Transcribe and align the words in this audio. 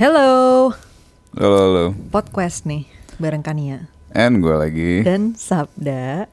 Hello, 0.00 0.72
Halo, 1.36 1.56
halo. 1.60 1.84
podcast 2.08 2.64
nih 2.64 2.88
bareng 3.20 3.44
Kania 3.44 3.92
And 4.16 4.40
gue 4.40 4.56
lagi. 4.56 4.92
dan 5.04 5.36
Sabda. 5.36 6.24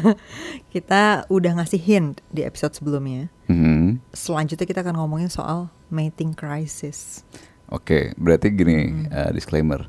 kita 0.72 1.28
udah 1.28 1.52
ngasih 1.60 1.76
hint 1.84 2.24
di 2.32 2.48
episode 2.48 2.72
sebelumnya. 2.72 3.28
Mhm. 3.44 4.00
Selanjutnya 4.16 4.64
kita 4.64 4.80
akan 4.80 4.96
ngomongin 4.96 5.28
soal 5.28 5.68
mating 5.92 6.32
crisis. 6.32 7.20
Oke, 7.68 8.16
berarti 8.16 8.48
gini 8.48 9.04
uh, 9.12 9.28
disclaimer. 9.36 9.84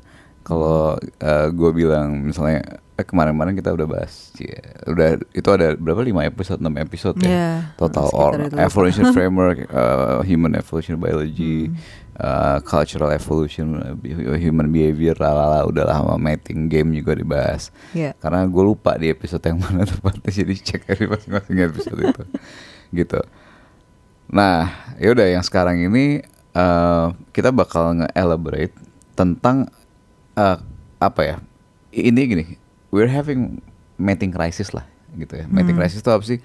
Kalau 0.46 0.94
uh, 1.02 1.46
gue 1.50 1.70
bilang 1.74 2.22
misalnya 2.22 2.78
eh, 2.94 3.02
kemarin-kemarin 3.02 3.58
kita 3.58 3.74
udah 3.74 3.82
bahas, 3.82 4.30
Cie, 4.30 4.62
udah 4.86 5.18
itu 5.34 5.48
ada 5.50 5.74
berapa 5.74 6.06
lima 6.06 6.22
episode, 6.22 6.62
enam 6.62 6.78
episode 6.78 7.18
ya. 7.18 7.26
Ya, 7.26 7.50
Total 7.74 8.06
lupa. 8.06 8.54
evolution 8.62 9.10
framework, 9.16 9.66
uh, 9.74 10.22
human 10.22 10.54
evolution 10.54 11.02
biology, 11.02 11.74
uh, 12.22 12.62
cultural 12.62 13.10
evolution, 13.10 13.74
uh, 13.74 14.38
human 14.38 14.70
behavior, 14.70 15.18
lalala, 15.18 15.66
udah 15.66 15.82
lama 15.82 16.14
mating 16.14 16.70
game 16.70 16.94
juga 16.94 17.18
dibahas. 17.18 17.74
Ya. 17.90 18.14
Karena 18.22 18.46
gue 18.46 18.62
lupa 18.62 18.94
di 18.94 19.10
episode 19.10 19.42
yang 19.42 19.58
mana 19.58 19.82
tepatnya, 19.90 20.30
jadi 20.30 20.54
cek 20.54 20.86
dari 20.86 21.10
masing-masing 21.10 21.58
episode 21.58 22.00
itu, 22.06 22.22
gitu. 22.94 23.20
Nah, 24.30 24.94
yaudah 25.02 25.26
yang 25.26 25.42
sekarang 25.42 25.82
ini 25.82 26.22
uh, 26.54 27.10
kita 27.34 27.50
bakal 27.50 27.98
nge-elaborate 27.98 28.74
tentang 29.18 29.74
uh, 30.36 30.56
apa 31.00 31.20
ya? 31.24 31.36
Ini 31.96 32.20
gini, 32.28 32.44
we're 32.92 33.10
having 33.10 33.58
mating 33.96 34.30
crisis 34.30 34.70
lah, 34.76 34.84
gitu 35.16 35.40
ya. 35.40 35.44
Mating 35.48 35.74
crisis 35.74 36.04
itu 36.04 36.10
apa 36.12 36.24
sih? 36.24 36.38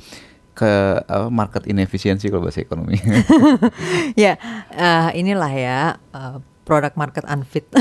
Ke 0.55 1.03
apa, 1.03 1.27
market 1.27 1.63
inefficiency 1.67 2.31
kalau 2.31 2.47
bahasa 2.47 2.63
ekonomi. 2.63 2.99
ya, 4.23 4.39
eh, 4.71 5.09
inilah 5.19 5.51
ya 5.51 5.79
eh, 6.15 6.37
product 6.63 6.95
market 6.95 7.23
unfit. 7.27 7.67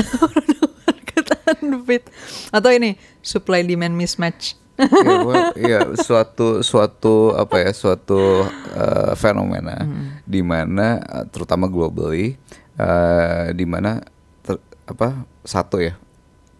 Market 0.91 1.27
unfit. 1.63 2.03
Atau 2.51 2.71
ini 2.75 2.99
supply 3.23 3.63
demand 3.63 3.95
mismatch. 3.95 4.59
ya, 4.81 5.21
well, 5.21 5.53
iya, 5.53 5.93
suatu 5.93 6.65
suatu 6.65 7.37
apa 7.37 7.61
ya 7.61 7.69
suatu 7.69 8.49
uh, 8.73 9.13
fenomena 9.13 9.85
di 10.25 10.41
mana 10.41 10.97
uh, 11.05 11.25
terutama 11.29 11.69
globally 11.69 12.33
uh, 12.81 13.53
di 13.53 13.61
mana 13.61 14.01
ter- 14.41 14.63
apa 14.89 15.21
satu 15.45 15.77
ya 15.77 16.00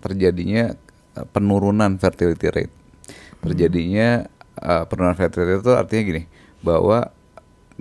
terjadinya 0.02 0.74
uh, 1.16 1.28
penurunan 1.30 1.96
fertility 2.02 2.48
rate. 2.50 2.74
Terjadinya 3.42 4.26
uh, 4.60 4.84
penurunan 4.90 5.16
fertility 5.16 5.58
rate 5.58 5.64
itu 5.64 5.74
artinya 5.74 6.04
gini 6.04 6.22
bahwa 6.66 7.14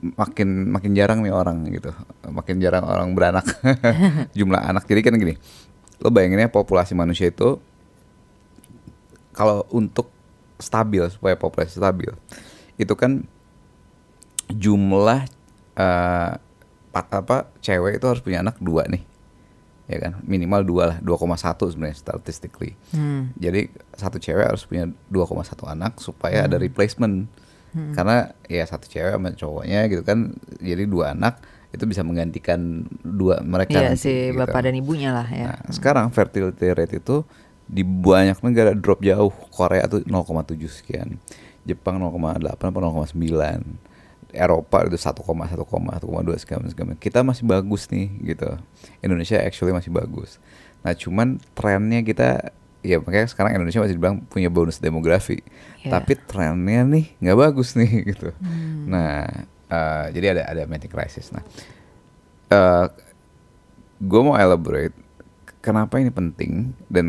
makin 0.00 0.70
makin 0.72 0.92
jarang 0.92 1.24
nih 1.24 1.32
orang 1.32 1.64
gitu. 1.72 1.90
Makin 2.28 2.60
jarang 2.60 2.84
orang 2.84 3.16
beranak. 3.16 3.48
Jumlah 4.38 4.60
anak. 4.60 4.84
Jadi 4.86 5.00
kan 5.00 5.16
gini 5.16 5.34
lo 6.00 6.08
bayangin 6.08 6.40
ya 6.40 6.48
populasi 6.48 6.96
manusia 6.96 7.28
itu 7.28 7.60
kalau 9.36 9.68
untuk 9.68 10.08
stabil 10.56 11.04
supaya 11.12 11.36
populasi 11.36 11.76
stabil 11.76 12.12
itu 12.80 12.94
kan 12.96 13.24
jumlah 14.48 15.28
eh, 15.76 16.32
pat- 16.90 17.14
apa 17.14 17.52
cewek 17.60 18.00
itu 18.00 18.06
harus 18.08 18.24
punya 18.24 18.40
anak 18.40 18.56
dua 18.58 18.88
nih 18.88 19.04
ya 19.90 19.98
kan 19.98 20.22
minimal 20.22 20.62
dua 20.62 20.84
lah 20.86 20.98
2,1 21.02 21.34
sebenarnya 21.66 21.98
statistically 21.98 22.78
Hmm. 22.94 23.34
jadi 23.34 23.66
satu 23.92 24.16
cewek 24.16 24.46
harus 24.46 24.62
punya 24.62 24.86
2,1 25.10 25.42
anak 25.66 25.98
supaya 25.98 26.46
ada 26.46 26.56
replacement 26.56 27.26
karena 27.70 28.30
ya 28.46 28.62
satu 28.62 28.86
cewek 28.86 29.14
sama 29.14 29.30
cowoknya 29.30 29.86
gitu 29.86 30.02
kan 30.02 30.34
jadi 30.58 30.86
dua 30.86 31.14
anak 31.14 31.38
itu 31.70 31.86
bisa 31.86 32.02
menggantikan 32.02 32.82
dua 33.00 33.38
mereka 33.42 33.78
Iya 33.78 33.94
nanti, 33.94 34.02
si 34.02 34.14
gitu. 34.30 34.42
bapak 34.42 34.66
dan 34.66 34.74
ibunya 34.74 35.14
lah 35.14 35.26
ya. 35.30 35.54
Nah, 35.54 35.70
sekarang 35.70 36.10
fertility 36.10 36.66
rate 36.66 36.98
itu 36.98 37.22
di 37.70 37.86
banyak 37.86 38.42
negara 38.42 38.74
drop 38.74 38.98
jauh. 38.98 39.30
Korea 39.54 39.86
tuh 39.86 40.02
0,7 40.02 40.66
sekian. 40.66 41.22
Jepang 41.62 42.02
0,8 42.02 42.42
atau 42.58 42.82
0,9. 42.82 43.62
Eropa 44.32 44.86
itu 44.86 44.96
1,1, 44.96 45.20
1,2 45.24 46.42
sekian, 46.42 46.62
sekian. 46.68 46.96
Kita 46.96 47.20
masih 47.22 47.44
bagus 47.46 47.86
nih 47.90 48.08
gitu. 48.34 48.56
Indonesia 49.02 49.38
actually 49.40 49.74
masih 49.74 49.90
bagus. 49.90 50.40
Nah, 50.80 50.96
cuman 50.96 51.42
trennya 51.52 52.00
kita 52.00 52.52
ya 52.80 52.96
makanya 52.96 53.28
sekarang 53.28 53.52
Indonesia 53.52 53.84
masih 53.84 53.94
dibilang 54.00 54.24
punya 54.26 54.48
bonus 54.48 54.80
demografi. 54.80 55.44
Iya. 55.84 56.00
Tapi 56.00 56.12
trennya 56.16 56.82
nih 56.86 57.06
nggak 57.20 57.38
bagus 57.38 57.76
nih 57.76 57.90
gitu. 58.14 58.32
Nah, 58.88 59.28
eh, 59.68 60.06
jadi 60.14 60.26
ada 60.38 60.42
ada 60.48 60.62
mating 60.64 60.90
crisis. 60.90 61.30
Nah, 61.34 61.44
eh 62.50 62.86
gue 64.00 64.20
mau 64.24 64.34
elaborate 64.34 64.96
kenapa 65.60 66.00
ini 66.00 66.08
penting 66.08 66.72
dan 66.88 67.06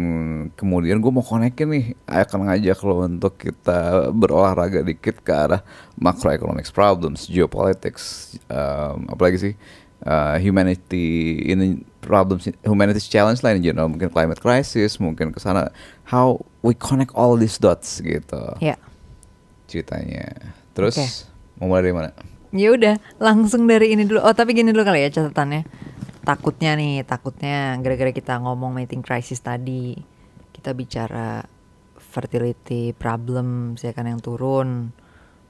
kemudian 0.59 0.99
gue 0.99 1.11
mau 1.11 1.23
konekin 1.23 1.71
nih 1.71 1.85
akan 2.03 2.51
ngajak 2.51 2.79
lo 2.83 3.07
untuk 3.07 3.39
kita 3.39 4.11
berolahraga 4.11 4.83
dikit 4.83 5.23
ke 5.23 5.31
arah 5.31 5.63
macroeconomics 5.95 6.67
problems, 6.69 7.31
geopolitics, 7.31 8.35
um, 8.51 9.07
apalagi 9.07 9.37
sih 9.39 9.53
uh, 10.03 10.35
humanity 10.37 11.39
ini 11.47 11.79
problems, 12.03 12.49
humanities 12.67 13.07
challenge 13.07 13.39
lah 13.39 13.55
in 13.55 13.63
general, 13.63 13.87
mungkin 13.87 14.11
climate 14.11 14.43
crisis, 14.43 14.99
mungkin 14.99 15.31
ke 15.31 15.39
sana 15.39 15.71
how 16.03 16.35
we 16.59 16.75
connect 16.75 17.15
all 17.15 17.39
these 17.39 17.55
dots 17.55 18.03
gitu 18.03 18.41
Ya. 18.59 18.75
ceritanya. 19.71 20.51
Terus 20.75 20.99
Oke. 20.99 21.07
mau 21.55 21.71
mulai 21.71 21.87
dari 21.87 21.95
mana? 21.95 22.09
Ya 22.51 22.75
udah, 22.75 22.99
langsung 23.15 23.63
dari 23.63 23.95
ini 23.95 24.03
dulu. 24.03 24.19
Oh, 24.19 24.35
tapi 24.35 24.51
gini 24.51 24.75
dulu 24.75 24.83
kali 24.83 25.07
ya 25.07 25.09
catatannya. 25.09 25.63
Takutnya 26.21 26.77
nih, 26.77 27.01
takutnya 27.01 27.81
gara-gara 27.81 28.13
kita 28.13 28.37
ngomong 28.37 28.77
mating 28.77 29.01
crisis 29.01 29.41
tadi, 29.41 29.97
kita 30.53 30.77
bicara 30.77 31.41
fertility 31.97 32.93
problem, 32.93 33.73
saya 33.73 33.97
kan 33.97 34.05
yang 34.05 34.21
turun 34.21 34.93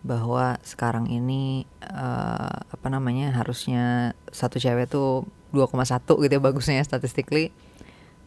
bahwa 0.01 0.55
sekarang 0.63 1.11
ini 1.11 1.67
eh, 1.83 2.55
apa 2.71 2.87
namanya 2.87 3.35
harusnya 3.35 4.15
satu 4.31 4.57
cewek 4.57 4.87
tuh 4.87 5.27
2,1 5.51 6.07
gitu 6.07 6.31
ya 6.31 6.41
bagusnya 6.41 6.79
statistically. 6.87 7.51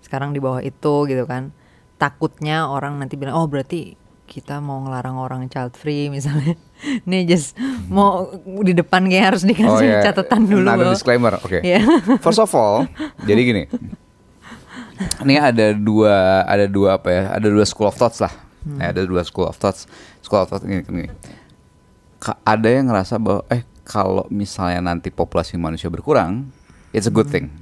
Sekarang 0.05 0.37
di 0.37 0.39
bawah 0.39 0.61
itu 0.61 1.09
gitu 1.09 1.25
kan. 1.25 1.51
Takutnya 1.97 2.69
orang 2.69 3.01
nanti 3.01 3.17
bilang, 3.17 3.41
"Oh, 3.41 3.49
berarti 3.49 3.97
kita 4.25 4.59
mau 4.59 4.81
ngelarang 4.83 5.17
orang 5.17 5.43
child 5.49 5.77
free 5.77 6.09
misalnya." 6.09 6.57
Nih 7.09 7.25
just 7.25 7.57
mau 7.89 8.29
di 8.61 8.73
depan 8.73 9.05
kayak 9.09 9.25
harus 9.35 9.43
dikasih 9.45 10.05
catatan 10.05 10.45
dulu 10.49 10.67
Nah, 10.67 10.77
ada 10.77 10.93
disclaimer, 10.93 11.37
oke. 11.39 11.61
Iya. 11.61 11.81
First 12.25 12.41
of 12.41 12.53
all, 12.53 12.85
jadi 13.25 13.41
gini. 13.41 13.63
Ini 15.25 15.35
ada 15.43 15.75
dua 15.75 16.47
ada 16.47 16.67
dua 16.71 16.97
apa 16.97 17.09
ya? 17.11 17.23
Ada 17.35 17.47
dua 17.51 17.65
school 17.67 17.91
of 17.91 17.97
thoughts 17.99 18.23
lah. 18.23 18.31
Hmm. 18.65 18.79
Eh, 18.81 18.89
ada 18.95 19.03
dua 19.03 19.27
school 19.27 19.45
of 19.49 19.59
thoughts. 19.59 19.91
School 20.23 20.41
of 20.41 20.49
thoughts 20.49 20.65
ini 20.65 20.81
gini. 20.87 21.11
Ka- 22.23 22.39
ada 22.47 22.69
yang 22.71 22.89
ngerasa 22.89 23.19
bahwa 23.19 23.43
eh 23.51 23.67
kalau 23.85 24.25
misalnya 24.33 24.81
nanti 24.81 25.13
populasi 25.13 25.61
manusia 25.61 25.93
berkurang, 25.93 26.49
it's 26.95 27.05
a 27.05 27.13
good 27.13 27.29
thing. 27.29 27.53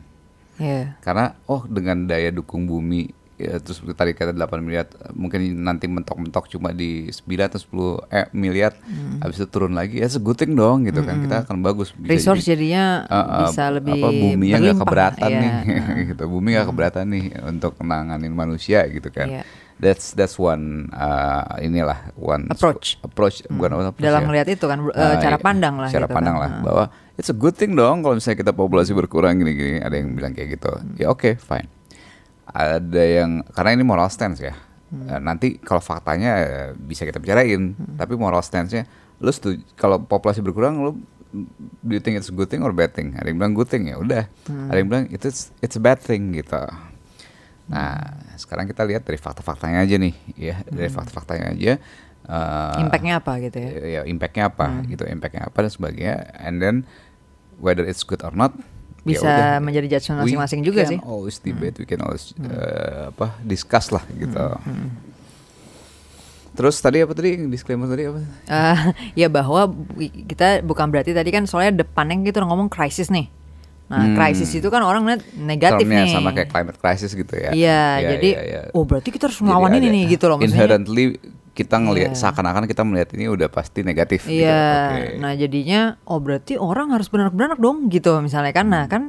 Iya. 0.60 0.94
Karena 1.02 1.34
oh 1.48 1.64
dengan 1.66 2.06
daya 2.06 2.30
dukung 2.30 2.68
bumi 2.68 3.10
ya, 3.44 3.58
terus 3.58 3.78
tadi 3.90 4.12
kata 4.12 4.30
8 4.30 4.38
miliar 4.58 4.86
mungkin 5.12 5.38
nanti 5.58 5.84
mentok-mentok 5.84 6.46
cuma 6.48 6.70
di 6.70 7.06
9 7.06 7.26
atau 7.42 7.60
10 7.98 8.10
eh, 8.10 8.26
miliar 8.32 8.72
habis 9.18 9.36
itu 9.36 9.46
turun 9.46 9.72
lagi 9.72 9.98
ya 9.98 10.08
thing 10.32 10.52
dong 10.52 10.82
gitu 10.82 11.00
kan 11.00 11.18
kita 11.18 11.42
akan 11.42 11.60
bagus 11.60 11.90
bisa 11.92 12.10
Resource 12.12 12.42
jadi- 12.42 12.50
jadinya 12.54 12.84
Uh, 13.04 13.16
uh, 13.16 13.38
bisa 13.44 13.62
lebih 13.68 13.92
apa 13.94 14.08
buminya 14.08 14.38
nggak 14.54 14.62
berlimpah, 14.72 14.82
keberatan 14.84 15.28
iya. 15.28 15.40
nih 15.40 15.52
gitu 16.10 16.22
bumi 16.24 16.48
nggak 16.52 16.68
keberatan 16.68 17.04
nih 17.08 17.24
untuk 17.44 17.72
menanganin 17.78 18.30
manusia 18.30 18.86
gitu 18.86 19.08
kan 19.08 19.26
Iya. 19.28 19.42
that's 19.76 20.12
that's 20.12 20.36
one 20.36 20.88
uh, 20.92 21.42
inilah 21.58 22.12
one 22.14 22.46
Approach. 22.48 22.96
approach 23.00 23.42
bukan 23.48 23.68
apa 23.72 23.82
approach 23.90 24.04
Dalam 24.04 24.20
ya. 24.20 24.26
melihat 24.26 24.48
itu 24.48 24.64
kan, 24.64 24.78
uh, 24.80 24.88
Uh, 24.88 25.14
cara 25.18 25.34
iya, 25.34 25.42
pandang 25.42 25.74
lah 25.76 25.88
cara 25.88 26.04
gitu 26.04 26.14
pandang 26.14 26.36
kan. 26.36 26.42
lah 26.42 26.50
Uh. 26.50 26.62
bahwa 26.62 26.84
it's 27.12 27.28
a 27.28 27.34
good 27.34 27.52
thing 27.52 27.72
dong 27.72 28.00
kalau 28.00 28.14
misalnya 28.14 28.38
kita 28.38 28.52
populasi 28.52 28.92
berkurang 28.92 29.36
gini-gini 29.36 29.78
ada 29.78 29.92
yang 29.92 30.12
bilang 30.12 30.30
kayak 30.30 30.54
gitu 30.54 30.70
Hmm. 30.72 30.94
ya 30.96 31.06
oke 31.06 31.36
fine 31.36 31.68
ada 32.44 33.02
yang 33.02 33.46
karena 33.50 33.70
ini 33.74 33.84
moral 33.84 34.08
stance 34.08 34.40
ya 34.40 34.54
Hmm. 34.92 35.08
Eh, 35.08 35.20
nanti 35.24 35.56
kalau 35.56 35.80
faktanya 35.80 36.32
eh, 36.36 36.68
bisa 36.76 37.08
kita 37.08 37.16
bicarain 37.16 37.72
Hmm. 37.72 37.96
tapi 37.96 38.12
moral 38.12 38.44
stance-nya 38.44 38.84
lu 39.24 39.32
setuju 39.32 39.64
kalau 39.72 39.96
populasi 39.96 40.44
berkurang 40.44 40.76
lu 40.78 41.00
do 41.80 41.88
you 41.88 42.02
think 42.02 42.20
it's 42.20 42.28
a 42.28 42.36
good 42.36 42.52
thing 42.52 42.60
or 42.60 42.76
bad 42.76 42.92
thing 42.92 43.16
ada 43.16 43.24
yang 43.24 43.40
bilang 43.40 43.56
good 43.56 43.72
thing 43.72 43.88
ya 43.88 43.96
udah 43.96 44.28
Hmm. 44.44 44.68
ada 44.68 44.76
yang 44.76 44.92
bilang 44.92 45.04
it's 45.08 45.48
it's 45.64 45.76
a 45.76 45.82
bad 45.82 45.96
thing 45.96 46.36
gitu 46.36 46.60
nah 47.72 48.20
sekarang 48.36 48.68
kita 48.68 48.84
lihat 48.84 49.00
dari 49.00 49.16
fakta-faktanya 49.16 49.80
aja 49.80 49.96
nih 49.96 50.12
ya 50.36 50.60
dari 50.66 50.92
fakta-faktanya 50.92 51.56
aja 51.56 51.72
eh, 51.72 51.78
Hmm. 52.28 52.84
Impactnya 52.84 53.18
apa 53.18 53.32
gitu 53.40 53.58
ya? 53.58 53.70
ya 53.80 54.00
impactnya 54.04 54.52
apa 54.52 54.66
gitu 54.86 55.08
impactnya 55.08 55.48
apa 55.48 55.56
dan 55.56 55.72
sebagainya 55.72 56.16
and 56.36 56.60
then 56.60 56.84
whether 57.56 57.82
it's 57.82 58.04
good 58.04 58.20
or 58.20 58.30
not 58.30 58.52
Bisa 59.02 59.26
udah. 59.26 59.58
menjadi 59.58 59.86
judgement 59.92 60.18
We 60.18 60.22
masing-masing 60.30 60.60
juga 60.62 60.82
can 60.82 60.90
sih. 60.92 60.98
always 61.02 61.36
debate 61.38 61.74
we 61.76 61.84
can 61.84 61.98
always 62.00 62.30
eh, 62.36 63.10
apa 63.10 63.34
discuss 63.42 63.90
lah 63.90 64.06
gitu 64.12 64.38
terus 66.52 66.76
tadi 66.78 67.00
apa 67.00 67.10
tadi 67.10 67.48
disclaimer 67.48 67.88
tadi 67.88 68.04
apa 68.04 68.20
Eh, 68.44 68.78
ya 69.16 69.26
bahwa 69.26 69.72
kita 70.28 70.60
bukan 70.60 70.86
berarti 70.86 71.10
tadi 71.10 71.28
kan 71.28 71.42
soalnya 71.42 71.82
depannya 71.82 72.20
gitu 72.22 72.44
ngomong 72.44 72.68
krisis 72.68 73.08
nih. 73.08 73.32
Nah, 73.88 74.04
Hmm. 74.04 74.14
krisis 74.14 74.48
itu 74.52 74.68
kan 74.68 74.80
orang 74.80 75.04
lihat 75.04 75.20
negatif 75.34 75.84
Termnya 75.84 76.04
nih. 76.06 76.12
sama 76.12 76.30
kayak 76.30 76.48
climate 76.48 76.78
crisis 76.78 77.12
gitu 77.12 77.34
ya. 77.34 77.50
Iya, 77.52 77.82
jadi 78.10 78.28
iya, 78.30 78.42
iya. 78.42 78.60
oh 78.70 78.84
berarti 78.84 79.08
kita 79.08 79.28
harus 79.28 79.40
melawan 79.40 79.72
ini 79.74 79.88
nih 79.90 80.04
gitu 80.12 80.28
loh 80.28 80.36
maksudnya. 80.36 80.64
Inherently 80.64 81.04
kita 81.52 81.76
ngelihat 81.76 82.12
Iya. 82.12 82.18
seakan-akan 82.18 82.64
kita 82.64 82.82
melihat 82.82 83.12
ini 83.12 83.28
udah 83.28 83.48
pasti 83.48 83.80
negatif 83.80 84.24
gitu. 84.24 84.40
Iya, 84.40 84.64
Oke. 84.88 85.20
nah 85.20 85.32
jadinya 85.32 85.80
oh 86.04 86.16
berarti 86.16 86.56
orang 86.56 86.90
harus 86.90 87.06
beranak-beranak 87.06 87.56
dong 87.56 87.86
gitu 87.86 88.16
misalnya 88.18 88.50
kan, 88.50 88.66
nah 88.66 88.84
Hmm. 88.84 88.90
kan 88.90 89.02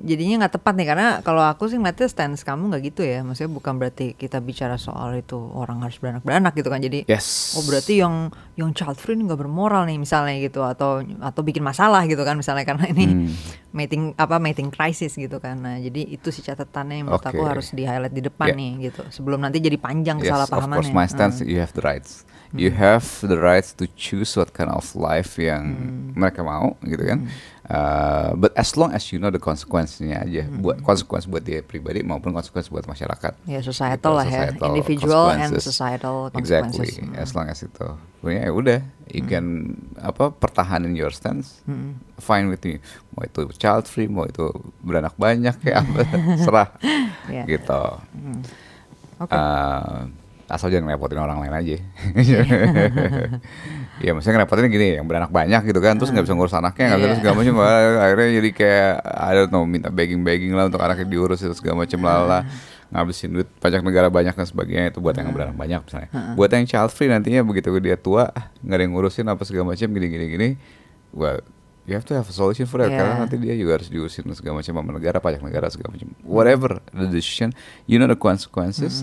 jadinya 0.00 0.44
nggak 0.44 0.54
tepat 0.56 0.74
nih 0.74 0.86
karena 0.88 1.06
kalau 1.20 1.40
aku 1.40 1.68
sih 1.68 1.76
ngeliatnya 1.76 2.08
stance 2.08 2.40
kamu 2.40 2.72
nggak 2.72 2.82
gitu 2.88 3.02
ya, 3.04 3.20
maksudnya 3.20 3.52
bukan 3.52 3.76
berarti 3.76 4.12
kita 4.14 4.40
bicara 4.40 4.74
soal 4.74 5.14
itu 5.14 5.36
orang 5.36 5.80
harus 5.80 6.00
beranak-beranak 6.00 6.56
gitu 6.56 6.68
kan, 6.68 6.80
jadi 6.80 7.04
Yes. 7.04 7.54
oh 7.54 7.64
berarti 7.64 8.00
yang 8.00 8.28
yang 8.56 8.72
child 8.72 8.96
free 8.96 9.14
ini 9.14 9.28
nggak 9.28 9.38
bermoral 9.38 9.84
nih 9.84 9.96
misalnya 9.96 10.40
gitu 10.40 10.60
atau 10.60 11.00
atau 11.00 11.40
bikin 11.40 11.60
masalah 11.60 12.04
gitu 12.04 12.20
kan 12.20 12.34
misalnya 12.34 12.64
karena 12.64 12.88
ini 12.88 13.04
Hmm. 13.06 13.32
mating 13.70 14.02
apa 14.16 14.36
mating 14.36 14.68
crisis 14.68 15.14
gitu 15.14 15.36
kan, 15.36 15.54
nah 15.56 15.76
jadi 15.76 16.02
itu 16.10 16.28
sih 16.28 16.40
catatannya 16.40 17.00
yang 17.00 17.06
menurut 17.06 17.22
aku 17.22 17.40
Oke. 17.44 17.50
harus 17.52 17.66
di 17.70 17.84
highlight 17.84 18.10
di 18.10 18.24
depan 18.24 18.50
Yeah. 18.50 18.58
nih 18.58 18.72
gitu, 18.90 19.02
sebelum 19.12 19.38
nanti 19.38 19.60
jadi 19.60 19.76
panjang 19.76 20.18
Yes, 20.18 20.32
of 20.32 20.48
kesalahpahamannya. 20.48 20.80
course 20.80 20.90
my 20.90 21.06
stance 21.06 21.38
Hmm. 21.38 21.46
you 21.46 21.60
have 21.60 21.70
the 21.72 21.84
rights. 21.84 22.24
You 22.50 22.74
have 22.74 23.06
the 23.22 23.38
rights 23.38 23.70
to 23.78 23.86
choose 23.94 24.34
what 24.34 24.50
kind 24.50 24.74
of 24.74 24.82
life 24.98 25.38
yang 25.38 25.62
Hmm. 25.70 26.18
mereka 26.18 26.42
mau 26.42 26.74
gitu 26.82 26.98
kan. 26.98 27.30
Uh, 27.70 28.34
but 28.34 28.50
as 28.52 28.74
long 28.74 28.90
as 28.90 29.06
you 29.08 29.16
know 29.16 29.30
the 29.30 29.38
consequence-nya 29.38 30.26
aja, 30.26 30.42
Hmm. 30.42 30.58
buat 30.58 30.82
konsekuensi 30.82 31.30
buat 31.30 31.38
dia 31.40 31.62
pribadi 31.62 32.02
maupun 32.02 32.34
konsekuensi 32.34 32.66
buat 32.66 32.82
masyarakat. 32.82 33.46
Ya 33.46 33.62
societal 33.62 33.94
Gitu, 33.94 34.10
lah 34.10 34.26
ya, 34.26 34.50
societal 34.50 34.66
individual 34.68 35.24
and 35.28 35.38
consequences. 35.54 35.64
societal 35.64 36.16
Exactly, 36.34 36.82
consequences. 36.82 37.14
Hmm. 37.14 37.22
as 37.22 37.30
long 37.30 37.46
as 37.46 37.58
itu. 37.62 37.86
Pokoknya 38.18 38.42
ya 38.42 38.52
udah, 38.52 38.78
you 39.08 39.22
can 39.22 39.46
apa 39.96 40.28
pertahanin 40.32 40.92
your 40.92 41.08
stance, 41.08 41.62
Hmm. 41.62 42.02
fine 42.16 42.50
with 42.50 42.60
me. 42.60 42.82
Mau 43.14 43.22
itu 43.22 43.46
child 43.54 43.86
free, 43.86 44.04
mau 44.04 44.26
itu 44.26 44.50
beranak 44.80 45.14
banyak 45.14 45.54
kayak 45.56 45.80
apa, 45.80 46.00
serah. 46.44 46.68
Ya. 47.26 47.46
Gitu. 47.46 47.82
Oke. 49.16 49.30
Uh, 49.30 50.10
asal 50.50 50.68
jangan 50.68 50.90
ngerepotin 50.90 51.16
orang 51.16 51.38
lain 51.38 51.54
aja. 51.54 51.76
ya 54.04 54.10
maksudnya 54.16 54.42
ngerepotin 54.42 54.66
gini, 54.68 54.88
yang 54.98 55.06
beranak 55.06 55.30
banyak 55.30 55.60
gitu 55.68 55.78
kan, 55.78 55.94
terus 55.96 56.10
nggak 56.10 56.24
bisa 56.26 56.34
ngurus 56.34 56.54
anaknya, 56.56 56.84
nggak 56.90 57.00
bisa 57.00 57.10
Iya. 57.10 57.18
segala 57.20 57.34
macam, 57.36 57.54
akhirnya 58.04 58.28
jadi 58.40 58.50
kayak 58.50 58.92
don't 59.36 59.50
know 59.52 59.62
minta 59.68 59.88
begging 59.92 60.24
begging 60.24 60.52
lah 60.56 60.66
untuk 60.66 60.80
anaknya 60.80 61.06
diurus 61.06 61.44
itu 61.44 61.54
segala 61.54 61.84
macam 61.84 62.00
lala, 62.02 62.38
ngabisin 62.90 63.30
duit 63.30 63.48
pajak 63.60 63.84
negara 63.86 64.10
banyak 64.10 64.34
dan 64.34 64.46
sebagainya 64.48 64.90
itu 64.90 64.98
buat 64.98 65.14
yang 65.14 65.30
beranak 65.30 65.54
banyak 65.54 65.80
misalnya. 65.86 66.08
Buat 66.34 66.50
yang 66.56 66.64
child 66.66 66.90
free 66.90 67.06
nantinya 67.06 67.44
begitu 67.46 67.70
dia 67.78 67.94
tua 67.94 68.32
nggak 68.64 68.76
ada 68.76 68.82
yang 68.82 68.92
ngurusin 68.96 69.26
apa 69.30 69.42
segala 69.46 69.76
macam 69.76 69.86
gini 69.86 70.06
gini 70.10 70.26
gini, 70.26 70.48
well 71.14 71.38
you 71.88 71.96
have 71.96 72.04
to 72.06 72.14
have 72.14 72.28
a 72.28 72.34
solution 72.34 72.68
for 72.68 72.78
that 72.78 72.92
Yeah. 72.92 73.02
karena 73.02 73.14
nanti 73.24 73.34
dia 73.40 73.54
juga 73.56 73.80
harus 73.80 73.88
diurusin 73.90 74.22
segala 74.36 74.60
macam 74.62 74.70
sama 74.74 74.90
negara 74.94 75.18
pajak 75.18 75.42
negara 75.42 75.66
segala 75.70 75.96
macam. 75.96 76.08
Whatever 76.22 76.82
the 76.90 77.06
decision 77.06 77.54
you 77.86 77.98
know 78.00 78.06
the 78.06 78.18
consequences 78.18 79.02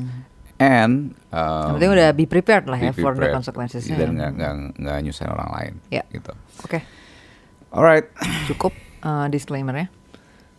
and 0.58 1.14
um, 1.30 1.40
Yang 1.64 1.74
penting 1.76 1.92
udah 1.94 2.10
be 2.12 2.26
prepared 2.26 2.66
lah 2.66 2.78
ya 2.78 2.90
for 2.92 3.12
the 3.12 3.22
prepared. 3.22 3.36
consequences-nya. 3.36 3.96
dan 3.96 4.10
nggak 4.12 4.32
nggak 4.34 4.52
nggak 4.76 4.98
nyusahin 5.02 5.30
orang 5.30 5.50
lain 5.52 5.74
Ya. 5.90 6.04
gitu 6.08 6.34
Oke, 6.60 6.82
alright 7.70 8.06
cukup 8.48 8.74
uh, 9.02 9.26
disclaimer-nya. 9.28 9.88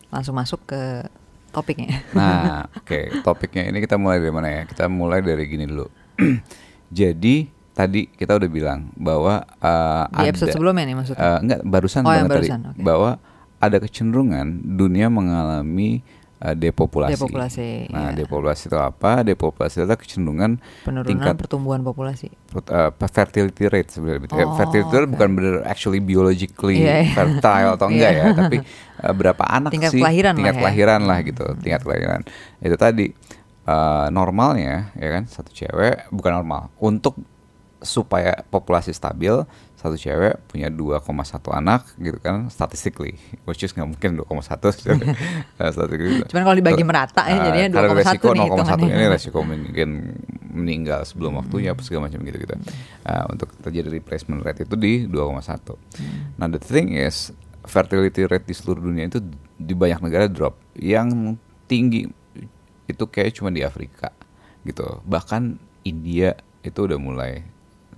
Langsung 0.09 0.33
masuk 0.33 0.63
ke 0.65 1.05
topiknya. 1.49 1.99
nah 2.11 2.63
oke 2.79 3.21
topiknya 3.21 3.67
ini 3.67 3.77
kita 3.77 3.95
mulai 3.95 4.17
dari 4.17 4.29
mana 4.29 4.47
ya 4.47 4.61
kita 4.63 4.85
mulai 4.85 5.19
dari 5.19 5.43
gini 5.43 5.65
dulu 5.65 5.89
jadi 6.89 7.35
tadi 7.71 8.05
kita 8.07 8.35
udah 8.35 8.49
bilang 8.49 8.91
bahwa 8.93 9.41
uh, 9.57 10.05
Di 10.09 10.15
ada 10.19 10.29
episode 10.29 10.51
sebelumnya 10.51 10.83
nih 10.83 10.95
maksudnya. 10.95 11.21
Uh, 11.21 11.39
enggak 11.39 11.59
barusan 11.63 12.01
Oh, 12.01 12.11
yang 12.11 12.25
banget 12.25 12.33
barusan, 12.37 12.59
tadi 12.61 12.71
oke. 12.71 12.83
bahwa 12.83 13.11
ada 13.57 13.77
kecenderungan 13.77 14.47
dunia 14.69 15.07
mengalami 15.07 15.99
uh, 16.39 16.53
depopulasi. 16.53 17.15
Depopulasi, 17.15 17.67
Nah, 17.89 18.09
iya. 18.09 18.17
depopulasi 18.17 18.63
itu 18.65 18.75
apa? 18.75 19.21
Depopulasi 19.21 19.75
adalah 19.79 19.95
kecenderungan 19.95 20.59
Penurunan 20.81 21.07
tingkat 21.07 21.35
pertumbuhan 21.35 21.81
populasi. 21.81 22.31
uh, 22.53 22.89
fertility 23.05 23.65
rate 23.65 23.89
sebenarnya. 23.89 24.27
Oh, 24.43 24.55
fertility 24.55 24.93
rate 24.93 25.05
oke. 25.05 25.13
bukan 25.13 25.29
bener 25.31 25.53
actually 25.63 25.99
biologically 25.99 26.79
Iya, 26.79 26.95
iya. 27.01 27.13
fertile 27.13 27.69
atau 27.73 27.87
enggak 27.91 28.11
Iya. 28.11 28.21
ya, 28.21 28.33
tapi 28.33 28.57
uh, 28.99 29.13
berapa 29.13 29.43
anak 29.45 29.71
Tingkat 29.71 29.91
sih 29.91 29.99
kelahiran 29.99 30.31
lah 30.31 30.37
tingkat 30.37 30.55
ya. 30.55 30.59
kelahiran 30.59 31.01
lah 31.03 31.17
gitu, 31.21 31.45
tingkat 31.59 31.81
kelahiran. 31.81 32.19
Itu 32.57 32.75
tadi 32.75 33.05
uh, 33.65 34.07
normalnya 34.09 34.91
ya 34.93 35.09
kan 35.11 35.23
satu 35.25 35.49
cewek 35.49 36.09
bukan 36.09 36.31
normal 36.35 36.73
untuk 36.77 37.19
supaya 37.79 38.43
populasi 38.43 38.91
stabil 38.91 39.31
satu 39.79 39.95
cewek 39.95 40.35
punya 40.51 40.67
2,1 40.67 40.99
anak 41.55 41.87
gitu 41.95 42.19
kan 42.19 42.51
statistically 42.51 43.15
which 43.47 43.63
is 43.63 43.71
nggak 43.71 43.87
mungkin 43.87 44.19
2,1 44.19 44.27
Nah, 45.55 45.71
statistically. 45.71 46.27
Cuman 46.27 46.43
kalau 46.43 46.57
dibagi 46.59 46.83
merata 46.83 47.23
ya, 47.31 47.39
Ah, 47.39 47.45
jadinya 47.47 47.67
karena 47.79 47.95
2,1 47.95 47.99
resiko 48.03 48.27
nih 48.35 48.43
0,1 48.43 48.59
hitungannya. 48.59 48.91
ini 48.91 49.05
resiko 49.15 49.39
mungkin 49.39 49.89
meninggal 50.51 51.01
sebelum 51.07 51.39
waktunya 51.39 51.71
apa 51.71 51.81
segala 51.87 52.11
macam 52.11 52.19
gitu 52.27 52.37
gitu 52.43 52.55
untuk 53.31 53.49
terjadi 53.63 53.87
replacement 53.87 54.43
rate 54.43 54.67
itu 54.67 54.75
di 54.75 55.07
2,1 55.07 55.39
nah 56.35 56.47
the 56.51 56.59
thing 56.59 56.91
is 56.91 57.31
fertility 57.69 58.25
rate 58.25 58.49
di 58.49 58.55
seluruh 58.57 58.81
dunia 58.81 59.05
itu 59.05 59.21
di 59.55 59.77
banyak 59.77 59.99
negara 60.01 60.25
drop. 60.25 60.57
Yang 60.73 61.37
tinggi 61.69 62.09
itu 62.89 63.03
kayak 63.05 63.37
cuma 63.37 63.53
di 63.53 63.61
Afrika 63.61 64.09
gitu. 64.65 65.03
Bahkan 65.05 65.61
India 65.85 66.33
itu 66.65 66.79
udah 66.89 66.97
mulai 66.97 67.45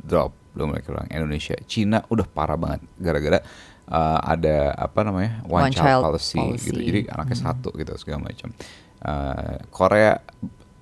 drop 0.04 0.36
udah 0.56 0.66
mulai 0.68 0.84
kurang 0.84 1.08
Indonesia. 1.08 1.56
Cina 1.68 2.04
udah 2.12 2.28
parah 2.28 2.60
banget. 2.60 2.84
Gara-gara 3.00 3.40
uh, 3.92 4.20
ada 4.24 4.76
apa 4.76 5.00
namanya 5.04 5.44
one, 5.48 5.68
One 5.68 5.74
child, 5.76 5.84
child 5.84 6.04
policy, 6.08 6.40
policy. 6.40 6.68
gitu 6.72 6.80
jadi 6.80 7.00
anaknya 7.12 7.38
satu 7.38 7.70
gitu 7.76 7.92
segala 8.00 8.28
macam. 8.28 8.50
Uh, 9.02 9.58
Korea 9.74 10.22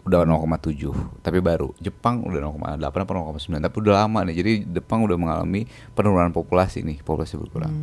udah 0.09 0.25
0,7 0.25 1.21
tapi 1.21 1.37
baru. 1.37 1.69
Jepang 1.77 2.25
udah 2.25 2.41
0,8 2.41 2.81
apa 2.81 3.11
0,9 3.13 3.61
tapi 3.61 3.75
udah 3.81 3.93
lama 4.05 4.19
nih. 4.25 4.35
Jadi 4.41 4.53
Jepang 4.73 5.05
udah 5.05 5.17
mengalami 5.17 5.69
penurunan 5.93 6.33
populasi 6.33 6.81
nih 6.81 7.01
populasi 7.05 7.37
berkurang. 7.37 7.73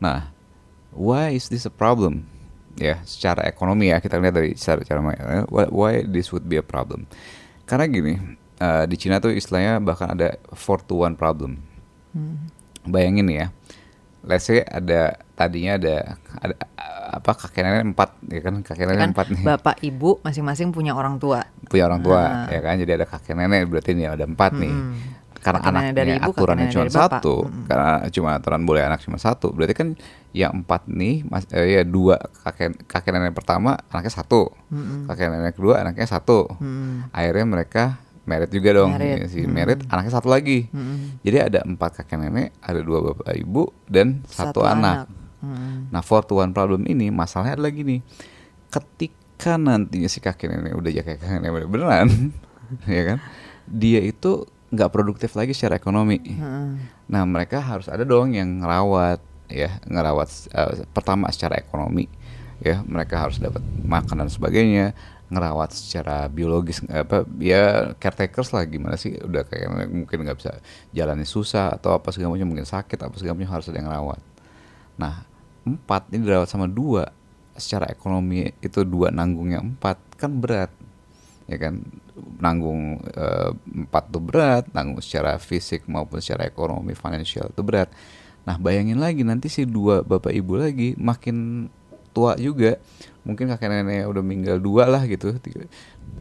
Nah 0.00 0.32
why 0.92 1.36
is 1.36 1.52
this 1.52 1.68
a 1.68 1.72
problem? 1.72 2.24
Ya 2.80 3.04
secara 3.04 3.44
ekonomi 3.44 3.92
ya 3.92 4.00
kita 4.00 4.16
lihat 4.16 4.32
dari 4.32 4.56
secara 4.56 4.80
cara 4.88 5.04
why, 5.52 5.68
why 5.68 5.92
this 6.08 6.32
would 6.32 6.48
be 6.48 6.56
a 6.56 6.64
problem? 6.64 7.04
Karena 7.68 7.84
gini 7.84 8.40
uh, 8.62 8.84
di 8.86 8.94
Cina 8.94 9.18
tuh 9.18 9.34
istilahnya 9.34 9.82
bahkan 9.82 10.14
ada 10.14 10.38
four 10.54 10.78
to 10.78 11.02
one 11.02 11.18
problem. 11.18 11.58
Bayangin 12.86 13.26
nih 13.26 13.38
ya 13.42 13.48
let's 14.22 14.46
say 14.46 14.62
ada 14.62 15.18
tadinya 15.34 15.74
ada 15.78 15.94
ada 16.38 16.54
apa 17.12 17.30
kakek 17.36 17.62
nenek 17.66 17.82
empat 17.92 18.10
ya 18.30 18.40
kan? 18.40 18.54
Kakek 18.62 18.84
nenek 18.88 19.00
kan 19.02 19.10
empat 19.12 19.26
nih. 19.34 19.42
bapak 19.44 19.76
ibu 19.84 20.22
masing-masing 20.22 20.70
punya 20.72 20.96
orang 20.96 21.18
tua. 21.18 21.44
punya 21.68 21.84
orang 21.90 22.00
tua 22.00 22.20
Ah. 22.22 22.48
ya 22.48 22.60
kan? 22.62 22.78
Jadi 22.78 22.92
ada 22.94 23.06
kakek 23.06 23.34
nenek 23.36 23.68
berarti 23.68 23.92
nih 23.92 24.06
ada 24.14 24.24
empat 24.24 24.52
nih. 24.56 24.72
Karena 25.42 25.58
Kakek 25.58 25.72
anaknya 25.74 25.92
dari 25.98 26.12
ibu, 26.22 26.30
aturannya 26.30 26.66
cuma 26.70 26.86
satu. 26.86 27.34
Karena 27.66 27.90
cuma 28.14 28.30
aturan 28.38 28.62
boleh 28.62 28.82
anak 28.86 29.02
cuma 29.02 29.18
satu. 29.18 29.50
Berarti 29.50 29.74
kan 29.74 29.88
yang 30.30 30.62
empat 30.62 30.86
nih 30.86 31.26
mas 31.26 31.44
eh, 31.50 31.76
ya 31.76 31.82
dua 31.82 32.14
kakek 32.46 32.86
kakek 32.86 33.10
nenek 33.10 33.34
pertama 33.34 33.74
anaknya 33.90 34.22
satu. 34.22 34.54
Kakek 35.10 35.28
nenek 35.34 35.58
kedua 35.58 35.82
anaknya 35.82 36.06
satu. 36.06 36.46
Akhirnya 37.10 37.44
mereka 37.44 37.98
merit 38.22 38.50
juga 38.54 38.70
dong 38.70 38.94
Merit. 38.94 39.26
si 39.28 39.42
merit 39.50 39.82
anaknya 39.90 40.12
satu 40.14 40.30
lagi 40.30 40.70
jadi 41.26 41.50
ada 41.50 41.58
empat 41.66 42.02
kakek 42.02 42.22
nenek 42.22 42.54
ada 42.62 42.78
dua 42.82 43.12
bapak 43.12 43.34
ibu 43.34 43.74
dan 43.90 44.22
satu, 44.30 44.62
anak, 44.62 45.10
Hmm. 45.42 45.90
Nah, 45.90 46.00
four 46.06 46.22
to 46.22 46.38
one 46.38 46.54
problem 46.54 46.86
ini 46.86 47.10
masalahnya 47.10 47.58
adalah 47.58 47.74
gini. 47.74 47.98
Ketika 48.70 49.58
nantinya 49.58 50.06
si 50.06 50.22
kakek 50.22 50.46
nenek 50.48 50.72
udah 50.78 50.90
jadi 50.94 51.18
kakek 51.18 51.28
nenek 51.42 51.66
beneran, 51.66 52.30
ya 52.86 53.02
kan? 53.12 53.18
Dia 53.66 54.00
itu 54.06 54.46
nggak 54.70 54.90
produktif 54.94 55.34
lagi 55.34 55.52
secara 55.52 55.76
ekonomi. 55.76 56.22
Nah, 57.10 57.22
mereka 57.26 57.58
harus 57.58 57.90
ada 57.90 58.06
dong 58.06 58.32
yang 58.32 58.62
ngerawat, 58.62 59.18
ya, 59.50 59.82
ngerawat 59.84 60.30
eh, 60.54 60.86
pertama 60.94 61.28
secara 61.34 61.58
ekonomi, 61.58 62.06
ya, 62.62 62.80
mereka 62.86 63.18
harus 63.18 63.42
dapat 63.42 63.60
makan 63.82 64.22
dan 64.24 64.30
sebagainya, 64.30 64.94
ngerawat 65.32 65.72
secara 65.72 66.28
biologis 66.28 66.84
apa 66.92 67.24
ya 67.40 67.96
caretakers 67.96 68.52
lah 68.52 68.68
gimana 68.68 69.00
sih 69.00 69.16
udah 69.16 69.48
kayak 69.48 69.88
mungkin 69.88 70.28
nggak 70.28 70.36
bisa 70.36 70.60
jalannya 70.92 71.24
susah 71.24 71.80
atau 71.80 71.96
apa 71.96 72.12
segala 72.12 72.36
macam 72.36 72.52
mungkin 72.52 72.68
sakit 72.68 73.00
apa 73.00 73.16
segala 73.16 73.40
macam 73.40 73.56
harus 73.56 73.66
ada 73.72 73.80
yang 73.80 73.88
ngerawat. 73.88 74.20
Nah, 75.00 75.24
empat 75.64 76.12
ini 76.12 76.28
dirawat 76.28 76.52
sama 76.52 76.68
dua, 76.68 77.08
secara 77.56 77.88
ekonomi 77.88 78.52
itu 78.60 78.84
dua 78.84 79.08
nanggungnya 79.08 79.64
empat 79.64 79.96
kan 80.20 80.36
berat, 80.36 80.70
ya 81.48 81.56
kan? 81.56 81.80
Nanggung 82.38 83.00
eh, 83.08 83.50
empat 83.88 84.04
tuh 84.12 84.22
berat, 84.22 84.68
nanggung 84.76 85.00
secara 85.00 85.40
fisik 85.40 85.88
maupun 85.88 86.20
secara 86.20 86.44
ekonomi, 86.44 86.92
financial 86.92 87.48
itu 87.48 87.62
berat. 87.64 87.88
Nah, 88.42 88.58
bayangin 88.58 88.98
lagi 88.98 89.22
nanti 89.22 89.46
si 89.48 89.64
dua 89.64 90.02
bapak 90.02 90.34
ibu 90.34 90.58
lagi 90.58 90.98
makin 90.98 91.70
tua 92.12 92.36
juga, 92.36 92.76
mungkin 93.22 93.46
kakek 93.46 93.66
nenek 93.66 94.04
udah 94.04 94.20
meninggal 94.20 94.56
dua 94.58 94.84
lah 94.84 95.02
gitu. 95.04 95.32
Tiga- 95.38 95.66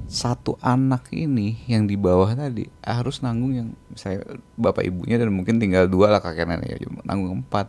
Satu 0.06 0.54
anak 0.60 1.08
ini 1.10 1.58
yang 1.66 1.86
di 1.86 1.96
bawah 1.96 2.30
tadi 2.30 2.66
harus 2.82 3.20
nanggung 3.20 3.52
yang 3.54 3.68
saya 3.94 4.22
bapak 4.54 4.84
ibunya 4.84 5.16
dan 5.16 5.32
mungkin 5.32 5.56
tinggal 5.56 5.88
dua 5.88 6.10
lah 6.10 6.20
kakek 6.20 6.46
nenek 6.46 6.78
nanggung 7.04 7.42
empat 7.42 7.68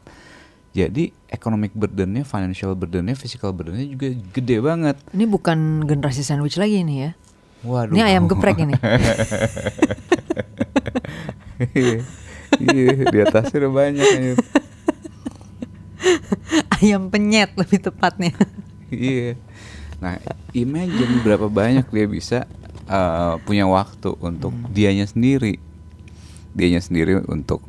Jadi 0.72 1.12
economic 1.28 1.68
burdennya, 1.72 2.24
financial 2.24 2.72
burdennya, 2.72 3.12
physical 3.12 3.52
burdennya 3.52 3.84
juga 3.84 4.08
gede 4.32 4.56
banget. 4.56 4.96
Ini 5.12 5.28
bukan 5.28 5.84
generasi 5.84 6.24
sandwich 6.24 6.56
lagi 6.56 6.80
nih 6.80 6.96
ya. 6.96 7.10
Waduh. 7.62 7.92
Ini 7.92 8.00
ayam 8.02 8.24
geprek 8.24 8.56
ini. 8.58 8.74
Iya, 12.58 13.08
di 13.08 13.18
atasnya 13.20 13.56
udah 13.64 13.72
banyak 13.72 14.02
ayam 16.80 17.08
penyet 17.08 17.54
lebih 17.54 17.78
tepatnya. 17.80 18.32
Iya. 18.92 19.34
Nah, 19.98 20.18
imagine 20.52 21.22
berapa 21.22 21.46
banyak 21.46 21.88
dia 21.88 22.06
bisa 22.06 22.38
uh, 22.84 23.40
punya 23.40 23.64
waktu 23.64 24.12
untuk 24.18 24.52
dianya 24.68 25.06
sendiri. 25.06 25.56
Dianya 26.52 26.78
sendiri 26.78 27.24
untuk 27.24 27.64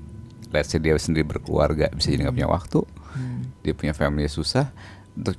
let's 0.50 0.70
say 0.70 0.78
dia 0.78 0.94
sendiri 0.96 1.24
berkeluarga 1.24 1.88
bisa 1.90 2.12
jadi 2.12 2.28
nggak 2.28 2.36
punya 2.36 2.52
waktu. 2.52 2.80
Dia 3.62 3.74
punya 3.74 3.94
family 3.94 4.28
susah 4.28 4.70
untuk 5.14 5.38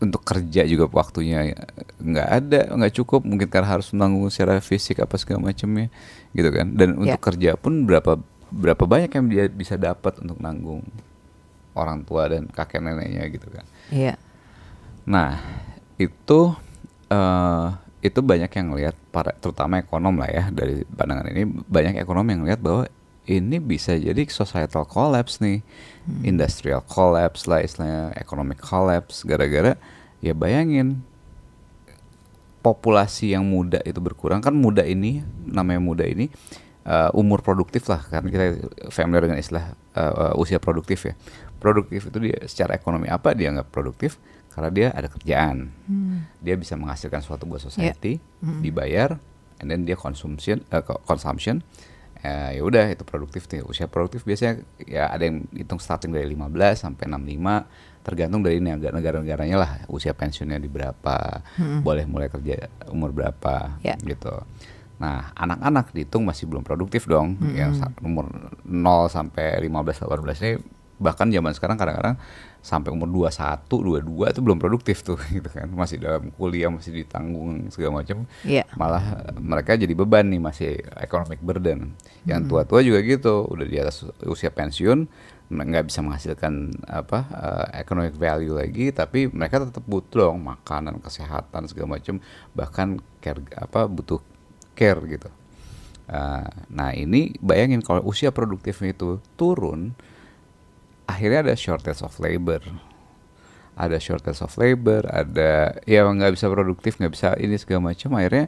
untuk 0.00 0.24
kerja 0.24 0.64
juga 0.64 0.88
waktunya 0.88 1.52
nggak 2.00 2.28
ada 2.32 2.60
nggak 2.72 2.94
cukup 2.96 3.20
mungkin 3.20 3.52
karena 3.52 3.68
harus 3.68 3.92
menanggung 3.92 4.32
secara 4.32 4.56
fisik 4.58 4.96
apa 4.96 5.20
segala 5.20 5.44
macamnya 5.44 5.92
gitu 6.32 6.48
kan 6.48 6.72
dan 6.72 6.96
untuk 6.96 7.20
Ya. 7.20 7.20
kerja 7.20 7.50
pun 7.60 7.84
berapa 7.84 8.16
berapa 8.48 8.80
banyak 8.88 9.12
yang 9.12 9.26
dia 9.28 9.44
bisa 9.46 9.76
dapat 9.76 10.16
untuk 10.24 10.40
nanggung 10.40 10.80
orang 11.76 12.00
tua 12.02 12.32
dan 12.32 12.48
kakek 12.48 12.80
neneknya 12.80 13.28
gitu 13.28 13.52
kan 13.52 13.68
Iya. 13.92 14.16
Nah, 15.06 15.40
itu 16.00 16.54
eh 17.10 17.68
itu 18.00 18.20
banyak 18.24 18.48
yang 18.48 18.68
lihat 18.72 18.96
para 19.12 19.36
terutama 19.36 19.76
ekonom 19.76 20.16
lah 20.16 20.30
ya 20.32 20.44
dari 20.48 20.88
pandangan 20.88 21.28
ini 21.36 21.44
banyak 21.68 22.00
ekonom 22.00 22.24
yang 22.32 22.48
lihat 22.48 22.60
bahwa 22.64 22.88
ini 23.28 23.60
bisa 23.60 23.94
jadi 23.94 24.24
societal 24.26 24.88
collapse 24.88 25.38
nih, 25.38 25.60
industrial 26.24 26.80
collapse 26.82 27.44
lah 27.44 27.60
istilahnya, 27.60 28.16
economic 28.16 28.58
collapse 28.58 29.22
gara-gara 29.22 29.76
ya 30.24 30.32
bayangin 30.32 31.04
populasi 32.64 33.36
yang 33.36 33.44
muda 33.44 33.78
itu 33.84 34.00
berkurang. 34.00 34.40
Kan 34.40 34.56
muda 34.56 34.82
ini 34.82 35.20
namanya 35.44 35.80
muda 35.84 36.04
ini 36.08 36.32
eh, 36.88 37.10
umur 37.12 37.44
produktif 37.44 37.86
lah 37.86 38.00
kan 38.08 38.24
kita 38.26 38.56
familiar 38.88 39.28
dengan 39.28 39.38
istilah 39.38 39.76
eh, 39.94 40.14
eh, 40.32 40.34
usia 40.40 40.56
produktif 40.56 41.04
ya. 41.06 41.14
Produktif 41.60 42.08
itu 42.08 42.18
dia 42.18 42.40
secara 42.48 42.72
ekonomi 42.74 43.12
apa 43.12 43.36
dia 43.36 43.52
nggak 43.52 43.68
produktif 43.68 44.16
karena 44.50 44.68
dia 44.68 44.86
ada 44.90 45.06
kerjaan. 45.06 45.70
Dia 46.38 46.54
bisa 46.54 46.74
menghasilkan 46.74 47.20
sesuatu 47.20 47.44
buat 47.44 47.60
society 47.60 48.18
dibayar 48.58 49.16
and 49.56 49.68
then 49.68 49.82
dia 49.82 49.94
consumption 49.94 50.60
eh, 50.66 50.80
co- 50.80 51.00
consumption. 51.00 51.62
Eh, 52.20 52.56
ya 52.56 52.62
udah 52.62 52.84
itu 52.86 53.00
produktif 53.02 53.46
nih 53.46 53.62
usia 53.62 53.86
produktif. 53.86 54.22
Biasanya 54.22 54.60
ya 54.80 55.08
ada 55.08 55.24
yang 55.24 55.48
hitung 55.50 55.78
starting 55.78 56.10
dari 56.10 56.28
15 56.28 56.50
sampai 56.76 57.06
65 57.06 57.64
tergantung 58.00 58.40
dari 58.40 58.58
negara- 58.58 58.92
negara-negaranya 58.92 59.56
lah 59.56 59.70
usia 59.86 60.12
pensiunnya 60.12 60.56
di 60.56 60.68
berapa 60.68 61.40
boleh 61.80 62.04
mulai 62.04 62.28
kerja 62.28 62.68
umur 62.88 63.08
berapa 63.10 63.80
Ya. 63.80 63.96
gitu. 63.96 64.36
Nah 64.96 65.32
anak-anak 65.32 65.92
dihitung 65.92 66.24
masih 66.24 66.44
belum 66.44 66.60
produktif 66.60 67.04
dong 67.04 67.40
yang 67.54 67.72
sa- 67.72 67.88
umur 68.00 68.28
0 68.64 69.08
sampai 69.08 69.56
15 69.56 70.04
18 70.04 70.44
ini 70.44 70.52
bahkan 71.00 71.32
zaman 71.32 71.56
sekarang 71.56 71.80
kadang-kadang 71.80 72.20
sampai 72.60 72.92
umur 72.92 73.08
21 73.08 74.04
22 74.04 74.36
itu 74.36 74.40
belum 74.44 74.58
produktif 74.60 75.00
tuh 75.00 75.16
gitu 75.36 75.48
kan. 75.48 75.66
Masih 75.72 75.96
dalam 75.96 76.28
kuliah 76.36 76.68
masih 76.68 76.92
ditanggung 76.92 77.72
segala 77.72 78.04
macam. 78.04 78.28
Iya. 78.44 78.68
malah 78.76 79.32
mereka 79.40 79.74
jadi 79.80 79.96
beban 79.96 80.28
nih 80.28 80.38
masih 80.38 80.72
economic 81.00 81.40
burden. 81.40 81.96
Yang 82.28 82.40
tua-tua 82.52 82.84
juga 82.84 83.00
gitu 83.00 83.48
udah 83.48 83.66
di 83.66 83.76
atas 83.80 84.04
usia 84.28 84.52
pensiun 84.52 85.08
nggak 85.50 85.90
bisa 85.90 85.98
menghasilkan 85.98 86.70
apa 86.86 87.26
eh, 87.26 87.82
economic 87.82 88.14
value 88.14 88.54
lagi 88.54 88.94
tapi 88.94 89.26
mereka 89.26 89.66
tetap 89.66 89.82
butuh 89.82 90.30
dong 90.30 90.44
makanan 90.44 91.00
kesehatan 91.00 91.66
segala 91.66 91.96
macam. 91.98 92.20
Bahkan 92.52 92.88
care 93.24 93.40
apa 93.56 93.88
butuh 93.88 94.20
care 94.76 95.00
gitu. 95.08 95.32
Eh, 96.10 96.48
nah 96.70 96.90
ini 96.92 97.34
bayangin 97.40 97.80
kalau 97.80 98.04
usia 98.04 98.28
produktifnya 98.30 98.92
itu 98.92 99.22
turun 99.40 99.96
akhirnya 101.10 101.50
ada 101.50 101.54
shortage 101.58 102.00
of 102.06 102.14
labor. 102.22 102.62
Ada 103.74 103.96
shortage 103.98 104.40
of 104.44 104.52
labor 104.60 105.08
ada 105.08 105.80
ya 105.88 106.04
nggak 106.04 106.36
bisa 106.36 106.46
produktif 106.46 107.00
nggak 107.00 107.12
bisa 107.12 107.28
ini 107.36 107.56
segala 107.58 107.92
macam. 107.92 108.14
Akhirnya 108.14 108.46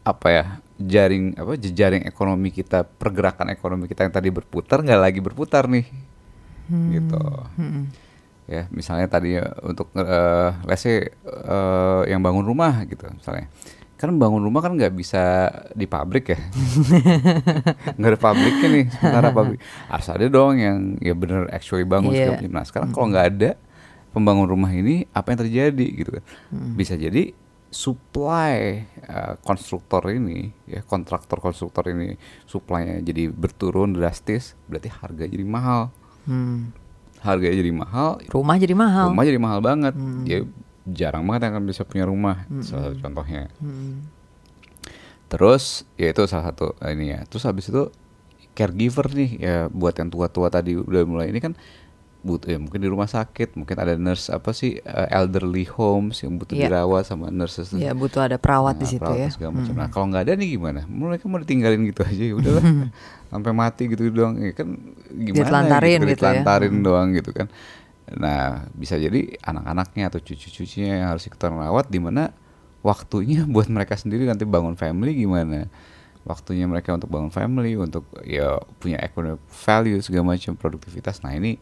apa 0.00 0.28
ya 0.32 0.44
jaring 0.80 1.36
apa 1.36 1.60
jejaring 1.60 2.02
ekonomi 2.08 2.48
kita 2.50 2.88
pergerakan 2.88 3.52
ekonomi 3.52 3.84
kita 3.84 4.08
yang 4.08 4.14
tadi 4.16 4.28
berputar 4.32 4.80
nggak 4.80 5.00
lagi 5.00 5.20
berputar 5.20 5.64
nih. 5.68 5.86
Gitu. 6.70 7.24
Ya 8.50 8.66
misalnya 8.74 9.06
tadi 9.06 9.38
untuk 9.62 9.94
eh 9.94 10.50
let's 10.66 10.82
say 10.82 11.06
eh, 11.26 12.02
yang 12.10 12.18
bangun 12.20 12.42
rumah 12.42 12.82
gitu 12.86 13.06
misalnya 13.10 13.46
kan 14.00 14.16
bangun 14.16 14.40
rumah 14.40 14.58
kan 14.58 14.72
nggak 14.72 14.90
bisa 14.90 15.22
di 15.70 15.84
pabrik 15.84 16.24
ya 16.26 16.40
nggak 17.96 18.10
ada 18.10 18.18
pabriknya 18.18 18.68
nih 18.70 18.84
sementara 18.88 19.28
pabrik 19.36 19.60
harus 19.86 20.08
ada 20.08 20.24
dong 20.26 20.56
yang 20.56 20.76
ya 20.98 21.12
bener 21.12 21.46
actually 21.48 21.84
bangun 21.84 22.10
Iya. 22.10 22.24
segala 22.26 22.36
macam. 22.38 22.50
nah 22.50 22.64
sekarang 22.64 22.88
kalau 22.90 23.06
nggak 23.08 23.26
ada 23.28 23.50
pembangun 24.10 24.48
rumah 24.48 24.72
ini 24.72 25.04
apa 25.06 25.30
yang 25.30 25.40
terjadi 25.40 25.86
gitu 25.94 26.10
kan 26.12 26.24
bisa 26.74 26.94
jadi 26.94 27.30
supply 27.70 28.54
eh, 28.98 29.32
konstruktor 29.38 30.02
ini 30.08 30.50
ya 30.64 30.82
kontraktor 30.82 31.38
konstruktor 31.38 31.86
ini 31.86 32.16
supply-nya 32.42 32.98
jadi 33.00 33.28
berturun 33.28 33.92
drastis 33.92 34.58
berarti 34.64 34.88
harga 34.90 35.24
jadi 35.24 35.44
mahal 35.44 35.92
Hmm. 36.20 36.68
harganya 37.18 37.56
jadi 37.58 37.72
mahal 37.72 38.20
Rumah 38.22 38.56
jadi 38.56 38.74
mahal. 38.74 39.06
rumah 39.08 39.24
jadi 39.24 39.40
mahal 39.40 39.60
banget 39.60 39.94
ya 40.22 40.44
jarang 40.84 41.22
banget 41.22 41.40
yang 41.44 41.54
akan 41.54 41.66
bisa 41.66 41.82
punya 41.82 42.04
rumah 42.04 42.44
salah 42.60 42.88
satu 42.88 42.96
contohnya 42.98 43.52
Hmm. 43.56 44.06
terus 45.26 45.64
ya 45.94 46.10
itu 46.10 46.22
salah 46.24 46.46
satu 46.46 46.74
eh, 46.78 46.90
ini 46.90 47.10
ya 47.10 47.22
terus 47.24 47.44
habis 47.44 47.66
itu 47.66 47.92
caregiver 48.52 49.06
nih 49.08 49.30
ya 49.38 49.56
buat 49.68 49.94
yang 49.94 50.08
tua-tua 50.08 50.48
tadi 50.48 50.74
udah 50.74 51.02
mulai 51.04 51.28
ini 51.28 51.38
kan 51.38 51.54
butuh 52.20 52.50
ya 52.50 52.58
mungkin 52.58 52.76
di 52.76 52.84
rumah 52.84 53.08
sakit 53.08 53.56
mungkin 53.56 53.72
ada 53.74 53.94
nurse 53.94 54.28
apa 54.28 54.50
sih 54.50 54.76
eh, 54.76 55.08
elderly 55.10 55.64
homes 55.66 56.20
yang 56.20 56.34
butuh 56.34 56.52
Iya. 56.52 56.68
dirawat 56.68 57.06
sama 57.06 57.30
nurses 57.30 57.72
Ya 57.72 57.94
butuh 57.94 58.20
ada 58.22 58.36
perawat 58.36 58.76
di 58.76 58.84
Nah, 58.84 58.90
situ 58.90 59.00
perawat 59.00 59.20
ya. 59.22 59.28
segala 59.30 59.50
macam. 59.54 59.72
Nah 59.72 59.88
kalau 59.88 60.06
nggak 60.06 60.22
ada 60.22 60.32
nih 60.34 60.48
gimana? 60.52 60.80
Mereka 60.84 61.24
mau 61.24 61.38
ditinggalin 61.38 61.80
gitu 61.86 62.02
aja 62.02 62.20
ya 62.22 62.34
udahlah 62.34 62.64
sampai 63.32 63.52
mati 63.54 63.82
gitu 63.86 64.02
doang. 64.10 64.36
Ya 64.36 64.52
kan 64.52 64.68
gimana? 65.08 65.36
Ditelantarin 65.38 65.88
gitu, 65.88 65.96
gitu 65.96 66.04
ya. 66.04 66.12
ditelantarin 66.12 66.74
doang 66.82 67.08
gitu 67.14 67.30
kan. 67.32 67.46
Nah 68.16 68.66
bisa 68.74 68.98
jadi 68.98 69.38
anak-anaknya 69.44 70.10
atau 70.10 70.18
cucu-cucunya 70.18 71.02
yang 71.02 71.08
harus 71.14 71.26
ikutan 71.30 71.54
rawat 71.54 71.86
di 71.86 72.02
mana 72.02 72.34
waktunya 72.82 73.46
buat 73.54 73.70
mereka 73.70 73.94
sendiri 73.94 74.26
nanti 74.26 74.42
bangun 74.48 74.74
family 74.74 75.14
gimana? 75.14 75.70
Waktunya 76.20 76.68
mereka 76.68 76.92
untuk 76.92 77.08
bangun 77.08 77.32
family, 77.32 77.80
untuk 77.80 78.04
ya 78.28 78.60
punya 78.76 79.00
economic 79.00 79.40
value 79.48 80.04
segala 80.04 80.36
macam 80.36 80.52
produktivitas. 80.52 81.24
Nah 81.24 81.32
ini 81.32 81.56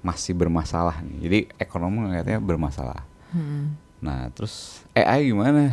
masih 0.00 0.32
bermasalah 0.32 1.04
nih. 1.04 1.16
Jadi 1.20 1.38
ekonomi 1.60 2.08
ngeliatnya 2.08 2.40
bermasalah. 2.40 3.04
Hmm. 3.36 3.76
Nah, 4.00 4.32
terus 4.32 4.80
AI 4.96 5.28
gimana? 5.28 5.68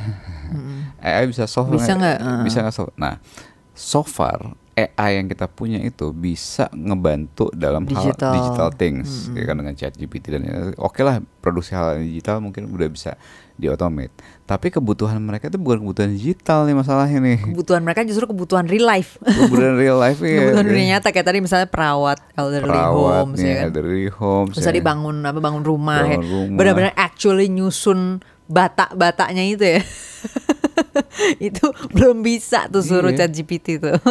AI 1.00 1.32
bisa 1.32 1.48
solve 1.48 1.80
Bisa 1.80 1.96
nggak? 1.96 2.20
Heeh. 2.20 2.44
Bisa 2.44 2.60
nggak 2.60 2.76
solve? 2.76 2.94
Nah, 3.00 3.24
so 3.72 4.04
far 4.04 4.52
AI 4.78 5.18
yang 5.18 5.26
kita 5.26 5.50
punya 5.50 5.82
itu 5.82 6.14
bisa 6.14 6.70
ngebantu 6.70 7.50
dalam 7.50 7.82
Digital. 7.82 8.30
hal 8.30 8.38
digital 8.38 8.70
things, 8.72 9.34
ya 9.34 9.42
kan 9.44 9.58
dengan 9.58 9.74
chat 9.74 9.98
GPT 9.98 10.30
dan 10.30 10.46
oke 10.78 11.02
lah 11.02 11.18
produksi 11.42 11.74
hal 11.74 11.98
digital 11.98 12.38
mungkin 12.38 12.70
udah 12.70 12.86
bisa 12.86 13.18
diautomate. 13.58 14.14
Tapi 14.46 14.70
kebutuhan 14.70 15.18
mereka 15.18 15.50
itu 15.50 15.58
bukan 15.58 15.82
kebutuhan 15.82 16.14
digital 16.14 16.70
nih 16.70 16.78
masalahnya 16.78 17.18
nih. 17.18 17.42
Kebutuhan 17.42 17.82
mereka 17.82 18.06
justru 18.06 18.30
kebutuhan 18.30 18.70
real 18.70 18.86
life. 18.86 19.18
Kebutuhan 19.18 19.76
real 19.76 19.98
life 19.98 20.22
ya. 20.22 20.54
kebutuhan 20.54 20.62
kan? 20.62 20.70
dunia 20.70 20.86
nyata 20.94 21.08
kayak 21.10 21.26
tadi 21.26 21.40
misalnya 21.42 21.66
perawat 21.66 22.22
elderly 22.38 22.70
Perawat 22.70 23.18
homes 23.26 23.38
nih, 23.42 23.50
ya 23.50 23.56
kan. 23.58 23.66
elderly 23.74 24.06
homes. 24.14 24.54
Terus 24.54 24.62
ya. 24.62 24.70
tadi 24.70 24.80
bangun 24.86 25.18
apa 25.26 25.40
bangun 25.42 25.64
rumah 25.66 26.06
ya. 26.06 26.22
Bangun 26.22 26.30
rumah. 26.30 26.58
Benar-benar 26.62 26.94
actually 26.94 27.50
nyusun 27.50 28.22
batak-bataknya 28.46 29.42
itu 29.42 29.66
ya. 29.66 29.82
itu 31.48 31.66
belum 31.92 32.22
bisa 32.22 32.68
tuh 32.68 32.82
suruh 32.82 33.12
Iya. 33.12 33.26
chat 33.26 33.32
GPT 33.34 33.80
tuh. 33.80 33.98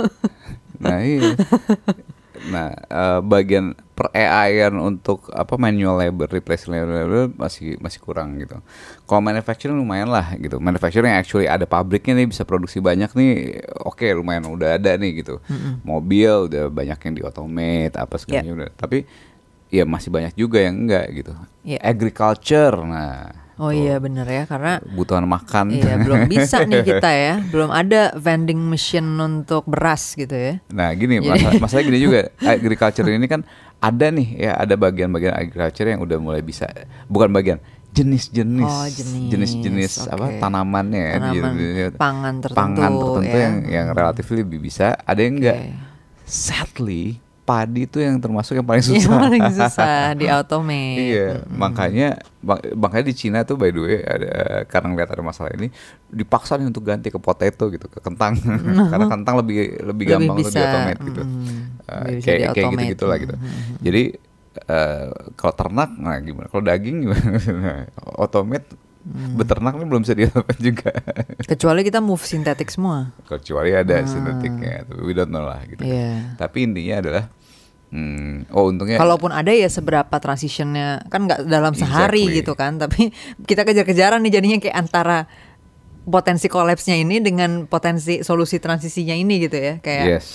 Nah 0.76 1.00
iya. 1.00 1.32
nah 2.52 2.68
eh, 2.68 3.20
bagian 3.24 3.72
per 3.96 4.12
AI 4.12 4.60
untuk 4.68 5.32
apa 5.32 5.56
manual 5.56 5.96
labor, 5.96 6.28
replace 6.28 6.68
labor 6.68 7.32
masih 7.32 7.80
masih 7.80 7.96
kurang 7.96 8.36
gitu. 8.36 8.60
Kalau 9.08 9.24
manufacturing 9.24 9.72
lumayan 9.72 10.12
lah 10.12 10.36
gitu. 10.36 10.60
Manufacturing 10.60 11.16
actually 11.16 11.48
ada 11.48 11.64
pabriknya 11.64 12.12
nih 12.12 12.28
bisa 12.28 12.44
produksi 12.44 12.84
banyak 12.84 13.08
nih. 13.08 13.32
Oke 13.88 14.12
lumayan 14.12 14.52
udah 14.52 14.76
ada 14.76 15.00
nih 15.00 15.24
gitu. 15.24 15.40
Mobil 15.80 16.52
udah 16.52 16.68
banyak 16.68 16.98
yang 17.00 17.14
diautomate 17.16 17.96
apa 17.96 18.14
segala 18.20 18.44
Yeah. 18.44 18.52
udah. 18.52 18.70
Tapi 18.76 18.98
ya 19.72 19.88
masih 19.88 20.12
banyak 20.12 20.36
juga 20.36 20.60
yang 20.60 20.76
enggak 20.84 21.08
gitu. 21.16 21.32
Yeah. 21.64 21.80
Agriculture 21.80 22.76
nah. 22.84 23.45
Oh 23.56 23.68
tuh, 23.68 23.76
iya 23.78 23.96
bener 23.96 24.24
ya 24.24 24.44
karena 24.44 24.78
Kebutuhan 24.78 25.24
makan. 25.24 25.64
iya 25.70 25.96
belum 25.96 26.26
bisa 26.26 26.60
nih 26.62 26.84
kita 26.90 27.08
ya. 27.08 27.34
Belum 27.42 27.68
ada 27.68 28.12
vending 28.14 28.60
machine 28.60 29.08
untuk 29.16 29.64
beras 29.64 30.12
gitu 30.12 30.32
ya. 30.32 30.60
Nah 30.68 30.92
gini 30.92 31.18
masalah, 31.18 31.56
masalah 31.64 31.82
gini 31.82 31.98
juga 31.98 32.28
agriculture 32.38 33.08
ini 33.08 33.24
kan 33.24 33.48
ada 33.78 34.08
nih 34.08 34.28
ya 34.38 34.52
ada 34.56 34.74
bagian-bagian 34.74 35.32
agriculture 35.32 35.84
yang 35.86 36.00
udah 36.00 36.16
mulai 36.16 36.40
bisa 36.40 36.68
bukan 37.06 37.28
bagian 37.28 37.56
jenis-jenis 37.90 38.68
Oh, 38.68 38.84
jenis, 38.86 39.28
jenis-jenis 39.30 39.92
apa 40.06 40.28
oke. 40.28 40.36
tanamannya 40.36 41.00
ya, 41.02 41.14
Tanaman 41.18 41.52
jenis- 41.54 41.96
pangan 41.96 42.34
tertentu, 42.38 42.58
pangan 42.58 42.92
tertentu 42.92 43.20
ya. 43.26 43.36
yang 43.38 43.54
yang 43.66 43.86
relatif 43.90 44.24
lebih 44.30 44.60
bisa 44.60 44.96
ada 44.98 45.16
yang 45.18 45.34
enggak 45.34 45.56
Oke. 45.56 45.72
sadly 46.26 47.24
padi 47.46 47.86
itu 47.86 48.02
yang 48.02 48.18
termasuk 48.18 48.58
yang 48.58 48.66
paling 48.66 48.82
Yang 48.84 49.06
susah 49.06 49.16
paling 49.16 49.44
susah 49.62 49.96
di 50.12 50.26
automate. 50.26 50.98
Iya, 50.98 51.28
makanya 51.48 52.08
mak- 52.42 52.74
makanya 52.74 53.04
di 53.06 53.14
Cina 53.14 53.38
tuh 53.42 53.54
by 53.54 53.70
the 53.70 53.80
way 53.80 53.98
ada 54.02 54.30
karena 54.66 54.90
ngeliat 54.90 55.10
ada 55.14 55.22
masalah 55.22 55.54
ini 55.54 55.70
dipaksa 56.10 56.58
nih 56.58 56.66
untuk 56.66 56.82
ganti 56.82 57.08
ke 57.08 57.16
potato 57.16 57.70
gitu, 57.70 57.86
ke 57.86 58.02
kentang. 58.02 58.34
karena 58.90 59.06
kentang 59.06 59.34
lebih 59.38 59.56
lebih 59.78 59.86
Lebih 59.86 60.06
gampang 60.10 60.36
untuk 60.36 60.50
bisa, 60.50 60.58
di-automate 60.58 61.00
gitu. 61.00 61.22
mm, 61.22 61.62
Eh, 61.86 61.94
lebih 61.96 62.14
bisa 62.18 62.26
kayak 62.26 62.48
kayak 62.50 62.66
gitu-gitu 62.74 63.04
lah 63.06 63.16
gitu. 63.22 63.34
Jadi 63.78 64.02
eh, 64.66 65.06
kalau 65.32 65.54
ternak 65.54 65.90
nah 65.94 66.16
gimana? 66.18 66.46
Kalau 66.50 66.62
daging 66.62 66.96
gimana? 66.98 67.28
automate 68.16 68.66
Hmm. 69.06 69.38
beternak 69.38 69.78
ini 69.78 69.86
belum 69.86 70.02
bisa 70.02 70.18
di-automate 70.18 70.58
juga. 70.58 70.90
Kecuali 71.46 71.86
kita 71.86 72.02
move 72.02 72.18
sintetik 72.26 72.74
semua. 72.74 73.14
Kecuali 73.22 73.70
ada 73.70 74.02
sintetiknya, 74.02 74.82
tapi 74.82 75.00
we 75.06 75.14
don't 75.14 75.30
know 75.30 75.46
lah 75.46 75.62
gitu. 75.62 75.86
Ah. 75.86 75.86
Iya. 75.86 76.14
Tapi 76.34 76.66
intinya 76.66 76.94
adalah 76.98 77.24
hmm, 77.94 78.50
oh 78.50 78.66
untungnya 78.66 78.98
Kalaupun 78.98 79.30
ada 79.30 79.54
ya 79.54 79.70
seberapa 79.70 80.10
transitionnya 80.10 81.06
kan 81.06 81.30
nggak 81.30 81.46
dalam 81.46 81.78
sehari 81.78 82.26
Exactly. 82.26 82.38
gitu 82.42 82.52
kan, 82.58 82.82
tapi 82.82 83.14
kita 83.46 83.62
kejar-kejaran 83.62 84.18
nih 84.26 84.42
jadinya 84.42 84.58
kayak 84.58 84.74
antara 84.74 85.30
potensi 86.06 86.46
kolapsnya 86.50 86.98
ini 86.98 87.22
dengan 87.22 87.70
potensi 87.70 88.26
solusi 88.26 88.62
transisinya 88.62 89.14
ini 89.14 89.42
gitu 89.42 89.58
ya 89.58 89.74
kayak 89.82 90.04
yes. 90.06 90.26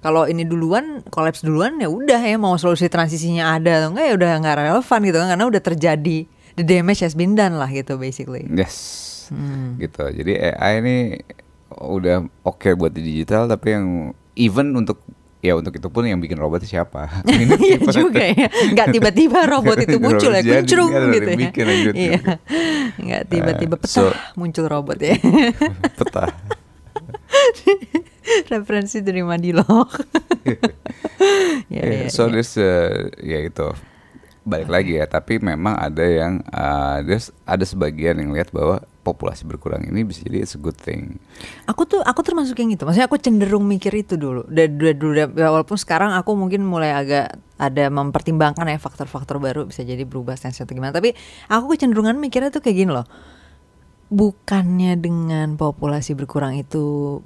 kalau 0.00 0.24
ini 0.24 0.48
duluan 0.48 1.04
kolaps 1.12 1.44
duluan 1.44 1.76
ya 1.76 1.92
udah 1.92 2.24
ya 2.24 2.40
mau 2.40 2.56
solusi 2.56 2.88
transisinya 2.88 3.52
ada 3.52 3.84
atau 3.84 3.92
enggak 3.92 4.06
ya 4.08 4.14
udah 4.16 4.30
nggak 4.40 4.56
relevan 4.64 5.00
gitu 5.04 5.16
kan 5.20 5.28
karena 5.36 5.44
udah 5.44 5.60
terjadi 5.60 6.18
the 6.60 6.66
damage 6.66 7.00
has 7.00 7.16
been 7.16 7.32
done 7.32 7.56
lah 7.56 7.66
gitu 7.66 7.96
basically. 7.96 8.44
Yes. 8.46 8.76
Hmm. 9.32 9.80
Gitu. 9.80 10.04
Jadi 10.12 10.32
AI 10.36 10.72
ini 10.78 10.96
udah 11.70 12.20
oke 12.42 12.68
buat 12.74 12.90
di 12.90 13.00
digital 13.00 13.46
tapi 13.46 13.72
yang 13.72 13.86
even 14.34 14.74
untuk 14.74 15.00
ya 15.40 15.56
untuk 15.56 15.72
itu 15.72 15.88
pun 15.88 16.04
yang 16.04 16.20
bikin 16.20 16.36
robot 16.36 16.60
siapa? 16.62 17.08
Iya 17.24 17.78
juga 17.88 18.20
ya, 18.20 18.50
nggak 18.50 18.88
tiba-tiba 18.92 19.48
robot 19.48 19.78
itu 19.80 19.96
muncul 19.96 20.34
ya, 20.34 20.42
ada 20.42 20.60
gitu 21.08 21.30
ya. 21.30 21.48
aja 21.64 21.80
gitu. 21.88 21.96
Iya, 21.96 22.20
nggak 22.98 23.22
tiba-tiba 23.24 23.74
Eh, 23.74 23.80
petah 23.80 24.10
so- 24.12 24.16
muncul 24.36 24.68
robot 24.68 24.98
ya. 25.00 25.16
peta. 25.98 26.28
Referensi 28.52 29.00
dari 29.00 29.22
Madilog. 29.24 29.88
ya, 30.44 30.54
Yeah, 31.70 32.06
ya, 32.06 32.10
so 32.10 32.26
ya. 32.26 32.32
there's 32.34 32.54
uh, 32.56 33.08
ya 33.20 33.38
itu 33.42 33.68
balik 34.50 34.68
lagi 34.68 34.98
ya 34.98 35.06
tapi 35.06 35.38
memang 35.38 35.78
ada 35.78 36.02
yang 36.02 36.42
uh, 36.50 36.98
ada 37.46 37.64
sebagian 37.64 38.18
yang 38.18 38.34
lihat 38.34 38.50
bahwa 38.50 38.82
populasi 39.00 39.48
berkurang 39.48 39.86
ini 39.86 40.04
bisa 40.04 40.26
jadi 40.26 40.44
it's 40.44 40.58
a 40.58 40.60
good 40.60 40.76
thing 40.76 41.16
Aku 41.70 41.86
tuh 41.86 42.02
aku 42.02 42.20
termasuk 42.26 42.58
yang 42.60 42.74
itu. 42.74 42.82
Maksudnya 42.82 43.06
aku 43.08 43.16
cenderung 43.16 43.64
mikir 43.64 43.94
itu 43.94 44.18
dulu. 44.18 44.44
Dulu, 44.50 44.90
dulu, 44.92 45.32
walaupun 45.32 45.78
sekarang 45.78 46.12
aku 46.18 46.34
mungkin 46.36 46.66
mulai 46.66 46.92
agak 46.92 47.38
ada 47.56 47.88
mempertimbangkan 47.88 48.66
ya 48.66 48.76
faktor-faktor 48.76 49.38
baru 49.38 49.70
bisa 49.70 49.86
jadi 49.86 50.02
berubah 50.04 50.34
stance 50.34 50.60
atau 50.60 50.74
gimana. 50.74 50.90
Tapi 50.90 51.14
aku 51.48 51.72
kecenderungan 51.72 52.18
mikirnya 52.18 52.50
tuh 52.50 52.60
kayak 52.60 52.76
gini 52.84 52.90
loh. 52.90 53.06
Bukannya 54.10 54.98
dengan 54.98 55.54
populasi 55.54 56.18
berkurang 56.18 56.58
itu 56.58 57.18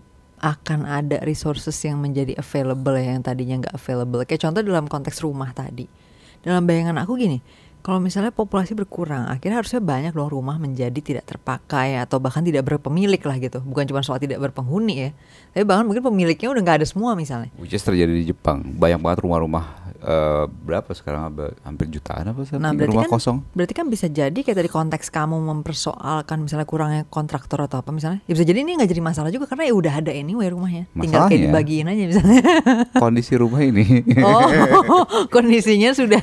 akan 0.44 0.84
ada 0.84 1.24
resources 1.24 1.74
yang 1.88 1.96
menjadi 2.04 2.36
available 2.36 3.00
ya 3.00 3.16
yang 3.16 3.24
tadinya 3.24 3.64
nggak 3.64 3.74
available. 3.80 4.20
Kayak 4.28 4.44
contoh 4.44 4.60
dalam 4.60 4.86
konteks 4.86 5.24
rumah 5.24 5.56
tadi. 5.56 6.03
Dalam 6.44 6.68
bayangan 6.68 7.00
aku 7.00 7.16
gini, 7.16 7.40
kalau 7.84 8.00
misalnya 8.00 8.32
populasi 8.32 8.72
berkurang, 8.72 9.28
akhirnya 9.28 9.60
harusnya 9.60 9.76
banyak 9.76 10.16
dong 10.16 10.32
rumah 10.32 10.56
menjadi 10.56 10.96
tidak 11.04 11.28
terpakai 11.28 12.00
atau 12.00 12.16
bahkan 12.16 12.40
tidak 12.40 12.64
berpemilik 12.64 13.20
lah 13.20 13.36
gitu. 13.36 13.60
Bukan 13.60 13.84
cuma 13.84 14.00
soal 14.00 14.16
tidak 14.16 14.40
berpenghuni 14.40 14.94
ya, 14.96 15.10
tapi 15.52 15.68
bahkan 15.68 15.84
mungkin 15.84 16.00
pemiliknya 16.00 16.48
udah 16.48 16.62
nggak 16.64 16.78
ada 16.80 16.86
semua 16.88 17.12
misalnya. 17.12 17.52
which 17.60 17.76
is 17.76 17.84
terjadi 17.84 18.08
di 18.08 18.32
Jepang 18.32 18.64
banyak 18.64 18.96
banget 19.04 19.18
rumah-rumah 19.20 19.83
uh, 20.04 20.44
berapa 20.46 20.92
sekarang? 20.92 21.32
Hampir 21.64 21.88
jutaan 21.88 22.28
apa 22.30 22.44
sih? 22.44 22.54
Nah 22.60 22.70
rumah 22.70 23.08
kan, 23.08 23.16
kosong. 23.16 23.38
berarti 23.56 23.72
kan 23.72 23.86
bisa 23.88 24.06
jadi 24.06 24.36
kayak 24.36 24.60
tadi 24.60 24.70
konteks 24.70 25.08
kamu 25.08 25.40
mempersoalkan 25.40 26.44
misalnya 26.44 26.68
kurangnya 26.68 27.02
kontraktor 27.08 27.64
atau 27.64 27.80
apa 27.80 27.90
misalnya, 27.90 28.20
ya 28.28 28.36
bisa 28.36 28.44
jadi 28.44 28.60
ini 28.60 28.76
nggak 28.76 28.90
jadi 28.92 29.02
masalah 29.02 29.30
juga 29.32 29.48
karena 29.48 29.64
ya 29.66 29.74
udah 29.74 29.92
ada 30.04 30.12
anyway 30.12 30.52
rumahnya, 30.52 30.84
tinggal 30.92 31.26
kayak 31.26 31.40
Masalahnya- 31.40 31.48
dibagiin 31.48 31.86
aja 31.88 32.02
misalnya. 32.06 32.42
kondisi 33.02 33.32
rumah 33.34 33.60
ini. 33.64 33.84
Oh 34.20 34.44
kondisinya 35.34 35.90
sudah. 35.96 36.20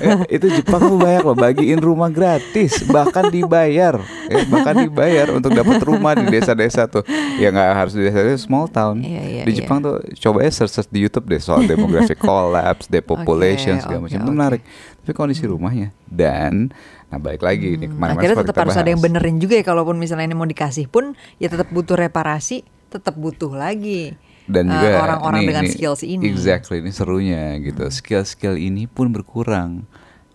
Eh, 0.00 0.40
itu 0.40 0.46
Jepang 0.50 0.80
tuh 0.80 0.96
banyak 0.96 1.22
loh 1.22 1.36
bagiin 1.36 1.80
rumah 1.80 2.08
gratis 2.08 2.80
bahkan 2.88 3.28
dibayar. 3.28 4.00
Eh, 4.30 4.46
bahkan 4.46 4.80
dibayar 4.80 5.28
untuk 5.34 5.52
dapat 5.52 5.82
rumah 5.82 6.16
di 6.16 6.30
desa-desa 6.30 6.86
tuh. 6.86 7.02
Ya 7.36 7.50
nggak 7.50 7.70
harus 7.76 7.92
di 7.92 8.06
desa-desa 8.06 8.38
small 8.40 8.70
town. 8.70 9.02
Iya, 9.02 9.22
iya, 9.26 9.42
di 9.44 9.52
iya. 9.52 9.58
Jepang 9.62 9.82
tuh 9.82 9.98
coba 10.22 10.46
ya 10.46 10.50
search, 10.50 10.72
search 10.72 10.90
di 10.90 11.02
YouTube 11.02 11.26
deh 11.28 11.42
soal 11.42 11.66
demographic 11.66 12.16
collapse 12.26 12.86
depopulation 13.12 13.74
Oke, 13.74 13.82
segala 13.82 14.00
macam 14.00 14.12
itu 14.12 14.16
oke. 14.16 14.24
Hmm. 14.24 14.36
menarik 14.36 14.62
tapi 14.96 15.12
kondisi 15.12 15.44
rumahnya 15.44 15.88
dan 16.04 16.70
nah 17.06 17.18
balik 17.18 17.40
lagi 17.40 17.74
nih 17.74 17.90
kemarin 17.90 18.14
Akhirnya 18.14 18.38
tetap 18.40 18.56
harus 18.56 18.76
ada 18.76 18.86
yang 18.86 18.98
benerin 18.98 19.36
juga 19.36 19.54
ya 19.54 19.64
kalaupun 19.64 19.96
misalnya 19.96 20.24
ini 20.24 20.36
mau 20.36 20.44
dikasih 20.44 20.86
pun 20.86 21.10
ya 21.36 21.46
tetap 21.46 21.66
butuh 21.68 21.98
reparasi, 21.98 22.62
tetap 22.86 23.14
butuh 23.14 23.50
lagi 23.50 24.14
dan 24.46 24.64
eh, 24.64 24.72
juga 24.72 24.88
orang-orang 25.00 25.40
dengan 25.44 25.64
ini- 25.64 25.72
skills 25.72 26.02
ini. 26.02 26.22
Hmm. 26.22 26.30
exactly 26.30 26.78
ini 26.78 26.90
serunya 26.90 27.42
gitu 27.58 27.82
skill-skill 27.84 28.54
ini 28.54 28.86
pun 28.86 29.10
berkurang 29.10 29.82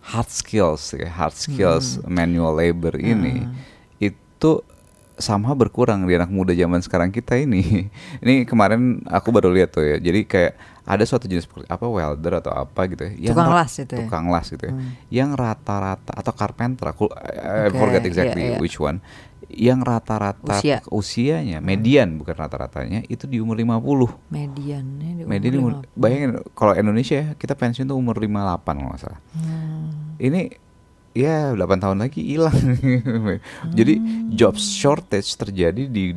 hard 0.02 0.28
skills 0.28 0.92
ya 0.92 1.08
hard 1.08 1.32
skills 1.34 1.98
Hmm. 1.98 2.12
manual 2.14 2.52
labor 2.52 2.92
ini 2.94 3.48
itu 3.98 4.52
sama 5.16 5.48
berkurang 5.50 6.04
di 6.04 6.12
anak 6.12 6.28
muda 6.28 6.52
zaman 6.52 6.78
sekarang 6.78 7.08
kita 7.08 7.34
ini 7.34 7.88
ini 8.22 8.44
kemarin 8.44 9.00
aku 9.02 9.28
baru 9.30 9.48
lihat 9.48 9.72
tuh 9.72 9.80
ya 9.82 9.96
jadi 9.96 10.20
kayak 10.22 10.52
ada 10.86 11.02
suatu 11.02 11.26
jenis 11.26 11.44
apa 11.66 11.82
welder 11.84 12.38
atau 12.38 12.54
apa 12.54 12.86
gitu 12.86 13.10
ya 13.18 13.34
Tukang 13.34 13.50
las 13.50 13.74
itu 13.74 13.90
ya? 13.90 14.06
tukang 14.06 14.26
las 14.30 14.46
gitu 14.48 14.64
ya 14.70 14.74
yang 15.10 15.34
rata-rata 15.34 16.14
atau 16.14 16.32
carpenter 16.32 16.94
aku 16.94 17.10
I 17.10 17.66
I 17.66 17.74
forget 17.74 18.00
iya, 18.00 18.08
exactly 18.08 18.42
iya. 18.54 18.58
which 18.62 18.78
one 18.78 19.02
yang 19.46 19.82
rata-rata 19.82 20.58
Usia. 20.58 20.82
usianya 20.90 21.58
median 21.58 22.18
bukan 22.18 22.34
rata-ratanya 22.34 23.06
itu 23.06 23.26
di 23.26 23.38
umur 23.38 23.54
50 23.54 24.30
mediannya 24.30 25.10
di 25.12 25.22
umur 25.22 25.30
Median 25.30 25.54
umur, 25.58 25.72
50. 25.86 26.02
bayangin 26.02 26.30
kalau 26.54 26.72
Indonesia 26.74 27.14
ya, 27.14 27.26
kita 27.34 27.54
pensiun 27.54 27.86
tuh 27.86 27.94
umur 27.94 28.18
58 28.18 28.32
kalau 28.66 28.90
nggak 28.90 29.02
salah. 29.02 29.20
Hmm. 29.38 30.18
Ini 30.18 30.50
ya 31.14 31.54
8 31.54 31.62
tahun 31.78 31.98
lagi 32.02 32.20
hilang. 32.26 32.54
Jadi 33.78 33.94
Hmm. 33.96 34.34
job 34.34 34.54
shortage 34.58 35.30
terjadi 35.34 35.86
di 35.86 36.10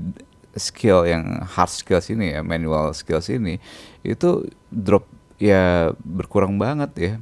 skill 0.55 1.05
yang 1.05 1.45
hard 1.45 1.69
skills 1.69 2.09
ini 2.09 2.33
ya, 2.33 2.41
manual 2.41 2.91
skills 2.91 3.29
ini 3.29 3.61
itu 4.01 4.29
drop 4.67 5.03
ya 5.35 5.91
berkurang 5.99 6.55
banget 6.55 6.91
ya. 6.95 7.13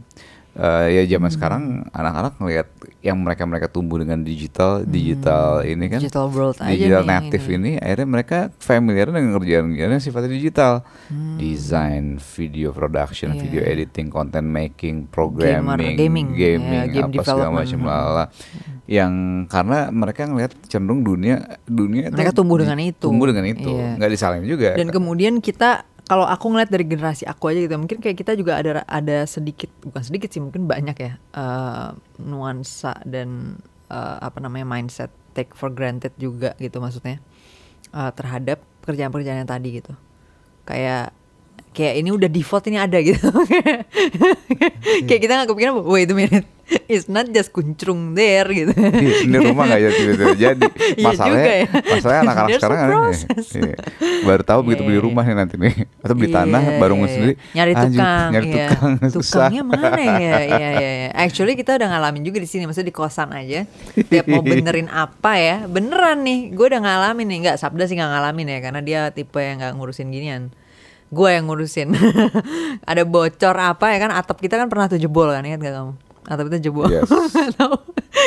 Eh, 0.57 0.87
ya 0.91 1.01
zaman 1.07 1.29
Hmm. 1.29 1.37
sekarang 1.37 1.63
anak-anak 1.87 2.33
ngelihat 2.41 2.67
yang 3.05 3.21
mereka-mereka 3.21 3.69
tumbuh 3.69 4.01
dengan 4.01 4.25
digital, 4.25 4.81
digital 4.81 5.61
ini 5.61 5.85
kan 5.85 6.01
Hmm. 6.01 6.09
Digital 6.09 6.25
world 6.27 6.57
aja 6.57 6.65
digital 6.67 7.03
nih, 7.03 7.13
native 7.13 7.45
ini. 7.45 7.53
ini. 7.53 7.71
akhirnya 7.77 8.07
mereka 8.09 8.37
familiar 8.57 9.05
dengan 9.05 9.37
kerjaan-kerjaan 9.37 9.91
yang 9.91 10.01
sifatnya 10.01 10.33
digital 10.33 10.73
Hmm. 11.13 11.37
design 11.37 12.17
video 12.17 12.73
production 12.73 13.31
Iya. 13.31 13.39
video 13.39 13.61
editing 13.61 14.09
content 14.09 14.49
making 14.49 15.05
programming 15.05 15.93
gaming, 15.93 16.33
ya, 16.33 16.57
gaming 16.57 16.89
game 16.89 17.11
apa 17.11 17.21
segala 17.21 17.53
macam 17.53 17.79
lala 17.79 18.23
yang 18.87 19.13
karena 19.45 19.93
mereka 19.93 20.25
ngelihat 20.25 20.57
cenderung 20.65 21.05
dunia 21.05 21.61
dunia 21.63 22.09
Mereka 22.09 22.33
tumbuh 22.33 22.57
dengan 22.57 22.81
itu. 22.81 23.05
tumbuh 23.05 23.29
dengan 23.29 23.45
itu 23.45 23.69
Iya. 23.69 23.93
nggak 23.93 24.09
disalahin 24.09 24.45
juga 24.49 24.73
Dan 24.73 24.89
kemudian 24.89 25.37
kita 25.37 25.85
kalau 26.07 26.23
aku 26.23 26.47
ngeliat 26.55 26.71
dari 26.71 26.87
generasi 26.87 27.27
aku 27.27 27.51
aja 27.51 27.59
gitu, 27.67 27.75
mungkin 27.75 27.99
kayak 27.99 28.15
kita 28.15 28.31
juga 28.39 28.55
ada 28.55 28.87
ada 28.87 29.27
sedikit 29.27 29.67
bukan 29.83 30.03
sedikit 30.07 30.31
sih, 30.31 30.39
mungkin 30.39 30.63
banyak 30.63 30.97
ya 30.97 31.13
eh, 31.19 31.89
nuansa 32.23 32.95
dan 33.03 33.59
eh, 33.91 34.17
apa 34.23 34.39
namanya 34.39 34.63
mindset 34.63 35.11
take 35.35 35.51
for 35.53 35.67
granted 35.67 36.15
juga 36.15 36.55
gitu 36.63 36.79
maksudnya 36.79 37.19
eh, 37.91 38.11
terhadap 38.15 38.63
pekerjaan-pekerjaan 38.87 39.43
yang 39.43 39.51
tadi 39.51 39.83
gitu. 39.83 39.93
Kayak 40.63 41.11
kayak 41.77 42.01
ini 42.01 42.09
udah 42.09 42.25
default 42.25 42.65
ini 42.65 42.81
ada 42.81 42.97
gitu. 42.97 43.29
kayak 45.07 45.21
kita 45.21 45.31
nggak 45.35 45.47
kepikiran, 45.47 45.73
wait 45.85 46.09
a 46.09 46.15
minute, 46.15 46.47
it's 46.89 47.05
not 47.05 47.29
just 47.29 47.53
kuncrung 47.53 48.11
there 48.11 48.47
gitu. 48.47 48.73
ini 49.23 49.37
rumah 49.37 49.69
nggak 49.69 49.81
jadi 49.83 49.95
tiba-tiba 49.95 50.33
jadi 50.49 50.65
Iya 50.97 51.05
masalahnya 51.05 51.37
juga 51.37 51.53
ya. 51.53 51.67
masalahnya 51.85 52.21
anak-anak 52.23 52.49
sekarang 52.57 52.79
process. 52.87 53.45
Iya. 53.53 53.75
baru 54.25 54.41
tahu 54.43 54.59
begitu 54.65 54.81
beli 54.83 54.97
Iya. 54.97 55.05
rumah 55.05 55.23
nih 55.23 55.35
nanti 55.37 55.55
nih 55.55 55.73
atau 56.01 56.13
beli 56.13 56.29
tanah 56.29 56.61
Iya, 56.63 56.77
baru 56.77 56.89
iya, 56.89 56.97
ngurus 56.97 57.07
iya. 57.07 57.15
sendiri 57.15 57.33
nyari 57.53 57.71
Anjir, 57.71 57.85
tukang 57.87 58.29
nyari 58.33 58.47
iya. 58.47 58.55
tukang 58.67 58.91
susah 59.07 59.47
tukangnya 59.47 59.63
mana 59.63 59.87
ya 59.95 60.09
iya 60.49 60.69
iya 60.73 60.91
iya 60.97 61.09
actually 61.13 61.53
kita 61.53 61.77
udah 61.77 61.87
ngalamin 61.87 62.21
juga 62.25 62.37
di 62.41 62.49
sini 62.49 62.63
maksudnya 62.65 62.89
di 62.89 62.95
kosan 62.95 63.29
aja 63.31 63.59
tiap 64.09 64.25
mau 64.25 64.41
benerin 64.41 64.89
apa 64.89 65.31
ya 65.37 65.55
beneran 65.65 66.25
nih 66.25 66.39
gue 66.51 66.65
udah 66.67 66.81
ngalamin 66.81 67.27
nih 67.29 67.37
nggak 67.45 67.57
sabda 67.61 67.85
sih 67.85 67.95
nggak 67.95 68.11
ngalamin 68.11 68.47
ya 68.49 68.59
karena 68.59 68.81
dia 68.81 69.01
tipe 69.13 69.37
yang 69.37 69.61
nggak 69.61 69.73
ngurusin 69.77 70.09
ginian 70.09 70.49
gue 71.07 71.29
yang 71.31 71.47
ngurusin 71.47 71.95
ada 72.91 73.03
bocor 73.03 73.55
apa 73.55 73.95
ya 73.95 73.97
kan 74.03 74.11
atap 74.11 74.37
kita 74.39 74.59
kan 74.59 74.67
pernah 74.67 74.91
tuh 74.91 74.99
jebol 74.99 75.31
kan 75.31 75.43
ingat 75.43 75.59
gak 75.63 75.75
kamu 75.75 75.93
atap 76.27 76.43
kita 76.51 76.59
jebol 76.59 76.87
Yes. 76.91 77.07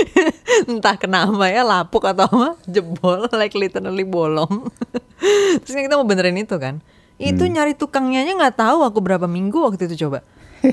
Entah 0.70 0.96
kenapa 0.96 1.50
ya 1.50 1.62
lapuk 1.66 2.04
atau 2.06 2.24
apa 2.24 2.48
jebol 2.64 3.28
like 3.36 3.52
literally 3.52 4.06
bolong 4.06 4.68
terus 5.60 5.72
kan 5.76 5.82
kita 5.84 5.94
mau 6.00 6.08
benerin 6.08 6.38
itu 6.40 6.56
kan 6.56 6.80
itu 7.20 7.44
Hmm. 7.44 7.52
nyari 7.52 7.76
tukangnya 7.76 8.24
aja 8.24 8.32
nggak 8.32 8.56
tahu 8.56 8.78
aku 8.80 8.98
berapa 9.04 9.28
minggu 9.28 9.60
waktu 9.60 9.84
itu 9.92 10.08
coba 10.08 10.24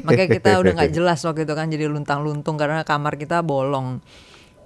makanya 0.08 0.40
kita 0.40 0.50
udah 0.64 0.72
nggak 0.80 0.92
jelas 0.96 1.20
waktu 1.28 1.44
itu 1.44 1.54
kan 1.56 1.68
jadi 1.68 1.92
luntang-luntung 1.92 2.56
karena 2.56 2.88
kamar 2.88 3.20
kita 3.20 3.44
bolong 3.44 4.00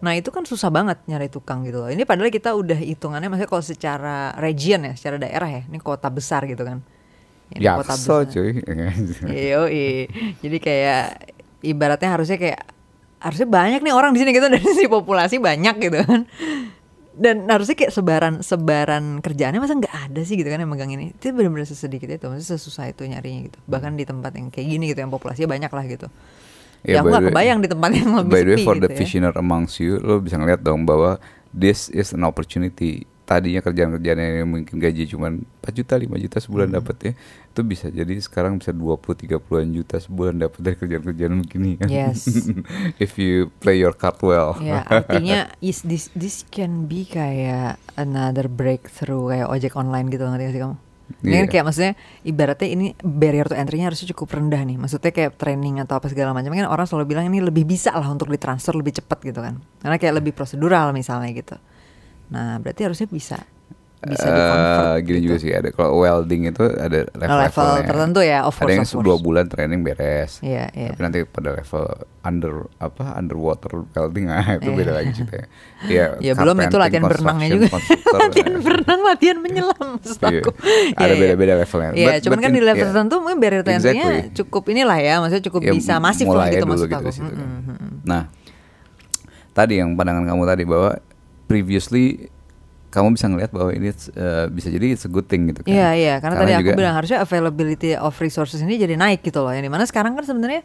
Nah 0.02 0.18
itu 0.18 0.34
kan 0.34 0.42
susah 0.50 0.74
banget 0.74 0.98
nyari 1.06 1.30
tukang 1.30 1.62
gitu 1.62 1.86
loh. 1.86 1.90
Ini 1.94 2.10
padahal 2.10 2.34
kita 2.34 2.58
udah 2.58 2.74
hitungannya 2.74 3.30
maksudnya 3.30 3.50
kalau 3.54 3.62
secara 3.62 4.34
region 4.42 4.82
ya, 4.82 4.94
secara 4.98 5.22
daerah 5.22 5.46
ya. 5.46 5.62
Ini 5.70 5.78
kota 5.78 6.10
besar 6.10 6.50
gitu 6.50 6.66
kan. 6.66 6.82
Ini 7.52 7.60
Ya, 7.62 7.76
so 7.84 8.24
cuy. 8.24 8.64
Iya, 9.28 9.60
jadi 10.40 10.58
kayak 10.58 11.04
ibaratnya 11.62 12.10
harusnya 12.10 12.40
kayak 12.40 12.64
harusnya 13.22 13.46
banyak 13.46 13.84
nih 13.84 13.94
orang 13.94 14.16
di 14.16 14.24
sini 14.24 14.32
gitu 14.34 14.48
dari 14.50 14.64
sisi 14.64 14.88
populasi 14.88 15.38
banyak 15.38 15.76
gitu 15.78 15.98
kan. 16.02 16.22
Dan 17.12 17.44
harusnya 17.46 17.76
kayak 17.76 17.92
sebaran 17.92 18.34
sebaran 18.40 19.20
kerjaannya 19.20 19.60
masa 19.60 19.76
nggak 19.76 19.96
ada 20.10 20.22
sih 20.24 20.40
gitu 20.40 20.48
kan 20.48 20.64
yang 20.64 20.72
megang 20.72 20.96
ini. 20.96 21.12
Itu 21.12 21.36
benar-benar 21.36 21.68
sesedikit 21.68 22.08
itu, 22.08 22.24
maksudnya 22.24 22.56
sesusah 22.56 22.88
itu 22.88 23.04
nyarinya 23.04 23.52
gitu. 23.52 23.60
Bahkan 23.68 24.00
di 24.00 24.08
tempat 24.08 24.32
yang 24.40 24.48
kayak 24.48 24.68
gini 24.72 24.90
gitu 24.90 25.04
yang 25.04 25.12
populasinya 25.12 25.52
banyak 25.52 25.70
lah 25.70 25.86
gitu. 25.86 26.08
Ya, 26.82 27.04
aku 27.04 27.12
by 27.12 27.12
nggak 27.12 27.20
the 27.20 27.28
way- 27.28 27.36
kebayang 27.36 27.60
di 27.62 27.70
tempat 27.70 27.90
yang 27.94 28.10
lebih 28.16 28.32
By 28.32 28.42
the 28.42 28.52
way, 28.56 28.64
for 28.66 28.74
gitu 28.74 28.82
the 28.82 28.90
ya. 28.90 28.98
visioner 28.98 29.34
amongst 29.36 29.78
you, 29.78 30.00
lo 30.00 30.18
bisa 30.18 30.40
ngeliat 30.40 30.64
dong 30.64 30.88
bahwa 30.88 31.20
this 31.52 31.92
is 31.92 32.10
an 32.10 32.24
opportunity. 32.24 33.06
Tadinya 33.22 33.62
kerjaan-kerjaan 33.62 34.18
yang 34.18 34.50
mungkin 34.50 34.76
gaji 34.76 35.08
cuma 35.08 35.32
4 35.32 35.40
juta, 35.72 35.96
5 35.96 36.20
juta 36.20 36.38
sebulan 36.38 36.68
Hmm. 36.68 36.78
dapat 36.78 36.96
ya. 37.00 37.12
Itu 37.48 37.62
bisa 37.62 37.88
jadi 37.88 38.12
sekarang 38.18 38.58
bisa 38.58 38.72
20 38.72 39.16
30-an 39.16 39.72
juta 39.72 39.96
sebulan 39.98 40.36
dapat 40.38 40.60
dari 40.60 40.76
kerjaan-kerjaan 40.76 41.34
begini 41.40 41.72
kan. 41.78 41.88
Yes. 41.88 42.28
If 43.04 43.16
you 43.16 43.50
play 43.58 43.78
your 43.78 43.94
card 43.94 44.20
well. 44.20 44.60
Ya 44.60 44.84
artinya 44.84 45.48
is 45.60 45.80
this 45.82 46.12
this 46.12 46.44
can 46.46 46.86
be 46.86 47.04
kayak 47.04 47.80
another 47.96 48.46
breakthrough 48.46 49.30
kayak 49.30 49.48
ojek 49.48 49.74
online 49.74 50.08
gitu 50.08 50.24
ngerti 50.24 50.44
gak 50.44 50.54
sih 50.54 50.62
kamu? 50.62 50.76
Ini 51.12 51.28
kan 51.30 51.44
Iya. 51.44 51.52
kayak 51.52 51.66
maksudnya 51.68 51.94
ibaratnya 52.24 52.68
ini 52.70 52.86
barrier 52.98 53.44
to 53.44 53.54
entry-nya 53.54 53.88
harusnya 53.88 54.08
cukup 54.10 54.32
rendah 54.34 54.64
nih. 54.64 54.80
Maksudnya 54.80 55.12
kayak 55.12 55.36
training 55.36 55.80
atau 55.80 56.00
apa 56.00 56.08
segala 56.08 56.32
macam 56.32 56.50
kan 56.50 56.64
orang 56.66 56.88
selalu 56.88 57.06
bilang 57.06 57.28
ini 57.28 57.44
lebih 57.44 57.64
bisa 57.64 57.92
lah 57.92 58.08
untuk 58.08 58.28
ditransfer 58.28 58.72
lebih 58.72 58.96
cepat 58.96 59.20
gitu 59.22 59.40
kan. 59.40 59.60
Karena 59.80 59.96
kayak 59.96 60.24
lebih 60.24 60.32
prosedural 60.32 60.92
misalnya 60.92 61.32
gitu. 61.32 61.60
Nah, 62.32 62.58
berarti 62.58 62.82
harusnya 62.84 63.06
bisa 63.06 63.40
bisa 64.02 64.26
Eh, 64.26 64.34
di-convert 64.34 64.82
gini 65.00 65.14
gitu. 65.14 65.26
juga 65.30 65.38
sih 65.38 65.52
ada 65.54 65.70
kalau 65.70 66.02
welding 66.02 66.50
itu 66.50 66.66
ada 66.66 67.06
level, 67.08 67.22
Nah, 67.30 67.46
level 67.46 67.70
tertentu 67.86 68.20
ya, 68.24 68.40
of 68.42 68.50
ada 68.52 68.58
course, 68.58 68.74
yang 68.74 68.82
of 68.82 68.90
course. 68.90 69.06
dua 69.06 69.18
bulan 69.20 69.46
training 69.46 69.80
beres 69.80 70.42
Iya, 70.42 70.74
iya. 70.74 70.90
tapi 70.90 71.02
nanti 71.06 71.20
pada 71.22 71.54
level 71.54 71.86
under 72.20 72.54
apa 72.80 73.06
underwater 73.14 73.86
welding 73.88 74.26
ah 74.26 74.58
itu 74.58 74.66
Iya. 74.66 74.78
beda 74.82 74.92
lagi 74.96 75.10
ceritanya 75.14 75.48
ya 75.86 76.06
Ya 76.26 76.34
belum 76.34 76.56
itu 76.58 76.78
latihan 76.80 77.04
berenangnya 77.06 77.48
juga. 77.52 77.68
latihan 78.18 78.54
berenang, 78.58 79.00
latihan 79.06 79.38
menyelam 79.38 79.90
Iya. 79.94 80.42
aku. 80.42 80.50
Ada 80.50 80.66
Iya, 80.98 81.06
iya. 81.06 81.14
beda-beda 81.22 81.54
levelnya. 81.60 81.90
Iya, 81.92 82.08
But- 82.08 82.22
cuman 82.26 82.34
but 82.34 82.42
kan 82.42 82.50
in- 82.50 82.58
di 82.58 82.62
level 82.64 82.78
yeah. 82.80 82.90
tertentu 82.90 83.16
mungkin 83.22 83.38
barrier 83.38 83.62
Exactly. 83.62 84.20
cukup 84.34 84.64
inilah 84.66 84.98
ya, 84.98 85.14
maksudnya 85.22 85.46
cukup 85.46 85.62
Ya, 85.62 85.72
bisa 85.72 85.94
masif 86.00 86.26
lah 86.26 86.50
gitu 86.50 86.66
maksud 86.66 86.90
gitu 86.90 86.98
aku. 86.98 87.10
kan. 87.14 87.22
Mm. 87.38 88.02
Nah, 88.02 88.24
tadi 89.52 89.78
yang 89.78 89.94
pandangan 89.94 90.26
kamu 90.26 90.44
tadi 90.48 90.64
bahwa 90.66 90.98
previously 91.52 92.32
kamu 92.92 93.16
bisa 93.16 93.28
ngelihat 93.32 93.52
bahwa 93.52 93.72
ini 93.72 93.88
eh, 93.88 94.46
bisa 94.52 94.68
jadi 94.68 94.96
it's 94.96 95.08
a 95.08 95.12
good 95.12 95.28
thing 95.28 95.48
gitu 95.48 95.64
kan. 95.64 95.72
Iya 95.72 95.90
iya 95.96 96.14
karena, 96.20 96.44
tadi 96.44 96.52
aku 96.56 96.64
juga- 96.68 96.80
bilang 96.80 96.96
harusnya 96.96 97.20
availability 97.20 97.96
of 97.96 98.12
resources 98.20 98.60
ini 98.60 98.76
jadi 98.76 99.00
naik 99.00 99.24
gitu 99.24 99.40
loh. 99.40 99.52
Yang 99.52 99.68
di 99.68 99.72
mana 99.72 99.84
sekarang 99.88 100.12
kan 100.16 100.28
sebenarnya 100.28 100.64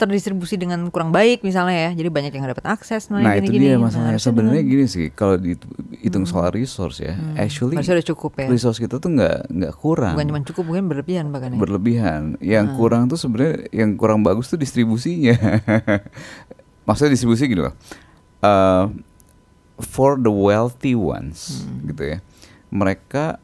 terdistribusi 0.00 0.56
dengan 0.56 0.88
kurang 0.88 1.12
baik 1.12 1.42
misalnya 1.42 1.90
ya. 1.90 1.90
Jadi 1.92 2.08
banyak 2.08 2.32
yang 2.32 2.46
dapat 2.48 2.64
akses 2.70 3.10
Nah 3.10 3.20
itu 3.36 3.50
gini-gini. 3.50 3.66
dia 3.66 3.74
Nah, 3.76 3.90
masalahnya 3.90 4.16
harusnya 4.16 4.30
sebenarnya 4.32 4.62
gini 4.64 4.84
sih 4.88 5.06
kalau 5.12 5.36
dihitung 5.36 6.24
soal 6.24 6.54
resource 6.54 7.02
ya, 7.04 7.18
actually 7.36 7.76
Harusnya 7.76 7.98
udah 7.98 8.06
cukup 8.14 8.32
ya. 8.38 8.46
resource 8.48 8.78
kita 8.78 8.96
tuh 8.96 9.10
nggak 9.10 9.50
nggak 9.50 9.74
kurang, 9.76 10.14
bukan 10.16 10.26
cuma 10.30 10.40
cukup 10.46 10.62
mungkin 10.70 10.84
berlebihan 10.88 11.24
bahkan 11.34 11.50
ya. 11.52 11.58
berlebihan. 11.58 12.22
Yang 12.38 12.66
kurang 12.78 13.02
tuh 13.10 13.18
sebenarnya 13.18 13.68
yang 13.74 13.98
kurang 13.98 14.22
bagus 14.22 14.48
tuh 14.48 14.56
distribusinya. 14.56 15.34
Maksudnya 16.88 17.12
distribusi 17.12 17.44
gini 17.44 17.66
loh. 17.66 17.74
Uh, 18.40 18.88
for 19.82 20.16
the 20.20 20.32
wealthy 20.32 20.94
ones 20.94 21.64
gitu 21.88 22.16
ya, 22.16 22.18
mereka 22.70 23.40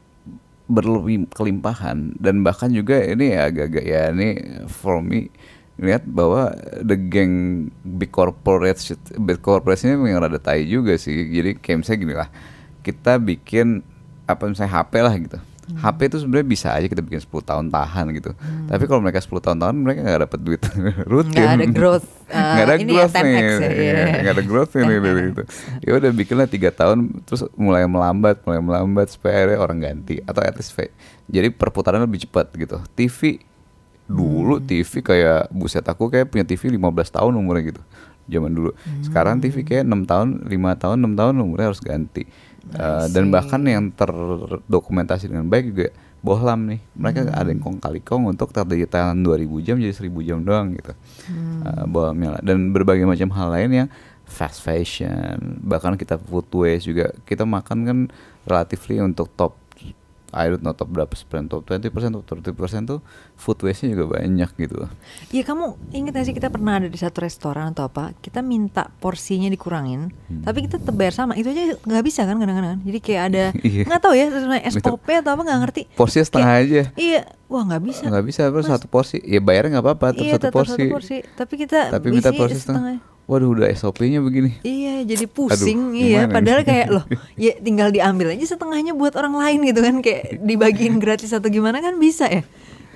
berlebih 0.67 1.31
kelimpahan 1.31 2.15
dan 2.19 2.43
bahkan 2.43 2.67
juga 2.67 2.99
ini 2.99 3.31
ya 3.31 3.47
agak-agak 3.47 3.85
ya 3.87 4.11
ini 4.11 4.29
for 4.67 4.99
me 4.99 5.31
lihat 5.79 6.03
bahwa 6.09 6.51
the 6.81 6.97
gang 6.97 7.67
big 7.85 8.09
corporate 8.09 8.81
big 9.21 9.39
corporate 9.39 9.79
ini 9.85 9.93
memang 9.93 10.25
rada 10.25 10.41
tai 10.41 10.65
juga 10.65 10.97
sih. 10.97 11.29
Jadi 11.29 11.55
kayak 11.61 11.77
misalnya 11.85 11.99
gini 12.01 12.15
lah 12.17 12.29
kita 12.81 13.21
bikin 13.21 13.85
apa 14.27 14.43
misalnya 14.49 14.83
HP 14.83 14.93
lah 14.99 15.15
gitu 15.15 15.39
HP 15.67 15.99
itu 16.07 16.17
sebenarnya 16.23 16.47
bisa 16.47 16.67
aja 16.71 16.87
kita 16.87 17.03
bikin 17.03 17.19
10 17.19 17.27
tahun 17.43 17.65
tahan 17.67 18.05
gitu. 18.15 18.31
Tapi 18.71 18.83
kalau 18.87 19.03
mereka 19.03 19.19
10 19.19 19.43
tahun 19.43 19.57
tahan 19.59 19.75
mereka 19.75 19.99
nggak 19.99 20.21
dapat 20.31 20.39
duit. 20.39 20.61
Rutin. 21.11 21.35
Nggak 21.35 21.51
ada 21.51 21.65
growth, 21.67 22.07
uh, 22.31 22.39
nggak 22.55 22.65
ada 22.65 22.75
ini 22.79 22.87
ya, 22.87 22.95
growth 23.03 23.15
10x 23.15 23.23
nih. 23.27 23.35
ya, 23.35 23.51
iya. 23.51 23.67
Iya, 23.67 24.05
nggak 24.23 24.33
ada 24.39 24.43
growth 24.47 24.71
nih 24.71 24.99
dari 25.05 25.21
itu 25.27 25.43
ya 25.83 25.91
udah 25.99 26.11
bikinlah 26.15 26.47
tiga 26.47 26.69
tahun 26.71 26.97
terus 27.27 27.41
mulai 27.59 27.83
melambat 27.83 28.39
mulai 28.47 28.61
melambat 28.63 29.07
supaya 29.11 29.43
akhirnya 29.43 29.59
orang 29.59 29.77
ganti 29.83 30.15
atau 30.23 30.39
at 30.39 30.55
least 30.55 30.71
fa- 30.71 30.93
jadi 31.27 31.51
perputaran 31.51 31.99
lebih 31.99 32.23
cepat 32.23 32.47
gitu. 32.55 32.79
TV 32.95 33.43
dulu 34.07 34.63
TV 34.63 35.03
kayak 35.03 35.51
buset 35.51 35.83
aku 35.83 36.07
kayak 36.07 36.31
punya 36.31 36.47
TV 36.47 36.71
15 36.71 36.79
tahun 37.11 37.35
umurnya 37.35 37.75
gitu. 37.75 37.81
Zaman 38.27 38.51
dulu. 38.51 38.71
Sekarang 39.03 39.39
TV 39.39 39.63
kayak 39.63 39.83
enam 39.87 40.03
tahun 40.03 40.47
lima 40.47 40.75
tahun 40.75 40.99
enam 40.99 41.13
tahun 41.15 41.35
umurnya 41.43 41.71
harus 41.71 41.79
ganti 41.79 42.23
Uh, 42.75 43.07
dan 43.11 43.31
bahkan 43.31 43.63
yang 43.63 43.93
terdokumentasi 43.95 45.31
dengan 45.31 45.47
baik 45.47 45.71
juga 45.71 45.87
bohlam 46.19 46.67
nih. 46.67 46.81
Mereka 46.97 47.31
ada 47.31 47.47
yang 47.47 47.63
kong 47.63 47.79
kali 47.79 48.03
kong 48.03 48.33
untuk 48.35 48.51
tadi 48.51 48.83
tayangan 48.83 49.23
2000 49.23 49.65
jam 49.65 49.75
jadi 49.79 49.93
1000 49.95 50.27
jam 50.27 50.37
doang 50.43 50.75
gitu. 50.75 50.93
Uh, 51.63 51.85
bohlamnya 51.87 52.37
lah. 52.37 52.41
dan 52.43 52.75
berbagai 52.75 53.07
macam 53.07 53.31
hal 53.31 53.47
lain 53.53 53.69
yang 53.85 53.89
fast 54.27 54.59
fashion 54.59 55.63
bahkan 55.63 55.95
kita 55.95 56.19
food 56.19 56.49
waste 56.51 56.91
juga. 56.91 57.15
Kita 57.23 57.47
makan 57.47 57.77
kan 57.87 57.97
relatively 58.43 58.99
untuk 58.99 59.31
top 59.39 59.66
I 60.35 60.47
don't 60.47 60.59
know 60.59 60.71
top 60.71 60.87
berapa 60.87 61.07
persen 61.07 61.47
top 61.47 61.63
20 61.63 61.87
persen 61.87 62.09
top 62.11 62.27
30 62.27 62.51
persen 62.51 62.81
tuh 62.83 62.99
food 63.33 63.55
waste 63.61 63.83
nya 63.83 63.95
juga 63.95 64.19
banyak 64.19 64.49
gitu. 64.53 64.87
Iya 65.29 65.43
kamu 65.43 65.65
inget 65.91 66.11
gak 66.11 66.25
sih 66.25 66.35
kita 66.35 66.47
pernah 66.47 66.77
ada 66.77 66.87
di 66.87 66.95
satu 66.95 67.21
restoran 67.21 67.71
atau 67.71 67.87
apa 67.87 68.11
Kita 68.17 68.39
minta 68.39 68.91
porsinya 68.93 69.47
dikurangin 69.47 70.11
Hmm. 70.27 70.43
Tapi 70.43 70.67
kita 70.67 70.75
tetap 70.77 70.91
bayar 70.93 71.15
sama. 71.15 71.33
Itu 71.33 71.47
aja 71.47 71.79
nggak 71.79 72.03
bisa 72.03 72.27
kan 72.27 72.35
kadang-kadang. 72.35 72.83
Jadi 72.83 72.99
kayak 72.99 73.23
ada 73.25 73.43
Iya. 73.63 73.83
nggak 73.87 74.01
tahu 74.01 74.13
ya 74.13 74.25
sebenarnya 74.27 74.63
SOP 74.69 75.07
atau 75.07 75.31
apa 75.31 75.41
nggak 75.41 75.59
ngerti. 75.63 75.81
porsinya 75.95 76.25
setengah 76.25 76.49
Kayak- 76.49 76.67
aja. 76.67 76.81
Iya 76.95 77.21
Wah 77.47 77.63
nggak 77.63 77.83
bisa. 77.83 78.03
Nggak 78.05 78.25
bisa 78.27 78.41
terus 78.51 78.67
satu 78.67 78.87
porsi. 78.87 79.23
Ya 79.23 79.39
bayarnya 79.39 79.79
nggak 79.79 79.85
apa-apa 79.87 80.07
tetap 80.11 80.19
Iya 80.21 80.33
satu 80.35 80.43
tetap 80.43 80.53
porsi 80.53 80.71
satu 80.73 80.91
porsi. 80.91 81.17
Tapi 81.23 81.53
kita 81.55 81.79
tapi 81.89 82.07
minta 82.11 82.29
porsi 82.31 82.59
setengah 82.59 82.99
waduh 83.27 83.51
udah 83.51 83.67
SOP-nya 83.69 84.19
begini. 84.19 84.55
Iya 84.61 85.03
jadi 85.03 85.27
pusing 85.27 85.91
Aduh, 85.91 85.99
iya. 85.99 86.25
padahal 86.25 86.63
nih? 86.63 86.67
kayak 86.67 86.87
loh 86.89 87.03
ya 87.37 87.53
tinggal 87.57 87.91
diambil 87.91 88.31
aja 88.31 88.45
setengahnya 88.47 88.91
buat 88.91 89.13
orang 89.13 89.35
lain 89.35 89.59
gitu 89.63 89.79
kan. 89.79 89.99
Kayak 89.99 90.39
dibagiin 90.39 90.95
gratis 91.03 91.29
atau 91.29 91.47
gimana 91.47 91.77
kan 91.77 91.95
bisa 91.97 92.25
ya. 92.25 92.47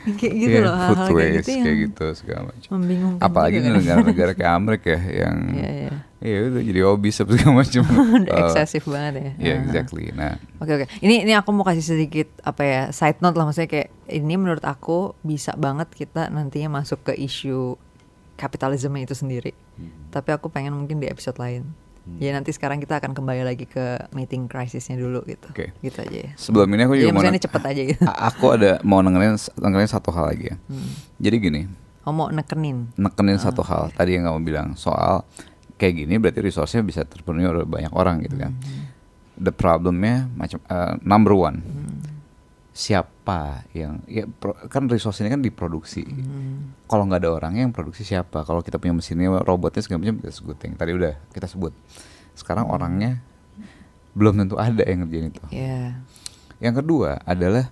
Kayak 0.01 0.33
gitu 0.33 0.57
Iya, 0.57 0.65
loh 0.65 0.73
hal-hal 0.73 1.07
kayak 1.13 1.13
waste 1.13 1.37
gitu 1.37 1.49
yang 1.53 1.61
kayak 1.61 1.77
gitu 1.85 2.05
segala 2.17 2.41
macam. 2.49 2.69
membingungkan 2.73 3.21
apalagi 3.21 3.57
juga 3.59 3.69
negara-negara 3.77 4.31
kayak 4.33 4.53
Amerika 4.57 4.87
ya 4.89 5.01
yang 5.13 5.37
Iya, 5.61 5.69
iya. 5.69 5.91
iya 6.17 6.37
udah 6.41 6.63
jadi 6.65 6.79
apa 6.81 7.07
segala 7.13 7.49
macam. 7.53 7.81
Udah 7.85 8.33
Uh, 8.33 8.41
eksesif 8.41 8.83
banget 8.89 9.13
ya. 9.13 9.21
Iya 9.37 9.53
Aha. 9.53 9.61
exactly. 9.61 10.05
Nah. 10.09 10.33
Oke 10.57 10.71
oke. 10.73 10.85
Ini 11.05 11.15
ini 11.21 11.33
aku 11.37 11.49
mau 11.53 11.61
kasih 11.61 11.85
sedikit 11.85 12.33
apa 12.41 12.61
ya 12.65 12.81
side 12.89 13.21
note 13.21 13.37
lah. 13.37 13.45
Maksudnya 13.45 13.69
kayak 13.69 13.89
ini 14.09 14.33
menurut 14.41 14.65
aku 14.65 15.13
bisa 15.21 15.53
banget 15.53 15.93
kita 15.93 16.33
nantinya 16.33 16.81
masuk 16.81 17.05
ke 17.05 17.13
isu 17.13 17.77
kapitalisme 18.41 18.97
itu 18.97 19.13
sendiri. 19.13 19.53
Tapi 20.09 20.29
aku 20.31 20.49
pengen 20.49 20.73
mungkin 20.73 20.97
di 20.97 21.05
episode 21.05 21.37
lain. 21.37 21.69
Ya 22.17 22.33
nanti 22.33 22.49
sekarang 22.49 22.81
kita 22.81 22.97
akan 22.97 23.13
kembali 23.13 23.45
lagi 23.45 23.63
ke 23.63 23.77
meeting 24.09 24.49
crisisnya 24.49 24.97
dulu 24.97 25.21
gitu. 25.23 25.45
Oke. 25.47 25.69
Gitu 25.77 26.01
aja 26.01 26.17
ya. 26.19 26.31
sebelum 26.33 26.65
ini 26.67 26.81
aku 26.81 26.93
Jadi 26.93 26.99
juga 26.99 27.07
mau 27.07 27.13
maksudnya 27.15 27.29
neng- 27.29 27.37
ini 27.37 27.45
cepet 27.45 27.63
aja 27.63 27.81
gitu. 27.93 28.01
Aku 28.03 28.45
ada 28.49 28.71
mau 28.81 28.99
nengenin 28.99 29.33
nengenin 29.55 29.85
satu 29.87 30.09
hal 30.09 30.25
lagi 30.27 30.49
ya 30.49 30.57
jadi 31.15 31.37
gini 31.37 31.61
Oh 32.01 32.09
mau 32.09 32.27
nekenin. 32.27 32.89
nekenin 32.97 33.37
Ah, 33.37 33.43
satu 33.43 33.61
hal 33.61 33.93
tadi 33.93 34.17
yang 34.17 34.25
kamu 34.25 34.41
bilang 34.41 34.67
soal 34.73 35.21
kayak 35.77 35.93
gini 35.95 36.17
berarti 36.17 36.41
resource-nya 36.41 36.81
bisa 36.81 37.05
terpenuhi 37.05 37.45
oleh 37.45 37.61
banyak 37.63 37.93
orang 37.93 38.25
gitu 38.25 38.33
kan. 38.35 38.49
Hmm. 38.51 38.89
The 39.37 39.53
problemnya 39.53 40.25
macam 40.31 40.57
eh, 40.63 40.97
number 40.99 41.31
one 41.31 41.61
Hmm. 41.61 42.01
Siapa 43.31 43.63
yang 43.71 44.03
ya 44.11 44.27
pro- 44.27 44.57
kan 44.67 44.87
resource 44.91 45.23
ini 45.23 45.31
kan 45.31 45.41
diproduksi. 45.41 46.03
Hmm. 46.03 46.75
Kalau 46.87 47.07
nggak 47.07 47.23
ada 47.23 47.29
orangnya 47.31 47.63
yang 47.63 47.73
produksi 47.73 48.03
siapa? 48.03 48.43
Kalau 48.43 48.59
kita 48.59 48.75
punya 48.77 48.91
mesinnya, 48.91 49.31
robotnya 49.41 49.79
segala 49.79 50.03
macam 50.03 50.19
that's 50.19 50.39
a 50.39 50.45
good 50.45 50.59
thing. 50.59 50.75
Tadi 50.75 50.91
udah 50.91 51.15
kita 51.31 51.47
sebut. 51.47 51.71
Sekarang 52.35 52.67
Hmm. 52.67 52.75
orangnya 52.75 53.11
belum 54.11 54.35
tentu 54.35 54.59
ada 54.59 54.83
yang 54.83 55.07
ngerjain 55.07 55.31
itu. 55.31 55.41
Ya. 55.55 55.95
Yang 56.59 56.83
kedua 56.83 57.23
adalah, 57.23 57.71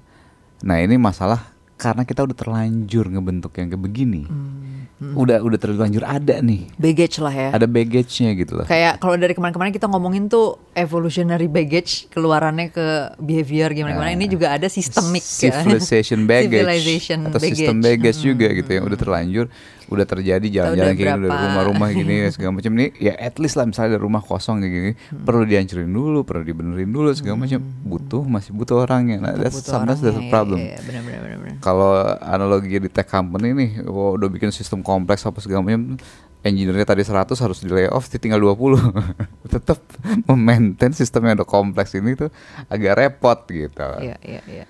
nah 0.64 0.80
ini 0.80 0.96
masalah 0.96 1.52
karena 1.80 2.04
kita 2.04 2.28
udah 2.28 2.36
terlanjur 2.36 3.08
ngebentuk 3.08 3.56
yang 3.56 3.72
kayak 3.72 3.80
begini. 3.80 4.28
Hmm. 4.28 5.16
Udah 5.16 5.40
udah 5.40 5.56
terlanjur 5.56 6.04
ada 6.04 6.44
nih. 6.44 6.68
baggage 6.76 7.24
lah 7.24 7.32
ya 7.32 7.50
Ada 7.56 7.72
baggage-nya 7.72 8.36
gitu 8.36 8.60
loh. 8.60 8.68
kayak 8.68 9.00
kalau 9.00 9.16
dari 9.16 9.32
kemarin-kemarin 9.32 9.72
kita 9.72 9.88
ngomongin 9.88 10.28
tuh 10.28 10.60
evolutionary 10.76 11.48
baggage 11.48 12.12
keluarannya 12.12 12.68
ke 12.68 13.16
behavior 13.16 13.72
gimana 13.72 13.96
gimana 13.96 14.12
ini 14.12 14.28
juga 14.28 14.52
ada 14.52 14.68
sistemik 14.68 15.24
ya. 15.24 15.56
Nah, 15.56 15.64
civilization 15.64 16.28
baggage 16.28 16.68
Civilization 16.68 17.18
atau 17.32 17.40
sistem 17.40 17.80
baggage 17.80 18.20
juga 18.20 18.52
gitu 18.52 18.70
yang 18.76 18.84
udah 18.92 19.00
terlanjur 19.00 19.46
udah 19.90 20.06
terjadi 20.06 20.48
jalan-jalan 20.48 20.94
kayak 20.94 20.96
gini 20.96 21.10
udah 21.10 21.20
berapa- 21.26 21.44
rumah-rumah 21.44 21.90
gini 21.92 22.16
segala 22.34 22.52
macam. 22.54 22.72
Nih 22.72 22.90
ya 22.96 23.14
at 23.14 23.36
least 23.38 23.58
lah 23.58 23.66
misalnya 23.66 23.98
ada 23.98 24.00
rumah 24.00 24.22
kosong 24.22 24.62
kayak 24.62 24.72
gini 24.72 24.92
perlu 25.20 25.44
dihancurin 25.44 25.90
dulu 25.90 26.22
perlu 26.22 26.46
dibenerin 26.46 26.88
dulu 26.88 27.10
segala 27.12 27.42
macam. 27.42 27.60
Butuh 27.60 28.24
masih 28.24 28.54
butuh 28.54 28.86
orangnya. 28.86 29.18
Nah 29.20 29.34
that's 29.34 29.60
Butuh 29.60 29.74
sometimes 29.76 30.00
that's 30.00 30.14
a 30.14 30.22
orangnya, 30.22 30.32
problem. 30.32 30.58
iya, 30.62 30.70
iya, 30.72 30.80
benar, 30.86 31.02
benar, 31.02 31.20
benar, 31.20 31.38
benar. 31.42 31.56
kalau 31.60 31.92
analogi 32.20 32.78
di 32.78 32.88
tech 32.88 33.06
company 33.06 33.52
nih 33.52 33.70
wah, 33.84 34.14
udah 34.14 34.30
bikin 34.30 34.50
sistem 34.50 34.80
kompleks 34.80 35.26
apa 35.26 35.42
segala 35.42 35.60
macam 35.60 35.98
engineer-nya 36.40 36.88
tadi 36.88 37.04
100 37.04 37.36
harus 37.36 37.60
di 37.60 37.68
layoff 37.68 38.08
tinggal 38.08 38.40
20 38.40 38.80
tetap 39.54 39.84
memaintain 40.24 40.96
sistem 40.96 41.28
yang 41.28 41.36
udah 41.36 41.44
kompleks 41.44 41.92
ini 41.94 42.16
tuh 42.16 42.32
agak 42.68 42.96
repot 42.96 43.44
gitu. 43.44 43.90
Iya, 44.00 44.16
iya, 44.24 44.42
iya. 44.48 44.66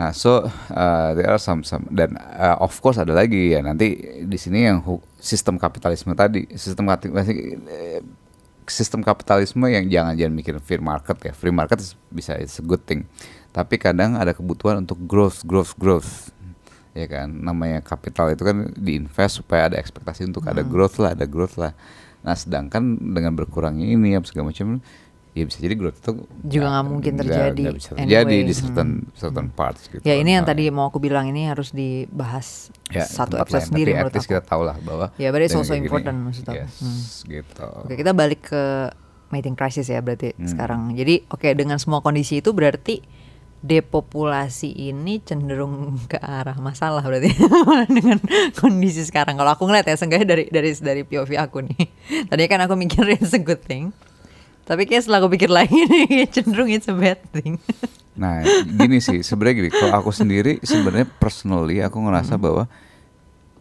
Nah, 0.00 0.16
so 0.16 0.48
uh, 0.72 1.12
there 1.12 1.28
are 1.28 1.36
some 1.36 1.60
some 1.60 1.84
dan 1.92 2.16
uh, 2.16 2.56
of 2.56 2.72
course 2.80 2.96
ada 2.96 3.12
lagi 3.12 3.52
ya 3.52 3.60
nanti 3.60 4.00
di 4.24 4.38
sini 4.40 4.64
yang 4.64 4.80
sistem 5.20 5.60
kapitalisme 5.60 6.16
tadi, 6.16 6.48
sistem 6.56 6.88
kapitalisme 6.88 7.36
sistem 8.64 9.04
kapitalisme 9.04 9.66
yang 9.68 9.84
jangan 9.92 10.16
jangan 10.16 10.32
mikir 10.32 10.56
free 10.64 10.80
market 10.80 11.20
ya. 11.20 11.32
Free 11.36 11.52
market 11.52 11.84
is- 11.84 12.00
bisa 12.08 12.32
it's 12.40 12.56
a 12.56 12.64
good 12.64 12.80
thing. 12.88 13.04
Tapi 13.52 13.76
kadang 13.76 14.16
ada 14.16 14.32
kebutuhan 14.32 14.80
untuk 14.80 14.96
growth, 15.04 15.44
growth, 15.44 15.76
growth. 15.76 16.32
Ya 16.96 17.04
kan, 17.04 17.30
namanya 17.30 17.84
kapital 17.84 18.32
itu 18.32 18.42
kan 18.42 18.72
diinvest 18.74 19.44
supaya 19.44 19.68
ada 19.68 19.76
ekspektasi 19.78 20.26
untuk 20.26 20.48
ada 20.48 20.64
growth 20.64 20.96
lah, 20.96 21.12
ada 21.12 21.28
growth 21.28 21.60
lah. 21.60 21.76
Nah, 22.24 22.34
sedangkan 22.34 22.98
dengan 22.98 23.36
berkurangnya 23.36 23.84
ini 23.84 24.16
ya 24.16 24.20
segala 24.24 24.48
macam 24.48 24.80
ya 25.30 25.44
bisa 25.44 25.58
jadi 25.58 25.74
growth 25.74 25.94
itu 25.96 26.12
Juga 26.42 26.66
nggak 26.68 26.84
mungkin 26.84 27.12
terjadi 27.16 27.62
nggak 27.62 27.76
bisa 27.76 27.90
terjadi 27.94 28.26
anyway. 28.34 28.44
di 28.44 28.52
certain 28.52 28.88
certain 29.12 29.46
parts 29.48 29.86
gitu. 29.86 30.02
Ya 30.02 30.14
ini 30.14 30.32
yang 30.32 30.42
Nah, 30.42 30.50
tadi 30.50 30.66
mau 30.68 30.86
aku 30.86 30.98
bilang 30.98 31.26
ini 31.26 31.44
harus 31.44 31.70
dibahas 31.70 32.68
ya, 32.88 33.02
satu 33.02 33.36
episode 33.36 33.62
lain. 33.62 33.68
sendiri 33.68 33.90
menurut 33.94 34.10
aku. 34.12 34.26
kita 34.26 34.42
tahu 34.42 34.62
lah 34.62 34.74
bahwa 34.76 35.14
Ya, 35.14 35.30
it's 35.30 35.48
dengan 35.48 35.54
also 35.56 35.70
kayak 35.70 35.78
gini, 35.78 35.88
important 35.88 36.16
maksud 36.20 36.44
aku. 36.44 36.56
Yes, 36.56 36.74
Hmm. 36.76 37.00
gitu. 37.28 37.66
Oke, 37.80 37.94
kita 37.94 38.10
balik 38.10 38.40
ke 38.44 38.62
mating 39.28 39.54
crisis 39.54 39.86
ya 39.86 39.98
berarti 39.98 40.34
Hmm. 40.34 40.44
sekarang. 40.44 40.80
Jadi 40.92 41.22
oke 41.24 41.46
dengan 41.52 41.78
semua 41.78 42.00
kondisi 42.00 42.38
itu 42.38 42.50
berarti 42.50 42.98
depopulasi 43.60 44.66
ini 44.82 45.20
cenderung 45.20 45.94
ke 46.04 46.16
arah 46.16 46.56
masalah 46.56 47.00
berarti 47.00 47.30
dengan 47.92 48.18
kondisi 48.54 49.04
sekarang. 49.04 49.36
Kalau 49.36 49.52
aku 49.52 49.62
ngeliat 49.62 49.84
ya 49.84 49.94
seenggaknya 49.94 50.26
dari 50.28 50.44
dari 50.48 50.70
dari 50.74 51.02
POV 51.02 51.30
aku 51.38 51.62
nih. 51.62 51.86
Tadinya 52.28 52.48
kan 52.48 52.60
aku 52.64 52.74
mikir 52.74 53.06
it's 53.08 53.30
a 53.30 53.38
good 53.38 53.62
thing. 53.62 53.94
Tapi 54.62 54.82
kayak 54.84 55.02
setelah 55.02 55.18
aku 55.18 55.30
pikir 55.30 55.48
lagi 55.48 55.74
nih 55.86 56.26
cenderung 56.26 56.68
it's 56.68 56.86
a 56.86 56.94
bad 56.94 57.18
thing. 57.30 57.58
Nah, 58.12 58.44
gini 58.66 58.98
sih, 58.98 59.20
sebenarnya 59.20 59.54
gini, 59.58 59.70
kalau 59.70 59.94
aku 59.96 60.10
sendiri 60.10 60.60
sebenarnya 60.60 61.08
personally 61.10 61.80
aku 61.80 61.98
ngerasa 61.98 62.34
Hmm. 62.34 62.42
bahwa 62.42 62.64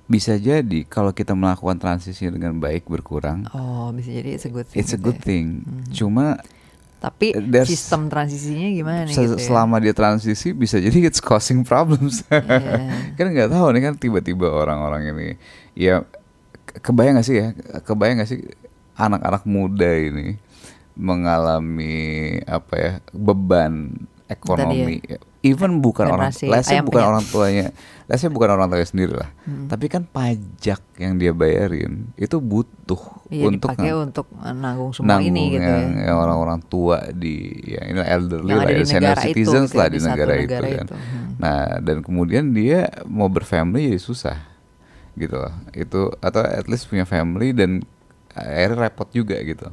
bisa 0.06 0.34
jadi 0.36 0.84
kalau 0.84 1.10
kita 1.10 1.32
melakukan 1.32 1.78
transisi 1.78 2.26
dengan 2.26 2.58
baik 2.58 2.86
berkurang, 2.86 3.46
Oh, 3.52 3.90
bisa 3.90 4.10
jadi 4.10 4.34
it's 4.34 4.44
a 4.44 4.52
good 4.52 4.66
thing. 4.66 4.78
it's 4.78 4.90
a 4.90 4.98
gitu 4.98 5.06
good 5.08 5.18
ya. 5.18 5.24
thing. 5.24 5.46
Cuma 5.90 6.42
Tapi 7.00 7.32
There's- 7.32 7.72
sistem 7.72 8.06
transisinya 8.06 8.68
gimana 8.70 9.08
nih 9.08 9.14
se- 9.14 9.24
gitu 9.24 9.34
ya? 9.34 9.42
selama 9.42 9.80
dia 9.80 9.94
transisi 9.94 10.52
bisa 10.52 10.76
jadi 10.78 11.00
it's 11.08 11.24
causing 11.24 11.64
problems. 11.64 12.28
Iya. 12.28 12.92
kan 13.16 13.26
nggak 13.30 13.50
tahu 13.50 13.72
nih 13.72 13.82
kan 13.82 13.94
tiba-tiba 13.96 14.52
orang-orang 14.52 15.08
ini 15.08 15.28
ya 15.74 16.04
ke- 16.66 16.84
kebayang 16.84 17.16
gak 17.16 17.24
sih 17.24 17.40
ya 17.40 17.48
kebayang 17.80 18.20
gak 18.20 18.28
sih 18.28 18.44
anak-anak 18.94 19.48
muda 19.48 19.88
ini 19.88 20.36
mengalami 21.00 21.98
apa 22.44 22.74
ya 22.76 22.92
beban 23.10 23.96
ekonomi 24.28 25.00
even 25.40 25.80
bukan 25.80 26.06
orang 26.06 26.30
Generasi 26.30 26.70
ayam 26.70 26.84
bukan 26.86 27.02
orang 27.02 27.24
tuanya 27.24 27.66
say 28.12 28.28
bukan 28.28 28.50
orang 28.52 28.68
tuanya 28.68 28.86
sendiri 28.86 29.14
lah 29.16 29.30
Hmm. 29.42 29.66
tapi 29.66 29.88
kan 29.88 30.04
pajak 30.04 30.78
yang 31.00 31.16
dia 31.16 31.32
bayarin 31.32 32.12
itu 32.14 32.38
butuh 32.38 33.00
Iya 33.32 33.48
untuk 33.48 33.72
dipakai 33.72 33.90
nang- 33.90 34.06
untuk 34.06 34.26
menanggung 34.30 34.92
semua 34.92 35.18
nanggung 35.18 35.32
ini 35.32 35.44
gitu 35.56 35.64
yang, 35.66 35.90
ya. 35.96 36.04
yang 36.06 36.18
orang-orang 36.20 36.60
tua 36.62 36.98
di 37.10 37.36
ya 37.64 37.82
ini 37.88 37.98
elderly 37.98 38.52
Yang 38.52 38.60
lah 38.60 38.68
ada 38.68 38.74
ya, 38.76 38.86
senior 38.86 39.16
itu 39.16 39.26
citizens 39.26 39.66
gitu 39.66 39.74
ya, 39.74 39.80
lah 39.80 39.88
di 39.88 40.00
negara, 40.04 40.34
negara 40.36 40.68
itu 40.68 40.76
kan. 40.76 40.86
itu. 40.86 40.96
Hmm. 40.96 41.30
Nah, 41.40 41.62
dan 41.80 41.98
kemudian 42.04 42.46
dia 42.52 42.80
mau 43.08 43.30
berfamily 43.32 43.90
jadi 43.90 44.02
susah 44.04 44.38
gitu 45.16 45.36
loh. 45.36 45.54
Itu 45.72 46.12
atau 46.20 46.42
at 46.44 46.68
least 46.68 46.86
punya 46.86 47.04
family 47.04 47.50
dan 47.52 47.82
akhirnya 48.30 48.86
repot 48.86 49.08
juga 49.10 49.40
gitu. 49.40 49.72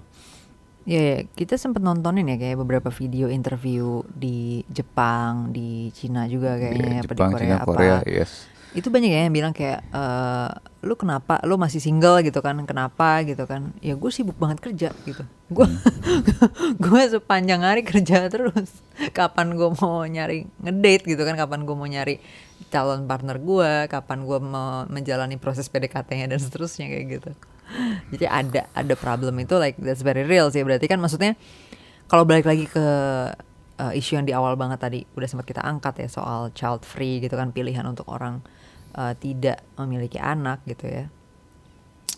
Iya, 0.86 1.00
ya, 1.02 1.18
kita 1.34 1.58
sempat 1.58 1.82
nontonin 1.82 2.30
ya 2.30 2.38
kayak 2.38 2.62
beberapa 2.62 2.94
video 2.94 3.26
interview 3.26 4.06
di 4.06 4.62
Jepang, 4.70 5.50
di 5.50 5.90
Cina 5.90 6.30
juga 6.30 6.54
kayaknya 6.54 6.86
Ya, 6.86 7.02
apa 7.02 7.10
Jepang, 7.10 7.30
di 7.30 7.34
Korea 7.34 7.42
Cina, 7.42 7.56
apa. 7.58 7.66
Korea, 7.74 7.96
yes. 8.06 8.32
Itu 8.70 8.92
banyak 8.92 9.08
ya 9.08 9.20
yang 9.26 9.34
bilang 9.34 9.50
kayak 9.50 9.82
eh 9.88 10.50
lu 10.84 10.94
kenapa 10.94 11.40
lu 11.42 11.56
masih 11.56 11.80
single 11.80 12.20
gitu 12.22 12.38
kan? 12.38 12.54
Kenapa 12.62 13.24
gitu 13.24 13.48
kan? 13.48 13.72
Ya 13.80 13.96
gue 13.96 14.10
sibuk 14.12 14.36
banget 14.36 14.60
kerja 14.62 14.88
gitu. 15.02 15.24
Gue 15.48 15.64
Hmm. 15.66 15.80
gue 16.84 17.02
sepanjang 17.08 17.64
hari 17.64 17.82
kerja 17.82 18.28
terus. 18.28 18.70
Kapan 19.10 19.56
gue 19.56 19.72
mau 19.80 20.04
nyari 20.04 20.44
ngedate 20.60 21.08
gitu 21.08 21.22
kan? 21.24 21.34
Kapan 21.34 21.64
gue 21.64 21.72
mau 21.74 21.88
nyari 21.88 22.20
calon 22.68 23.08
partner 23.08 23.40
gue? 23.40 23.88
Kapan 23.88 24.22
gue 24.22 24.38
mau 24.38 24.84
menjalani 24.86 25.40
proses 25.40 25.66
PDKT-nya 25.66 26.30
dan 26.30 26.38
seterusnya 26.38 26.86
kayak 26.86 27.06
gitu. 27.10 27.30
Jadi 28.12 28.24
ada 28.26 28.70
ada 28.72 28.94
problem 28.94 29.36
itu 29.42 29.54
like 29.58 29.76
that's 29.78 30.02
very 30.02 30.22
real 30.22 30.48
sih. 30.50 30.62
Berarti 30.62 30.86
kan 30.86 30.98
maksudnya 31.02 31.34
kalau 32.06 32.22
balik 32.22 32.46
lagi 32.46 32.70
ke 32.70 32.86
uh, 33.80 33.92
isu 33.92 34.20
yang 34.20 34.26
di 34.26 34.32
awal 34.32 34.54
banget 34.54 34.78
tadi 34.80 35.00
udah 35.16 35.28
sempat 35.28 35.46
kita 35.46 35.62
angkat 35.62 36.06
ya 36.06 36.08
soal 36.08 36.50
child 36.54 36.86
free 36.86 37.18
gitu 37.18 37.34
kan 37.34 37.50
pilihan 37.50 37.84
untuk 37.84 38.06
orang 38.08 38.40
uh, 38.96 39.12
tidak 39.18 39.62
memiliki 39.76 40.16
anak 40.20 40.64
gitu 40.64 40.86
ya. 40.86 41.04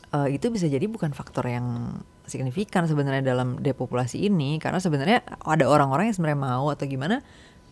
Uh, 0.08 0.28
itu 0.28 0.48
bisa 0.48 0.64
jadi 0.64 0.88
bukan 0.88 1.12
faktor 1.12 1.44
yang 1.44 2.00
signifikan 2.24 2.88
sebenarnya 2.88 3.24
dalam 3.24 3.60
depopulasi 3.60 4.24
ini 4.24 4.56
karena 4.60 4.80
sebenarnya 4.80 5.24
ada 5.44 5.64
orang-orang 5.68 6.12
yang 6.12 6.16
sebenarnya 6.16 6.40
mau 6.40 6.72
atau 6.72 6.84
gimana 6.88 7.24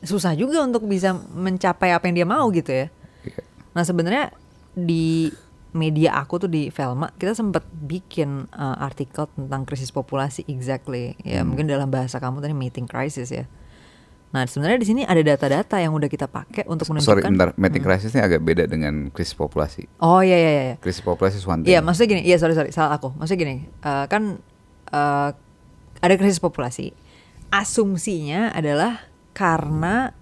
susah 0.04 0.36
juga 0.36 0.60
untuk 0.60 0.84
bisa 0.84 1.16
mencapai 1.16 1.92
apa 1.92 2.04
yang 2.08 2.24
dia 2.24 2.28
mau 2.28 2.48
gitu 2.52 2.68
ya. 2.72 2.86
Iya. 3.24 3.40
Nah 3.72 3.84
sebenarnya 3.84 4.24
di 4.76 5.32
media 5.76 6.16
aku 6.16 6.40
tuh 6.40 6.48
di 6.48 6.72
Velma 6.72 7.12
kita 7.12 7.32
sempat 7.32 7.62
bikin 7.68 8.48
uh, 8.50 8.76
artikel 8.80 9.28
tentang 9.30 9.62
krisis 9.62 9.92
populasi 9.92 10.42
exactly 10.48 11.12
ya 11.20 11.44
Hmm. 11.44 11.52
mungkin 11.52 11.68
dalam 11.68 11.86
bahasa 11.86 12.16
kamu 12.16 12.40
tadi 12.40 12.56
meeting 12.56 12.88
crisis 12.88 13.28
ya. 13.28 13.44
Nah 14.26 14.42
sebenarnya 14.44 14.82
di 14.82 14.88
sini 14.88 15.02
ada 15.04 15.22
data-data 15.22 15.78
yang 15.78 15.94
udah 15.94 16.10
kita 16.10 16.26
pakai 16.26 16.66
untuk 16.66 16.90
menunjukkan. 16.90 17.08
Sorry, 17.08 17.22
bentar. 17.24 17.54
Mating 17.54 17.80
crisis 17.80 18.10
ini 18.10 18.20
agak 18.20 18.42
beda 18.42 18.66
dengan 18.66 19.08
krisis 19.08 19.32
populasi. 19.32 19.86
Oh 20.02 20.18
iya 20.20 20.34
iya 20.34 20.50
iya. 20.50 20.76
Krisis 20.76 21.00
populasi 21.00 21.38
one 21.44 21.62
thing. 21.62 21.70
Iya 21.70 21.80
maksudnya 21.80 22.08
gini, 22.10 22.22
iya 22.26 22.36
sorry 22.36 22.52
sorry 22.52 22.74
salah 22.74 22.98
aku. 22.98 23.14
Maksudnya 23.16 23.38
gini, 23.38 23.56
eh, 23.64 24.04
kan 24.10 24.36
eh, 24.90 25.30
ada 26.02 26.14
krisis 26.18 26.42
populasi. 26.42 26.90
Asumsinya 27.48 28.50
adalah 28.52 29.06
karena 29.32 30.12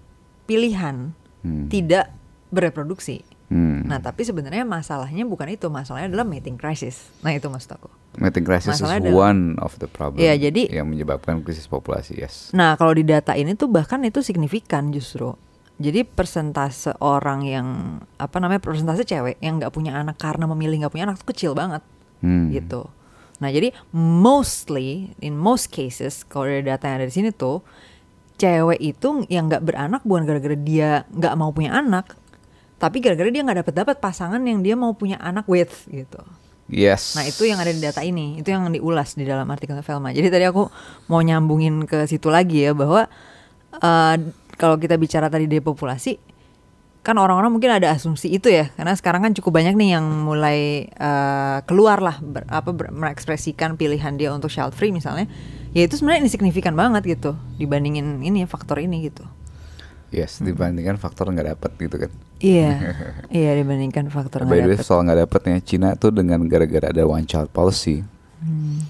pilihan 0.45 1.11
Hmm. 1.41 1.69
tidak 1.69 2.09
bereproduksi. 2.49 3.21
Hmm. 3.55 3.87
Nah 3.87 4.03
tapi 4.03 4.27
sebenarnya 4.27 4.67
masalahnya 4.67 5.23
bukan 5.23 5.47
itu, 5.47 5.71
masalahnya 5.71 6.11
adalah 6.11 6.27
mating 6.27 6.59
crisis. 6.59 7.07
Nah 7.23 7.31
itu 7.31 7.47
maksud 7.47 7.71
aku. 7.71 7.87
Mating 8.17 8.43
crisis 8.43 8.75
is 8.75 8.83
Masalahnya 8.83 9.07
adalah- 9.07 9.31
one 9.31 9.41
of 9.57 9.79
the 9.79 9.87
problem 9.87 10.19
Iya, 10.19 10.35
jadi- 10.35 10.67
yang 10.69 10.91
menyebabkan 10.91 11.39
krisis 11.39 11.63
populasi, 11.63 12.19
yes. 12.19 12.51
Nah 12.51 12.75
kalau 12.75 12.91
di 12.91 13.07
data 13.07 13.31
ini 13.31 13.55
tuh 13.55 13.71
bahkan 13.71 14.03
itu 14.03 14.19
signifikan 14.19 14.91
justru. 14.91 15.39
Jadi 15.75 16.03
persentase 16.03 16.95
orang 16.99 17.43
yang 17.43 17.67
apa 18.13 18.39
namanya 18.39 18.59
persentase 18.59 19.03
cewek 19.03 19.39
yang 19.39 19.55
nggak 19.55 19.71
punya 19.71 19.91
anak 19.93 20.15
karena 20.15 20.43
memilih 20.45 20.83
nggak 20.83 20.91
punya 20.91 21.05
anak 21.05 21.19
tuh 21.19 21.31
kecil 21.31 21.51
banget 21.51 21.83
Hmm. 22.19 22.47
gitu. 22.49 22.87
Nah 23.39 23.51
jadi 23.51 23.71
mostly 23.91 25.11
in 25.19 25.35
most 25.35 25.67
cases 25.69 26.23
kalau 26.23 26.47
dari 26.47 26.63
data 26.63 26.87
yang 26.87 26.95
ada 26.97 27.07
di 27.07 27.13
sini 27.13 27.29
tuh 27.29 27.59
cewek 28.35 28.79
itu 28.81 29.23
yang 29.27 29.47
nggak 29.47 29.63
beranak 29.63 30.01
bukan 30.03 30.23
gara-gara 30.23 30.55
dia 30.55 31.03
nggak 31.09 31.35
mau 31.35 31.51
punya 31.51 31.71
anak, 31.73 32.15
tapi 32.75 32.99
gara-gara 32.99 33.31
dia 33.31 33.41
nggak 33.41 33.65
dapat 33.65 33.73
dapat 33.73 33.95
pasangan 34.03 34.41
yang 34.43 34.59
dia 34.59 34.75
mau 34.75 34.91
punya 34.93 35.15
anak 35.21 35.47
with 35.47 35.87
gitu. 35.87 36.19
Yes. 36.65 37.13
Nah 37.13 37.21
itu 37.29 37.45
yang 37.45 37.61
ada 37.61 37.69
di 37.69 37.77
data 37.77 38.01
ini, 38.01 38.41
itu 38.41 38.49
yang 38.49 38.65
diulas 38.73 39.13
di 39.13 39.21
dalam 39.21 39.45
artikel 39.53 39.77
Velma. 39.85 40.09
Jadi 40.09 40.33
tadi 40.33 40.45
aku 40.49 40.65
mau 41.13 41.21
nyambungin 41.21 41.85
ke 41.85 42.09
situ 42.09 42.33
lagi 42.33 42.65
ya 42.65 42.73
bahwa 42.73 43.05
eh, 43.77 44.15
kalau 44.57 44.75
kita 44.81 44.97
bicara 44.97 45.29
tadi 45.29 45.45
depopulasi, 45.45 46.17
kan 47.05 47.21
orang-orang 47.21 47.53
mungkin 47.53 47.69
ada 47.69 47.93
asumsi 47.93 48.33
itu 48.33 48.49
ya, 48.49 48.73
karena 48.73 48.97
sekarang 48.97 49.21
kan 49.21 49.31
cukup 49.37 49.61
banyak 49.61 49.77
nih 49.77 49.93
yang 49.93 50.05
mulai 50.25 50.89
eh, 50.89 51.57
keluar 51.69 52.01
lah, 52.01 52.17
ber- 52.17 52.49
apa 52.49 52.73
ber- 52.73 52.89
mengekspresikan 52.89 53.77
pilihan 53.77 54.17
dia 54.17 54.33
untuk 54.33 54.49
child 54.49 54.73
free 54.73 54.89
misalnya, 54.89 55.29
ya 55.77 55.85
itu 55.85 56.01
sebenarnya 56.01 56.25
insignifikan 56.25 56.73
banget 56.73 57.05
gitu 57.05 57.37
dibandingin 57.61 58.25
ini 58.25 58.49
faktor 58.49 58.81
ini 58.81 59.05
gitu. 59.05 59.21
Yes, 60.15 60.39
dibandingkan 60.39 60.95
faktor 60.95 61.27
nggak 61.27 61.47
dapet 61.51 61.71
gitu 61.77 61.95
kan. 61.99 62.11
Iya, 62.39 62.71
iya 63.35 63.51
dibandingkan 63.53 64.07
faktor 64.07 64.43
By 64.43 64.47
the 64.47 64.47
way, 64.47 64.59
nggak 64.61 64.71
dapet. 64.73 64.87
soal 64.87 65.03
nggak 65.03 65.19
dapetnya 65.21 65.57
Cina 65.59 65.89
tuh 65.93 66.09
dengan 66.09 66.39
gara-gara 66.45 66.87
ada 66.87 67.03
one 67.03 67.25
child 67.25 67.51
policy 67.51 67.99
Hmm. 68.35 68.85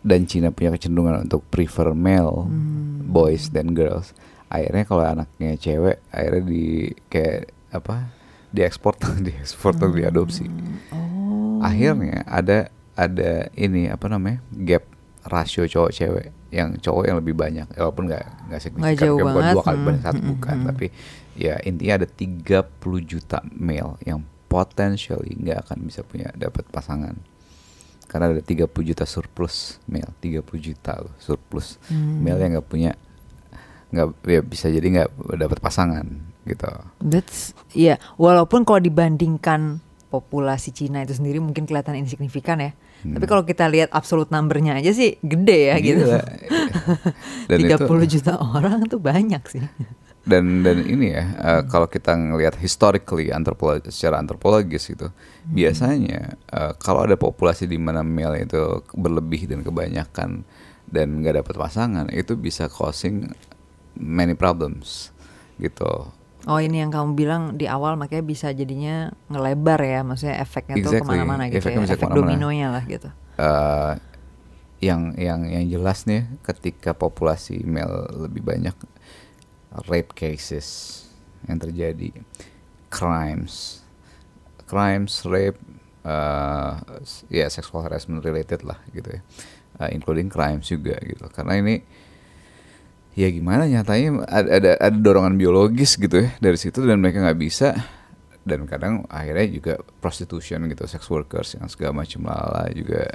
dan 0.00 0.24
Cina 0.24 0.48
punya 0.48 0.70
kecenderungan 0.70 1.24
untuk 1.24 1.44
prefer 1.44 1.92
male 1.92 2.46
Hmm. 2.46 3.04
boys 3.04 3.48
dan 3.48 3.70
girls. 3.70 4.16
Akhirnya 4.46 4.84
kalau 4.84 5.04
anaknya 5.04 5.54
cewek, 5.54 6.00
akhirnya 6.08 6.42
di 6.42 6.64
kayak 7.06 7.52
apa? 7.68 8.08
diekspor, 8.48 8.96
diekspor 9.26 9.76
atau 9.76 9.90
diadopsi. 9.90 10.48
Oh. 10.88 11.60
Akhirnya 11.60 12.24
ada 12.24 12.72
ada 12.94 13.52
ini 13.52 13.84
apa 13.86 14.08
namanya 14.08 14.40
gap 14.56 14.88
rasio 15.26 15.62
cowok 15.64 15.90
cewek 15.90 16.26
yang 16.50 16.78
cowok 16.78 17.04
yang 17.04 17.16
lebih 17.18 17.34
banyak 17.34 17.66
ya, 17.68 17.80
walaupun 17.82 18.06
nggak 18.06 18.24
nggak 18.48 18.60
signifikan 18.60 18.86
Nggak 18.86 19.02
jauh 19.02 19.18
bukan 19.18 19.34
banget. 19.34 19.52
dua 19.52 19.62
kali 19.62 19.78
banding 19.78 19.96
Hmm, 19.96 20.06
satu 20.06 20.20
hmm, 20.22 20.30
bukan 20.32 20.56
hmm. 20.56 20.66
tapi 20.66 20.86
ya 21.36 21.54
intinya 21.62 21.94
ada 21.94 22.08
30 22.08 22.64
juta 23.02 23.38
male 23.52 23.94
yang 24.02 24.18
potentially 24.46 25.32
nggak 25.36 25.58
akan 25.64 25.78
bisa 25.84 26.00
punya 26.00 26.30
dapat 26.32 26.64
pasangan 26.66 27.14
karena 28.06 28.30
ada 28.30 28.40
30 28.40 28.70
juta 28.70 29.04
surplus 29.04 29.82
male 29.84 30.08
30 30.18 30.40
juta 30.56 30.92
loh 30.96 31.12
surplus 31.18 31.76
Hmm. 31.86 32.22
male 32.22 32.38
yang 32.38 32.56
nggak 32.56 32.66
punya 32.66 32.92
nggak 33.86 34.06
ya 34.24 34.40
bisa 34.42 34.66
jadi 34.66 34.82
nggak 34.82 35.10
dapat 35.38 35.58
pasangan 35.58 36.06
gitu 36.42 36.66
That's 36.98 37.54
ya 37.70 37.98
walaupun 38.16 38.62
kalau 38.62 38.78
dibandingkan 38.78 39.82
populasi 40.06 40.70
Cina 40.70 41.02
itu 41.02 41.12
sendiri 41.12 41.42
mungkin 41.42 41.66
kelihatan 41.66 41.98
insignifikan 41.98 42.62
ya. 42.62 42.72
Hmm. 43.04 43.14
Tapi 43.18 43.24
kalau 43.28 43.42
kita 43.44 43.68
lihat 43.68 43.92
absolut 43.92 44.32
numbernya 44.32 44.78
aja 44.80 44.92
sih 44.94 45.20
gede 45.20 45.58
ya 45.72 45.76
gitu. 45.80 46.04
Gila. 46.08 46.22
Dan 47.50 47.58
30 47.64 47.76
itu- 47.76 48.18
juta 48.18 48.32
orang 48.40 48.86
tuh 48.88 49.00
banyak 49.02 49.42
sih. 49.48 49.64
dan 50.26 50.66
dan 50.66 50.82
ini 50.82 51.14
ya 51.14 51.24
uh, 51.38 51.62
kalau 51.70 51.86
kita 51.86 52.10
ngelihat 52.18 52.58
historically 52.58 53.30
antropologi 53.30 53.94
secara 53.94 54.18
antropologis 54.18 54.90
itu 54.90 55.06
biasanya 55.46 56.34
uh, 56.50 56.74
kalau 56.82 57.06
ada 57.06 57.14
populasi 57.14 57.70
di 57.70 57.78
mana 57.78 58.02
male 58.02 58.42
itu 58.42 58.82
berlebih 58.90 59.46
dan 59.46 59.62
kebanyakan 59.62 60.42
dan 60.90 61.06
nggak 61.22 61.46
dapat 61.46 61.54
pasangan 61.54 62.06
itu 62.10 62.34
bisa 62.34 62.66
causing 62.66 63.30
many 63.94 64.34
problems 64.34 65.14
gitu 65.62 66.10
Oh 66.46 66.62
ini 66.62 66.78
yang 66.78 66.94
kamu 66.94 67.18
bilang 67.18 67.42
di 67.58 67.66
awal 67.66 67.98
makanya 67.98 68.22
bisa 68.22 68.54
jadinya 68.54 69.10
ngelebar 69.26 69.82
ya, 69.82 70.06
maksudnya 70.06 70.38
efeknya 70.38 70.78
tuh 70.78 70.94
Exactly, 70.94 71.02
ke 71.02 71.10
mana-mana 71.10 71.42
gitu 71.50 71.58
efeknya 71.58 71.82
ya, 71.82 71.86
efek 71.90 71.98
ke 71.98 72.06
mana-mana. 72.06 72.18
dominonya 72.22 72.68
lah 72.70 72.84
gitu. 72.86 73.08
uh, 73.36 73.92
yang 74.78 75.10
yang 75.18 75.42
yang 75.42 75.64
jelas 75.66 76.06
nih 76.06 76.22
ketika 76.46 76.94
populasi 76.94 77.66
male 77.66 78.06
lebih 78.28 78.46
banyak 78.46 78.76
rape 79.90 80.12
cases 80.14 81.02
yang 81.48 81.58
terjadi 81.58 82.12
crimes 82.88 83.82
crimes 84.64 85.24
rape 85.24 85.58
uh, 86.04 86.78
ya 87.26 87.48
sexual 87.48 87.82
harassment 87.82 88.22
related 88.22 88.62
lah 88.62 88.78
gitu 88.94 89.18
ya 89.18 89.22
Uh, 89.76 89.92
including 89.92 90.32
crimes 90.32 90.72
juga 90.72 90.96
gitu 91.04 91.28
karena 91.36 91.60
ini 91.60 91.84
ya 93.16 93.28
gimana? 93.32 93.64
Nyatanya 93.64 94.28
ada, 94.28 94.48
ada 94.60 94.70
ada 94.76 94.96
dorongan 95.00 95.40
biologis 95.40 95.96
gitu 95.96 96.22
ya 96.22 96.36
dari 96.38 96.60
situ 96.60 96.84
dan 96.84 97.00
mereka 97.00 97.24
nggak 97.24 97.40
bisa. 97.40 97.72
Dan 98.46 98.62
kadang 98.70 99.02
akhirnya 99.10 99.46
juga 99.50 99.74
prostitution 99.98 100.70
gitu 100.70 100.86
sex 100.86 101.02
workers 101.10 101.58
yang 101.58 101.66
segala 101.66 102.06
macam 102.06 102.30
lala 102.30 102.70
juga 102.70 103.10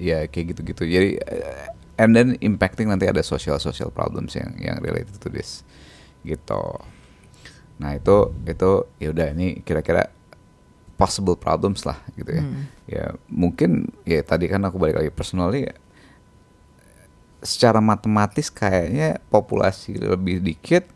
ya 0.00 0.24
kayak 0.30 0.56
gitu-gitu. 0.56 0.88
Jadi 0.88 1.10
eh, 1.20 1.68
and 2.00 2.16
then 2.16 2.40
impacting 2.40 2.88
nanti 2.88 3.04
ada 3.04 3.20
social 3.20 3.60
social 3.60 3.92
problems 3.92 4.32
yang 4.32 4.56
yang 4.56 4.80
related 4.80 5.20
to 5.20 5.28
this 5.28 5.60
gitu. 6.24 6.80
Nah 7.82 7.98
itu 7.98 8.32
itu 8.48 8.70
ya 8.96 9.12
udah 9.12 9.28
ini 9.36 9.60
kira-kira 9.60 10.08
possible 10.96 11.34
problems 11.34 11.82
lah 11.82 11.98
gitu 12.14 12.30
ya. 12.30 12.42
Hmm. 12.46 12.62
ya 12.86 13.04
mungkin 13.26 13.90
ya 14.06 14.22
tadi 14.22 14.46
kan 14.46 14.62
aku 14.62 14.78
balik 14.78 15.02
lagi 15.02 15.10
personally 15.10 15.66
ya, 15.66 15.74
secara 17.42 17.82
matematis 17.82 18.48
kayaknya 18.48 19.18
populasi 19.28 19.98
lebih 19.98 20.38
dikit 20.38 20.86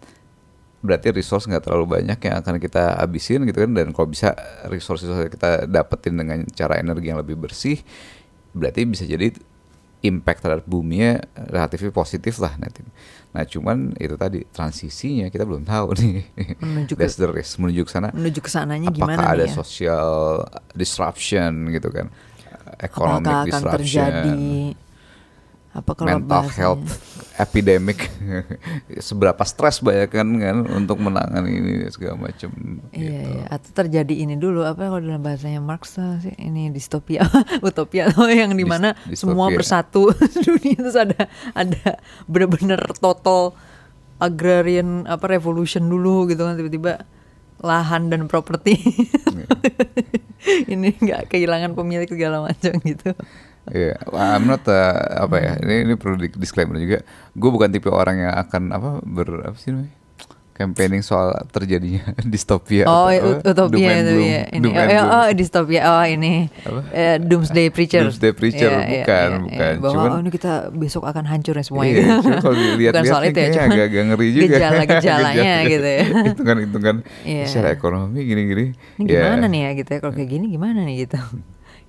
berarti 0.79 1.11
resource 1.11 1.51
nggak 1.51 1.67
terlalu 1.67 1.99
banyak 1.99 2.19
yang 2.23 2.39
akan 2.39 2.63
kita 2.63 3.03
habisin 3.03 3.43
gitu 3.43 3.59
kan 3.59 3.75
dan 3.75 3.91
kalau 3.91 4.07
bisa 4.07 4.31
resource 4.71 5.03
resource 5.03 5.27
kita 5.27 5.67
dapetin 5.67 6.15
dengan 6.15 6.47
cara 6.55 6.79
energi 6.79 7.11
yang 7.11 7.19
lebih 7.19 7.35
bersih 7.35 7.83
berarti 8.55 8.87
bisa 8.87 9.03
jadi 9.03 9.35
impact 10.07 10.47
terhadap 10.47 10.63
buminya 10.63 11.19
relatif 11.51 11.83
positif 11.91 12.39
lah 12.39 12.55
nanti. 12.57 12.85
Nah 13.35 13.43
cuman 13.43 13.97
itu 13.99 14.15
tadi 14.15 14.47
transisinya 14.47 15.27
kita 15.27 15.43
belum 15.43 15.67
tahu 15.67 15.99
nih. 15.99 16.15
Menuju 16.63 16.93
ke- 16.95 16.99
That's 17.03 17.19
the 17.19 17.27
risk 17.27 17.59
menuju 17.59 17.83
ke 17.83 17.91
sana. 17.91 18.09
Menuju 18.15 18.39
ke 18.39 18.47
sananya 18.47 18.93
Apakah 18.93 19.03
gimana 19.03 19.23
ada 19.27 19.43
nih 19.43 19.51
ya? 19.51 19.57
social 19.57 20.47
disruption 20.71 21.75
gitu 21.75 21.91
kan, 21.91 22.07
economic 22.79 23.27
Apakah 23.27 23.43
akan 23.43 23.49
disruption, 23.51 23.75
terjadi 23.75 24.47
apa 25.77 25.93
kalau 25.93 26.09
mental 26.17 26.49
bahasanya? 26.49 26.57
health 26.57 26.89
epidemic, 27.37 28.09
seberapa 29.09 29.45
stres 29.45 29.85
banyak 29.85 30.09
kan 30.09 30.25
kan 30.41 30.57
untuk 30.73 30.97
menangani 30.97 31.53
ini 31.53 31.73
segala 31.93 32.17
macam. 32.17 32.49
Iya, 32.91 32.97
gitu. 32.97 33.29
iya. 33.29 33.45
Atau 33.53 33.71
terjadi 33.77 34.15
ini 34.25 34.41
dulu 34.41 34.65
apa 34.65 34.89
kalau 34.89 35.05
dalam 35.05 35.21
bahasanya 35.21 35.61
Marx 35.61 36.01
sih 36.01 36.33
ini 36.41 36.73
distopia, 36.73 37.29
utopia 37.69 38.09
tuh 38.17 38.33
yang 38.33 38.57
di 38.57 38.65
mana 38.65 38.97
Dis- 39.05 39.21
semua 39.21 39.53
bersatu 39.53 40.09
dunia 40.49 40.81
terus 40.81 40.97
ada 40.97 41.29
ada 41.53 42.01
bener-bener 42.25 42.81
total 42.97 43.53
agrarian 44.17 45.05
apa 45.05 45.29
revolution 45.29 45.85
dulu 45.85 46.25
gitu 46.27 46.41
kan 46.41 46.57
tiba-tiba 46.57 47.05
lahan 47.61 48.09
dan 48.09 48.25
properti 48.29 48.81
Iya. 49.37 49.49
ini 50.73 50.95
nggak 50.95 51.29
kehilangan 51.29 51.77
pemilik 51.77 52.09
segala 52.09 52.41
macam 52.41 52.73
gitu. 52.81 53.13
Iya, 53.67 53.99
I'm 54.09 54.45
not 54.45 54.63
uh, 54.65 54.95
apa 55.19 55.37
ya. 55.37 55.53
Ini 55.59 55.75
ini 55.83 55.95
perlu 55.95 56.15
di 56.17 56.31
disclaimer 56.31 56.77
juga. 56.77 57.03
Gue 57.33 57.51
bukan 57.51 57.67
tipe 57.67 57.91
orang 57.91 58.21
yang 58.21 58.33
akan 58.33 58.63
apa 58.71 58.91
ber 59.03 59.43
apa 59.43 59.57
sih 59.57 59.75
namanya? 59.75 59.91
Campaigning 60.57 61.05
soal 61.05 61.37
terjadinya 61.53 62.17
distopia. 62.33 62.89
Oh, 62.89 63.13
atau 63.13 63.69
utopia 63.69 63.93
itu 64.01 64.17
ya. 64.17 64.43
Ini 64.49 64.65
oh, 64.65 65.05
oh, 65.05 65.09
oh, 65.21 65.29
distopia. 65.37 65.81
Oh, 65.85 66.01
ini 66.01 66.49
Apa? 66.65 66.81
eh, 66.95 67.17
Doomsday 67.21 67.69
Preacher. 67.69 68.09
Doomsday 68.09 68.33
Preacher, 68.33 68.73
Iya, 68.73 68.81
iya, 68.81 69.03
bukan, 69.05 69.29
iya, 69.29 69.37
bukan. 69.37 69.53
iya. 69.53 69.83
Bahwa 69.85 69.93
Cuman- 69.93 70.13
oh, 70.17 70.21
ini 70.25 70.31
kita 70.33 70.53
besok 70.73 71.05
akan 71.05 71.29
hancur 71.29 71.53
ya 71.53 71.65
semuanya. 71.67 71.93
Iya, 71.93 72.09
cuma 72.25 72.39
kalau 72.41 72.57
dilihat 72.57 72.93
Bukan 72.95 73.05
soal 73.05 73.23
itu 73.29 73.37
ya, 73.37 73.49
cuman 73.53 73.69
agak-agak 73.69 74.03
ngeri 74.09 74.29
juga. 74.33 74.47
Gejala- 74.49 75.33
gitu 75.75 75.89
ya. 75.93 76.03
Hitungan-hitungan 76.25 76.97
Iya. 77.29 77.45
secara 77.45 77.69
ekonomi 77.69 78.19
gini-gini. 78.25 78.65
Ini 78.97 79.05
Ya, 79.05 79.21
gimana 79.29 79.45
nih 79.53 79.61
ya 79.61 79.71
gitu 79.77 79.91
ya 79.93 79.99
kalau 80.01 80.15
kayak 80.15 80.31
gini 80.31 80.47
gimana 80.49 80.79
nih 80.89 81.05
gitu. 81.05 81.19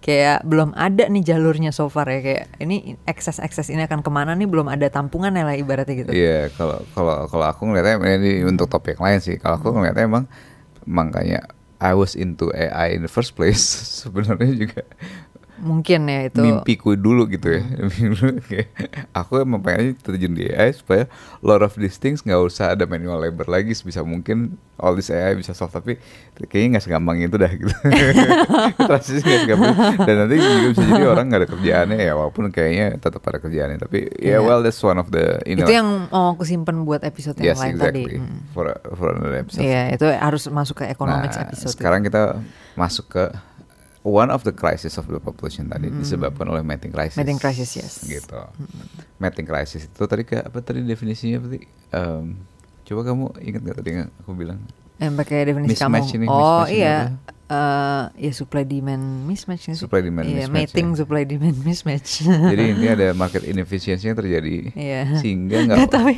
Kayak 0.08 0.48
belum 0.48 0.72
ada 0.72 1.12
nih 1.12 1.20
jalurnya 1.20 1.76
so 1.76 1.92
far 1.92 2.08
ya 2.08 2.24
kayak 2.24 2.44
ini 2.64 2.96
ekses-ekses 3.04 3.68
ini 3.76 3.84
akan 3.84 4.00
ke 4.00 4.08
mana 4.08 4.40
nih 4.40 4.48
belum 4.48 4.72
ada 4.72 4.88
tampungannya 4.88 5.44
lah 5.44 5.60
ibaratnya 5.60 6.08
gitu. 6.08 6.12
Iya, 6.16 6.48
kalau 6.56 6.80
kalau 6.96 7.28
kalau 7.28 7.46
aku 7.52 7.68
ngeliatnya 7.68 8.00
ini 8.16 8.48
untuk 8.48 8.72
topik 8.72 9.04
lain 9.04 9.20
sih. 9.20 9.36
Kalau 9.36 9.60
aku 9.60 9.76
ngeliatnya 9.76 10.08
emang 10.08 10.24
makanya 10.88 11.44
I 11.78 11.94
was 11.94 12.16
into 12.16 12.50
AI 12.56 12.98
in 12.98 13.06
the 13.06 13.12
first 13.12 13.36
place 13.36 13.62
sebenarnya 14.02 14.50
juga 14.56 14.82
Mungkin 15.58 16.06
ya 16.06 16.20
itu. 16.26 16.38
mimpiku 16.38 16.94
dulu 16.94 17.26
gitu 17.28 17.50
ya. 17.50 17.62
Mimpi 17.66 18.02
dulu 18.10 18.38
kayak, 18.42 18.68
aku 19.12 19.42
emang 19.42 19.60
pengen 19.60 19.98
terjun 19.98 20.34
di 20.34 20.48
AI 20.48 20.70
supaya 20.72 21.06
lot 21.40 21.62
of 21.62 21.74
these 21.76 21.96
things 21.96 22.22
nggak 22.22 22.38
usah 22.38 22.74
ada 22.74 22.84
manual 22.84 23.18
labor 23.18 23.46
lagi 23.46 23.72
sebisa 23.72 24.02
mungkin 24.02 24.54
all 24.78 24.94
this 24.94 25.10
AI 25.10 25.34
bisa 25.34 25.52
solve 25.52 25.72
tapi 25.72 25.98
kayaknya 26.46 26.78
nggak 26.78 26.86
segampang 26.86 27.18
itu 27.20 27.34
dah 27.34 27.50
gitu. 27.50 27.74
Transisi 28.88 29.22
nggak 29.22 29.42
segampang 29.44 29.74
dan 30.04 30.16
nanti 30.22 30.36
juga 30.38 30.68
bisa 30.70 30.84
jadi 30.86 31.06
orang 31.08 31.26
nggak 31.28 31.42
ada 31.42 31.50
kerjaannya 31.50 31.98
ya 32.00 32.14
walaupun 32.14 32.44
kayaknya 32.50 32.88
tetap 32.98 33.22
ada 33.24 33.40
kerjaannya 33.40 33.78
tapi 33.78 34.00
ya 34.16 34.38
Iya. 34.38 34.46
well 34.46 34.62
that's 34.62 34.78
one 34.80 34.98
of 34.98 35.10
the 35.10 35.42
itu 35.44 35.64
inilah. 35.64 35.72
yang 35.74 35.88
mau 36.08 36.34
aku 36.34 36.44
simpen 36.44 36.84
buat 36.84 37.02
episode 37.02 37.34
yang 37.38 37.54
Yes, 37.54 37.60
lain 37.60 37.74
exactly. 37.76 38.04
tadi. 38.06 38.16
Hmm. 38.20 38.38
For 38.52 38.66
for 38.94 39.08
another 39.12 39.40
episode. 39.40 39.62
Iya, 39.64 39.82
itu 39.92 40.06
harus 40.06 40.44
masuk 40.48 40.76
ke 40.78 40.86
economics 40.88 41.36
nah, 41.36 41.46
episode. 41.50 41.74
sekarang 41.74 42.02
kita 42.02 42.38
masuk 42.74 43.10
ke 43.10 43.24
one 44.08 44.32
of 44.32 44.48
the 44.48 44.56
crisis 44.56 44.96
of 44.96 45.04
the 45.12 45.20
population 45.20 45.68
tadi 45.68 45.92
disebabkan 45.92 46.48
oleh 46.48 46.64
mating 46.64 46.96
crisis. 46.96 47.20
Mating 47.20 47.36
crisis, 47.36 47.70
yes. 47.76 47.94
Gitu. 48.08 48.40
Mating 49.20 49.44
crisis 49.44 49.92
itu 49.92 50.04
tadi 50.08 50.24
ke 50.24 50.40
apa 50.40 50.64
tadi 50.64 50.80
definisinya 50.88 51.44
tadi? 51.44 51.60
Em, 51.92 52.40
coba 52.88 53.02
kamu 53.04 53.26
ingat 53.44 53.62
nggak 53.68 53.78
tadi 53.84 53.90
yang 53.92 54.10
aku 54.24 54.32
bilang? 54.32 54.60
Yang 54.98 55.14
pakai 55.20 55.38
definisi 55.52 55.76
kamu. 55.76 55.92
Mismatch 55.92 56.12
ini, 56.16 56.26
oh 56.32 56.64
mismatch 56.64 56.72
iya. 56.72 56.96
apa? 57.12 57.37
Eh, 57.48 58.04
ya 58.20 58.32
supply 58.36 58.68
demand 58.68 59.24
mismatch? 59.24 59.72
Supply 59.72 60.04
demand 60.04 60.28
Iya, 60.28 60.52
mismatch, 60.52 60.68
mating 60.68 60.88
ya. 60.92 60.96
supply 61.00 61.24
demand 61.24 61.56
mismatch. 61.64 62.28
Jadi 62.52 62.64
ini 62.76 62.86
ada 62.86 63.16
market 63.24 63.48
inefficiency 63.48 64.04
yang 64.04 64.20
terjadi 64.20 64.76
Iya. 64.76 65.24
sehingga 65.24 65.64
Nggak, 65.64 65.80
nggak 65.80 65.88
tapi 65.90 66.14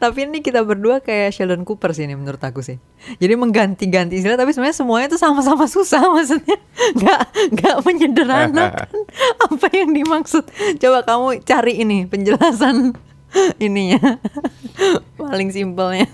tapi 0.00 0.18
ini 0.24 0.40
kita 0.40 0.64
berdua 0.64 1.04
kayak 1.04 1.36
Sheldon 1.36 1.68
Cooper 1.68 1.92
sih 1.92 2.08
ini 2.08 2.16
menurut 2.16 2.40
aku 2.40 2.64
sih. 2.64 2.80
Jadi 3.16 3.36
mengganti-ganti 3.36 4.16
istilah 4.16 4.40
tapi 4.40 4.56
sebenarnya 4.56 4.72
semuanya 4.74 5.06
itu 5.12 5.20
sama-sama 5.20 5.68
susah 5.68 6.00
maksudnya. 6.16 6.56
Nggak 6.96 7.20
nggak 7.60 7.76
menyederhanakan 7.84 8.88
apa 9.36 9.66
yang 9.76 9.92
dimaksud. 9.92 10.48
Coba 10.80 11.04
kamu 11.04 11.44
cari 11.44 11.76
ini 11.76 12.08
penjelasan 12.08 12.96
ininya. 13.60 14.16
Paling 15.14 15.52
simpelnya. 15.52 16.08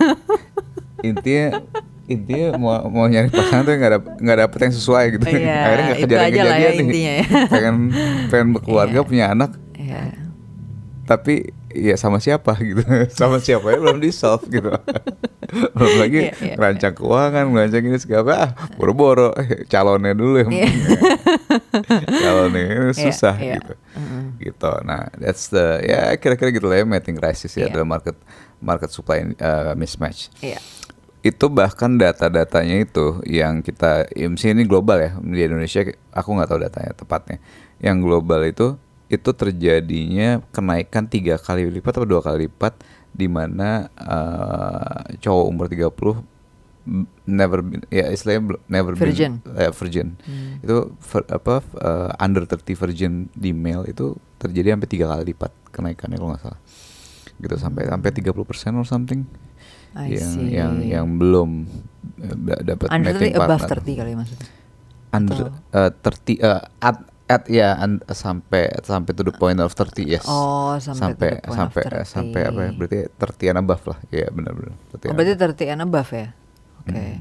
intinya 1.06 1.62
intinya 2.06 2.48
mau 2.54 2.86
mau 2.86 3.06
nyari 3.06 3.28
pasangan 3.28 3.62
tuh 3.62 3.74
nggak 3.74 3.92
dapet 3.92 4.10
nggak 4.20 4.38
dapet 4.40 4.58
yang 4.62 4.74
sesuai 4.74 5.04
gitu 5.12 5.24
Iya, 5.26 5.56
akhirnya 5.66 5.84
nggak 5.84 5.98
kejadian 5.98 6.22
aja 6.22 6.40
lah 6.40 6.46
ya 6.46 6.46
kejadian 6.46 6.70
nih 6.72 6.84
intinya 6.86 7.12
ya. 7.12 7.24
pengen 7.52 7.76
pengen 8.28 8.48
berkeluarga 8.52 8.98
Iya. 8.98 9.04
punya 9.04 9.24
anak 9.28 9.50
Iya. 9.74 10.02
tapi 11.04 11.34
ya 11.70 11.94
sama 11.94 12.18
siapa 12.18 12.56
gitu 12.58 12.80
sama 13.20 13.36
siapa 13.36 13.66
ya 13.68 13.78
belum 13.78 13.98
di 13.98 14.08
solve 14.08 14.46
gitu 14.48 14.70
belum 15.72 15.94
lagi 15.98 16.20
Iya, 16.24 16.34
iya, 16.40 16.54
rancang 16.56 16.94
keuangan 16.94 17.44
rancang 17.48 17.84
ini 17.84 17.98
segala 17.98 18.32
ah 18.32 18.50
boro-boro 18.74 19.34
eh, 19.34 19.66
calonnya 19.66 20.14
dulu 20.14 20.40
yang 20.40 20.50
Iya. 20.52 20.70
calonnya 22.00 22.62
ini 22.64 22.92
susah 22.92 23.34
iya. 23.36 23.58
gitu 23.58 23.74
gitu 24.38 24.70
nah 24.82 25.08
that's 25.16 25.48
the 25.48 25.82
ya 25.82 26.14
kira-kira 26.16 26.50
gitu 26.50 26.66
lah 26.66 26.78
ya 26.78 26.84
mating 26.84 27.16
crisis 27.16 27.52
ya 27.52 27.66
Iya. 27.66 27.74
dalam 27.74 27.88
market 27.88 28.16
market 28.56 28.88
supply 28.88 29.26
uh, 29.36 29.74
mismatch 29.74 30.30
Iya. 30.40 30.58
Itu 31.26 31.46
bahkan 31.50 31.98
data-datanya 31.98 32.86
itu 32.86 33.18
yang 33.26 33.58
kita 33.58 34.06
IMSI 34.14 34.54
ini 34.54 34.62
global 34.62 34.98
ya 35.02 35.10
di 35.18 35.42
Indonesia 35.42 35.82
aku 36.14 36.28
nggak 36.30 36.48
tahu 36.48 36.60
datanya 36.62 36.92
tepatnya. 36.94 37.36
Yang 37.82 37.96
global 38.06 38.40
itu 38.46 38.66
itu 39.06 39.30
terjadinya 39.32 40.42
kenaikan 40.50 41.06
tiga 41.06 41.38
kali 41.38 41.66
lipat 41.70 41.98
atau 41.98 42.06
dua 42.06 42.22
kali 42.22 42.46
lipat 42.46 42.78
di 43.10 43.26
mana 43.26 43.86
eh, 43.96 45.18
cowok 45.18 45.44
umur 45.46 45.66
30 45.70 45.86
m- 46.86 47.06
never 47.24 47.62
been 47.62 47.82
ya 47.88 48.10
istilahnya 48.10 48.58
never 48.66 48.92
Virgin. 48.94 49.42
been 49.46 49.54
eh, 49.56 49.70
virgin 49.70 50.08
itu 50.58 50.76
ver- 51.00 51.30
apa 51.30 51.62
eh, 51.78 52.10
under 52.18 52.44
30 52.44 52.66
virgin 52.76 53.12
di 53.32 53.54
male 53.54 53.90
itu 53.90 54.14
terjadi 54.36 54.74
sampai 54.74 54.88
tiga 54.90 55.06
kali 55.08 55.32
lipat 55.32 55.50
kenaikannya 55.70 56.16
kalau 56.18 56.30
nggak 56.34 56.42
salah. 56.42 56.60
Gitu 57.36 57.54
sampai 57.56 57.86
sampai 57.86 58.10
30% 58.10 58.32
or 58.74 58.86
something 58.88 59.22
I 59.94 60.12
yang 60.12 60.32
see. 60.32 60.48
yang 60.50 60.72
yang 60.82 61.06
belum 61.14 61.50
eh, 62.18 62.36
da- 62.36 62.62
dapat 62.64 62.86
Under 62.88 63.12
mating 63.12 63.32
30 63.32 63.38
above 63.38 63.60
partner. 63.60 63.78
30 63.84 63.96
kali 63.96 64.12
maksudnya. 64.14 64.48
under 65.08 65.38
eh, 65.72 65.90
30 65.92 66.36
eh, 66.38 66.60
at 66.80 66.96
at 67.26 67.42
ya 67.46 67.74
an- 67.74 68.06
sampai 68.06 68.70
sampai 68.80 69.10
to 69.10 69.22
the 69.22 69.32
point 69.32 69.58
of 69.58 69.70
30 69.70 70.06
yes 70.06 70.22
Oh, 70.24 70.78
sampai 70.78 71.10
to 71.10 71.34
the 71.34 71.40
point 71.40 71.42
of 71.42 71.54
sampai 71.56 71.82
30. 71.82 72.06
sampai 72.06 72.40
apa 72.44 72.60
ya 72.60 72.70
berarti 72.72 72.98
30 73.10 73.50
and 73.50 73.58
above 73.58 73.82
lah 73.84 73.98
ya 74.08 74.26
benar-benar 74.28 74.74
30 74.90 74.94
Oh, 74.96 75.04
and 75.04 75.16
berarti 75.16 75.32
above. 75.34 75.54
30 75.58 75.66
and 75.68 75.82
above 75.82 76.10
ya? 76.12 76.26
Oke. 76.78 76.92
Hmm. 76.92 77.18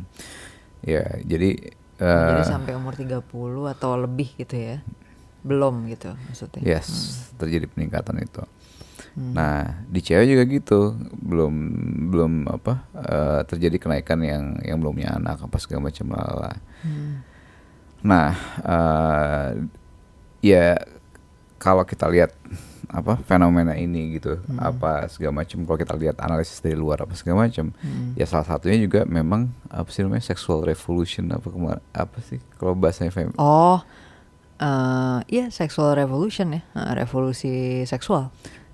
ya 0.84 1.03
jadi 1.22 1.49
Jadi 1.95 2.41
eh, 2.41 2.45
sampai 2.45 2.74
umur 2.74 2.93
30 2.93 3.24
atau 3.68 3.91
lebih 3.95 4.36
gitu 4.36 4.53
ya. 4.53 4.84
Belum 5.41 5.86
gitu 5.86 6.11
maksudnya. 6.22 6.61
yes 6.61 6.89
terjadi 7.36 7.66
peningkatan 7.66 8.18
itu 8.20 8.41
nah 9.16 9.80
di 9.88 10.03
cewek 10.03 10.28
juga 10.28 10.43
gitu. 10.43 10.80
Belum 11.16 11.53
belum 12.11 12.32
apa 12.51 12.74
eh, 12.99 13.41
terjadi 13.47 13.80
kenaikan 13.80 14.20
yang 14.20 14.59
yang 14.59 14.78
belum 14.84 14.99
punya 14.99 15.16
anak 15.16 15.39
apa 15.39 15.57
segala 15.59 15.88
macam 15.88 16.11
lah 16.11 16.55
Hmm. 16.86 17.24
Nah, 18.05 18.38
eh, 18.61 19.49
ya 20.45 20.78
kalau 21.57 21.82
kita 21.82 22.05
lihat 22.05 22.30
apa 22.86 23.18
fenomena 23.26 23.74
ini 23.74 24.22
gitu, 24.22 24.38
apa 24.61 25.09
segala 25.09 25.41
macam 25.41 25.66
kalau 25.66 25.80
kita 25.82 25.97
lihat 25.97 26.22
analisis 26.22 26.61
dari 26.61 26.78
luar 26.78 27.01
apa 27.01 27.18
segala 27.18 27.49
macam, 27.49 27.74
ya 28.13 28.30
salah 28.30 28.45
satunya 28.45 28.78
juga 28.78 29.09
memang 29.09 29.49
apa 29.74 29.89
sih 29.89 30.05
namanya 30.05 30.22
sexual 30.22 30.61
revolution 30.61 31.26
apa 31.34 31.49
kemar 31.49 31.82
apa 31.97 32.22
sih 32.22 32.38
kalau 32.61 32.78
bahasanya 32.78 33.09
fem 33.09 33.34
Oh, 33.41 33.82
eh 34.61 35.20
iya 35.34 35.49
sexual 35.49 35.97
revolution 35.97 36.53
ya, 36.53 36.61
revolusi 36.93 37.82
seksual, 37.89 38.30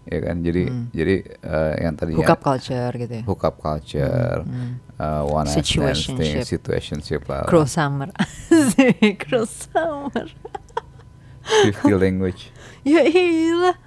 ya 0.06 0.18
kan? 0.20 0.36
Jadi 0.41 0.64
jadi 0.89 1.16
eh, 1.26 1.74
yang 1.82 1.93
tadinya 1.93 2.18
hookup 2.24 2.39
culture 2.41 2.91
gitu 2.95 3.14
ya. 3.20 3.24
hookup 3.26 3.56
culture, 3.58 4.39
eh, 4.97 5.22
one 5.24 5.45
night 5.45 5.66
stand 5.66 6.18
thing, 6.18 6.41
Situationship. 6.41 7.22
lah, 7.26 7.45
Cruel 7.45 7.66
summer, 7.66 8.10
cruel 9.22 9.45
summer. 9.45 10.26
fifty 11.41 11.93
language. 11.93 12.49
Ya 12.82 13.06
iya 13.06 13.78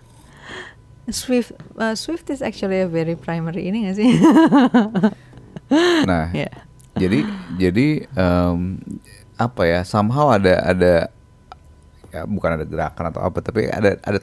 Swift, 1.11 1.51
uh, 1.75 1.93
Swift 1.93 2.31
is 2.31 2.41
actually 2.41 2.79
a 2.79 2.87
very 2.87 3.19
primary 3.19 3.67
ini 3.67 3.91
gak 3.91 3.99
sih? 3.99 4.07
Nah, 6.07 6.31
Ya. 6.31 6.47
jadi 6.95 7.27
jadi 7.59 8.07
em, 8.07 8.79
apa 9.35 9.67
ya 9.67 9.83
somehow 9.83 10.31
ada 10.31 10.63
ada 10.63 11.11
ya 12.09 12.23
bukan 12.23 12.55
ada 12.55 12.63
gerakan 12.63 13.11
atau 13.11 13.27
apa 13.27 13.43
tapi 13.43 13.67
ada 13.67 13.99
ada 13.99 14.19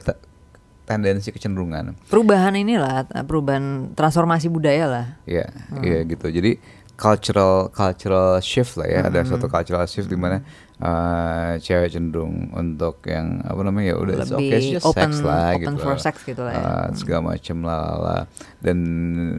tendensi 0.84 1.28
kecenderungan 1.28 1.94
Perubahan 2.04 2.52
inilah, 2.52 3.02
perubahan 3.22 3.92
transformasi 3.92 4.46
budaya 4.46 4.84
lah. 4.84 5.06
ya 5.24 5.46
ya 5.78 6.02
gitu 6.02 6.26
jadi 6.26 6.58
cultural 6.94 7.66
cultural 7.68 8.38
shift 8.38 8.76
lah 8.76 8.86
ya 8.86 9.00
ada 9.04 9.22
suatu 9.22 9.44
Hmm. 9.44 9.54
cultural 9.54 9.84
shift 9.84 10.06
di 10.06 10.14
mana 10.14 10.42
eh, 10.78 11.52
cewek 11.58 11.88
cenderung 11.88 12.50
untuk 12.52 13.02
yang 13.04 13.38
apa 13.40 13.60
namanya 13.60 13.86
ya 13.88 13.96
udah 13.96 14.16
Lebih 14.20 14.34
okay 14.36 14.60
just 14.72 14.82
open- 14.84 15.10
sex 15.10 15.22
lah 15.22 15.46
open 15.52 15.60
gitu 15.62 15.78
for 15.80 15.96
sex 15.96 16.16
gitu 16.20 16.42
lah 16.42 16.52
ya. 16.52 16.58
Eh, 16.60 16.86
segala 16.92 17.20
macam 17.28 17.56
lah, 17.60 17.80
lah, 17.80 17.98
lah. 17.98 18.22
dan 18.58 18.78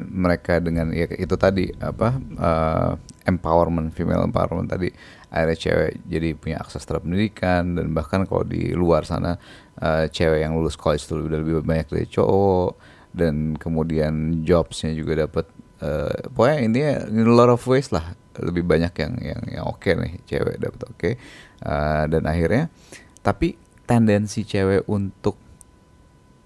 mereka 0.09 0.57
dengan 0.57 0.89
ya 0.89 1.07
itu 1.09 1.35
tadi 1.35 1.67
apa 1.73 2.15
eh, 2.17 2.91
empowerment 3.25 3.91
female 3.91 4.23
empowerment 4.23 4.67
tadi 4.67 4.87
akhirnya 5.27 5.57
cewek 5.57 5.91
jadi 6.05 6.29
punya 6.33 6.57
akses 6.59 6.79
terhadap 6.81 7.03
pendidikan 7.03 7.73
dan 7.73 7.91
bahkan 7.91 8.23
kalau 8.23 8.43
di 8.43 8.71
luar 8.71 9.03
sana 9.03 9.35
eh, 9.81 10.05
cewek 10.11 10.43
yang 10.43 10.53
lulus 10.53 10.77
college 10.77 11.07
itu 11.07 11.17
udah 11.17 11.39
lebih 11.39 11.63
banyak 11.65 11.87
dari 11.89 12.05
cowok 12.09 12.71
dan 13.13 13.57
kemudian 13.57 14.43
jobsnya 14.45 14.93
juga 14.97 15.25
dapat 15.29 15.45
eh, 15.81 16.27
pokoknya 16.33 16.57
intinya 16.65 16.93
in 17.09 17.25
a 17.29 17.33
lot 17.33 17.49
of 17.49 17.61
ways 17.69 17.93
lah 17.93 18.17
lebih 18.41 18.65
banyak 18.65 18.93
yang 18.97 19.13
yang 19.21 19.41
yang 19.45 19.65
oke 19.69 19.85
nih 19.85 20.17
cewek 20.25 20.57
dapat 20.57 20.81
oke? 20.89 21.09
Eh, 21.63 22.03
dan 22.09 22.23
akhirnya 22.25 22.73
tapi 23.21 23.55
tendensi 23.85 24.43
cewek 24.43 24.89
untuk 24.89 25.37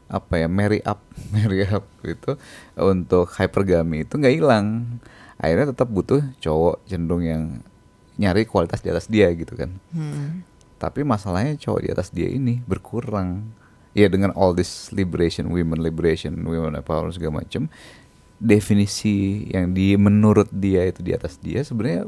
apa 0.07 0.39
ya 0.39 0.47
marry 0.47 0.79
up 0.87 1.03
marry 1.35 1.67
up 1.67 1.83
itu 2.03 2.35
untuk 2.79 3.31
hypergamy 3.39 4.03
itu 4.03 4.19
nggak 4.19 4.35
hilang. 4.35 4.99
Akhirnya 5.37 5.69
tetap 5.71 5.87
butuh 5.93 6.21
cowok 6.41 6.81
cenderung 6.89 7.21
yang 7.21 7.61
nyari 8.17 8.49
kualitas 8.49 8.81
di 8.81 8.89
atas 8.89 9.05
dia 9.05 9.29
gitu 9.37 9.53
kan. 9.53 9.69
Hmm. 9.93 10.41
Tapi 10.77 11.01
masalahnya 11.01 11.57
cowok 11.57 11.79
di 11.81 11.89
atas 11.89 12.07
dia 12.09 12.29
ini 12.29 12.61
berkurang 12.63 13.49
ya 13.91 14.05
dengan 14.07 14.29
all 14.33 14.53
this 14.53 14.93
liberation 14.93 15.49
women 15.49 15.81
liberation 15.81 16.37
women 16.39 16.77
empowerment 16.77 17.17
segala 17.17 17.41
macam 17.41 17.65
definisi 18.37 19.47
yang 19.49 19.73
di 19.73 19.97
menurut 19.97 20.47
dia 20.49 20.85
itu 20.85 21.01
di 21.01 21.11
atas 21.11 21.41
dia 21.41 21.65
sebenarnya 21.65 22.05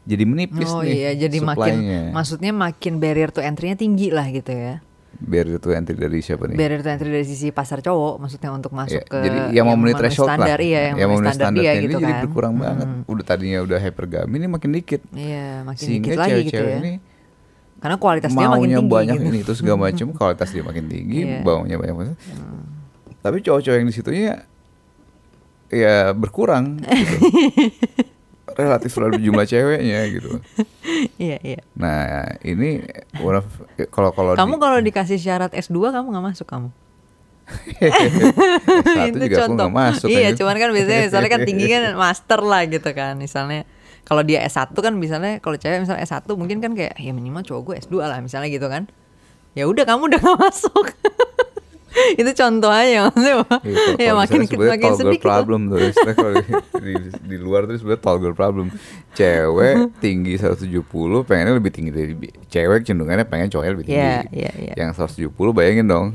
jadi 0.00 0.24
menipis 0.24 0.64
Oh 0.66 0.80
nih 0.80 0.96
iya, 0.96 1.10
jadi 1.12 1.38
makin, 1.38 1.74
maksudnya 2.10 2.50
makin 2.50 2.96
barrier 2.96 3.28
to 3.28 3.44
entry-nya 3.44 3.76
tinggi 3.76 4.08
lah 4.08 4.26
gitu 4.26 4.50
ya. 4.50 4.80
biar 5.20 5.44
itu 5.44 5.68
entry 5.76 6.00
dari 6.00 6.24
siapa 6.24 6.48
nih 6.48 6.56
Barrier 6.56 6.80
to 6.80 6.88
entry 6.88 7.12
dari 7.12 7.26
sisi 7.28 7.52
pasar 7.52 7.84
cowok, 7.84 8.16
maksudnya 8.16 8.56
untuk 8.56 8.72
masuk 8.72 8.96
Ya, 8.96 9.04
ke 9.04 9.18
jadi 9.20 9.38
yang 9.52 9.68
memenuhi 9.68 9.92
threshold 9.92 10.32
standar, 10.32 10.56
lah, 10.56 10.64
iya, 10.64 10.80
yang, 10.88 10.96
memenuhi 10.96 11.28
standar, 11.28 11.52
dia 11.52 11.60
standarnya 11.60 11.74
gitu 11.76 11.84
ini 11.84 12.00
jadi 12.00 12.14
kan. 12.16 12.22
berkurang 12.24 12.52
Hmm. 12.56 12.62
banget. 12.64 12.88
Udah 13.04 13.24
tadinya 13.28 13.58
udah 13.60 13.78
hypergamy 13.78 14.34
ini 14.40 14.46
makin 14.48 14.70
dikit. 14.72 15.02
Iya, 15.12 15.46
makin 15.60 15.84
Sehingga 15.84 16.06
dikit 16.08 16.16
lagi 16.16 16.40
gitu 16.48 16.62
ya. 16.64 16.78
ini 16.80 16.92
Karena 17.80 17.96
kualitas 17.96 18.30
dia 18.30 18.44
makin 18.44 18.52
maunya 18.60 18.76
tinggi 18.78 18.92
banyak 18.92 19.16
gitu. 19.16 19.26
ini 19.26 19.38
itu 19.40 19.52
segala 19.54 19.78
macam, 19.86 20.06
kualitas 20.12 20.48
dia 20.48 20.60
makin 20.60 20.84
tinggi, 20.86 21.20
Iya. 21.22 21.40
baunya 21.40 21.76
banyak 21.76 21.96
banget. 21.96 22.16
Tapi 23.18 23.36
cowok-cowok 23.38 23.74
yang 23.74 23.86
di 23.86 23.94
situnya 23.94 24.32
ya 25.66 26.12
berkurang 26.12 26.78
gitu. 26.78 27.16
Relatif 28.52 28.90
terhadap 28.90 29.16
jumlah 29.16 29.46
ceweknya 29.46 30.00
gitu. 30.10 30.30
Iya, 31.16 31.36
iya. 31.38 31.60
Nah, 31.74 32.04
ini 32.42 32.84
one 33.16 33.38
of- 33.38 33.62
kalau 33.88 34.10
kalau 34.10 34.32
Kamu 34.34 34.54
di- 34.54 34.60
kalau 34.60 34.78
dikasih 34.82 35.16
syarat 35.16 35.52
S2 35.54 35.72
kamu 35.90 36.06
nggak 36.10 36.26
masuk 36.26 36.46
kamu. 36.46 36.68
satu 38.86 39.16
juga 39.16 39.36
aku 39.40 39.52
nggak 39.54 39.74
masuk 39.74 40.08
Iya, 40.08 40.20
aja. 40.28 40.36
cuman 40.36 40.54
kan 40.56 40.70
biasanya 40.70 41.00
misalnya 41.04 41.30
kan 41.30 41.40
tinggi 41.42 41.66
kan 41.66 41.82
master 41.94 42.40
lah 42.40 42.62
gitu 42.64 42.90
kan. 42.90 43.14
Misalnya 43.16 43.62
kalau 44.04 44.22
dia 44.26 44.42
S1 44.44 44.72
kan 44.74 44.92
misalnya 44.96 45.38
kalau 45.38 45.56
cewek 45.56 45.86
misalnya 45.86 46.02
S1 46.02 46.26
mungkin 46.34 46.58
kan 46.58 46.72
kayak 46.74 46.98
ya 46.98 47.12
minimal 47.14 47.44
cowok 47.46 47.62
gue 47.62 47.74
S2 47.86 47.94
lah 48.02 48.18
misalnya 48.18 48.48
gitu 48.50 48.66
kan. 48.66 48.90
Ya 49.54 49.66
udah 49.66 49.82
kamu 49.86 50.10
udah 50.10 50.18
gak 50.26 50.38
masuk. 50.38 50.86
itu 51.90 52.30
contoh 52.38 52.70
aja 52.70 53.10
maksudnya. 53.10 53.34
Iya, 53.66 53.82
ya 53.98 54.12
makin 54.14 54.46
sebenarnya 54.46 54.78
makin 54.78 54.92
sedikit. 54.94 55.26
problem 55.26 55.60
tuh. 55.74 55.78
Kalau 55.90 56.32
di, 56.38 56.52
di, 56.78 56.94
di 57.34 57.36
luar 57.36 57.66
tuh 57.66 57.82
sebenarnya 57.82 58.14
girl 58.22 58.34
problem. 58.38 58.66
Cewek 59.18 59.98
tinggi 59.98 60.38
170 60.38 60.86
pengennya 61.26 61.54
lebih 61.58 61.74
tinggi 61.74 61.90
dari 61.90 62.14
cewek 62.46 62.86
cenderungannya 62.86 63.26
pengen 63.26 63.50
cowoknya 63.50 63.72
lebih 63.74 63.86
tinggi. 63.90 64.06
Iya, 64.06 64.22
iya, 64.30 64.52
iya. 64.70 64.74
Yang 64.78 65.02
170 65.02 65.34
bayangin 65.50 65.86
dong 65.90 66.06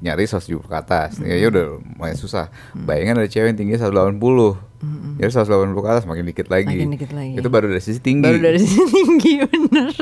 nyari 0.00 0.24
170 0.24 0.64
ke 0.64 0.74
atas. 0.74 1.20
Ya, 1.20 1.36
ya 1.36 1.46
udah 1.48 1.66
mulai 1.94 2.12
susah. 2.14 2.48
Hmm. 2.72 2.84
Bayangin 2.84 3.16
ada 3.16 3.28
cewek 3.28 3.48
yang 3.48 3.58
tinggi 3.58 3.76
180. 3.76 4.68
Jadi 5.16 5.28
180 5.30 5.76
ke 5.76 5.90
atas 5.90 6.04
makin 6.04 6.24
dikit 6.24 6.48
lagi. 6.48 6.72
Makin 6.72 6.90
dikit 6.90 7.12
lagi. 7.12 7.36
Itu 7.36 7.48
baru 7.48 7.68
dari 7.68 7.82
sisi 7.82 8.00
tinggi. 8.00 8.24
Baru 8.24 8.40
dari 8.40 8.56
sisi 8.56 8.80
tinggi 8.80 9.32
bener. 9.44 9.92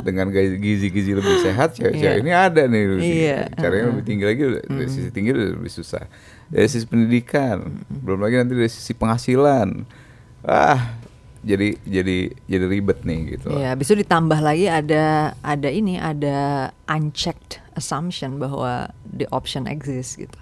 Dengan 0.00 0.28
gizi- 0.28 0.56
gizi-gizi 0.56 1.12
lebih 1.12 1.36
sehat 1.40 1.76
cewek-cewek 1.76 2.16
Iya. 2.16 2.20
ini 2.20 2.32
ada 2.32 2.62
nih. 2.64 2.82
Iya, 2.98 3.38
Caranya 3.52 3.84
uh-uh. 3.84 3.92
lebih 3.92 4.04
tinggi 4.04 4.24
lagi 4.24 4.42
dari 4.64 4.88
sisi 4.88 5.08
tinggi 5.08 5.30
udah 5.30 5.46
lebih 5.54 5.68
susah. 5.70 6.04
Dari 6.46 6.68
sisi 6.68 6.84
pendidikan, 6.84 7.68
belum 7.90 8.20
lagi 8.20 8.36
nanti 8.36 8.52
dari 8.52 8.68
sisi 8.68 8.92
penghasilan. 8.92 9.84
Ah, 10.40 10.96
jadi 11.40 11.76
jadi 11.84 12.16
jadi 12.44 12.64
ribet 12.64 13.04
nih 13.04 13.36
gitu. 13.36 13.52
Iya, 13.52 13.72
habis 13.72 13.88
itu 13.88 14.00
ditambah 14.00 14.40
lagi 14.40 14.68
ada 14.68 15.36
ada 15.40 15.68
ini 15.68 15.96
ada 15.96 16.68
unchecked 16.86 17.63
assumption 17.74 18.38
bahwa 18.38 18.90
the 19.04 19.26
option 19.30 19.66
exists 19.66 20.18
gitu. 20.18 20.38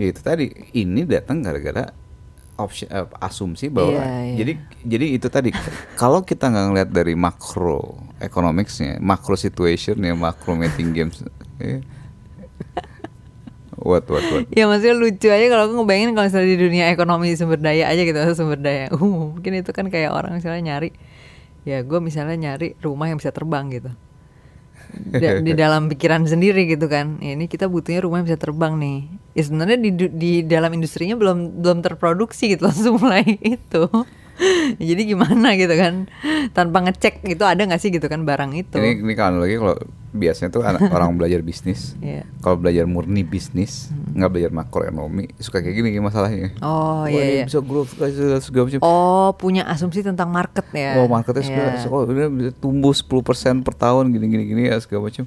Ya 0.00 0.10
itu 0.10 0.20
tadi 0.24 0.50
ini 0.72 1.04
datang 1.04 1.44
gara-gara 1.44 1.92
option 2.56 2.88
eh, 2.92 3.08
asumsi 3.20 3.72
bahwa 3.72 4.00
Iya, 4.00 4.04
iya. 4.04 4.36
jadi 4.44 4.52
jadi 4.84 5.06
itu 5.16 5.28
tadi 5.32 5.50
kalau 5.96 6.20
kita 6.24 6.48
nggak 6.52 6.64
ngeliat 6.72 6.90
dari 6.92 7.12
makro 7.16 7.96
economicsnya, 8.20 9.00
makro 9.00 9.36
situation 9.36 9.96
ya, 10.00 10.12
makro 10.12 10.56
meeting 10.56 10.92
games. 10.92 11.24
eh, 11.60 11.80
what 13.80 14.04
what 14.08 14.24
what. 14.28 14.44
Ya 14.52 14.68
maksudnya 14.68 14.96
lucu 14.96 15.28
aja 15.32 15.46
kalau 15.48 15.68
aku 15.68 15.74
ngebayangin 15.80 16.12
kalau 16.12 16.26
misalnya 16.28 16.48
di 16.52 16.58
dunia 16.60 16.84
ekonomi 16.92 17.32
sumber 17.36 17.60
daya 17.60 17.88
aja 17.88 18.02
gitu 18.04 18.18
sumber 18.38 18.60
daya. 18.60 18.92
Uh, 18.92 19.00
mungkin 19.36 19.52
itu 19.56 19.70
kan 19.72 19.88
kayak 19.88 20.12
orang 20.12 20.36
misalnya 20.36 20.76
nyari 20.76 20.92
ya 21.64 21.84
gue 21.84 22.00
misalnya 22.00 22.36
nyari 22.36 22.76
rumah 22.80 23.08
yang 23.08 23.16
bisa 23.20 23.32
terbang 23.32 23.68
gitu. 23.72 23.90
Da- 25.14 25.38
di 25.42 25.52
dalam 25.54 25.86
pikiran 25.90 26.26
sendiri 26.26 26.66
gitu 26.70 26.86
kan. 26.86 27.18
Ya, 27.22 27.34
ini 27.38 27.46
kita 27.46 27.66
butuhnya 27.70 28.02
rumah 28.04 28.22
yang 28.22 28.28
bisa 28.30 28.40
terbang 28.40 28.74
nih. 28.78 28.98
Ya 29.36 29.42
sebenarnya 29.46 29.78
di 29.80 29.90
di 30.10 30.32
dalam 30.46 30.70
industrinya 30.74 31.14
belum 31.18 31.62
belum 31.62 31.78
terproduksi 31.86 32.54
gitu 32.56 32.66
langsung 32.68 32.98
mulai 32.98 33.24
itu. 33.42 33.84
Jadi 34.90 35.02
gimana 35.04 35.52
gitu 35.54 35.74
kan 35.76 36.08
tanpa 36.50 36.80
ngecek 36.84 37.22
itu 37.28 37.44
ada 37.44 37.60
nggak 37.60 37.80
sih 37.80 37.92
gitu 37.92 38.06
kan 38.08 38.24
barang 38.24 38.52
itu. 38.56 38.76
Ini 38.76 39.04
ini 39.04 39.14
kan 39.14 39.36
lagi 39.36 39.60
kalau 39.60 39.76
biasanya 40.10 40.50
tuh 40.50 40.62
anak 40.66 40.90
orang 40.96 41.14
belajar 41.14 41.40
bisnis. 41.44 41.94
Iya. 42.02 42.26
Kalau 42.42 42.58
belajar 42.58 42.84
murni 42.88 43.22
bisnis, 43.22 43.92
nggak 44.16 44.30
belajar 44.30 44.50
makroekonomi, 44.50 45.30
suka 45.38 45.62
kayak 45.62 45.76
gini 45.78 46.00
masalahnya. 46.02 46.50
Oh 46.64 47.04
Wah, 47.04 47.12
iya 47.12 47.22
ini 47.22 47.34
iya. 47.40 47.44
bisa 47.46 47.60
growth 47.62 47.94
segala 48.42 48.64
macam. 48.66 48.80
Oh 48.82 49.30
punya 49.38 49.68
asumsi 49.68 50.02
tentang 50.02 50.32
market 50.32 50.66
ya. 50.74 50.98
Oh 50.98 51.06
marketnya 51.06 51.44
segala, 51.46 51.70
Iya. 51.78 51.86
oh, 51.88 52.02
udah 52.08 52.28
bisa 52.32 52.50
tumbuh 52.58 52.90
10% 52.90 53.62
per 53.62 53.74
tahun 53.76 54.10
gini 54.10 54.26
gini 54.26 54.44
gini 54.48 54.62
ya 54.66 54.76
segala 54.82 55.06
macam. 55.06 55.24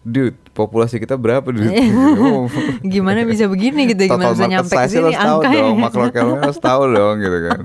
Dude, 0.00 0.32
populasi 0.50 0.96
kita 0.96 1.12
berapa 1.14 1.44
dude? 1.44 1.68
Oh. 2.16 2.48
gimana 2.86 3.20
bisa 3.22 3.44
begini 3.44 3.84
gitu 3.86 4.08
Total 4.08 4.16
gimana 4.16 4.32
bisa 4.32 4.46
nyampe 4.48 4.72
ke 4.72 4.88
sini 4.88 5.12
angkanya 5.12 5.60
dong, 5.62 5.76
makroekonomi 5.78 6.40
harus 6.40 6.56
tahu 6.58 6.82
dong 6.88 7.16
gitu 7.18 7.38
kan. 7.44 7.60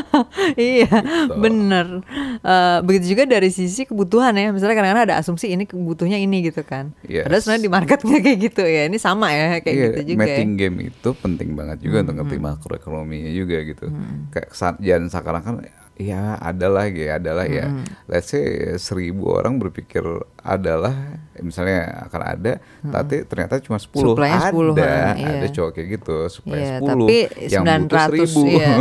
iya 0.56 0.88
bener 1.30 2.00
Eh, 2.38 2.78
begitu 2.80 3.12
juga 3.12 3.26
dari 3.26 3.50
sisi 3.50 3.84
kebutuhan 3.84 4.32
ya 4.32 4.48
misalnya 4.48 4.72
kadang-kadang 4.72 5.04
ada 5.04 5.16
asumsi 5.18 5.50
ini 5.50 5.64
kebutuhnya 5.64 6.16
ini 6.16 6.44
gitu 6.44 6.62
kan 6.62 6.96
Yes. 7.02 7.26
padahal 7.26 7.42
sebenarnya 7.42 7.64
di 7.64 7.72
market 7.72 7.98
nggak 8.00 8.22
kayak 8.24 8.38
gitu 8.40 8.62
ya 8.62 8.82
ini 8.86 8.96
sama 8.96 9.28
ya 9.30 9.58
kayak 9.58 9.74
Iya, 9.74 9.84
gitu 9.86 10.00
juga 10.08 10.24
ya. 10.24 10.28
mating 10.32 10.52
game 10.54 10.76
itu 10.86 11.08
penting 11.14 11.48
banget 11.52 11.78
juga 11.82 11.96
untuk 12.02 12.14
ngerti 12.16 12.36
makroekonominya 12.38 13.30
juga 13.30 13.56
gitu. 13.62 13.86
Kayak 14.30 14.48
sa- 14.50 14.78
jangan 14.78 15.08
sekarang 15.10 15.42
kan 15.42 15.54
ya 15.96 16.36
adalah 16.38 16.86
ya 16.88 17.16
adalah 17.16 17.48
ya. 17.48 17.72
Let's 18.06 18.32
say 18.32 18.76
seribu 18.76 19.32
orang 19.32 19.56
berpikir 19.56 20.04
adalah 20.44 21.20
misalnya 21.40 22.08
akan 22.08 22.22
ada, 22.22 22.52
tapi 22.84 23.24
ternyata 23.24 23.60
cuma 23.64 23.80
10 23.80 23.92
Suplainya 23.92 24.40
ada, 24.52 24.56
10, 24.56 24.76
kan, 24.76 25.14
iya. 25.16 25.36
ada 25.40 25.48
cowok 25.52 25.70
kayak 25.76 25.88
gitu 26.00 26.16
supaya 26.32 26.60
Iya, 26.60 26.76
10 26.80 26.88
tapi 26.88 27.18
yang 27.48 27.64
butuh 27.64 27.98
900 28.12 28.28
1000 28.28 28.56
iya, 28.56 28.72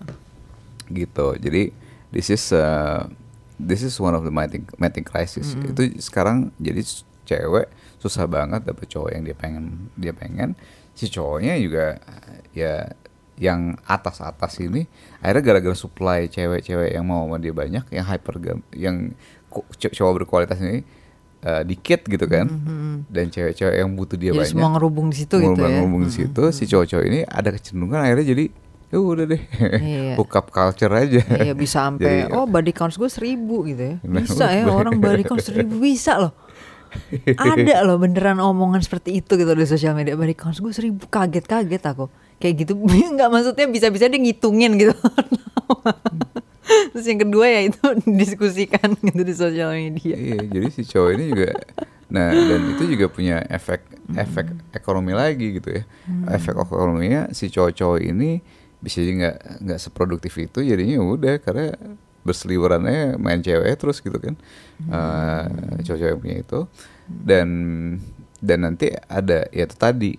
gitu. 0.92 1.34
Jadi 1.40 1.72
this 2.12 2.28
is 2.28 2.52
uh, 2.52 3.08
this 3.56 3.80
is 3.80 3.96
one 3.96 4.12
of 4.12 4.22
the 4.22 4.30
mating 4.30 4.68
mating 4.76 5.02
crisis. 5.02 5.56
Itu 5.56 5.88
sekarang 5.98 6.52
jadi 6.60 6.84
cewek 7.24 7.72
susah 7.98 8.28
banget 8.28 8.66
dapet 8.68 8.86
cowok 8.92 9.10
yang 9.16 9.22
dia 9.24 9.36
pengen 9.36 9.88
dia 9.96 10.12
pengen. 10.12 10.54
Si 10.92 11.08
cowoknya 11.08 11.56
juga 11.56 11.98
ya 12.52 12.86
yang 13.36 13.74
atas-atas 13.84 14.60
ini 14.60 14.84
akhirnya 15.18 15.42
gara-gara 15.42 15.74
supply 15.74 16.28
cewek-cewek 16.28 16.92
yang 16.92 17.02
mau 17.02 17.24
sama 17.24 17.36
dia 17.36 17.50
banyak, 17.50 17.84
yang 17.90 18.04
hyper 18.04 18.38
yang 18.72 19.16
cowok 19.76 20.12
berkualitas 20.22 20.60
ini 20.60 20.84
uh, 21.42 21.62
dikit 21.62 22.04
gitu 22.04 22.24
kan. 22.24 22.46
Dan 23.08 23.28
cewek-cewek 23.28 23.74
yang 23.74 23.90
butuh 23.92 24.16
dia 24.16 24.30
jadi 24.30 24.38
banyak. 24.38 24.52
semua 24.52 24.68
ngerubung 24.72 25.10
di 25.10 25.16
situ 25.18 25.40
gitu 25.40 25.58
ya 25.58 25.80
ngomong 25.80 26.06
di 26.06 26.12
situ 26.12 26.42
si 26.52 26.64
cowok-cowok 26.64 27.04
ini 27.04 27.20
ada 27.24 27.48
kecenderungan 27.50 28.00
akhirnya 28.00 28.26
jadi 28.30 28.44
ya 28.92 28.98
udah 29.00 29.24
deh 29.24 29.42
Iya. 29.80 30.14
hook 30.20 30.36
up 30.36 30.52
culture 30.52 30.92
aja 30.92 31.24
Iya 31.40 31.56
bisa 31.56 31.80
sampai 31.88 32.28
oh 32.28 32.44
body 32.44 32.76
counts 32.76 33.00
gue 33.00 33.08
seribu 33.08 33.64
gitu 33.64 33.96
ya 33.96 33.96
Nah, 34.04 34.20
bisa 34.20 34.44
ya 34.52 34.68
orang 34.78 35.00
body 35.00 35.24
count 35.24 35.40
seribu 35.40 35.80
bisa 35.80 36.20
loh 36.20 36.32
ada 37.38 37.76
loh 37.84 37.96
beneran 38.00 38.38
omongan 38.40 38.82
seperti 38.84 39.20
itu 39.20 39.34
gitu 39.34 39.52
di 39.52 39.66
sosial 39.66 39.96
media. 39.96 40.16
Counts 40.36 40.60
gue 40.60 40.72
seribu 40.72 41.08
kaget 41.08 41.44
kaget 41.44 41.82
aku. 41.84 42.08
Kayak 42.38 42.54
gitu. 42.66 42.72
Nggak 43.16 43.28
maksudnya 43.28 43.66
bisa 43.68 43.88
bisa 43.88 44.08
dia 44.08 44.20
ngitungin 44.20 44.78
gitu. 44.80 44.94
Terus 46.92 47.06
yang 47.08 47.20
kedua 47.24 47.46
ya 47.48 47.60
itu 47.68 47.82
diskusikan 48.20 48.94
gitu 49.00 49.22
di 49.22 49.34
sosial 49.34 49.74
media. 49.74 50.16
Iya 50.16 50.40
jadi 50.48 50.68
si 50.68 50.82
cowok 50.86 51.10
ini 51.16 51.24
juga 51.32 51.50
nah 52.12 52.28
dan 52.28 52.76
itu 52.76 52.92
juga 52.92 53.08
punya 53.08 53.40
efek 53.48 53.88
efek 54.12 54.52
ekonomi 54.76 55.16
lagi 55.16 55.56
gitu 55.56 55.80
ya. 55.80 55.82
Efek 56.28 56.60
ekonominya 56.60 57.32
si 57.32 57.48
cowok-cowok 57.48 58.00
ini 58.04 58.44
bisa 58.82 59.00
jadi 59.00 59.12
nggak 59.16 59.36
nggak 59.64 59.80
seproduktif 59.80 60.34
itu 60.36 60.60
jadinya 60.60 61.00
udah 61.00 61.40
karena 61.40 61.72
berseliwerannya 62.22 63.18
main 63.18 63.42
cewek 63.42 63.78
terus 63.78 63.98
gitu 64.02 64.18
kan. 64.18 64.34
Eh, 64.86 65.46
cowok-cowok 65.86 66.10
yang 66.10 66.20
punya 66.22 66.36
itu. 66.42 66.60
Dan 67.06 67.48
dan 68.42 68.58
nanti 68.66 68.90
ada 69.06 69.46
ya 69.54 69.64
itu 69.66 69.76
tadi 69.78 70.12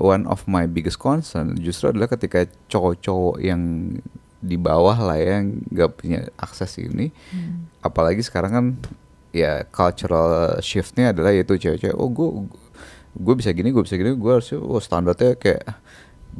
one 0.00 0.24
of 0.24 0.48
my 0.48 0.64
biggest 0.64 0.96
concern 0.96 1.60
justru 1.60 1.92
adalah 1.92 2.08
ketika 2.08 2.48
cowok-cowok 2.72 3.36
yang 3.44 3.60
di 4.40 4.56
bawah 4.56 4.96
lah 4.96 5.20
ya, 5.20 5.44
yang 5.44 5.60
nggak 5.68 5.90
punya 6.00 6.20
akses 6.40 6.80
ini. 6.80 7.12
Apalagi 7.84 8.24
sekarang 8.24 8.52
kan 8.52 8.66
ya 9.30 9.62
cultural 9.70 10.58
shiftnya 10.58 11.14
adalah 11.14 11.30
yaitu 11.30 11.54
cewek-cewek 11.54 11.94
oh 11.94 12.10
gue 12.10 12.28
gue 13.14 13.34
bisa 13.38 13.50
gini 13.54 13.70
gue 13.70 13.82
bisa 13.82 13.94
gini 13.94 14.14
gue 14.14 14.32
harusnya 14.32 14.58
oh 14.58 14.82
standarnya 14.82 15.38
kayak 15.38 15.62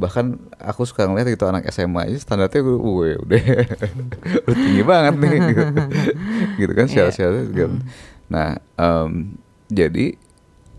bahkan 0.01 0.27
aku 0.57 0.83
suka 0.83 1.05
ngeliat 1.05 1.29
itu 1.29 1.45
anak 1.45 1.69
SMA 1.69 2.09
aja 2.09 2.17
standarnya 2.17 2.59
gue 2.59 2.73
"Wih, 2.75 3.21
udah 3.21 3.41
udah 4.49 4.57
tinggi 4.57 4.83
banget 4.83 5.15
nih 5.15 5.31
gitu, 5.53 5.63
gitu 6.57 6.73
kan 6.73 6.87
Iya. 6.89 6.93
syarat-syaratnya 7.13 7.45
gitu. 7.53 7.77
nah 8.27 8.49
em, 8.75 9.37
jadi 9.69 10.17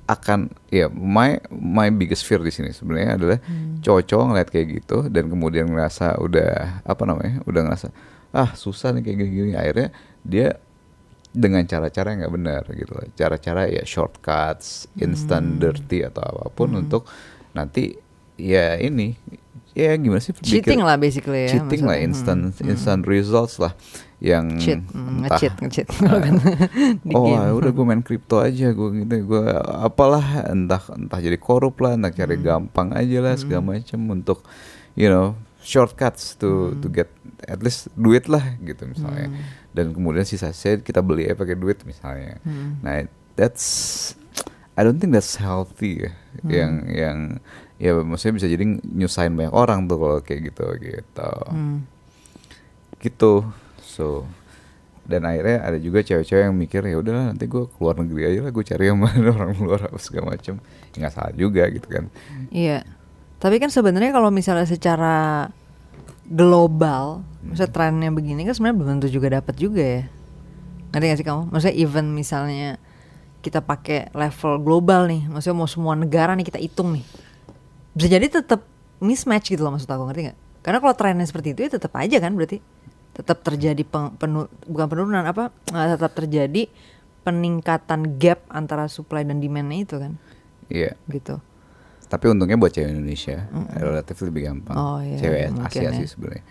akan 0.04 0.52
ya 0.68 0.90
my 0.90 1.40
my 1.54 1.88
biggest 1.88 2.28
fear 2.28 2.42
di 2.42 2.52
sini 2.52 2.74
sebenarnya 2.74 3.16
adalah 3.16 3.40
cowok-cowok 3.80 4.26
ngeliat 4.28 4.50
kayak 4.50 4.68
gitu 4.82 5.08
dan 5.08 5.32
kemudian 5.32 5.72
ngerasa 5.72 6.20
udah 6.20 6.84
apa 6.84 7.04
namanya 7.06 7.40
udah 7.46 7.62
ngerasa 7.64 7.88
ah 8.32 8.52
susah 8.52 8.92
nih 8.92 9.06
kayak 9.06 9.18
gini-gini. 9.22 9.52
Akhirnya 9.56 9.96
dia 10.20 10.60
dengan 11.32 11.64
cara-cara 11.64 12.12
yang 12.12 12.28
nggak 12.28 12.36
benar 12.36 12.62
gitu 12.76 12.92
loh. 12.92 13.08
Cara-cara 13.16 13.72
ya 13.72 13.88
shortcuts 13.88 14.92
instant 15.00 15.64
dirty 15.64 16.04
atau 16.04 16.20
apa 16.28 16.52
pun 16.52 16.76
untuk 16.76 17.08
nanti 17.56 17.96
ya 18.42 18.76
ini 18.76 19.14
ya 19.72 19.94
gimana 19.96 20.20
sih 20.20 20.34
pikir- 20.34 20.60
cheating 20.60 20.82
lah 20.82 20.98
basically 20.98 21.46
ya 21.46 21.52
cheating 21.54 21.86
lah 21.86 21.96
instant 21.96 22.52
instant 22.60 23.06
results 23.06 23.56
lah 23.56 23.72
yang 24.20 24.58
cheat 24.58 24.84
hmm, 24.84 25.24
entah- 25.24 25.32
nge-cheat 25.32 25.54
nge-cheat 25.58 25.88
di 27.08 27.14
oh 27.16 27.26
game. 27.26 27.56
udah 27.56 27.72
gue 27.72 27.86
main 27.86 28.02
kripto 28.02 28.38
aja 28.38 28.70
gue 28.70 28.90
gitu 29.00 29.16
gue 29.24 29.44
apalah 29.80 30.22
entah 30.46 30.82
entah 30.92 31.18
jadi 31.18 31.38
korup 31.38 31.80
lah 31.80 31.94
entah 31.94 32.12
cari 32.12 32.36
Hmm. 32.36 32.46
gampang 32.68 32.92
aja 32.92 33.18
lah 33.20 33.34
segala 33.34 33.64
macam 33.72 34.00
untuk 34.12 34.44
you 34.94 35.08
know 35.08 35.34
shortcuts 35.62 36.36
to 36.36 36.50
Hmm. 36.68 36.82
to 36.82 36.88
get 36.92 37.10
at 37.46 37.60
least 37.60 37.88
duit 37.96 38.26
lah 38.26 38.44
gitu 38.60 38.86
misalnya 38.86 39.32
dan 39.72 39.90
kemudian 39.90 40.22
sisa 40.22 40.52
saya 40.52 40.78
kita 40.78 41.00
beli 41.00 41.26
ya 41.26 41.34
pakai 41.34 41.56
duit 41.56 41.82
misalnya 41.82 42.38
Hmm. 42.42 42.78
nah 42.82 43.02
that's 43.34 43.66
I 44.72 44.84
don't 44.84 44.98
think 44.98 45.12
that's 45.12 45.36
healthy 45.36 46.02
ya 46.02 46.12
Hmm. 46.38 46.50
yang 46.50 46.72
yang 46.88 47.18
ya 47.82 47.98
maksudnya 47.98 48.38
bisa 48.38 48.46
jadi 48.46 48.62
nyusahin 48.86 49.34
banyak 49.34 49.50
orang 49.52 49.90
tuh 49.90 49.98
kalau 49.98 50.18
kayak 50.22 50.54
gitu 50.54 50.66
gitu 50.78 51.32
Hmm. 51.50 51.82
gitu 53.00 53.42
so 53.82 54.30
dan 55.02 55.26
akhirnya 55.26 55.66
ada 55.66 55.76
juga 55.76 56.00
cewek-cewek 56.00 56.46
yang 56.46 56.54
mikir 56.54 56.86
ya 56.86 56.96
udah 56.96 57.34
nanti 57.34 57.50
gue 57.50 57.66
keluar 57.68 57.98
negeri 57.98 58.22
aja 58.30 58.40
lah 58.46 58.52
gue 58.54 58.64
cari 58.64 58.84
yang 58.86 59.02
mana 59.02 59.28
orang 59.34 59.58
luar 59.58 59.90
apa 59.90 59.98
segala 59.98 60.38
macem 60.38 60.62
ya 60.94 61.02
nggak 61.02 61.12
salah 61.12 61.34
juga 61.34 61.66
gitu 61.68 61.88
kan 61.90 62.06
Iya. 62.48 62.86
Tapi 63.36 63.58
kan 63.58 63.74
sebenarnya 63.74 64.14
kalau 64.14 64.30
misalnya 64.30 64.70
secara 64.70 65.50
global, 66.24 67.26
misalnya 67.42 67.74
trennya 67.74 68.10
begini 68.14 68.46
kan 68.46 68.54
sebenarnya 68.54 68.78
belum 68.78 68.90
tentu 68.96 69.08
juga 69.10 69.28
dapat 69.34 69.56
juga 69.58 69.82
ya. 69.82 70.04
Ngerti 70.94 71.06
gak 71.08 71.18
sih 71.18 71.26
kamu? 71.26 71.42
Maksudnya 71.50 71.76
even 71.76 72.06
misalnya 72.14 72.78
kita 73.42 73.60
pakai 73.60 74.14
level 74.14 74.62
global 74.62 75.10
nih, 75.10 75.26
maksudnya 75.26 75.58
mau 75.58 75.66
semua 75.66 75.98
negara 75.98 76.38
nih 76.38 76.46
kita 76.46 76.62
hitung 76.62 76.94
nih. 76.94 77.06
Bisa 77.92 78.08
jadi 78.08 78.28
tetap 78.28 78.64
mismatch 79.02 79.52
gitu 79.52 79.66
loh 79.66 79.76
maksud 79.76 79.90
aku, 79.90 80.08
ngerti 80.08 80.32
gak? 80.32 80.38
Karena 80.62 80.78
kalau 80.78 80.94
trennya 80.94 81.26
seperti 81.26 81.58
itu 81.58 81.60
ya 81.66 81.70
tetap 81.74 81.92
aja 81.98 82.18
kan 82.22 82.32
berarti. 82.38 82.62
Tetap 83.12 83.44
terjadi 83.44 83.84
peng- 83.84 84.16
penu- 84.16 84.52
bukan 84.70 84.88
penurunan 84.88 85.26
apa 85.28 85.52
eh, 85.74 85.88
tetap 85.98 86.16
terjadi 86.16 86.72
peningkatan 87.28 88.18
gap 88.18 88.46
antara 88.50 88.88
supply 88.88 89.28
dan 89.28 89.44
demandnya 89.44 89.84
itu 89.84 89.96
kan. 90.00 90.16
Iya. 90.72 90.96
Gitu. 91.12 91.38
Tapi 92.08 92.26
untungnya 92.28 92.60
buat 92.60 92.76
cewek 92.76 92.92
Indonesia 92.92 93.48
relatif 93.76 94.20
lebih 94.24 94.52
gampang. 94.52 94.76
Oh, 94.76 95.00
iya, 95.00 95.16
cewek 95.16 95.42
Asia 95.64 95.92
ya. 95.92 95.92
sih 95.96 96.08
sebenarnya. 96.12 96.44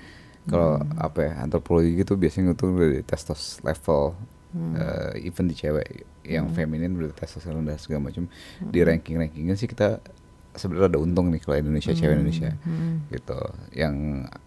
Kalau 0.49 0.81
apa 0.97 1.19
ya 1.21 1.33
antropologi 1.45 2.01
gitu 2.01 2.17
biasanya 2.17 2.57
itu 2.57 2.67
dari 2.73 3.01
testos 3.05 3.61
level 3.61 4.17
eh, 4.57 5.29
even 5.29 5.47
di 5.47 5.55
cewek 5.55 6.09
yang 6.25 6.49
feminin 6.57 6.97
udah 6.97 7.13
testosteron 7.13 7.69
dan 7.69 7.77
segala 7.77 8.09
macam. 8.09 8.25
Di 8.61 8.81
ranking 8.81 9.21
rankingnya 9.21 9.55
sih 9.57 9.69
kita 9.69 10.01
sebenarnya 10.53 10.89
ada 10.89 10.99
untung 10.99 11.29
nih 11.29 11.39
kalau 11.39 11.57
Indonesia 11.57 11.93
cewek 11.93 12.15
Indonesia 12.17 12.51
gitu 13.09 13.39
yang 13.73 13.95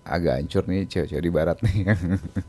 agak 0.04 0.34
hancur 0.38 0.64
nih 0.66 0.84
cewek-cewek 0.84 1.22
di 1.22 1.32
barat 1.32 1.58
nih 1.60 1.78
yang, 1.86 2.00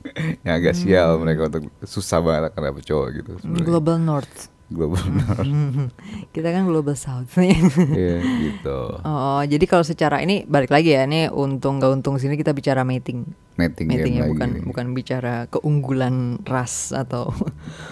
yang 0.44 0.54
agak 0.54 0.74
sial 0.74 1.16
mereka 1.16 1.46
untuk 1.48 1.64
susah 1.80 2.18
banget 2.18 2.50
karena 2.50 2.74
cowok 2.76 3.08
gitu 3.14 3.30
sebenarnya. 3.38 3.64
Global 3.64 3.96
North. 3.98 4.36
global 4.64 4.96
north 5.04 5.44
Kita 6.34 6.48
kan 6.48 6.64
Global 6.64 6.96
South 6.96 7.30
nih. 7.36 7.52
Iya, 7.94 8.16
gitu 8.42 8.78
Oh, 8.98 9.44
jadi 9.44 9.60
kalau 9.64 9.84
secara 9.84 10.18
ini 10.18 10.42
balik 10.42 10.72
lagi 10.72 10.90
ya, 10.90 11.04
ini 11.04 11.28
untung 11.28 11.76
gak 11.76 11.92
untung 11.92 12.16
sini 12.16 12.34
kita 12.34 12.50
bicara 12.50 12.80
mating. 12.80 13.28
mating 13.54 13.86
game 13.86 14.00
Matingnya 14.00 14.20
lagi 14.20 14.32
bukan 14.34 14.48
nih. 14.50 14.62
bukan 14.64 14.86
bicara 14.90 15.34
keunggulan 15.46 16.16
ras 16.42 16.90
atau 16.90 17.30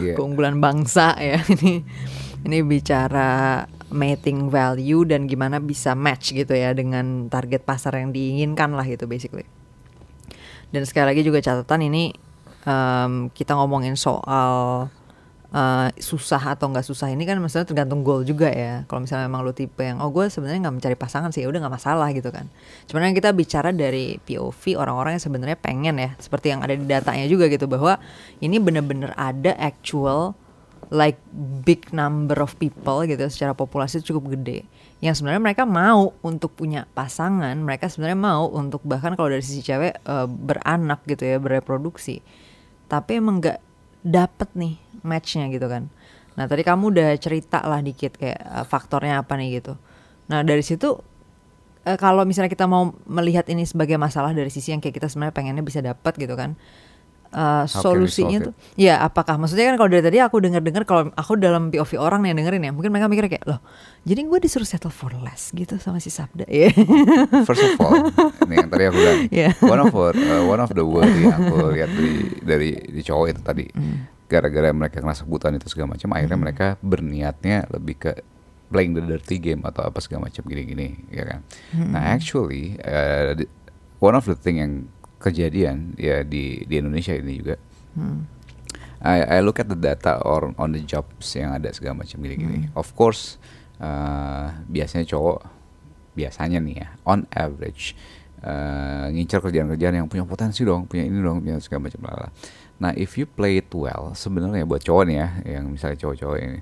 Iya. 0.01 0.17
keunggulan 0.17 0.59
bangsa 0.59 1.13
ya. 1.15 1.39
Ini 1.45 1.85
ini 2.43 2.59
bicara 2.65 3.63
mating 3.93 4.49
value 4.49 5.05
dan 5.05 5.29
gimana 5.29 5.61
bisa 5.61 5.93
match 5.93 6.33
gitu 6.33 6.53
ya 6.57 6.73
dengan 6.73 7.29
target 7.29 7.63
pasar 7.63 8.01
yang 8.01 8.11
diinginkan 8.11 8.73
lah 8.73 8.85
gitu 8.89 9.05
basically. 9.07 9.47
Dan 10.73 10.89
sekali 10.89 11.13
lagi 11.13 11.23
juga 11.23 11.45
catatan 11.45 11.85
ini 11.93 12.17
em, 12.65 13.29
kita 13.31 13.53
ngomongin 13.55 13.95
soal 13.95 14.89
eh, 15.53 15.89
susah 16.01 16.57
atau 16.57 16.73
nggak 16.73 16.81
susah 16.81 17.13
ini 17.13 17.29
kan 17.29 17.37
maksudnya 17.37 17.69
tergantung 17.69 18.01
goal 18.01 18.25
juga 18.25 18.49
ya. 18.49 18.89
Kalau 18.89 19.05
misalnya 19.05 19.29
memang 19.29 19.45
lu 19.45 19.53
tipe 19.53 19.85
yang 19.85 20.01
oh 20.01 20.09
gue 20.09 20.33
sebenarnya 20.33 20.65
nggak 20.65 20.77
mencari 20.81 20.97
pasangan 20.97 21.31
sih, 21.31 21.45
ya 21.45 21.49
udah 21.53 21.61
nggak 21.61 21.77
masalah 21.77 22.09
gitu 22.17 22.33
kan. 22.33 22.49
Cuman 22.89 23.13
yang 23.13 23.17
kita 23.17 23.37
bicara 23.37 23.71
dari 23.71 24.17
POV 24.25 24.81
orang-orang 24.81 25.21
yang 25.21 25.25
sebenarnya 25.29 25.59
pengen 25.61 26.01
ya, 26.01 26.11
seperti 26.17 26.57
yang 26.57 26.65
ada 26.65 26.73
di 26.73 26.89
datanya 26.89 27.29
juga 27.29 27.53
gitu 27.53 27.69
bahwa 27.69 28.01
ini 28.41 28.57
bener-bener 28.57 29.13
ada 29.21 29.53
actual 29.61 30.33
like 30.93 31.17
big 31.65 31.89
number 31.97 32.37
of 32.45 32.53
people 32.61 33.01
gitu 33.09 33.25
secara 33.33 33.57
populasi 33.57 34.05
cukup 34.05 34.37
gede. 34.37 34.69
Yang 35.01 35.25
sebenarnya 35.25 35.43
mereka 35.43 35.65
mau 35.65 36.13
untuk 36.21 36.53
punya 36.53 36.85
pasangan 36.93 37.57
mereka 37.57 37.89
sebenarnya 37.89 38.21
mau 38.21 38.53
untuk 38.53 38.85
bahkan 38.85 39.17
kalau 39.17 39.33
dari 39.33 39.41
sisi 39.41 39.65
cewek 39.65 40.05
eh, 40.05 40.27
beranak 40.29 41.01
gitu 41.09 41.25
ya 41.25 41.41
bereproduksi. 41.41 42.21
Tapi 42.93 43.19
emang 43.19 43.41
nggak 43.41 43.59
dapet 44.05 44.53
nih 44.53 44.77
matchnya 45.01 45.49
gitu 45.49 45.65
kan. 45.65 45.89
Nah 46.37 46.45
tadi 46.45 46.61
kamu 46.61 46.93
udah 46.93 47.09
cerita 47.17 47.65
lah 47.65 47.81
dikit 47.81 48.21
kayak 48.21 48.39
eh, 48.39 48.65
faktornya 48.69 49.25
apa 49.25 49.33
nih 49.41 49.65
gitu. 49.65 49.81
Nah 50.29 50.45
dari 50.45 50.61
situ 50.61 51.01
eh, 51.89 51.97
kalau 51.97 52.29
misalnya 52.29 52.53
kita 52.53 52.69
mau 52.69 52.93
melihat 53.09 53.49
ini 53.49 53.65
sebagai 53.65 53.97
masalah 53.97 54.37
dari 54.37 54.53
sisi 54.53 54.77
yang 54.77 54.85
kayak 54.85 55.01
kita 55.01 55.09
sebenarnya 55.09 55.35
pengennya 55.35 55.65
bisa 55.65 55.81
dapat 55.81 56.21
gitu 56.21 56.37
kan 56.37 56.53
eh, 57.33 57.65
we 57.65 57.69
solusinya 57.69 58.39
tuh 58.45 58.53
ya 58.75 59.01
apakah 59.01 59.37
maksudnya 59.37 59.73
kan 59.73 59.77
kalau 59.77 59.89
dari 59.89 60.05
tadi 60.05 60.19
aku 60.19 60.37
dengar-dengar 60.39 60.85
kalau 60.85 61.09
aku 61.11 61.33
dalam 61.35 61.69
POV 61.69 61.97
orang 61.97 62.23
yang 62.25 62.37
dengerin 62.37 62.63
ya 62.63 62.71
mungkin 62.71 62.93
mereka 62.93 63.09
mikir 63.09 63.27
kayak 63.27 63.45
loh 63.45 63.61
jadi 64.03 64.21
gue 64.21 64.39
disuruh 64.39 64.65
settle 64.65 64.91
for 64.91 65.11
less 65.19 65.51
gitu 65.51 65.77
sama 65.77 65.97
si 65.97 66.09
Sabda 66.09 66.45
ya 66.45 66.69
First 67.49 67.65
of 67.65 67.79
all, 67.79 68.11
ini 68.45 68.55
yang 68.57 68.69
tadi 68.69 68.85
aku 68.85 68.97
bilang, 68.97 69.19
Iya. 69.29 69.51
one 69.63 69.81
of 69.81 69.93
our- 69.93 70.15
uh, 70.15 70.43
one 70.45 70.59
of 70.59 70.71
the 70.71 70.83
word 70.83 71.09
yang 71.15 71.33
aku 71.33 71.71
lihat 71.73 71.91
dari 71.91 72.13
dari 72.43 72.71
di 72.91 73.01
cowok 73.01 73.27
itu 73.29 73.41
tadi, 73.41 73.67
Hmm. 73.71 74.07
gara-gara 74.27 74.69
mereka 74.71 74.99
ngerasa 74.99 75.23
kebutuhan 75.23 75.55
itu 75.55 75.67
segala 75.69 75.95
macam, 75.95 76.09
akhirnya 76.13 76.39
mereka 76.41 76.67
berniatnya 76.83 77.67
lebih 77.69 77.97
ke 77.99 78.13
playing 78.69 78.93
the 78.93 79.03
dirty 79.03 79.37
game 79.37 79.63
atau 79.63 79.85
apa 79.85 80.01
segala 80.01 80.27
macam 80.27 80.43
gini-gini, 80.43 80.97
ya 81.09 81.25
kan? 81.27 81.41
Hmm. 81.71 81.91
Nah 81.93 82.03
actually, 82.11 82.81
uh, 82.81 83.37
one 83.99 84.15
of 84.15 84.25
the 84.25 84.35
thing 84.35 84.59
yang 84.59 84.89
kejadian 85.23 85.95
ya 85.95 86.27
di 86.27 86.67
di 86.67 86.75
Indonesia 86.83 87.15
ini 87.15 87.39
juga, 87.39 87.57
Hmm. 87.93 88.25
I, 89.03 89.39
I 89.39 89.39
look 89.43 89.59
at 89.59 89.67
the 89.67 89.77
data 89.77 90.23
or 90.23 90.55
on 90.57 90.73
the 90.73 90.81
jobs 90.81 91.35
yang 91.35 91.53
ada 91.53 91.69
segala 91.75 92.01
macam 92.01 92.23
gini-gini. 92.23 92.71
Hmm. 92.71 92.79
Of 92.79 92.95
course, 92.95 93.37
uh, 93.83 94.55
biasanya 94.71 95.05
cowok 95.11 95.45
biasanya 96.13 96.63
nih 96.63 96.77
ya, 96.87 96.89
on 97.09 97.27
average 97.33 97.97
uh, 98.45 99.09
ngincar 99.11 99.43
kerjaan-kerjaan 99.43 100.05
yang 100.05 100.09
punya 100.09 100.23
potensi 100.23 100.63
dong, 100.63 100.87
punya 100.87 101.09
ini 101.09 101.19
dong, 101.19 101.43
punya 101.43 101.59
segala 101.59 101.91
macam 101.91 102.01
lala. 102.07 102.29
Nah, 102.79 102.93
if 102.95 103.19
you 103.19 103.27
play 103.27 103.59
it 103.59 103.71
well, 103.75 104.15
sebenarnya 104.15 104.67
buat 104.67 104.83
cowok 104.83 105.05
nih 105.09 105.17
ya, 105.19 105.29
yang 105.59 105.69
misalnya 105.71 105.99
cowok-cowok 105.99 106.39
ini, 106.39 106.61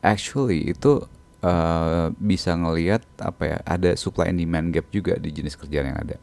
actually 0.00 0.72
itu 0.72 1.04
uh, 1.44 2.08
bisa 2.16 2.56
ngelihat 2.56 3.04
apa 3.20 3.42
ya, 3.44 3.58
ada 3.62 3.92
supply 3.94 4.32
and 4.32 4.40
demand 4.40 4.72
gap 4.72 4.88
juga 4.88 5.20
di 5.20 5.32
jenis 5.32 5.56
kerjaan 5.56 5.92
yang 5.92 5.98
ada. 6.00 6.16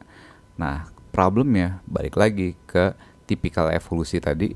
Nah, 0.58 0.90
problemnya 1.12 1.84
balik 1.86 2.16
lagi 2.16 2.56
ke 2.64 2.96
tipikal 3.24 3.68
evolusi 3.68 4.18
tadi, 4.18 4.52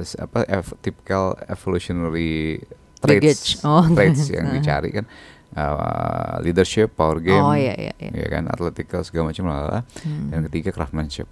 s- 0.00 0.14
apa 0.14 0.42
ev- 0.44 0.74
typical 0.78 1.38
evolutionary 1.44 2.58
traits. 2.98 3.62
Oh, 3.62 3.86
traits 3.86 4.26
yang 4.26 4.50
dicari 4.50 4.90
kan, 4.92 5.06
uh, 5.52 6.38
leadership, 6.40 6.92
power 6.92 7.18
game, 7.18 7.38
Oh, 7.38 7.54
iya, 7.54 7.74
iya, 7.76 7.94
iya. 7.96 8.10
ya 8.12 8.28
kan, 8.28 8.46
athletical 8.46 9.02
segala 9.02 9.30
macam 9.30 9.46
lah, 9.46 9.82
Hmm. 10.00 10.26
dan 10.28 10.46
ketiga 10.46 10.70
craftsmanship. 10.70 11.30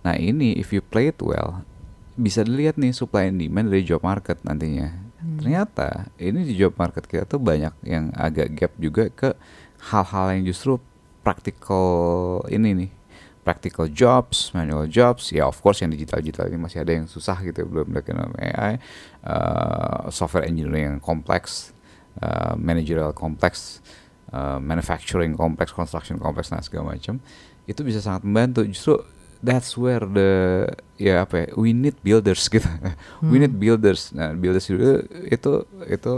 Nah 0.00 0.14
ini 0.14 0.54
if 0.54 0.70
you 0.70 0.80
play 0.80 1.08
it 1.08 1.18
well, 1.18 1.62
bisa 2.14 2.42
dilihat 2.42 2.74
nih 2.76 2.90
supply 2.90 3.26
and 3.26 3.38
demand 3.38 3.68
dari 3.68 3.82
job 3.82 4.02
market 4.02 4.42
nantinya. 4.42 4.90
Hmm. 5.16 5.38
Ternyata 5.38 6.10
ini 6.16 6.42
di 6.44 6.54
job 6.54 6.74
market 6.74 7.06
kita 7.06 7.22
tuh 7.24 7.38
banyak 7.38 7.74
yang 7.84 8.10
agak 8.12 8.54
gap 8.54 8.72
juga 8.74 9.06
ke 9.08 9.34
hal-hal 9.84 10.34
yang 10.34 10.42
justru 10.44 10.82
practical 11.22 11.86
ini 12.48 12.74
nih 12.76 12.90
practical 13.48 13.88
jobs, 13.88 14.52
manual 14.52 14.84
jobs, 14.92 15.32
ya 15.32 15.48
of 15.48 15.56
course 15.64 15.80
yang 15.80 15.88
digital-digital 15.88 16.52
ini 16.52 16.60
masih 16.60 16.84
ada 16.84 16.92
yang 16.92 17.08
susah 17.08 17.40
gitu 17.40 17.64
belum 17.64 17.96
ada 17.96 18.04
kenal 18.04 18.28
AI, 18.36 18.76
uh, 19.24 20.12
software 20.12 20.44
engineering 20.44 20.84
yang 20.92 21.00
kompleks, 21.00 21.72
uh, 22.20 22.52
managerial 22.60 23.16
kompleks, 23.16 23.80
uh, 24.36 24.60
manufacturing 24.60 25.32
kompleks, 25.32 25.72
construction 25.72 26.20
kompleks, 26.20 26.52
nah 26.52 26.60
segala 26.60 26.92
macam. 26.92 27.16
Itu 27.64 27.80
bisa 27.88 28.04
sangat 28.04 28.28
membantu. 28.28 28.68
Justru 28.68 29.00
that's 29.40 29.80
where 29.80 30.04
the 30.04 30.68
ya 31.00 31.24
apa 31.24 31.48
ya, 31.48 31.56
we 31.56 31.72
need 31.72 31.96
builders 32.04 32.44
gitu, 32.52 32.68
we 33.24 33.40
need 33.40 33.56
builders. 33.56 34.12
Nah 34.12 34.36
builders 34.36 34.68
itu 34.68 35.08
itu 35.24 35.52
itu 35.88 36.14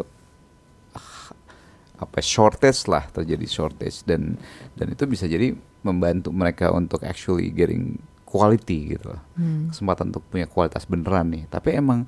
apa 1.94 2.18
shortage 2.18 2.90
lah 2.90 3.06
terjadi 3.06 3.46
shortage. 3.46 4.02
Dan 4.02 4.34
dan 4.74 4.90
itu 4.90 5.06
bisa 5.06 5.30
jadi 5.30 5.54
membantu 5.80 6.30
mereka 6.34 6.70
untuk 6.70 7.02
actually 7.04 7.48
getting 7.52 8.00
quality 8.28 8.94
gitu 8.94 9.16
loh. 9.16 9.22
Hmm. 9.34 9.74
kesempatan 9.74 10.14
untuk 10.14 10.22
punya 10.30 10.46
kualitas 10.46 10.86
beneran 10.86 11.34
nih 11.34 11.44
tapi 11.50 11.74
emang 11.74 12.06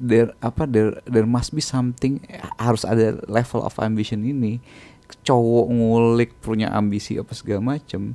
there 0.00 0.32
apa 0.40 0.64
there 0.64 1.02
there 1.04 1.26
must 1.26 1.52
be 1.52 1.60
something 1.60 2.22
harus 2.56 2.86
ada 2.86 3.18
level 3.26 3.60
of 3.66 3.74
ambition 3.82 4.22
ini 4.22 4.62
cowok 5.24 5.66
ngulik 5.72 6.30
punya 6.40 6.70
ambisi 6.70 7.18
apa 7.18 7.32
segala 7.34 7.76
macem 7.76 8.14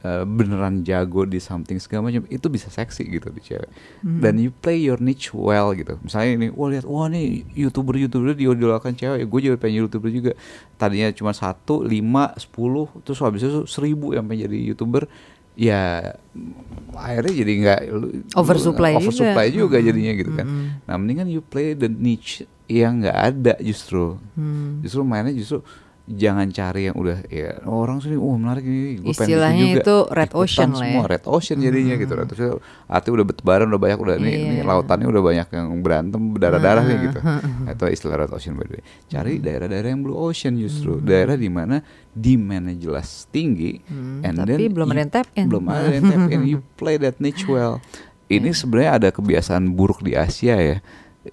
eh, 0.00 0.22
beneran 0.22 0.80
jago 0.80 1.22
di 1.22 1.38
something 1.38 1.76
segala 1.76 2.06
macam 2.06 2.22
itu 2.26 2.46
bisa 2.46 2.68
seksi 2.68 3.02
gitu 3.08 3.28
di 3.28 3.40
cewek 3.40 3.66
Hmm. 3.98 4.20
dan 4.20 4.36
you 4.36 4.50
play 4.52 4.78
your 4.78 4.96
niche 4.96 5.30
well 5.30 5.70
gitu 5.72 5.98
misalnya 5.98 6.30
ini 6.36 6.46
wah 6.50 6.68
lihat 6.68 6.84
wah 6.84 7.06
nih 7.06 7.26
youtuber 7.52 7.94
youtuber 7.94 8.30
diidolakan 8.30 8.92
cewek 8.92 9.22
gue 9.22 9.40
juga 9.42 9.56
pengen 9.56 9.82
youtuber 9.82 10.06
juga 10.08 10.32
tadinya 10.74 11.10
cuma 11.10 11.32
satu 11.32 11.82
lima 11.82 12.30
sepuluh 12.34 12.86
terus 13.02 13.18
habis 13.18 13.42
itu 13.42 13.64
seribu 13.64 14.12
yang 14.12 14.24
pengen 14.24 14.46
jadi 14.46 14.58
youtuber 14.64 15.10
ya 15.54 16.14
akhirnya 16.94 17.34
jadi 17.34 17.52
nggak 17.58 17.80
lu- 17.90 18.12
Oversupply 18.32 18.92
juga. 18.92 19.00
oversupply 19.00 19.46
juga 19.50 19.76
Mm-mm. 19.76 19.88
jadinya 19.88 20.12
gitu 20.14 20.30
kan 20.32 20.46
Mm-mm. 20.46 20.66
nah 20.84 20.94
mendingan 20.94 21.26
you 21.26 21.40
play 21.40 21.74
the 21.74 21.88
niche 21.88 22.46
yang 22.66 23.00
nggak 23.00 23.18
ada 23.18 23.54
justru 23.58 24.14
Hmm. 24.34 24.78
justru 24.78 25.02
mainnya 25.02 25.32
justru 25.32 25.64
jangan 26.10 26.48
cari 26.48 26.88
yang 26.88 26.96
udah 26.96 27.20
ya 27.26 27.60
orang 27.62 27.98
sini 27.98 28.16
oh 28.16 28.32
menarik 28.32 28.62
ini 28.62 28.96
gue 28.96 29.12
pengen 29.12 29.28
Istilahnya 29.28 29.64
juga. 29.66 29.76
itu 29.78 29.96
red 30.08 30.30
Ikutan 30.30 30.40
ocean 30.40 30.68
lah 30.68 30.78
ya. 30.78 30.80
semua 30.80 31.04
red 31.04 31.24
ocean 31.26 31.58
jadinya 31.58 31.94
gitu. 31.94 32.12
Red 32.14 32.28
ocean 32.30 32.48
artinya 32.86 33.14
udah 33.14 33.26
bertebaran 33.26 33.66
udah 33.66 33.80
banyak 33.82 33.98
udah 33.98 34.16
nih, 34.16 34.24
nih 34.24 34.52
Iya. 34.54 34.62
lautannya 34.64 35.06
udah 35.06 35.22
banyak 35.22 35.48
yang 35.50 35.66
berantem 35.78 36.20
berdarah-darah 36.30 36.82
nih 36.82 36.96
gitu. 37.04 37.18
Hmm. 37.20 37.68
itu 37.68 37.84
istilah 37.90 38.16
red 38.18 38.30
ocean 38.30 38.52
by 38.52 38.64
the 38.64 38.74
way. 38.74 38.82
Cari 39.06 39.32
daerah-daerah 39.36 39.88
yang 39.88 40.00
blue 40.00 40.16
ocean 40.16 40.56
justru. 40.56 40.96
Daerah 40.98 41.34
di 41.34 41.48
mana 41.48 41.84
demandnya 42.10 42.74
jelas 42.74 43.28
tinggi 43.28 43.78
Hmm, 43.84 44.24
and 44.24 44.34
tapi 44.38 44.56
then 44.58 44.72
belum 44.72 44.88
ada 44.88 45.00
yang 45.00 45.12
tap 45.12 45.28
in. 45.32 45.46
belum 45.46 45.64
ada 45.66 45.88
yang 45.90 46.04
tap 46.04 46.24
in. 46.26 46.40
You 46.42 46.58
play 46.80 46.96
that 46.96 47.18
niche 47.18 47.44
well. 47.44 47.84
Ini 48.26 48.48
sebenarnya 48.50 48.90
ada 48.94 49.08
kebiasaan 49.10 49.70
buruk 49.70 50.00
di 50.00 50.12
Asia 50.12 50.56
ya. 50.56 50.78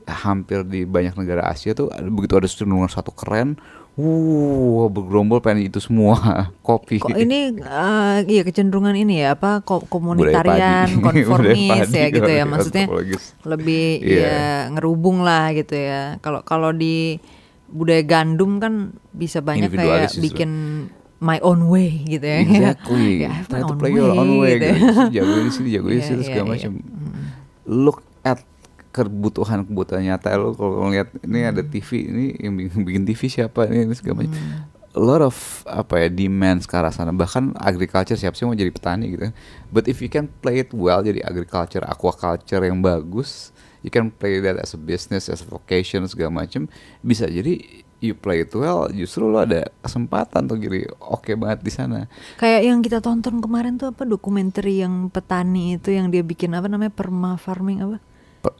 Hampir 0.05 0.63
di 0.63 0.83
banyak 0.83 1.15
negara 1.15 1.47
Asia 1.47 1.71
tuh 1.71 1.87
begitu 2.09 2.35
ada 2.35 2.45
cenderungan 2.45 2.87
satu 2.87 3.09
keren 3.09 3.55
Wuh, 3.95 4.91
bergerombol 4.91 5.39
pengen 5.39 5.71
itu 5.71 5.79
semua 5.79 6.19
kopi. 6.67 6.99
Kok 6.99 7.15
ini 7.15 7.55
eh, 7.55 8.17
iya 8.27 8.43
kecenderungan 8.43 8.91
ini 8.91 9.23
ya 9.23 9.39
apa 9.39 9.63
komunitarian, 9.63 10.99
konformis 11.05 11.87
ya 11.87 12.11
gitu 12.11 12.27
ya 12.27 12.43
maksudnya 12.51 12.91
lebih 13.47 14.03
Iya. 14.03 14.19
ya 14.19 14.39
ngerubung 14.75 15.23
lah 15.23 15.55
gitu 15.55 15.79
ya. 15.79 16.19
Kalau 16.19 16.43
kalau 16.43 16.75
di 16.75 17.23
budaya 17.65 18.03
gandum 18.03 18.59
kan 18.59 18.73
bisa 19.09 19.39
banyak 19.39 19.71
kayak 19.71 20.11
bikin 20.19 20.51
my 21.17 21.39
own 21.39 21.71
way 21.71 22.03
gitu 22.03 22.21
ya. 22.21 22.43
Exactly. 22.43 23.23
Ya, 23.23 23.31
I 23.31 23.35
have 23.39 23.47
Try 23.47 23.63
my 23.63 23.63
to 23.63 23.71
own 23.71 23.79
play 23.79 23.91
your 23.95 24.11
own 24.11 24.31
way. 24.37 24.59
gitu. 24.59 24.75
Gitu. 24.75 25.01
Jago 25.15 25.35
di 25.39 25.51
sini, 25.55 25.67
jago 25.71 25.87
di 25.87 25.95
Iya, 25.95 26.03
sini 26.03 26.19
iya, 26.19 26.27
segala 26.27 26.45
iya. 26.45 26.51
macam. 26.51 26.71
Look 27.63 27.99
at 28.21 28.43
kebutuhan 28.95 29.67
kebutuhan 29.67 30.07
nyata 30.07 30.39
lo 30.39 30.55
kalau 30.55 30.87
ngeliat 30.87 31.11
ini 31.27 31.39
ada 31.43 31.59
TV 31.59 32.07
ini 32.07 32.25
yang 32.39 32.55
bikin, 32.55 32.79
bikin 32.87 33.03
TV 33.03 33.21
siapa 33.27 33.67
ini, 33.67 33.91
ini 33.91 33.95
segala 33.99 34.23
macam. 34.23 34.39
A 34.95 35.01
lot 35.03 35.19
of 35.19 35.35
apa 35.67 36.07
ya 36.07 36.07
demand 36.07 36.63
ke 36.63 36.71
arah 36.71 36.95
sana. 36.95 37.11
Bahkan 37.11 37.59
agriculture 37.59 38.15
siapa 38.15 38.39
sih 38.39 38.47
mau 38.47 38.55
jadi 38.55 38.71
petani 38.71 39.11
gitu. 39.11 39.27
But 39.67 39.91
if 39.91 39.99
you 39.99 40.07
can 40.07 40.31
play 40.39 40.63
it 40.63 40.71
well 40.71 41.03
jadi 41.03 41.19
agriculture 41.27 41.83
aquaculture 41.83 42.63
yang 42.63 42.79
bagus 42.79 43.51
you 43.83 43.91
can 43.91 44.07
play 44.09 44.39
that 44.39 44.55
as 44.57 44.71
a 44.73 44.79
business 44.79 45.27
as 45.27 45.43
a 45.43 45.47
vocation 45.51 46.07
segala 46.09 46.33
macam 46.33 46.65
bisa 47.05 47.29
jadi 47.29 47.85
you 48.01 48.17
play 48.17 48.41
it 48.41 48.51
well 48.55 48.89
justru 48.89 49.29
lo 49.29 49.43
ada 49.43 49.69
kesempatan 49.85 50.47
tuh 50.49 50.57
jadi 50.57 50.87
oke 50.97 51.35
banget 51.35 51.59
di 51.61 51.71
sana. 51.75 52.07
Kayak 52.39 52.61
yang 52.65 52.79
kita 52.79 53.03
tonton 53.03 53.43
kemarin 53.43 53.75
tuh 53.75 53.91
apa 53.91 54.07
dokumenter 54.07 54.65
yang 54.65 55.11
petani 55.13 55.75
itu 55.75 55.91
yang 55.91 56.07
dia 56.07 56.23
bikin 56.23 56.55
apa 56.57 56.71
namanya 56.71 56.95
perma 56.95 57.35
farming 57.35 57.83
apa? 57.83 57.97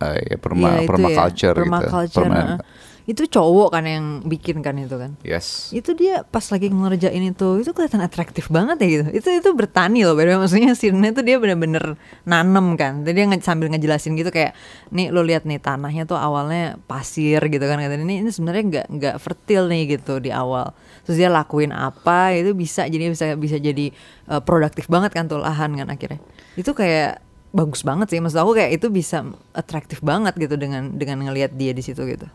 Eh, 0.02 0.34
ya, 0.34 0.38
perma 0.38 0.58
Iya, 0.58 0.72
itu 0.74 0.82
ya, 0.82 0.88
permaculture 0.90 1.56
gitu 1.56 1.62
permaculture, 1.62 2.24
Perma- 2.26 2.48
heeh. 2.58 2.60
Itu 3.06 3.30
cowok 3.30 3.70
kan 3.70 3.86
yang 3.86 4.06
bikin 4.26 4.66
kan 4.66 4.74
itu 4.82 4.98
kan. 4.98 5.14
yes 5.22 5.70
Itu 5.70 5.94
dia 5.94 6.26
pas 6.26 6.42
lagi 6.50 6.74
ngerjain 6.74 7.22
itu, 7.22 7.62
itu 7.62 7.70
kelihatan 7.70 8.02
atraktif 8.02 8.50
banget 8.50 8.82
ya 8.82 8.88
gitu. 8.90 9.06
Itu 9.14 9.30
itu 9.30 9.50
bertani 9.54 10.02
loh, 10.02 10.18
way. 10.18 10.26
maksudnya 10.34 10.74
scene 10.74 11.14
itu 11.14 11.22
dia 11.22 11.38
bener-bener 11.38 12.02
nanem 12.26 12.74
kan. 12.74 13.06
Jadi 13.06 13.14
dia 13.14 13.26
nge- 13.30 13.46
sambil 13.46 13.70
ngejelasin 13.70 14.18
gitu 14.18 14.34
kayak, 14.34 14.58
nih 14.90 15.14
lo 15.14 15.22
lihat 15.22 15.46
nih 15.46 15.62
tanahnya 15.62 16.10
tuh 16.10 16.18
awalnya 16.18 16.82
pasir 16.90 17.46
gitu 17.46 17.62
kan. 17.70 17.78
Kata 17.78 17.94
dia, 17.94 18.02
ini 18.02 18.26
ini 18.26 18.30
sebenarnya 18.34 18.64
nggak 18.74 18.88
nggak 18.98 19.16
fertil 19.22 19.70
nih 19.70 20.02
gitu 20.02 20.18
di 20.18 20.34
awal. 20.34 20.74
Terus 21.06 21.22
dia 21.22 21.30
lakuin 21.30 21.78
apa 21.78 22.34
itu 22.34 22.58
bisa 22.58 22.90
jadi 22.90 23.14
bisa 23.14 23.38
bisa 23.38 23.62
jadi 23.62 23.94
eh, 24.34 24.42
produktif 24.42 24.90
banget 24.90 25.14
kan 25.14 25.30
tuh 25.30 25.38
lahan 25.38 25.78
kan 25.78 25.94
akhirnya. 25.94 26.18
Itu 26.58 26.74
kayak 26.74 27.22
bagus 27.56 27.88
banget 27.88 28.12
sih 28.12 28.20
maksud 28.20 28.44
aku 28.44 28.60
kayak 28.60 28.76
itu 28.76 28.92
bisa 28.92 29.24
atraktif 29.56 30.04
banget 30.04 30.36
gitu 30.36 30.60
dengan 30.60 30.92
dengan 30.92 31.24
ngelihat 31.24 31.56
dia 31.56 31.72
di 31.72 31.80
situ 31.80 32.04
gitu. 32.04 32.28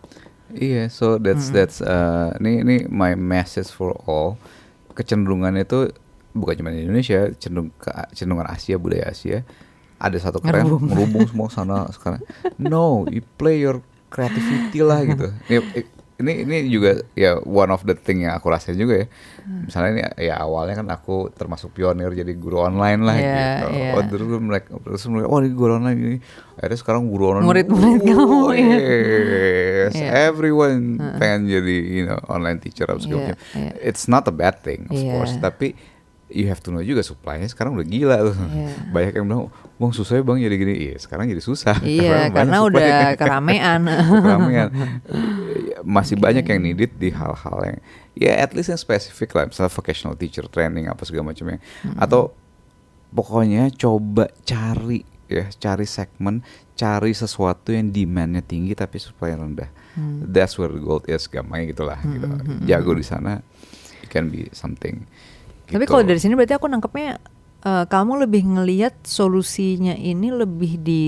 Iya, 0.50 0.90
so 0.90 1.20
that's 1.20 1.52
that's 1.54 1.78
uh, 1.78 2.34
ini 2.42 2.64
ini 2.64 2.76
my 2.90 3.14
message 3.14 3.70
for 3.70 3.94
all. 4.08 4.34
Kecenderungan 4.98 5.54
itu 5.60 5.94
bukan 6.34 6.58
cuma 6.58 6.74
di 6.74 6.82
Indonesia, 6.82 7.30
cenderung 7.38 7.70
ke 7.78 7.92
cenderungan 8.16 8.50
Asia 8.50 8.74
budaya 8.74 9.12
Asia. 9.12 9.46
Ada 10.00 10.32
satu 10.32 10.40
keren 10.40 10.66
merubung 10.80 11.28
semua 11.28 11.52
sana 11.52 11.86
sekarang. 11.92 12.24
No, 12.56 13.04
you 13.12 13.22
play 13.38 13.60
your 13.62 13.84
creativity 14.10 14.80
lah 14.82 15.04
gitu. 15.06 15.28
Ya, 15.52 15.60
Ini 16.20 16.44
ini 16.44 16.68
juga 16.68 17.00
ya 17.12 17.40
one 17.40 17.68
of 17.68 17.82
the 17.82 17.92
thing 17.92 18.22
yang 18.22 18.32
aku 18.32 18.46
rasain 18.46 18.76
juga 18.76 19.02
ya. 19.02 19.06
Misalnya 19.66 19.90
ini 19.90 20.02
ya 20.20 20.36
awalnya 20.38 20.76
kan 20.76 20.88
aku 20.88 21.32
termasuk 21.32 21.72
pionir 21.72 22.12
jadi 22.12 22.30
guru 22.32 22.60
online 22.60 23.00
lah 23.00 23.16
Iya, 23.16 23.32
gitu. 23.32 23.66
iya. 23.72 23.90
Oh, 23.92 24.02
terus 24.04 24.26
mereka 24.38 24.68
terus 24.78 25.02
mereka, 25.04 25.26
oh 25.26 25.38
ini 25.38 25.50
guru 25.50 25.72
online 25.74 25.98
ini. 25.98 26.16
Akhirnya 26.54 26.76
sekarang 26.76 27.02
guru 27.08 27.24
online. 27.32 27.48
Murid-murid 27.48 28.00
kamu, 28.04 28.20
Oh, 28.20 28.52
yes. 28.52 29.92
Iya. 29.92 30.08
Everyone 30.28 30.80
pengen 31.16 31.48
jadi 31.48 31.76
you 31.82 32.04
know 32.04 32.20
online 32.26 32.60
teacher 32.60 32.84
apa 32.84 33.00
segala 33.00 33.32
macam. 33.32 33.38
iya. 33.56 33.72
It's 33.80 34.06
not 34.06 34.28
a 34.28 34.34
bad 34.34 34.60
thing 34.60 34.86
of 34.86 34.94
Iya. 34.94 35.12
course, 35.14 35.34
tapi 35.36 35.72
you 36.30 36.46
have 36.48 36.62
to 36.62 36.70
know 36.70 36.80
juga 36.80 37.02
supply-nya 37.02 37.50
sekarang 37.50 37.74
udah 37.76 37.86
gila 37.86 38.16
tuh. 38.30 38.36
Iya. 38.38 38.70
Banyak 38.94 39.12
yang 39.18 39.24
bilang, 39.26 39.42
"Bang, 39.76 39.92
susah 39.92 40.18
ya 40.18 40.22
Bang 40.24 40.38
jadi 40.38 40.56
gini." 40.56 40.74
Iya, 40.90 40.96
sekarang 41.02 41.26
jadi 41.26 41.42
susah. 41.42 41.76
Iya, 41.82 42.26
karena 42.36 42.62
supply. 42.62 42.70
udah 42.70 42.98
keramean. 43.18 43.80
Keramean. 44.24 44.68
Masih 45.82 46.16
banyak 46.16 46.46
yang 46.46 46.60
needed 46.62 46.92
di 46.96 47.10
hal-hal 47.10 47.58
yang 47.66 47.78
ya 48.14 48.32
at 48.42 48.54
least 48.54 48.70
yang 48.70 48.80
spesifik 48.80 49.34
lah, 49.34 49.44
misalnya 49.50 49.70
vocational 49.70 50.14
teacher 50.14 50.46
training 50.46 50.86
apa 50.86 51.02
segala 51.04 51.34
macamnya. 51.34 51.58
Atau 51.98 52.34
pokoknya 53.10 53.70
coba 53.74 54.30
cari 54.46 55.02
ya, 55.30 55.46
cari 55.58 55.86
segmen, 55.86 56.42
cari 56.74 57.14
sesuatu 57.14 57.70
yang 57.70 57.94
demandnya 57.94 58.42
tinggi 58.42 58.74
tapi 58.74 58.98
supply 58.98 59.34
rendah. 59.34 59.70
That's 60.26 60.56
where 60.56 60.70
the 60.70 60.82
gold 60.82 61.06
is, 61.10 61.26
gampangnya 61.26 61.74
gitulah. 61.74 61.98
Gitu. 62.02 62.26
Jago 62.66 62.94
di 62.94 63.04
sana, 63.06 63.42
you 64.02 64.08
can 64.10 64.30
be 64.30 64.50
something. 64.54 65.06
Tapi 65.70 65.80
gitu. 65.80 65.90
kalau 65.90 66.02
dari 66.02 66.18
sini 66.18 66.34
berarti 66.34 66.52
aku 66.52 66.66
nangkepnya 66.66 67.10
eh, 67.60 67.84
kamu 67.86 68.12
lebih 68.20 68.42
ngelihat 68.44 68.94
solusinya 69.02 69.94
ini 69.94 70.28
lebih 70.28 70.72
di 70.76 71.02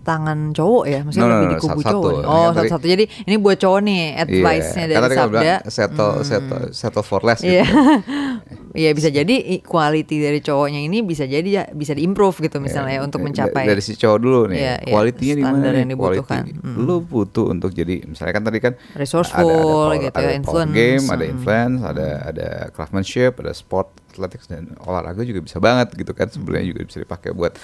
tangan 0.00 0.56
cowok 0.56 0.84
ya, 0.84 1.04
maksudnya 1.04 1.22
No, 1.22 1.28
no, 1.28 1.36
lebih 1.36 1.46
no, 1.46 1.52
di 1.52 1.58
kubu 1.60 1.70
satu-satu. 1.76 1.92
cowok. 1.92 2.12
Ini 2.16 2.24
Oh, 2.24 2.40
kan 2.40 2.54
satu-satu. 2.56 2.86
Jadi 2.88 3.04
ini 3.22 3.36
buat 3.36 3.56
cowok 3.56 3.80
nih 3.82 4.00
advice-nya 4.16 4.80
Iya, 4.80 4.88
dari 4.88 4.96
kan 4.96 5.02
tadi 5.02 5.12
kamu 5.12 5.20
Sabda. 5.20 5.36
bilang 5.36 5.60
settle, 5.68 6.12
settle, 6.22 6.62
settle 6.72 7.04
for 7.04 7.20
less 7.20 7.40
gitu. 7.40 7.52
Iya. 7.52 7.66
Iya 8.70 8.90
bisa 8.92 9.08
jadi 9.08 9.34
quality 9.60 10.16
dari 10.16 10.38
cowoknya 10.38 10.80
ini 10.80 11.02
bisa 11.02 11.26
jadi 11.26 11.44
ya 11.44 11.64
bisa 11.68 11.90
diimprove 11.90 12.38
gitu 12.40 12.58
misalnya 12.58 12.96
ya, 12.96 13.02
untuk 13.02 13.18
mencapai 13.18 13.66
dari 13.66 13.78
si 13.78 13.94
cowok 13.94 14.18
dulu 14.18 14.40
nih 14.46 14.56
Iya, 14.56 14.74
iya, 14.78 14.92
kualitinya 14.94 15.34
di 15.34 15.42
mana 15.42 15.66
yang 15.72 15.90
dibutuhkan. 15.90 16.42
Quality. 16.46 16.62
Mm. 16.62 16.76
lu 16.80 16.96
butuh 17.00 17.46
untuk 17.48 17.70
jadi 17.70 18.04
misalnya 18.04 18.32
kan 18.32 18.44
tadi 18.44 18.58
kan 18.58 18.72
Resourceful 18.94 19.42
ada, 19.42 19.50
ada 19.50 19.58
power, 19.60 19.90
gitu 19.98 20.14
ya, 20.14 20.22
ada 20.22 20.32
influence. 20.32 20.72
game 20.72 21.04
ada 21.04 21.24
Mm. 21.24 21.32
influence 21.32 21.76
ada 21.82 22.08
ada 22.24 22.48
craftsmanship 22.70 23.32
ada 23.36 23.52
sport 23.52 23.88
athletics 24.10 24.46
dan 24.46 24.70
olahraga 24.80 25.22
juga 25.22 25.40
bisa 25.40 25.58
banget 25.58 25.90
gitu 25.92 26.12
kan 26.12 26.26
sebenarnya 26.26 26.66
juga 26.68 26.80
bisa 26.84 26.98
dipakai 26.98 27.30
buat 27.30 27.54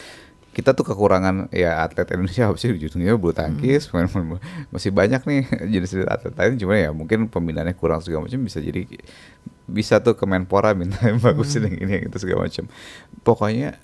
kita 0.56 0.72
tuh 0.72 0.88
kekurangan 0.88 1.52
ya 1.52 1.84
atlet 1.84 2.08
Indonesia 2.16 2.48
apa 2.48 2.56
sih 2.56 2.72
ujungnya 2.72 3.12
bulu 3.20 3.36
tangkis 3.36 3.92
Hmm. 3.92 4.08
main- 4.08 4.32
main- 4.32 4.40
masih 4.72 4.88
banyak 4.88 5.20
nih 5.22 5.40
jenis 5.76 6.08
atlet 6.08 6.32
lain 6.32 6.56
cuma 6.56 6.80
ya 6.80 6.96
mungkin 6.96 7.28
pembinaannya 7.28 7.76
kurang 7.76 8.00
segala 8.00 8.24
macam 8.24 8.40
bisa 8.40 8.64
jadi 8.64 8.88
bisa 9.68 10.00
tuh 10.00 10.16
ke 10.16 10.24
Menpora 10.24 10.72
minta 10.72 10.96
yang 11.04 11.20
bagus 11.20 11.52
Hmm. 11.54 11.68
yang 11.68 11.76
ini 11.76 11.92
yang 12.00 12.04
itu 12.08 12.16
segala 12.16 12.48
macam 12.48 12.64
pokoknya 13.20 13.76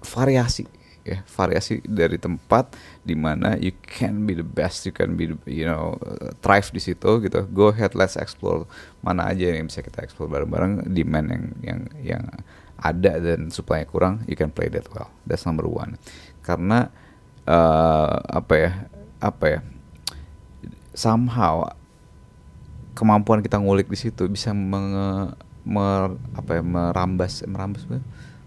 variasi 0.00 0.64
ya 1.00 1.24
variasi 1.26 1.80
dari 1.82 2.20
tempat 2.20 2.76
di 3.02 3.16
mana 3.16 3.56
you 3.56 3.72
can 3.80 4.28
be 4.28 4.36
the 4.36 4.44
best 4.44 4.84
you 4.84 4.92
can 4.92 5.16
be 5.16 5.32
the, 5.32 5.36
you 5.48 5.64
know 5.64 5.96
thrive 6.38 6.68
di 6.70 6.78
situ 6.78 7.24
gitu 7.24 7.48
go 7.50 7.72
ahead 7.72 7.96
let's 7.96 8.14
explore 8.14 8.68
mana 9.00 9.26
aja 9.26 9.48
yang 9.48 9.64
bisa 9.64 9.80
kita 9.80 10.04
explore 10.04 10.28
bareng-bareng 10.28 10.86
demand 10.86 11.26
yang 11.26 11.44
yang 11.64 11.80
yang 12.04 12.22
ada 12.80 13.20
dan 13.20 13.52
supply 13.52 13.84
kurang 13.84 14.24
you 14.24 14.34
can 14.34 14.48
play 14.48 14.66
that 14.66 14.88
well. 14.90 15.12
That's 15.22 15.44
number 15.44 15.68
one. 15.68 16.00
Karena 16.40 16.88
uh, 17.44 18.16
apa 18.26 18.54
ya 18.56 18.70
apa 19.20 19.44
ya 19.46 19.60
somehow 20.92 21.68
kemampuan 22.92 23.40
kita 23.40 23.56
ngulik 23.56 23.86
di 23.86 23.96
situ 23.96 24.26
bisa 24.26 24.50
menge, 24.50 25.32
mer- 25.62 26.18
apa 26.32 26.50
ya 26.58 26.62
merambas 26.62 27.44
merambas 27.44 27.84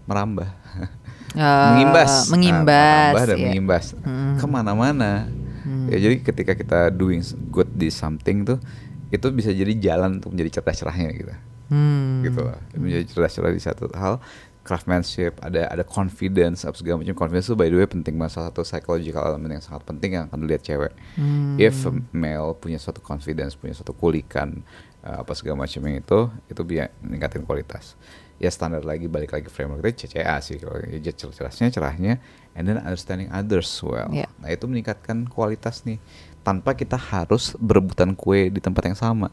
merambah. 0.04 0.50
Eh, 1.34 1.40
mengimbas. 1.42 2.30
Mengimbas, 2.30 2.70
Nah, 2.70 3.10
merambah 3.10 3.24
dan 3.26 3.34
iya. 3.34 3.44
mengimbas. 3.50 3.84
Hmm. 4.06 4.38
ke 4.38 4.46
mana-mana. 4.46 5.26
Hmm. 5.66 5.88
ya 5.90 5.98
jadi 5.98 6.22
ketika 6.22 6.52
kita 6.54 6.80
doing 6.94 7.24
good 7.50 7.66
di 7.74 7.90
something 7.90 8.46
tuh 8.46 8.60
itu 9.08 9.26
bisa 9.32 9.48
jadi 9.48 9.72
jalan 9.74 10.20
untuk 10.20 10.30
menjadi 10.30 10.60
cerdas-cerahnya 10.60 11.08
gitu 11.10 11.32
Hmm. 11.68 12.24
gitu 12.24 12.44
lah. 12.44 12.60
Menjadi 12.76 13.04
cerdas-cerah 13.08 13.52
di 13.52 13.62
satu 13.62 13.88
hal 13.96 14.20
craftsmanship 14.64 15.36
ada 15.44 15.68
ada 15.68 15.84
confidence 15.84 16.64
apa 16.64 16.74
segala 16.74 17.04
macam. 17.04 17.14
Confidence 17.14 17.52
itu 17.52 17.56
by 17.56 17.68
the 17.68 17.76
way 17.76 17.86
penting 17.86 18.16
banget. 18.16 18.40
Salah 18.40 18.48
satu 18.50 18.64
psychological 18.64 19.22
element 19.22 19.60
yang 19.60 19.64
sangat 19.64 19.84
penting 19.84 20.10
yang 20.16 20.24
akan 20.26 20.38
dilihat 20.48 20.64
cewek. 20.64 20.92
Hmm. 21.20 21.60
if 21.60 21.84
a 21.84 21.92
male 22.16 22.56
punya 22.56 22.80
suatu 22.80 23.04
confidence 23.04 23.54
punya 23.54 23.76
suatu 23.76 23.92
kulikan 23.94 24.64
uh, 25.04 25.22
apa 25.22 25.32
segala 25.36 25.62
macam 25.68 25.84
yang 25.84 26.00
itu 26.00 26.20
itu 26.48 26.60
bisa 26.64 26.88
meningkatin 27.04 27.44
kualitas. 27.44 27.94
Ya 28.42 28.50
standar 28.50 28.82
lagi 28.82 29.06
balik 29.06 29.30
lagi 29.30 29.46
framework 29.46 29.84
itu 29.84 30.08
CCA 30.08 30.40
sih. 30.42 30.58
Kalau 30.58 30.80
ya 30.80 31.12
cerasnya 31.12 31.70
cerahnya 31.70 32.18
and 32.56 32.66
then 32.66 32.80
understanding 32.80 33.28
others 33.30 33.68
well. 33.84 34.10
Yeah. 34.10 34.32
nah 34.40 34.50
itu 34.50 34.64
meningkatkan 34.66 35.28
kualitas 35.28 35.84
nih. 35.86 36.00
Tanpa 36.44 36.76
kita 36.76 37.00
harus 37.00 37.56
berebutan 37.56 38.12
kue 38.12 38.52
di 38.52 38.60
tempat 38.60 38.90
yang 38.90 38.98
sama. 38.98 39.28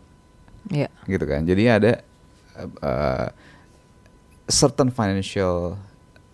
Iya. 0.69 0.93
gitu 1.09 1.25
kan. 1.25 1.41
Jadi 1.41 1.63
ada 1.65 2.05
uh, 2.59 3.29
certain 4.47 4.89
financial 4.91 5.79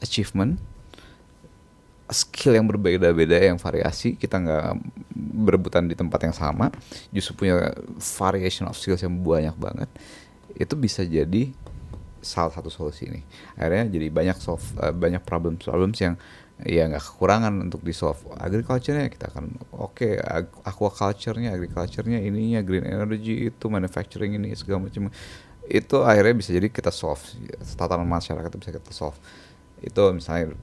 achievement 0.02 0.58
skill 2.08 2.56
yang 2.56 2.66
berbeda-beda 2.66 3.36
yang 3.36 3.60
variasi 3.60 4.16
kita 4.16 4.40
nggak 4.40 4.80
berebutan 5.14 5.92
di 5.92 5.96
tempat 5.98 6.24
yang 6.24 6.36
sama 6.36 6.72
justru 7.12 7.44
punya 7.46 7.76
variation 8.00 8.66
of 8.72 8.80
skills 8.80 9.04
yang 9.04 9.12
banyak 9.12 9.56
banget 9.60 9.90
itu 10.56 10.74
bisa 10.80 11.04
jadi 11.04 11.52
salah 12.24 12.50
satu 12.50 12.72
solusi 12.72 13.12
nih 13.12 13.24
akhirnya 13.60 13.86
jadi 13.92 14.08
banyak 14.10 14.38
solve 14.40 14.64
uh, 14.80 14.96
banyak 14.96 15.22
problem 15.28 15.60
problems 15.60 16.00
yang 16.00 16.16
ya 16.66 16.90
nggak 16.90 17.04
kekurangan 17.04 17.54
untuk 17.70 17.86
di 17.86 17.94
solve 17.94 18.18
agriculture-nya. 18.34 19.14
Kita 19.14 19.30
akan 19.30 19.62
oke 19.78 20.18
ag- 20.18 20.58
aquaculture-nya 20.66 21.54
agriculture-nya 21.54 22.18
ininya 22.18 22.66
green 22.66 22.88
energy 22.88 23.54
itu 23.54 23.66
manufacturing 23.70 24.42
ini 24.42 24.58
segala 24.58 24.90
macam 24.90 25.14
itu 25.68 26.04
akhirnya 26.04 26.36
bisa 26.36 26.56
jadi 26.56 26.68
kita 26.72 26.90
solve. 26.90 27.22
Tatanan 27.76 28.08
masyarakat 28.08 28.50
bisa 28.58 28.72
kita 28.72 28.92
solve. 28.96 29.20
Itu 29.84 30.12
misalnya 30.16 30.56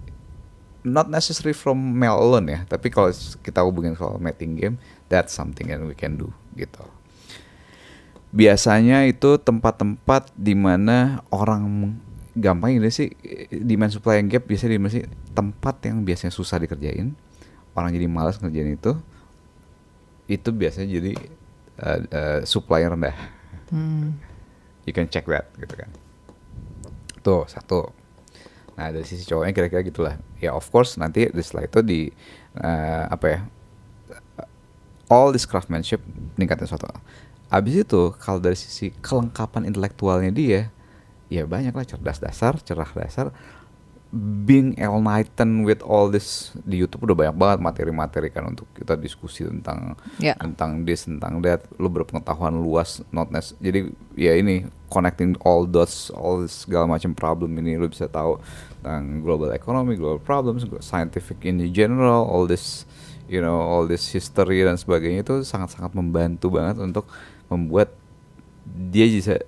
not 0.85 1.09
necessary 1.09 1.57
from 1.57 1.81
male 1.97 2.21
alone 2.21 2.45
ya 2.53 2.61
tapi 2.69 2.93
kalau 2.93 3.09
kita 3.41 3.65
hubungin 3.65 3.97
soal 3.97 4.21
mating 4.21 4.53
game 4.53 4.77
that's 5.09 5.33
something 5.33 5.73
that 5.73 5.81
we 5.81 5.97
can 5.97 6.21
do 6.21 6.29
gitu. 6.55 6.85
Biasanya 8.35 9.09
itu 9.09 9.41
tempat-tempat 9.41 10.29
di 10.37 10.53
mana 10.53 11.25
orang 11.33 11.97
gampang 12.37 12.77
ini 12.77 12.91
sih 12.93 13.15
demand 13.49 13.95
supply 13.95 14.21
yang 14.21 14.29
gap 14.29 14.45
biasanya 14.45 14.77
di 14.77 14.81
mana 14.83 14.93
sih 14.93 15.05
tempat 15.33 15.87
yang 15.87 16.03
biasanya 16.03 16.35
susah 16.35 16.59
dikerjain 16.59 17.15
orang 17.79 17.95
jadi 17.95 18.11
malas 18.11 18.43
ngerjain 18.43 18.75
itu 18.75 18.99
itu 20.27 20.49
biasanya 20.51 20.89
jadi 20.89 21.13
uh, 21.81 22.01
uh, 22.11 22.41
supply 22.43 22.85
rendah. 22.85 23.17
Hmm. 23.71 24.19
You 24.85 24.93
can 24.93 25.09
check 25.09 25.29
that 25.29 25.49
gitu 25.61 25.75
kan. 25.77 25.91
Tuh 27.25 27.45
satu. 27.49 27.93
Nah 28.75 28.91
dari 28.91 29.07
sisi 29.07 29.25
cowoknya 29.25 29.53
kira-kira 29.53 29.83
gitulah. 29.85 30.15
Ya 30.41 30.53
of 30.53 30.69
course 30.69 30.97
nanti 31.01 31.29
setelah 31.41 31.65
itu 31.65 31.81
di 31.81 32.01
uh, 32.61 33.09
apa 33.09 33.27
ya 33.27 33.41
all 35.13 35.33
this 35.33 35.45
craftsmanship 35.49 36.01
meningkatin 36.37 36.69
suatu. 36.69 36.89
Abis 37.53 37.87
itu 37.87 38.11
kalau 38.19 38.41
dari 38.41 38.57
sisi 38.59 38.91
kelengkapan 39.05 39.69
intelektualnya 39.69 40.33
dia, 40.33 40.73
ya 41.31 41.45
banyak 41.47 41.71
lah 41.71 41.87
cerdas 41.87 42.19
dasar, 42.19 42.59
cerah 42.65 42.89
dasar, 42.97 43.31
being 44.15 44.79
enlightened 44.79 45.67
with 45.67 45.83
all 45.83 46.07
this 46.07 46.55
di 46.63 46.79
YouTube 46.79 47.03
udah 47.03 47.19
banyak 47.19 47.35
banget 47.35 47.59
materi-materi 47.59 48.31
kan 48.31 48.47
untuk 48.47 48.71
kita 48.71 48.95
diskusi 48.95 49.43
tentang 49.43 49.99
Ya. 50.23 50.39
tentang 50.39 50.87
this 50.87 51.05
tentang 51.05 51.43
that 51.43 51.67
lu 51.77 51.91
berpengetahuan 51.91 52.55
luas 52.55 53.03
not 53.11 53.35
nec- 53.35 53.59
jadi 53.59 53.91
ya 54.15 54.39
ini 54.39 54.65
connecting 54.87 55.35
all 55.43 55.67
dots 55.67 56.15
all 56.15 56.39
this 56.39 56.63
segala 56.63 56.87
macam 56.87 57.11
problem 57.11 57.59
ini 57.59 57.75
lu 57.75 57.91
bisa 57.91 58.07
tahu 58.07 58.39
tentang 58.79 59.21
global 59.21 59.51
economy 59.51 59.99
global 59.99 60.23
problems 60.23 60.63
scientific 60.79 61.43
in 61.43 61.59
general 61.75 62.23
all 62.23 62.47
this 62.47 62.87
you 63.27 63.43
know 63.43 63.59
all 63.59 63.83
this 63.83 64.07
history 64.09 64.63
dan 64.63 64.79
sebagainya 64.79 65.27
itu 65.27 65.43
sangat-sangat 65.43 65.91
membantu 65.91 66.55
banget 66.55 66.79
untuk 66.79 67.11
membuat 67.51 67.91
dia 68.65 69.11
bisa 69.11 69.43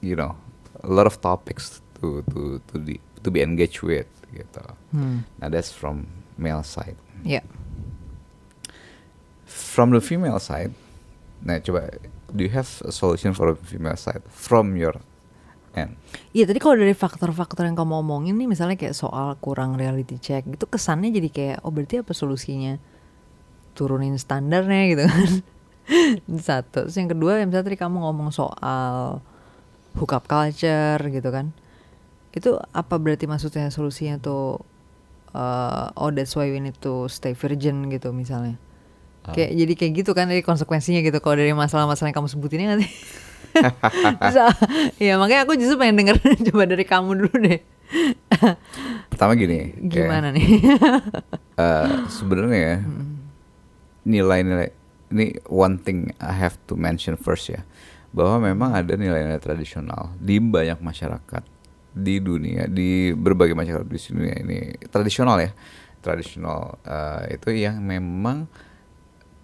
you 0.00 0.16
know 0.16 0.32
a 0.80 0.88
lot 0.88 1.04
of 1.04 1.20
topics 1.20 1.84
to 2.00 2.24
to 2.32 2.56
to 2.66 2.80
di 2.80 2.96
to 3.22 3.30
be 3.30 3.40
engaged 3.40 3.82
with 3.82 4.10
gitu. 4.34 4.64
Hmm. 4.90 5.26
Nah 5.38 5.48
that's 5.48 5.70
from 5.70 6.10
male 6.36 6.66
side. 6.66 6.98
Ya. 7.22 7.40
From 9.46 9.92
the 9.92 10.02
female 10.02 10.40
side, 10.40 10.72
nah 11.44 11.60
coba 11.60 11.92
do 12.32 12.40
you 12.44 12.52
have 12.52 12.68
a 12.84 12.92
solution 12.92 13.36
for 13.36 13.52
the 13.52 13.58
female 13.60 13.96
side 13.96 14.24
from 14.32 14.74
your 14.74 14.96
end? 15.76 15.96
Iya 16.32 16.48
tadi 16.48 16.58
kalau 16.60 16.80
dari 16.80 16.96
faktor-faktor 16.96 17.68
yang 17.68 17.76
kamu 17.76 18.00
omongin 18.00 18.36
nih 18.40 18.48
misalnya 18.48 18.76
kayak 18.80 18.96
soal 18.96 19.36
kurang 19.40 19.76
reality 19.76 20.16
check 20.16 20.48
gitu 20.48 20.64
kesannya 20.68 21.12
jadi 21.12 21.28
kayak 21.28 21.58
oh 21.64 21.72
berarti 21.72 22.00
apa 22.00 22.12
solusinya 22.16 22.80
turunin 23.72 24.16
standarnya 24.20 24.82
gitu 24.92 25.04
kan 25.08 25.30
satu 26.48 26.88
terus 26.88 26.96
yang 26.96 27.08
kedua 27.08 27.40
yang 27.40 27.48
misalnya 27.48 27.72
tadi 27.72 27.78
kamu 27.80 27.96
ngomong 28.04 28.28
soal 28.32 29.20
hookup 29.96 30.28
culture 30.28 31.00
gitu 31.08 31.28
kan 31.32 31.52
itu 32.32 32.56
apa 32.72 32.96
berarti 32.96 33.28
maksudnya 33.28 33.68
solusinya 33.68 34.16
tuh 34.16 34.60
uh, 35.36 35.92
oh 35.96 36.10
that's 36.12 36.32
why 36.32 36.48
we 36.48 36.58
need 36.60 36.76
to 36.80 37.08
stay 37.12 37.36
virgin 37.36 37.88
gitu 37.92 38.12
misalnya? 38.12 38.56
Kayak 39.22 39.54
jadi 39.54 39.72
kayak 39.78 39.92
gitu 40.02 40.10
kan 40.18 40.26
dari 40.26 40.42
konsekuensinya 40.42 40.98
gitu 40.98 41.22
kalau 41.22 41.38
dari 41.38 41.54
masalah-masalah 41.54 42.10
yang 42.10 42.18
kamu 42.18 42.26
sebutin 42.26 42.58
ini 42.58 42.68
nanti 42.74 42.88
Terus, 43.52 44.36
ah, 44.40 44.54
ya 44.96 45.16
makanya 45.20 45.44
aku 45.44 45.54
justru 45.60 45.76
pengen 45.76 46.00
denger 46.00 46.16
coba 46.50 46.64
dari 46.64 46.84
kamu 46.88 47.10
dulu 47.24 47.34
deh. 47.44 47.60
Pertama 49.12 49.36
gini, 49.36 49.76
kayak, 49.76 50.08
gimana 50.08 50.28
nih? 50.32 50.48
eh, 51.62 51.86
sebenarnya 52.08 52.58
ya, 52.58 52.76
nilai-nilai 54.08 54.72
ini 55.12 55.36
one 55.52 55.76
thing 55.76 56.08
I 56.16 56.32
have 56.32 56.56
to 56.72 56.74
mention 56.74 57.20
first 57.20 57.52
ya, 57.52 57.60
bahwa 58.16 58.48
memang 58.48 58.72
ada 58.72 58.96
nilai-nilai 58.96 59.40
tradisional 59.44 60.16
di 60.16 60.40
banyak 60.40 60.80
masyarakat 60.80 61.44
di 61.92 62.18
dunia, 62.18 62.66
di 62.66 63.12
berbagai 63.12 63.52
masyarakat 63.52 63.86
di 63.86 63.98
dunia 64.10 64.34
ini. 64.40 64.58
Tradisional 64.88 65.36
ya, 65.40 65.50
tradisional 66.00 66.80
eh, 66.82 67.36
itu 67.36 67.48
yang 67.52 67.78
memang 67.84 68.48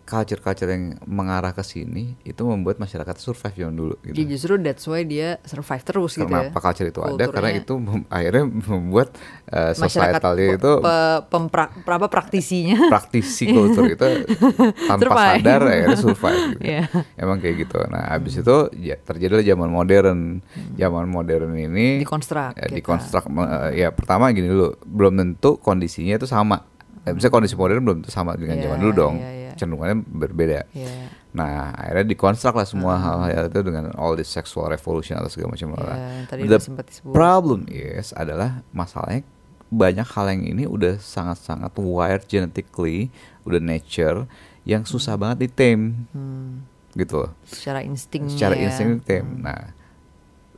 culture-culture 0.09 0.65
yang 0.67 0.85
mengarah 1.05 1.53
ke 1.53 1.61
sini 1.61 2.17
itu 2.23 2.41
membuat 2.41 2.77
masyarakat 2.77 3.13
survive 3.15 3.53
zaman 3.55 3.77
dulu 3.77 3.95
gitu. 4.01 4.17
Jadi 4.17 4.23
justru 4.27 4.53
that's 4.57 4.85
why 4.85 5.05
dia 5.05 5.37
survive 5.43 5.83
terus 5.83 6.13
gitu 6.15 6.25
ya 6.25 6.49
Kenapa 6.49 6.59
culture 6.59 6.89
itu 6.89 7.01
ada? 7.01 7.13
Karena 7.27 7.29
Kulturnya. 7.53 7.61
itu 7.61 7.75
mem- 7.77 8.09
akhirnya 8.09 8.45
membuat 8.49 9.09
uh, 9.47 9.77
masyarakat 9.77 10.17
societal 10.17 10.33
pe- 10.35 10.57
itu 10.57 10.73
pe- 10.81 11.21
pempra- 11.29 11.71
apa 11.77 12.07
praktisinya 12.09 12.77
praktisi 12.93 13.45
kultur 13.47 13.85
itu 13.87 14.09
tanpa 14.89 15.03
Survive. 15.05 15.37
sadar 15.37 15.61
akhirnya 15.63 15.99
survive 15.99 16.41
gitu. 16.49 16.63
Iya. 16.65 16.83
Emang 17.15 17.37
kayak 17.39 17.57
gitu. 17.61 17.79
Nah, 17.87 18.03
habis 18.09 18.35
itu 18.35 18.57
ya 18.75 18.97
terjadilah 18.97 19.45
zaman 19.45 19.69
modern. 19.69 20.41
Zaman 20.75 21.05
modern 21.07 21.53
ini 21.53 22.01
Dikonstruk 22.01 22.55
ya, 22.55 22.65
kita. 22.65 22.75
dikonstruk 22.75 23.29
me- 23.29 23.49
ya 23.73 23.91
pertama 23.91 24.31
gini 24.31 24.49
dulu, 24.49 24.73
belum 24.81 25.13
tentu 25.15 25.59
kondisinya 25.59 26.17
itu 26.17 26.25
sama. 26.25 26.65
Ya, 27.03 27.13
misalnya 27.13 27.35
kondisi 27.35 27.55
modern 27.55 27.81
belum 27.83 27.97
tentu 28.01 28.11
sama 28.11 28.33
dengan 28.33 28.57
Iya, 28.57 28.65
zaman 28.65 28.79
dulu 28.79 28.93
dong. 28.95 29.15
iya, 29.17 29.29
iya. 29.29 29.38
Cenderungannya 29.59 29.99
berbeda. 30.01 30.71
Iya. 30.71 31.11
Nah, 31.31 31.71
akhirnya 31.73 32.07
dikonstruk 32.09 32.55
lah 32.55 32.65
semua 32.65 32.95
Hmm. 32.95 33.27
hal-hal 33.27 33.47
itu 33.47 33.61
dengan 33.61 33.91
all 33.95 34.15
this 34.15 34.27
sexual 34.27 34.67
revolution 34.67 35.15
atau 35.15 35.29
segala 35.29 35.53
macam. 35.53 35.69
Iya, 35.71 35.83
lah. 35.83 35.97
tadi 36.25 36.41
The 36.45 36.59
problem 37.05 37.67
is 37.67 38.11
adalah 38.13 38.63
masalahnya 38.71 39.27
banyak 39.69 40.09
hal 40.09 40.27
yang 40.31 40.43
ini 40.47 40.65
udah 40.65 40.97
sangat-sangat 40.97 41.77
wired 41.77 42.25
genetically, 42.25 43.13
udah 43.43 43.59
nature 43.59 44.25
yang 44.63 44.83
susah 44.83 45.15
banget 45.15 45.45
di 45.45 45.49
tame 45.51 45.85
Hmm, 46.11 46.65
gitu 46.93 47.21
loh. 47.21 47.31
secara 47.45 47.81
insting 47.81 48.29
Secara 48.29 48.55
ya. 48.55 48.65
insting 48.65 49.01
tame. 49.01 49.29
Nah, 49.39 49.77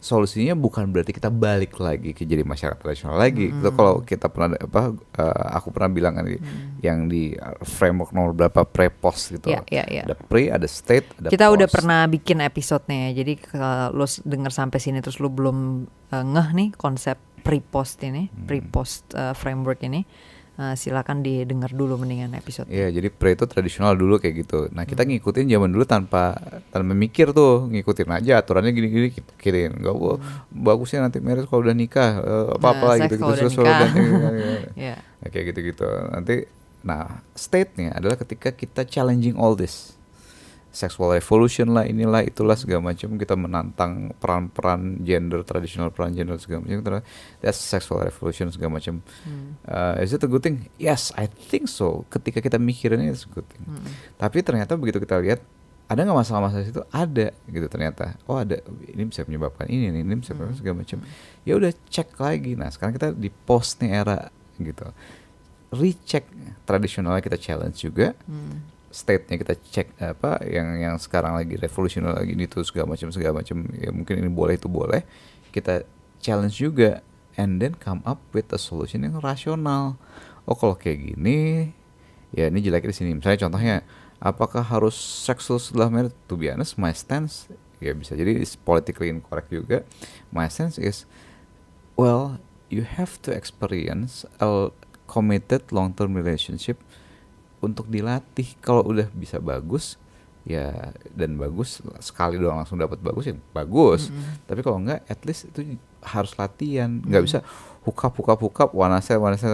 solusinya 0.01 0.57
bukan 0.57 0.89
berarti 0.89 1.13
kita 1.13 1.29
balik 1.29 1.77
lagi 1.77 2.17
ke 2.17 2.25
jadi 2.25 2.41
masyarakat 2.41 2.81
tradisional 2.81 3.21
lagi. 3.21 3.53
Hmm. 3.53 3.61
Itu 3.61 3.69
kalau 3.77 4.01
kita 4.01 4.33
pernah 4.33 4.57
apa 4.57 4.97
eh, 4.97 5.47
aku 5.53 5.69
pernah 5.71 5.93
bilang 5.93 6.17
kan 6.17 6.25
di- 6.25 6.41
yang 6.81 7.05
di 7.07 7.37
uh, 7.37 7.61
framework 7.61 8.11
nomor 8.11 8.33
berapa 8.33 8.65
pre-post 8.65 9.37
gitu. 9.37 9.53
Iya, 9.53 9.61
iya, 9.69 9.85
iya. 9.93 10.03
Ada 10.09 10.17
pre, 10.17 10.49
ada 10.49 10.65
state, 10.65 11.05
ada 11.21 11.29
Kita 11.29 11.53
udah 11.53 11.69
post. 11.69 11.77
pernah 11.77 12.01
bikin 12.09 12.41
episode-nya 12.41 13.13
ya. 13.13 13.21
Jadi 13.21 13.33
kalau 13.45 14.01
lo 14.01 14.07
denger 14.09 14.49
sampai 14.51 14.81
sini 14.81 14.99
terus 15.05 15.21
lo 15.21 15.29
belum 15.29 15.85
uh, 16.11 16.25
ngeh 16.25 16.49
nih 16.57 16.69
konsep 16.81 17.21
pre-post 17.45 18.01
ini, 18.01 18.33
Hmm. 18.33 18.49
pre-post 18.49 19.13
uh, 19.13 19.37
framework 19.37 19.85
ini, 19.85 20.09
uh, 20.61 20.77
silakan 20.77 21.25
didengar 21.25 21.73
dulu 21.73 21.97
mendingan 21.97 22.37
episode. 22.37 22.69
Iya, 22.69 22.93
jadi 22.93 23.09
pre 23.09 23.33
itu 23.33 23.49
tradisional 23.49 23.97
dulu 23.97 24.21
kayak 24.21 24.45
gitu. 24.45 24.69
Nah, 24.71 24.85
kita 24.85 25.03
Hmm. 25.03 25.17
ngikutin 25.17 25.49
zaman 25.49 25.73
dulu 25.73 25.85
tanpa 25.89 26.37
tanpa 26.69 26.93
mikir 26.93 27.33
tuh, 27.33 27.67
ngikutin 27.67 28.09
aja 28.13 28.33
aturannya 28.37 28.71
gini-gini 28.71 29.09
kita 29.09 29.33
kirim. 29.41 29.81
Gak 29.81 29.95
Hmm. 29.97 30.21
bagusnya 30.53 31.09
nanti 31.09 31.19
marriage 31.19 31.49
kalau 31.49 31.65
udah 31.65 31.73
nikah 31.73 32.11
eh, 32.21 32.49
apa-apa 32.61 32.87
Nah, 32.93 33.09
gitu 33.09 33.15
gitu 33.17 33.33
terus 33.33 33.55
udah 33.57 33.75
Iya. 34.77 34.97
Nah, 35.01 35.29
kayak 35.33 35.45
gitu-gitu. 35.51 35.89
Nanti 36.13 36.45
nah, 36.81 37.25
state-nya 37.33 37.97
adalah 37.97 38.17
ketika 38.17 38.53
kita 38.53 38.85
challenging 38.85 39.37
all 39.37 39.57
this. 39.57 39.97
Sexual 40.71 41.19
revolution 41.19 41.75
lah, 41.75 41.83
inilah 41.83 42.23
itulah 42.23 42.55
segala 42.55 42.95
macam 42.95 43.19
kita 43.19 43.35
menantang 43.35 44.15
peran-peran 44.23 45.03
gender 45.03 45.43
tradisional 45.43 45.91
peran 45.91 46.15
gender 46.15 46.39
segala 46.39 46.63
macam. 46.63 47.03
That's 47.43 47.59
sexual 47.59 48.07
revolution 48.07 48.55
segala 48.55 48.79
macam. 48.79 49.03
Hmm. 49.27 49.59
Uh, 49.67 49.99
is 49.99 50.15
it 50.15 50.23
a 50.23 50.31
good 50.31 50.47
thing? 50.47 50.71
Yes, 50.79 51.11
I 51.19 51.27
think 51.27 51.67
so. 51.67 52.07
Ketika 52.07 52.39
kita 52.39 52.63
mikirinnya 52.63 53.11
it's 53.11 53.27
a 53.27 53.31
good 53.35 53.51
thing. 53.51 53.67
Hmm. 53.67 53.83
Tapi 54.15 54.47
ternyata 54.47 54.79
begitu 54.79 55.03
kita 55.03 55.19
lihat 55.19 55.43
ada 55.91 56.07
nggak 56.07 56.23
masalah-masalah 56.23 56.63
itu 56.63 56.83
ada 56.95 57.35
gitu 57.51 57.67
ternyata. 57.67 58.15
Oh 58.31 58.39
ada 58.39 58.63
ini 58.87 59.11
bisa 59.11 59.27
menyebabkan 59.27 59.67
ini, 59.67 59.91
ini, 59.91 60.07
ini 60.07 60.23
bisa 60.23 60.39
menyebabkan 60.39 60.59
segala 60.63 60.77
macam. 60.87 60.99
Ya 61.43 61.59
udah 61.59 61.75
cek 61.91 62.15
lagi. 62.15 62.55
Nah 62.55 62.71
sekarang 62.71 62.95
kita 62.95 63.11
di 63.11 63.27
post 63.27 63.83
nih 63.83 63.91
era 64.07 64.31
gitu. 64.55 64.87
Recheck 65.75 66.31
tradisionalnya 66.63 67.19
kita 67.27 67.35
challenge 67.43 67.83
juga. 67.83 68.15
Hmm. 68.31 68.79
State-nya 68.91 69.39
kita 69.39 69.55
cek 69.55 69.89
apa 70.03 70.43
yang 70.51 70.75
yang 70.83 70.95
sekarang 70.99 71.39
lagi 71.39 71.55
revolusional 71.55 72.19
lagi 72.19 72.35
ini 72.35 72.51
tuh 72.51 72.67
segala 72.67 72.91
macam 72.91 73.15
segala 73.15 73.39
macam 73.39 73.63
ya 73.79 73.95
mungkin 73.95 74.19
ini 74.19 74.31
boleh 74.31 74.59
itu 74.59 74.67
boleh. 74.67 75.07
Kita 75.55 75.87
challenge 76.19 76.59
juga 76.59 77.01
and 77.39 77.63
then 77.63 77.79
come 77.79 78.03
up 78.03 78.19
with 78.35 78.51
a 78.51 78.59
solution 78.59 79.07
yang 79.07 79.23
rasional. 79.23 79.95
Oh 80.45 80.59
kalau 80.59 80.75
kayak 80.75 81.15
gini 81.15 81.71
ya 82.35 82.51
ini 82.51 82.59
jeleknya 82.59 82.91
di 82.91 82.97
sini. 82.99 83.11
Misalnya 83.15 83.47
contohnya 83.47 83.77
apakah 84.19 84.67
harus 84.67 84.99
seksual 84.99 85.63
setelah 85.63 85.89
married 85.89 86.15
to 86.27 86.37
be 86.37 86.51
honest 86.51 86.77
my 86.77 86.93
stance 86.93 87.49
ya 87.81 87.97
bisa 87.97 88.13
jadi 88.13 88.37
is 88.37 88.59
politically 88.59 89.09
incorrect 89.09 89.55
juga. 89.55 89.87
My 90.35 90.51
stance 90.51 90.83
is 90.83 91.07
well 91.95 92.43
you 92.71 92.83
have 92.83 93.23
to 93.23 93.31
experience 93.31 94.27
a 94.43 94.75
committed 95.11 95.75
long 95.75 95.95
term 95.95 96.15
relationship 96.15 96.79
untuk 97.61 97.87
dilatih. 97.87 98.57
Kalau 98.59 98.83
udah 98.83 99.09
bisa 99.13 99.39
bagus 99.39 99.97
ya 100.41 100.73
dan 101.13 101.37
bagus 101.37 101.85
sekali 102.01 102.41
doang 102.41 102.57
langsung 102.57 102.81
dapat 102.81 102.97
bagus 102.99 103.29
ya 103.29 103.37
bagus. 103.53 104.09
Tapi 104.45 104.61
kalau 104.61 104.81
enggak 104.81 105.05
at 105.05 105.21
least 105.25 105.49
itu 105.49 105.77
harus 106.01 106.33
latihan. 106.35 107.01
Nggak 107.01 107.23
bisa 107.25 107.39
hook 107.85 108.01
up 108.01 108.13
hook 108.17 108.29
up 108.29 108.41
hook 108.41 108.59
up 108.59 108.71
one 108.73 108.89
night 108.89 109.05
stand, 109.05 109.21
one 109.21 109.33
night 109.33 109.41
stand, 109.41 109.53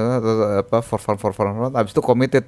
apa 0.62 0.78
for 0.80 0.98
fun 0.98 1.18
for 1.18 1.34
fun 1.34 1.50
for 1.50 1.68
fun 1.68 1.74
habis 1.74 1.90
itu 1.90 2.02
committed. 2.02 2.46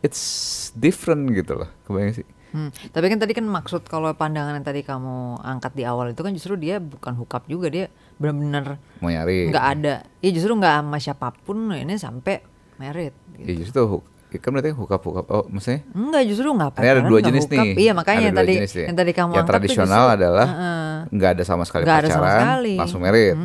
It's 0.00 0.72
different 0.72 1.28
gitu 1.32 1.60
loh 1.60 1.68
kebayang 1.84 2.16
sih? 2.16 2.26
Hmm, 2.50 2.74
tapi 2.90 3.06
kan 3.06 3.20
tadi 3.20 3.30
kan 3.30 3.46
maksud 3.46 3.86
kalau 3.86 4.10
pandangan 4.10 4.58
yang 4.58 4.66
tadi 4.66 4.82
kamu 4.82 5.38
angkat 5.38 5.70
di 5.70 5.86
awal 5.86 6.10
itu 6.10 6.18
kan 6.18 6.34
justru 6.34 6.58
dia 6.58 6.82
bukan 6.82 7.14
hookup 7.14 7.46
juga 7.46 7.70
dia 7.70 7.86
benar-benar 8.18 8.74
mau 8.98 9.06
nyari. 9.06 9.54
nggak 9.54 9.66
ada. 9.78 9.94
Ya 10.18 10.30
justru 10.34 10.58
nggak 10.58 10.74
sama 10.82 10.96
siapa 10.98 11.30
pun 11.46 11.70
ini 11.70 11.94
sampai 11.94 12.42
merit. 12.76 13.14
ya 13.38 13.44
Gitu. 13.46 13.64
justru 13.64 13.82
hook 13.86 14.04
ya 14.04 14.19
kan 14.38 14.52
berarti 14.52 14.70
hookup 14.70 15.00
hookup 15.00 15.26
oh 15.26 15.44
maksudnya 15.48 15.82
Enggak 15.90 16.22
justru 16.24 16.46
nggak 16.46 16.70
Ini 16.70 16.78
ada 16.78 16.92
pacaran, 16.94 17.10
dua 17.10 17.20
jenis 17.20 17.44
hookup. 17.44 17.58
nih. 17.58 17.72
Iya 17.74 17.92
makanya 17.92 18.18
Ada 18.18 18.22
yang 18.22 18.36
tadi 18.36 18.54
jenis 18.54 18.72
nih. 18.72 18.86
yang 18.86 18.96
tadi 18.96 19.12
kamu 19.12 19.30
Yang 19.32 19.46
tradisional 19.48 20.04
justru, 20.04 20.16
adalah 20.16 20.46
Heeh. 20.46 20.96
nggak 21.10 21.30
ada 21.32 21.42
sama 21.42 21.64
sekali 21.64 21.82
ada 21.82 21.90
sama 22.06 22.06
pacaran, 22.20 22.38
sekali. 22.38 22.74
langsung 22.76 23.00
merit. 23.00 23.36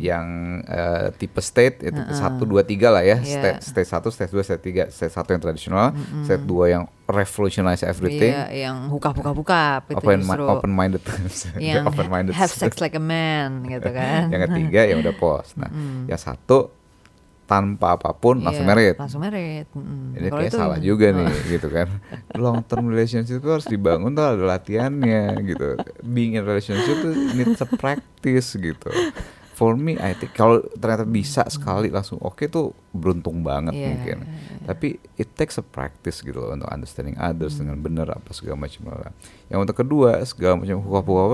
Yang 0.00 0.26
eh, 0.64 1.06
tipe 1.14 1.40
state 1.40 1.76
itu 1.82 2.00
satu 2.10 2.42
dua 2.42 2.62
tiga 2.62 2.88
lah 2.88 3.02
ya. 3.02 3.18
Iya. 3.18 3.36
State 3.36 3.60
state 3.62 3.84
satu, 3.86 4.08
state 4.08 4.30
dua, 4.30 4.40
state 4.40 4.62
tiga. 4.62 4.84
State 4.88 5.10
satu 5.10 5.28
yang 5.28 5.40
tradisional, 5.40 5.92
state 6.22 6.40
dua 6.42 6.64
yang 6.70 6.82
revolutionize 7.04 7.82
everything. 7.82 8.32
Iya, 8.32 8.48
yang 8.48 8.88
hukap-hukap-hukap 8.88 9.90
itu 9.90 9.98
Open 9.98 10.22
justru 10.22 10.40
open 10.42 10.70
minded, 10.70 11.02
yang 11.60 11.84
open 11.84 12.06
minded. 12.06 12.32
have 12.32 12.48
sex 12.48 12.78
like 12.78 12.94
a 12.94 13.02
man 13.02 13.66
gitu 13.66 13.90
kan. 13.90 14.30
yang 14.30 14.46
ketiga 14.46 14.80
ya 14.86 14.94
udah 14.96 15.12
post. 15.20 15.58
Nah, 15.58 15.68
yang 16.06 16.16
satu 16.16 16.79
tanpa 17.50 17.98
apa 17.98 18.14
pun 18.14 18.38
langsung 18.38 18.62
Iya, 18.62 18.70
merit. 18.70 18.94
Langsung 18.94 19.18
merit. 19.20 19.66
mm-mm. 19.68 20.14
Ini 20.14 20.28
kayak 20.30 20.48
itu- 20.48 20.56
salah 20.56 20.78
juga 20.78 21.10
nih 21.10 21.26
gitu 21.50 21.66
kan. 21.66 21.90
Long 22.38 22.62
term 22.62 22.86
relationship 22.86 23.42
itu 23.42 23.50
harus 23.50 23.66
dibangun 23.66 24.14
tuh 24.14 24.22
ada 24.22 24.44
latihannya 24.48 25.34
gitu. 25.44 25.74
Being 26.00 26.38
in 26.38 26.44
relationship 26.44 26.94
tuh 26.96 27.10
needs 27.34 27.58
a 27.58 27.66
practice 27.66 28.54
gitu. 28.54 28.86
For 29.52 29.74
me 29.74 29.92
I 29.94 30.14
think 30.14 30.32
kalau 30.32 30.62
ternyata 30.72 31.02
bisa 31.02 31.44
sekali 31.46 31.90
langsung 31.90 32.16
oke 32.16 32.46
tuh 32.46 32.70
beruntung 32.90 33.42
banget 33.42 33.74
Iya, 33.74 33.86
mungkin. 33.90 34.18
Tapi 34.62 34.88
it 35.16 35.34
takes 35.34 35.58
a 35.58 35.64
practice 35.66 36.22
gitu 36.22 36.38
loh 36.38 36.54
untuk 36.54 36.64
understanding 36.66 37.18
others 37.18 37.58
Hmm. 37.58 37.66
dengan 37.66 37.76
benar 37.82 38.06
apa 38.10 38.30
segala 38.30 38.62
macam. 38.62 38.88
Yang 39.46 39.58
untuk 39.60 39.76
kedua 39.76 40.22
segala 40.22 40.54
macam 40.56 40.78
hukap-hukap 40.78 41.28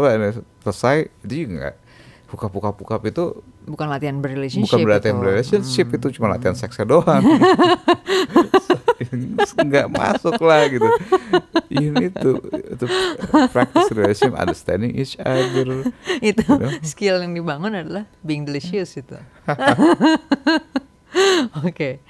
selesai 0.61 0.97
itu 1.23 1.35
juga 1.37 1.53
enggak 1.53 1.77
hukap-hukap-hukap 2.27 3.01
itu 3.07 3.25
bukan 3.67 3.87
latihan 3.87 4.17
berrelationship. 4.17 4.71
bukan 4.71 4.79
berarti 4.83 5.09
itu. 5.11 5.21
relationship 5.21 5.87
Mm. 5.89 5.93
itu 5.93 6.07
cuma 6.15 6.27
latihan 6.31 6.55
seksnya 6.55 6.85
doang 6.85 7.19
nggak 9.59 9.87
masuk 9.89 10.37
lah 10.41 10.67
gitu 10.67 10.87
ini 11.69 12.09
tuh 12.11 12.39
itu 12.47 12.85
practice 13.49 13.89
relationship 13.91 14.35
understanding 14.35 14.93
each 14.95 15.15
other 15.19 15.91
itu 16.23 16.43
You 16.43 16.57
know? 16.57 16.71
skill 16.81 17.17
yang 17.19 17.33
dibangun 17.33 17.73
adalah 17.75 18.03
being 18.21 18.43
delicious 18.43 18.95
itu. 18.95 19.15
Oke. 21.63 22.01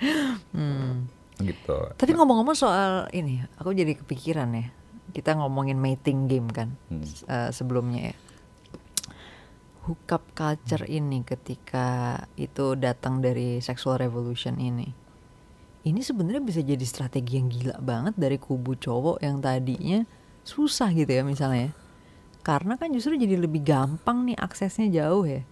Hmm. 0.50 1.06
gitu 1.38 1.76
Tapi 1.94 2.10
ngomong-ngomong 2.12 2.54
soal 2.54 3.06
ini, 3.10 3.40
aku 3.56 3.70
jadi 3.70 3.94
kepikiran 3.94 4.48
ya. 4.52 4.66
Kita 5.08 5.32
ngomongin 5.34 5.76
mating 5.76 6.26
game 6.26 6.46
kan 6.48 6.74
Hmm. 6.86 7.02
eh, 7.02 7.50
sebelumnya 7.50 8.10
ya. 8.10 8.14
Hookup 9.86 10.34
culture 10.34 10.82
ini 10.90 11.22
ketika 11.22 12.18
itu 12.34 12.74
datang 12.74 13.22
dari 13.22 13.62
sexual 13.62 14.02
revolution 14.02 14.58
ini. 14.58 14.90
Ini 15.86 16.02
sebenarnya 16.02 16.42
bisa 16.42 16.58
jadi 16.66 16.82
strategi 16.82 17.38
yang 17.38 17.46
gila 17.46 17.78
banget 17.78 18.18
dari 18.18 18.34
kubu 18.42 18.74
cowok 18.74 19.22
yang 19.22 19.38
tadinya 19.38 20.02
susah 20.42 20.90
gitu 20.90 21.06
ya 21.06 21.22
misalnya. 21.22 21.70
ya. 21.70 21.72
Karena 22.42 22.74
kan 22.74 22.90
justru 22.90 23.14
jadi 23.14 23.38
lebih 23.38 23.62
gampang 23.62 24.26
nih 24.26 24.34
aksesnya 24.34 24.90
jauh 24.90 25.22
ya. 25.22 25.46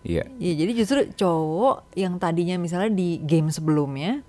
iya 0.00 0.24
Iya, 0.40 0.64
jadi 0.64 0.72
justru 0.72 1.00
cowok 1.12 1.92
yang 2.00 2.16
tadinya 2.16 2.56
misalnya 2.56 2.96
di 2.96 3.20
game 3.20 3.52
sebelumnya 3.52 4.24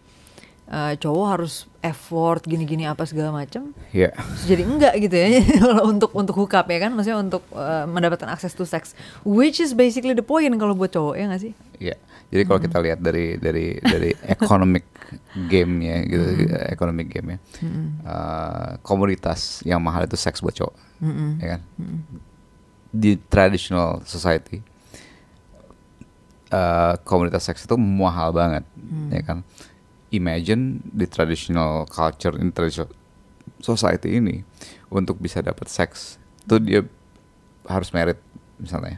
eh, 0.72 0.94
cowok 0.96 1.28
harus 1.28 1.68
effort 1.84 2.42
gini-gini 2.48 2.88
apa 2.88 3.04
segala 3.04 3.36
macam, 3.36 3.76
iya. 3.92 4.16
jadi 4.48 4.64
enggak 4.64 4.94
gitu 5.04 5.16
ya. 5.20 5.28
Kalau 5.62 5.92
untuk 5.92 6.12
untuk 6.16 6.36
hookup 6.40 6.66
ya 6.72 6.80
kan, 6.80 6.96
maksudnya 6.96 7.20
untuk 7.20 7.44
eh, 7.52 7.86
mendapatkan 7.86 8.32
akses 8.32 8.56
to 8.56 8.64
sex, 8.64 8.96
which 9.28 9.60
is 9.60 9.76
basically 9.76 10.16
the 10.16 10.24
point 10.24 10.54
kalau 10.56 10.72
buat 10.72 10.96
cowok 10.96 11.16
ya 11.20 11.26
nggak 11.28 11.42
sih? 11.44 11.54
iya. 11.82 11.98
Jadi 12.32 12.48
kalau 12.48 12.64
kita 12.64 12.80
lihat 12.80 13.00
dari 13.04 13.36
dari 13.36 13.76
dari 13.84 14.16
economic 14.40 14.88
game-nya 15.52 16.08
gitu 16.08 16.48
economic 16.72 17.12
game 17.12 17.36
ya 17.36 17.38
uh, 18.08 18.80
komoditas 18.80 19.60
yang 19.68 19.84
mahal 19.84 20.08
itu 20.08 20.16
seks 20.16 20.40
buat 20.40 20.56
cowok 20.56 20.76
ya 21.44 21.60
kan? 21.60 21.62
Di 22.96 23.20
traditional 23.28 24.00
society 24.08 24.64
uh, 26.52 26.96
komunitas 27.04 27.48
seks 27.48 27.68
itu 27.68 27.76
mahal 27.76 28.36
banget 28.36 28.64
ya 29.12 29.22
kan 29.24 29.44
imagine 30.12 30.80
di 30.84 31.08
traditional 31.08 31.88
culture 31.88 32.36
in 32.36 32.52
traditional 32.52 32.92
society 33.60 34.18
ini 34.18 34.44
untuk 34.88 35.18
bisa 35.18 35.40
dapat 35.40 35.68
seks 35.68 36.18
itu 36.44 36.56
dia 36.60 36.82
harus 37.66 37.90
merit 37.92 38.18
misalnya 38.58 38.98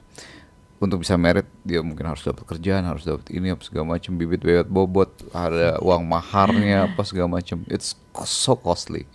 untuk 0.80 1.00
bisa 1.00 1.16
merit 1.16 1.48
dia 1.64 1.80
mungkin 1.80 2.04
harus 2.04 2.24
dapat 2.24 2.44
kerjaan 2.44 2.84
harus 2.84 3.08
dapat 3.08 3.32
ini 3.32 3.56
apa 3.56 3.64
segala 3.64 3.96
macam 3.96 4.12
bibit 4.14 4.44
bebet 4.44 4.68
bobot 4.68 5.12
ada 5.32 5.80
uang 5.86 6.04
maharnya 6.04 6.92
apa 6.92 7.02
segala 7.04 7.40
macam 7.40 7.64
it's 7.68 7.96
so 8.24 8.54
costly 8.54 9.08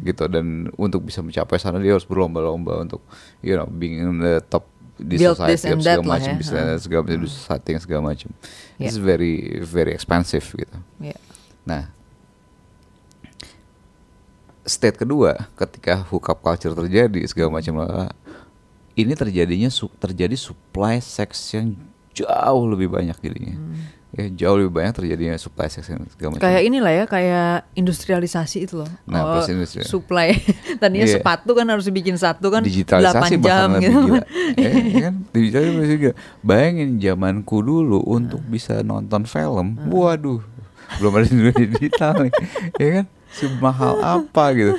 gitu 0.00 0.30
dan 0.30 0.70
untuk 0.74 1.02
bisa 1.02 1.18
mencapai 1.18 1.58
sana 1.58 1.78
dia 1.78 1.94
harus 1.94 2.06
berlomba-lomba 2.06 2.82
untuk 2.82 3.02
you 3.42 3.54
know 3.54 3.66
being 3.66 3.98
in 3.98 4.22
the 4.22 4.38
top 4.46 4.62
di 4.94 5.14
Build 5.14 5.38
society 5.38 5.70
apa 5.70 5.78
segala 5.78 6.02
macam 6.02 6.32
ya. 6.34 6.38
bisa 6.38 6.54
Ha. 6.54 6.74
segala 6.76 7.00
macam 7.04 7.22
di 7.22 7.30
society 7.30 7.68
yang 7.70 7.82
segala 7.82 8.02
macam 8.04 8.30
Yeah. 8.78 8.86
it's 8.86 8.98
very 8.98 9.34
very 9.58 9.90
expensive 9.90 10.42
gitu 10.44 10.76
Iya. 10.98 11.18
Nah, 11.68 11.92
state 14.64 15.00
kedua 15.00 15.48
ketika 15.56 16.00
hookup 16.08 16.40
culture 16.40 16.72
terjadi 16.72 17.20
segala 17.24 17.60
macam 17.60 17.80
lah, 17.80 18.12
ini 18.94 19.12
terjadinya 19.12 19.70
terjadi 20.00 20.36
supply 20.36 21.00
seks 21.00 21.52
yang 21.52 21.76
jauh 22.12 22.64
lebih 22.66 22.88
banyak 22.88 23.16
jadinya. 23.20 23.56
Ya, 24.08 24.24
jauh 24.32 24.56
lebih 24.56 24.72
banyak 24.72 24.96
terjadinya 24.96 25.36
supply 25.36 25.68
yang 25.68 26.00
segala 26.08 26.28
macam. 26.32 26.40
Kayak 26.40 26.62
inilah 26.64 26.92
ya, 26.96 27.04
kayak 27.04 27.68
industrialisasi 27.76 28.64
itu 28.64 28.80
loh. 28.80 28.88
Nah, 29.04 29.20
Oh, 29.20 29.32
plus 29.36 29.52
industri. 29.52 29.84
supply. 29.84 30.32
Tadinya 30.80 31.04
Iya. 31.04 31.20
sepatu 31.20 31.52
kan 31.52 31.68
harus 31.68 31.84
dibikin 31.84 32.16
satu 32.16 32.48
kan 32.48 32.64
digitalisasi 32.64 33.36
8 33.36 33.44
jam 33.44 33.68
bahkan 33.68 33.84
gitu. 33.84 34.00
gila. 34.08 34.22
Eh, 34.64 34.74
ya 34.96 35.00
kan? 35.12 35.14
Digitalisasi 35.28 35.92
juga. 35.92 36.12
Bayangin 36.40 36.96
zamanku 36.96 37.60
dulu 37.60 38.00
untuk 38.08 38.40
bisa 38.48 38.80
nonton 38.80 39.28
film, 39.28 39.76
waduh, 39.92 40.40
belum 40.96 41.12
ada 41.12 41.26
di 41.28 41.36
dunia 41.36 41.54
digital 41.54 42.14
nih, 42.24 42.32
ya 42.82 42.90
kan? 43.00 43.06
Semahal 43.28 44.00
apa 44.00 44.56
gitu 44.56 44.72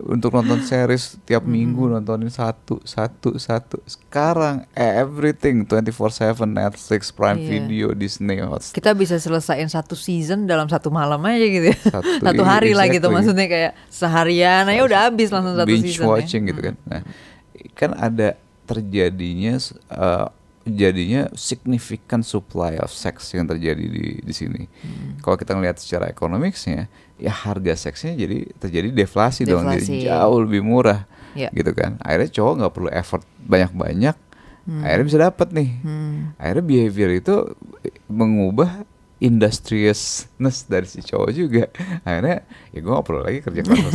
untuk 0.00 0.32
nonton 0.32 0.64
series 0.64 1.20
tiap 1.28 1.44
minggu 1.44 1.84
nontonin 1.84 2.32
satu 2.32 2.80
satu 2.80 3.36
satu. 3.36 3.76
Sekarang 3.84 4.64
everything 4.72 5.68
24/7 5.68 6.48
Netflix, 6.48 7.12
Prime 7.12 7.36
Iya. 7.36 7.48
Video, 7.52 7.86
Disney, 7.92 8.40
Hotstar. 8.40 8.72
Kita 8.72 8.96
bisa 8.96 9.20
selesaiin 9.20 9.68
satu 9.68 9.92
season 9.92 10.48
dalam 10.48 10.64
satu 10.72 10.88
malam 10.88 11.20
aja 11.28 11.44
gitu 11.44 11.66
ya. 11.70 11.76
Satu- 11.76 12.24
Satu, 12.24 12.42
hari 12.42 12.72
lah 12.72 12.88
gitu 12.88 13.04
exactly. 13.04 13.16
maksudnya 13.20 13.46
kayak 13.52 13.72
seharian 13.92 14.64
aja 14.64 14.80
udah 14.80 15.00
habis 15.12 15.28
langsung 15.28 15.54
satu 15.60 15.68
binge 15.68 15.92
season 15.92 16.08
watching 16.08 16.42
ya. 16.48 16.56
gitu 16.56 16.60
kan. 16.72 16.74
Nah, 16.88 17.00
kan 17.76 17.90
ada 18.00 18.28
terjadinya 18.64 19.60
uh, 19.92 20.32
jadinya 20.72 21.26
significant 21.32 22.22
supply 22.22 22.78
of 22.78 22.90
sex 22.90 23.30
yang 23.32 23.46
terjadi 23.46 23.80
di 23.82 24.20
di 24.20 24.34
sini. 24.34 24.66
Hmm. 24.66 25.18
Kalau 25.20 25.36
kita 25.36 25.54
ngelihat 25.54 25.78
secara 25.78 26.06
ekonomisnya, 26.06 26.86
ya 27.16 27.32
harga 27.32 27.76
seksnya 27.76 28.14
jadi 28.14 28.48
terjadi 28.56 28.88
deflasi, 28.90 29.44
dong, 29.44 29.66
Deflasi. 29.66 30.06
jadi 30.06 30.14
jauh 30.14 30.38
lebih 30.44 30.62
murah, 30.62 31.04
Ya. 31.32 31.50
gitu 31.50 31.70
kan. 31.72 31.98
Akhirnya 32.00 32.30
cowok 32.30 32.52
nggak 32.58 32.72
perlu 32.72 32.90
effort 32.90 33.22
banyak-banyak, 33.42 34.16
Hmm. 34.60 34.82
akhirnya 34.84 35.06
bisa 35.06 35.18
dapat 35.20 35.48
nih. 35.50 35.70
Akhirnya 36.36 36.64
behavior 36.64 37.10
itu 37.12 37.34
mengubah 38.06 38.84
industriousness 39.20 40.64
dari 40.64 40.88
si 40.88 41.00
cowok 41.00 41.30
juga. 41.30 41.68
Akhirnya 42.02 42.42
ya 42.72 42.78
gue 42.80 42.88
gak 42.90 43.04
perlu 43.04 43.20
lagi 43.20 43.38
kerja 43.40 43.60
keras. 43.60 43.92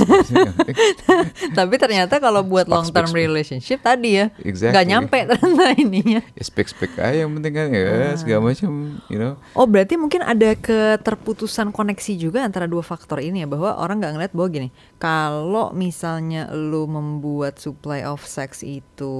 Tapi 1.57 1.75
ternyata 1.75 2.17
kalau 2.17 2.41
buat 2.41 2.65
long 2.65 2.85
term 2.85 3.09
relationship 3.09 3.81
tadi 3.81 4.21
ya 4.21 4.29
Exactly. 4.39 4.71
nggak 4.71 4.85
nyampe 4.85 5.17
ternyata 5.25 5.65
ininya. 5.75 6.21
ya 6.21 6.43
spek 6.43 6.67
spek 6.67 6.91
aja 6.97 7.25
yang 7.25 7.33
penting 7.33 7.53
kan 7.53 7.67
ya 7.69 8.13
segala 8.13 8.53
macam 8.53 8.69
you 9.09 9.17
know 9.17 9.33
Oh 9.53 9.65
berarti 9.65 9.97
mungkin 9.97 10.21
ada 10.21 10.53
keterputusan 10.53 11.71
koneksi 11.71 12.13
juga 12.15 12.45
antara 12.45 12.69
dua 12.69 12.85
faktor 12.85 13.17
ini 13.17 13.41
ya 13.41 13.47
bahwa 13.49 13.75
orang 13.75 13.97
nggak 13.97 14.13
ngeliat 14.13 14.33
bahwa 14.37 14.47
gini 14.51 14.69
kalau 14.95 15.73
misalnya 15.73 16.53
lu 16.53 16.85
membuat 16.85 17.57
supply 17.57 18.05
of 18.05 18.21
sex 18.21 18.61
itu 18.61 19.13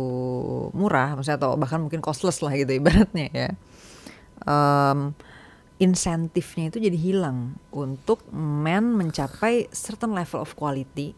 murah 0.72 1.18
maksudnya 1.18 1.42
atau 1.42 1.58
bahkan 1.58 1.82
mungkin 1.82 2.00
costless 2.00 2.46
lah 2.46 2.54
gitu 2.54 2.70
ibaratnya 2.72 3.28
ya 3.34 3.50
em, 4.46 5.16
insentifnya 5.78 6.70
itu 6.70 6.80
jadi 6.80 6.96
hilang 6.96 7.38
untuk 7.70 8.24
men 8.32 8.94
mencapai 8.94 9.68
certain 9.70 10.12
level 10.12 10.40
of 10.40 10.54
quality 10.54 11.12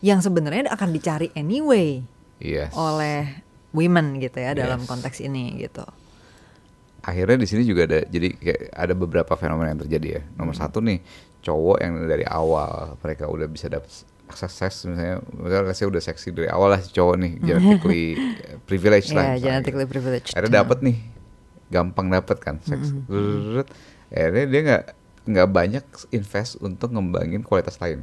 yang 0.00 0.18
sebenarnya 0.18 0.68
akan 0.68 0.88
dicari 0.90 1.28
anyway 1.34 2.00
yes 2.36 2.72
oleh 2.72 3.44
women 3.70 4.16
gitu 4.16 4.36
ya 4.36 4.52
dalam 4.52 4.80
Yes. 4.80 4.88
konteks 4.88 5.20
ini 5.20 5.60
gitu. 5.60 5.84
akhirnya 7.00 7.36
di 7.36 7.46
sini 7.46 7.62
juga 7.62 7.84
ada 7.84 8.04
jadi 8.04 8.28
kayak 8.34 8.60
ada 8.70 8.92
beberapa 8.94 9.32
fenomena 9.34 9.70
yang 9.70 9.80
terjadi 9.80 10.08
ya 10.10 10.22
nomor 10.34 10.52
Hmm. 10.52 10.62
satu 10.62 10.80
nih 10.80 11.00
cowok 11.40 11.76
yang 11.78 11.94
dari 12.04 12.24
awal 12.24 12.96
mereka 12.98 13.24
udah 13.24 13.46
bisa 13.46 13.68
dapat 13.68 13.88
akses 14.26 14.52
seks 14.52 14.76
misalnya 14.84 15.16
misalnya 15.32 15.72
saya 15.72 15.88
udah 15.88 16.02
seksi 16.02 16.28
dari 16.30 16.48
awal 16.48 16.68
lah 16.68 16.78
si 16.78 16.88
cowok 16.90 17.16
nih 17.16 17.32
genetically 17.46 18.04
privilege 18.62 19.08
lah 19.10 19.32
Iya, 19.32 19.40
genetically 19.42 19.84
gitu. 19.84 19.92
privileged. 19.92 20.32
akhirnya 20.32 20.60
dapat 20.60 20.78
nih 20.82 20.96
gampang 21.68 22.06
dapat 22.10 22.36
kan 22.36 22.56
seks 22.60 22.92
Brrrr. 23.06 23.64
Akhirnya 24.10 24.44
dia 24.44 24.60
nggak 24.62 24.84
nggak 25.26 25.48
banyak 25.48 25.84
invest 26.10 26.58
untuk 26.58 26.90
ngembangin 26.90 27.40
kualitas 27.40 27.78
lain 27.78 28.02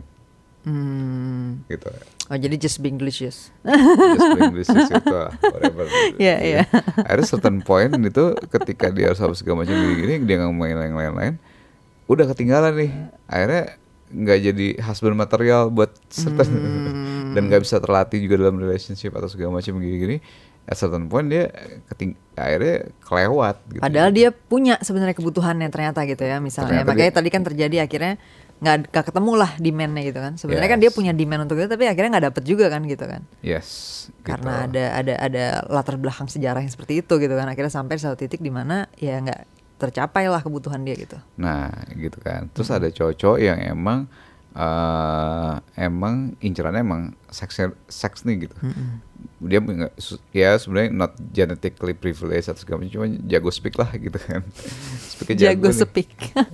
Hmm. 0.67 1.63
gitu 1.71 1.87
Oh 2.27 2.35
jadi 2.35 2.59
just 2.59 2.83
being 2.83 2.99
delicious. 2.99 3.55
just 3.63 4.27
bring 4.35 4.51
this 4.51 4.67
is 4.67 4.91
itu 4.91 5.15
whatever 5.39 5.87
Iya, 6.19 6.35
iya. 6.43 6.61
akhirnya 6.97 7.23
certain 7.25 7.63
point 7.63 7.95
itu 7.95 8.35
ketika 8.51 8.91
dia 8.91 9.07
harus 9.07 9.23
apa 9.23 9.31
segala 9.31 9.63
macam 9.63 9.71
gini 9.79 10.19
dia 10.19 10.35
nggak 10.35 10.51
main 10.51 10.75
yang 10.75 10.97
lain-lain 10.99 11.33
udah 12.05 12.27
ketinggalan 12.27 12.75
nih 12.75 12.91
akhirnya 13.27 13.63
nggak 14.07 14.37
jadi 14.43 14.67
husband 14.83 15.15
material 15.15 15.71
buat 15.71 15.95
certain 16.11 16.51
Hmm. 16.51 17.31
dan 17.37 17.47
nggak 17.47 17.63
bisa 17.63 17.79
terlatih 17.79 18.19
juga 18.19 18.35
dalam 18.43 18.59
relationship 18.59 19.15
atau 19.15 19.31
segala 19.31 19.63
macam 19.63 19.71
gini-gini 19.79 20.19
at 20.67 20.75
certain 20.75 21.07
point 21.07 21.31
dia 21.31 21.47
keting 21.87 22.13
akhirnya 22.35 22.91
kelewat 23.01 23.55
gitu. 23.71 23.81
Padahal 23.81 24.11
dia 24.11 24.29
punya 24.29 24.75
sebenarnya 24.77 25.15
kebutuhannya 25.15 25.71
ternyata 25.71 26.03
gitu 26.03 26.21
ya 26.21 26.37
misalnya. 26.37 26.83
Ternyata 26.83 26.91
Makanya 26.91 27.09
dia- 27.09 27.17
tadi 27.17 27.29
kan 27.31 27.41
terjadi 27.47 27.77
akhirnya 27.87 28.13
nggak 28.57 28.89
ketemu 28.89 29.31
lah 29.37 29.51
demandnya 29.57 30.03
gitu 30.03 30.19
kan. 30.19 30.33
Sebenarnya 30.35 30.69
kan 30.69 30.79
Yes. 30.81 30.83
dia 30.83 30.91
punya 30.91 31.11
demand 31.13 31.45
untuk 31.45 31.55
itu 31.55 31.69
tapi 31.69 31.85
akhirnya 31.85 32.09
nggak 32.17 32.25
dapet 32.29 32.43
juga 32.43 32.65
kan 32.67 32.81
gitu 32.83 33.05
kan. 33.05 33.21
yes 33.39 33.67
gitu. 34.11 34.27
Karena 34.27 34.65
ada 34.65 34.83
ada 34.93 35.13
ada 35.15 35.45
latar 35.69 35.95
belakang 35.95 36.27
sejarah 36.27 36.59
yang 36.59 36.73
seperti 36.73 36.99
itu 36.99 37.13
gitu 37.15 37.31
kan. 37.31 37.47
Akhirnya 37.47 37.71
sampai 37.71 37.95
satu 37.95 38.17
titik 38.17 38.41
di 38.41 38.49
mana 38.49 38.91
ya 38.97 39.17
nggak 39.17 39.41
tercapai 39.77 40.25
lah 40.25 40.41
kebutuhan 40.41 40.81
dia 40.81 40.97
gitu. 40.97 41.21
Nah, 41.37 41.69
gitu 41.93 42.17
kan. 42.17 42.49
Terus 42.49 42.73
ada 42.73 42.89
cowok-cowok 42.89 43.37
yang 43.37 43.61
emang 43.61 44.09
eh 44.57 45.53
emang 45.79 46.33
incerannya 46.39 46.81
emang 46.81 47.01
seks 47.29 47.61
seks 47.85 48.25
nih 48.25 48.49
gitu. 48.49 48.55
Dia 49.37 49.61
nggak 49.61 49.93
su- 49.95 50.17
ya 50.31 50.57
sebenarnya 50.57 50.89
not 50.91 51.13
genetically 51.29 51.93
privileged 51.93 52.49
atau 52.49 52.57
segala 52.57 52.81
macam, 52.81 52.93
cuma 52.95 53.07
jago 53.23 53.49
speak 53.49 53.77
lah 53.77 53.89
gitu 53.93 54.17
kan. 54.17 54.41
Speaknya 55.13 55.53
Jago 55.53 55.69
nih. 55.69 55.77
speak. 55.77 56.09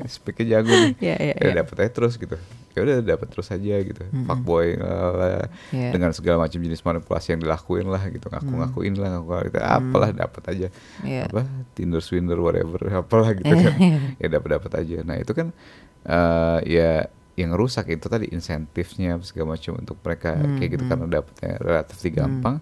Speaknya 0.05 0.45
jago 0.53 0.71
nih. 0.73 0.93
Iya, 0.99 1.15
iya, 1.17 1.33
ya 1.33 1.43
iya. 1.45 1.53
dapat 1.57 1.75
aja 1.79 1.91
terus 1.93 2.15
gitu. 2.15 2.35
Ya 2.73 2.79
udah 2.81 2.95
dapat 2.99 3.27
terus 3.29 3.47
aja 3.47 3.75
gitu. 3.79 4.01
Fuckboy 4.25 4.75
lalala, 4.75 5.47
Iya. 5.69 5.91
dengan 5.93 6.11
segala 6.11 6.41
macam 6.41 6.57
jenis 6.57 6.81
manipulasi 6.81 7.27
yang 7.31 7.41
dilakuin 7.41 7.87
lah 7.87 8.03
gitu. 8.09 8.27
Ngaku-ngakuin 8.27 8.93
lah, 8.97 9.09
ngaku 9.15 9.47
itu 9.47 9.59
apalah 9.59 10.09
dapat 10.11 10.43
aja. 10.49 10.67
Iya. 11.03 11.23
Apa 11.29 11.45
Tinder 11.71 11.99
swindler 11.99 12.35
whatever 12.37 12.79
apalah 12.99 13.31
gitu 13.31 13.47
kan. 13.47 13.73
ya 14.17 14.27
dapat 14.29 14.59
dapat 14.59 14.71
aja. 14.75 14.97
Nah, 15.03 15.15
itu 15.15 15.31
kan 15.31 15.55
eh 16.03 16.59
ya 16.67 16.91
yang 17.33 17.57
rusak 17.57 17.89
itu 17.89 18.05
tadi 18.05 18.29
insentifnya 18.29 19.17
segala 19.25 19.57
macam 19.57 19.73
untuk 19.81 19.97
mereka 20.05 20.37
Hmm, 20.37 20.57
kayak 20.61 20.69
gitu 20.77 20.83
karena 20.85 21.05
dapatnya 21.09 21.51
relatif 21.57 21.97
gampang, 22.13 22.55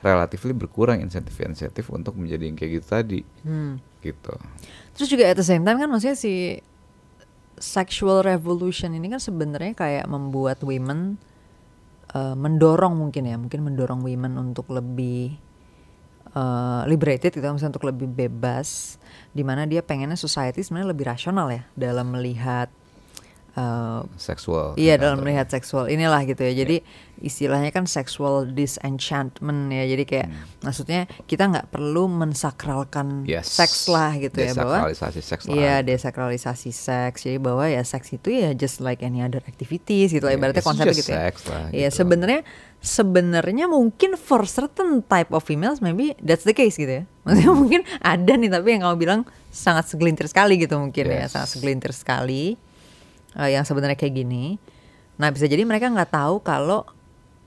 relatif 0.00 0.40
berkurang 0.56 1.04
insentif-insentif 1.04 1.92
untuk 1.92 2.16
menjadi 2.16 2.48
yang 2.48 2.56
kayak 2.56 2.80
gitu 2.80 2.86
tadi. 2.88 3.20
Hmm. 3.44 3.80
Gitu. 4.00 4.34
Terus 4.96 5.08
juga 5.08 5.24
at 5.28 5.36
the 5.36 5.44
same 5.44 5.64
time 5.64 5.76
kan 5.76 5.88
maksudnya 5.88 6.16
si 6.16 6.60
sexual 7.56 8.24
revolution 8.24 8.92
ini 8.92 9.12
kan 9.12 9.20
sebenarnya 9.20 9.72
kayak 9.76 10.04
membuat 10.10 10.60
women 10.64 11.20
uh, 12.12 12.36
mendorong 12.36 12.96
mungkin 12.96 13.28
ya, 13.28 13.36
mungkin 13.36 13.60
mendorong 13.60 14.00
women 14.00 14.40
untuk 14.40 14.72
lebih 14.72 15.36
uh, 16.34 16.82
liberated 16.88 17.32
gitu, 17.32 17.44
misalnya 17.44 17.76
untuk 17.76 17.88
lebih 17.88 18.08
bebas, 18.10 18.98
di 19.32 19.44
mana 19.46 19.64
dia 19.64 19.80
pengennya 19.80 20.18
society 20.18 20.60
sebenarnya 20.60 20.90
lebih 20.90 21.04
rasional 21.08 21.48
ya 21.52 21.62
dalam 21.76 22.12
melihat 22.12 22.68
uh, 23.54 24.02
Seksual. 24.14 24.74
Iya 24.74 24.94
dalam 24.96 25.22
melihat 25.22 25.48
seksual 25.48 25.86
inilah 25.86 26.22
gitu 26.24 26.42
ya. 26.42 26.52
Jadi 26.54 26.82
istilahnya 27.18 27.70
kan 27.70 27.86
sexual 27.86 28.44
disenchantment 28.44 29.70
ya. 29.70 29.84
Jadi 29.86 30.04
kayak 30.04 30.28
maksudnya 30.60 31.06
kita 31.24 31.46
nggak 31.46 31.70
perlu 31.70 32.06
mensakralkan 32.06 33.24
Yes. 33.24 33.48
seks 33.48 33.86
lah 33.86 34.12
gitu 34.14 34.34
ya 34.36 34.52
bahwa 34.52 34.90
Desakralisasi 34.90 35.20
seks 35.22 35.42
lah. 35.46 35.54
Iya 35.54 35.74
desakralisasi 35.82 36.70
seks. 36.70 37.18
Jadi 37.24 37.38
bahwa 37.38 37.64
ya 37.66 37.82
seks 37.82 38.12
itu 38.12 38.28
ya 38.30 38.50
just 38.52 38.78
like 38.78 39.00
any 39.00 39.22
other 39.22 39.40
activities 39.44 40.10
gitu. 40.10 40.26
Yeah, 40.26 40.36
Ibaratnya 40.36 40.60
it's 40.60 40.68
konsepnya 40.68 40.90
just 40.92 41.00
gitu 41.06 41.12
ya. 41.14 41.30
lah, 41.30 41.68
Iya 41.70 41.88
gitu. 41.88 41.96
sebenarnya 42.02 42.40
sebenarnya 42.84 43.66
mungkin 43.66 44.14
for 44.14 44.44
certain 44.44 45.00
type 45.02 45.32
of 45.32 45.40
females 45.40 45.80
maybe 45.80 46.12
that's 46.20 46.44
the 46.44 46.52
case 46.52 46.76
gitu 46.76 47.00
ya. 47.00 47.04
Maksudnya 47.24 47.48
Hmm. 47.48 47.56
mungkin 47.56 47.80
ada 48.04 48.32
nih 48.36 48.50
tapi 48.52 48.68
yang 48.76 48.82
kamu 48.84 48.96
bilang 49.00 49.20
sangat 49.48 49.88
segelintir 49.88 50.28
sekali 50.28 50.60
gitu 50.60 50.76
mungkin 50.76 51.08
ya, 51.08 51.24
Yes. 51.24 51.32
sangat 51.32 51.56
segelintir 51.56 51.96
sekali 51.96 52.60
eh, 53.36 53.54
yang 53.54 53.62
sebenarnya 53.62 53.94
kayak 53.94 54.14
gini. 54.14 54.56
Nah 55.14 55.30
bisa 55.30 55.46
jadi 55.46 55.62
mereka 55.62 55.86
nggak 55.86 56.10
tahu 56.10 56.42
kalau 56.42 56.82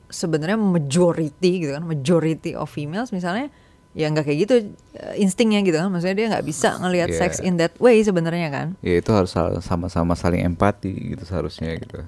sebenarnya 0.07 0.55
majority 0.55 1.67
gitu 1.67 1.71
kan, 1.75 1.83
majority 1.83 2.55
of 2.55 2.71
females 2.71 3.11
misalnya 3.11 3.51
ya 3.97 4.07
nggak 4.07 4.29
kayak 4.29 4.39
gitu 4.45 4.53
eh, 4.95 5.15
instingnya 5.17 5.59
gitu 5.65 5.75
kan, 5.75 5.89
maksudnya 5.89 6.15
dia 6.15 6.27
nggak 6.31 6.45
bisa 6.45 6.77
ngelihat 6.79 7.09
Yeah. 7.11 7.19
seks 7.19 7.37
in 7.41 7.57
that 7.57 7.73
way 7.81 7.99
sebenarnya 7.99 8.47
kan. 8.53 8.67
Ya 8.79 9.01
itu 9.01 9.09
harus 9.11 9.33
sama-sama 9.59 10.13
saling 10.13 10.45
empati 10.45 11.17
gitu 11.17 11.23
seharusnya 11.25 11.75
gitu. 11.75 12.05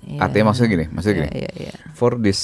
Iya. 0.00 0.16
Artinya 0.24 0.54
maksudnya 0.54 0.70
gini, 0.72 0.84
maksudnya 0.88 1.16
Iya, 1.16 1.24
gini. 1.28 1.38
iya, 1.44 1.50
iya. 1.68 1.74
For 1.92 2.16
this 2.16 2.40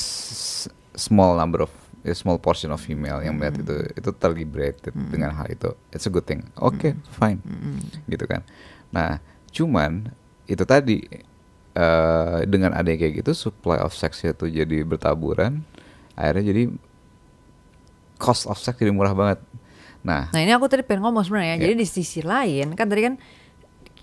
small 0.92 1.40
number 1.40 1.64
of 1.64 1.72
a 2.04 2.12
small 2.12 2.36
portion 2.36 2.68
of 2.68 2.78
female 2.78 3.18
yang 3.24 3.34
melihat 3.40 3.64
itu 3.64 3.76
itu 3.96 4.10
terliberated 4.14 4.92
dengan 5.08 5.32
hal 5.34 5.48
itu, 5.48 5.72
it's 5.90 6.04
a 6.04 6.12
good 6.12 6.28
thing. 6.28 6.44
Oke, 6.60 6.94
fine. 7.16 7.40
Gitu 8.06 8.28
kan. 8.28 8.44
Nah, 8.92 9.18
cuman 9.50 10.12
itu 10.46 10.64
tadi 10.66 11.02
eh, 11.76 12.38
dengan 12.46 12.74
adanya 12.74 12.98
kayak 13.06 13.22
gitu 13.22 13.32
supply 13.36 13.78
of 13.82 13.92
sex 13.92 14.22
itu 14.24 14.46
jadi 14.48 14.82
bertaburan, 14.86 15.62
akhirnya 16.14 16.54
jadi 16.54 16.62
cost 18.16 18.48
of 18.48 18.58
sex 18.58 18.80
jadi 18.80 18.94
murah 18.94 19.12
banget. 19.12 19.38
Nah, 20.06 20.30
Nah 20.30 20.40
ini 20.40 20.54
aku 20.54 20.70
tadi 20.70 20.86
pengen 20.86 21.02
ngomong 21.02 21.26
sebenarnya. 21.26 21.58
Iya. 21.58 21.62
Jadi 21.66 21.74
di 21.82 21.86
sisi 21.86 22.20
lain 22.22 22.78
kan 22.78 22.86
tadi 22.86 23.02
kan 23.02 23.14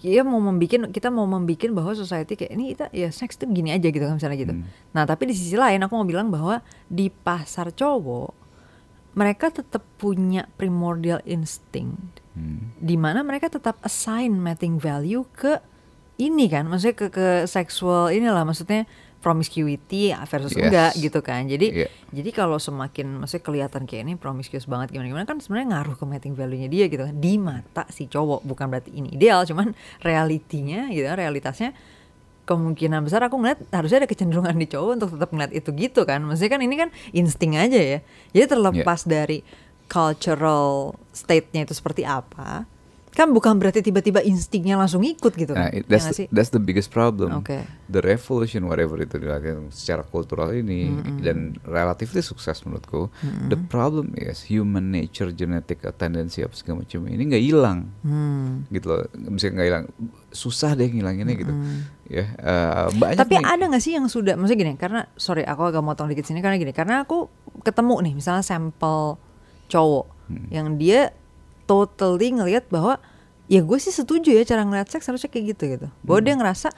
dia 0.04 0.20
mau 0.20 0.44
membikin 0.44 0.92
kita 0.92 1.08
mau 1.08 1.24
membikin 1.24 1.72
bahwa 1.72 1.96
society 1.96 2.36
kayak 2.36 2.52
ini 2.60 2.76
kita 2.76 2.92
ya 2.92 3.08
seks 3.08 3.40
tuh 3.40 3.48
gini 3.48 3.72
aja 3.72 3.88
gitu 3.88 4.04
kan 4.04 4.20
misalnya 4.20 4.36
gitu. 4.36 4.54
Hmm. 4.54 4.68
Nah 4.92 5.08
tapi 5.08 5.32
di 5.32 5.36
sisi 5.36 5.56
lain 5.56 5.80
aku 5.80 5.96
mau 5.96 6.04
bilang 6.04 6.28
bahwa 6.28 6.60
di 6.92 7.08
pasar 7.08 7.72
cowok 7.72 8.44
mereka 9.16 9.48
tetap 9.48 9.86
punya 9.96 10.44
primordial 10.60 11.24
instinct 11.24 12.20
hmm, 12.36 12.82
di 12.82 13.00
mana 13.00 13.22
mereka 13.22 13.48
tetap 13.48 13.80
assign 13.86 14.42
mating 14.42 14.82
value 14.82 15.24
ke 15.32 15.62
ini 16.18 16.46
kan 16.50 16.70
maksudnya 16.70 16.96
ke 16.98 17.08
ke 17.10 17.28
seksual 17.50 18.14
inilah 18.14 18.46
maksudnya 18.46 18.86
promiscuity 19.24 20.12
versus 20.28 20.52
Yes. 20.52 20.68
enggak 20.68 20.92
gitu 21.00 21.20
kan. 21.24 21.48
Jadi 21.48 21.72
Iya. 21.72 21.88
jadi 22.12 22.30
kalau 22.36 22.60
semakin 22.60 23.24
maksudnya 23.24 23.44
kelihatan 23.48 23.88
kayak 23.88 24.04
ini 24.04 24.14
promiscuous 24.20 24.68
banget 24.68 24.92
gimana 24.92 25.08
gimana 25.08 25.24
kan 25.24 25.40
sebenarnya 25.40 25.80
ngaruh 25.80 25.96
ke 25.96 26.04
mating 26.04 26.36
value-nya 26.36 26.68
dia 26.68 26.86
gitu 26.92 27.08
kan. 27.08 27.16
Di 27.16 27.40
mata 27.40 27.88
si 27.88 28.12
cowok 28.12 28.44
bukan 28.44 28.68
berarti 28.68 28.92
ini 28.92 29.16
ideal 29.16 29.48
cuman 29.48 29.72
realitinya 30.04 30.92
gitu 30.92 31.08
kan, 31.08 31.16
realitasnya 31.16 31.72
kemungkinan 32.44 33.08
besar 33.08 33.24
aku 33.24 33.40
ngeliat 33.40 33.64
harusnya 33.72 34.04
ada 34.04 34.10
kecenderungan 34.12 34.60
di 34.60 34.68
cowok 34.68 34.92
untuk 35.00 35.10
tetap 35.16 35.32
ngeliat 35.32 35.56
itu 35.56 35.70
gitu 35.72 36.04
kan. 36.04 36.20
Maksudnya 36.28 36.52
kan 36.52 36.62
ini 36.62 36.76
kan 36.76 36.90
insting 37.16 37.56
aja 37.56 37.80
ya. 37.80 38.00
Jadi 38.36 38.46
terlepas 38.52 39.08
dari 39.08 39.40
cultural 39.88 41.00
state-nya 41.16 41.64
itu 41.64 41.72
seperti 41.72 42.04
apa 42.04 42.68
kan 43.14 43.30
bukan 43.30 43.56
berarti 43.56 43.80
tiba-tiba 43.80 44.20
instingnya 44.20 44.74
langsung 44.74 45.00
ikut 45.00 45.32
gitu 45.32 45.54
Nah, 45.54 45.70
kan 45.70 45.72
it- 45.72 45.86
ya 45.86 45.88
that's 45.88 46.04
nggak 46.04 46.10
the, 46.10 46.20
sih 46.20 46.28
that's 46.30 46.50
the 46.50 46.58
biggest 46.58 46.90
problem. 46.90 47.40
Oke. 47.40 47.62
The 47.86 48.02
revolution 48.02 48.66
whatever 48.66 48.98
itu 48.98 49.16
dilakukan 49.16 49.70
secara 49.70 50.02
kultural 50.02 50.50
ini 50.52 50.90
dan 51.20 51.38
relatively 51.64 52.20
sukses 52.20 52.62
menurutku. 52.62 53.14
The 53.48 53.60
problem 53.62 54.12
is 54.14 54.42
human 54.44 54.90
nature, 54.90 55.30
genetic 55.30 55.62
tendency 55.94 56.42
apa 56.42 56.54
segala 56.54 56.82
macam 56.82 57.06
ini 57.06 57.24
nggak 57.24 57.44
hilang, 57.44 57.80
Hmm. 58.02 58.66
gitu 58.68 58.90
loh. 58.90 59.06
Bisa 59.30 59.48
nggak 59.48 59.68
hilang, 59.68 59.86
susah 60.30 60.74
deh 60.74 60.90
ngilanginnya 60.90 61.36
gitu. 61.36 61.54
Ya 62.08 62.26
eh, 62.26 62.88
banyak. 62.92 63.20
Tapi 63.20 63.36
nih- 63.36 63.46
ada 63.48 63.64
nggak 63.64 63.80
sih 63.80 63.94
yang 63.94 64.08
sudah, 64.08 64.34
maksudnya 64.34 64.60
gini, 64.60 64.74
karena 64.76 65.06
sorry 65.14 65.42
aku 65.42 65.70
agak 65.70 65.82
motong 65.82 66.10
dikit 66.10 66.26
sini 66.26 66.42
karena 66.42 66.58
gini, 66.58 66.72
karena 66.72 67.02
aku 67.02 67.30
ketemu 67.62 67.96
nih 68.02 68.14
misalnya 68.16 68.42
sampel 68.42 69.22
cowok 69.68 70.06
Hmm. 70.24 70.48
yang 70.50 70.68
dia 70.76 71.14
totally 71.74 72.30
ngelihat 72.30 72.70
bahwa 72.70 73.02
ya 73.50 73.60
gue 73.66 73.78
sih 73.82 73.92
setuju 73.92 74.32
ya 74.32 74.46
cara 74.46 74.64
ngeliat 74.64 74.88
seks 74.88 75.10
harusnya 75.10 75.28
kayak 75.34 75.58
gitu 75.58 75.64
gitu, 75.76 75.88
bahwa 76.06 76.20
dia 76.24 76.36
ngerasa 76.38 76.70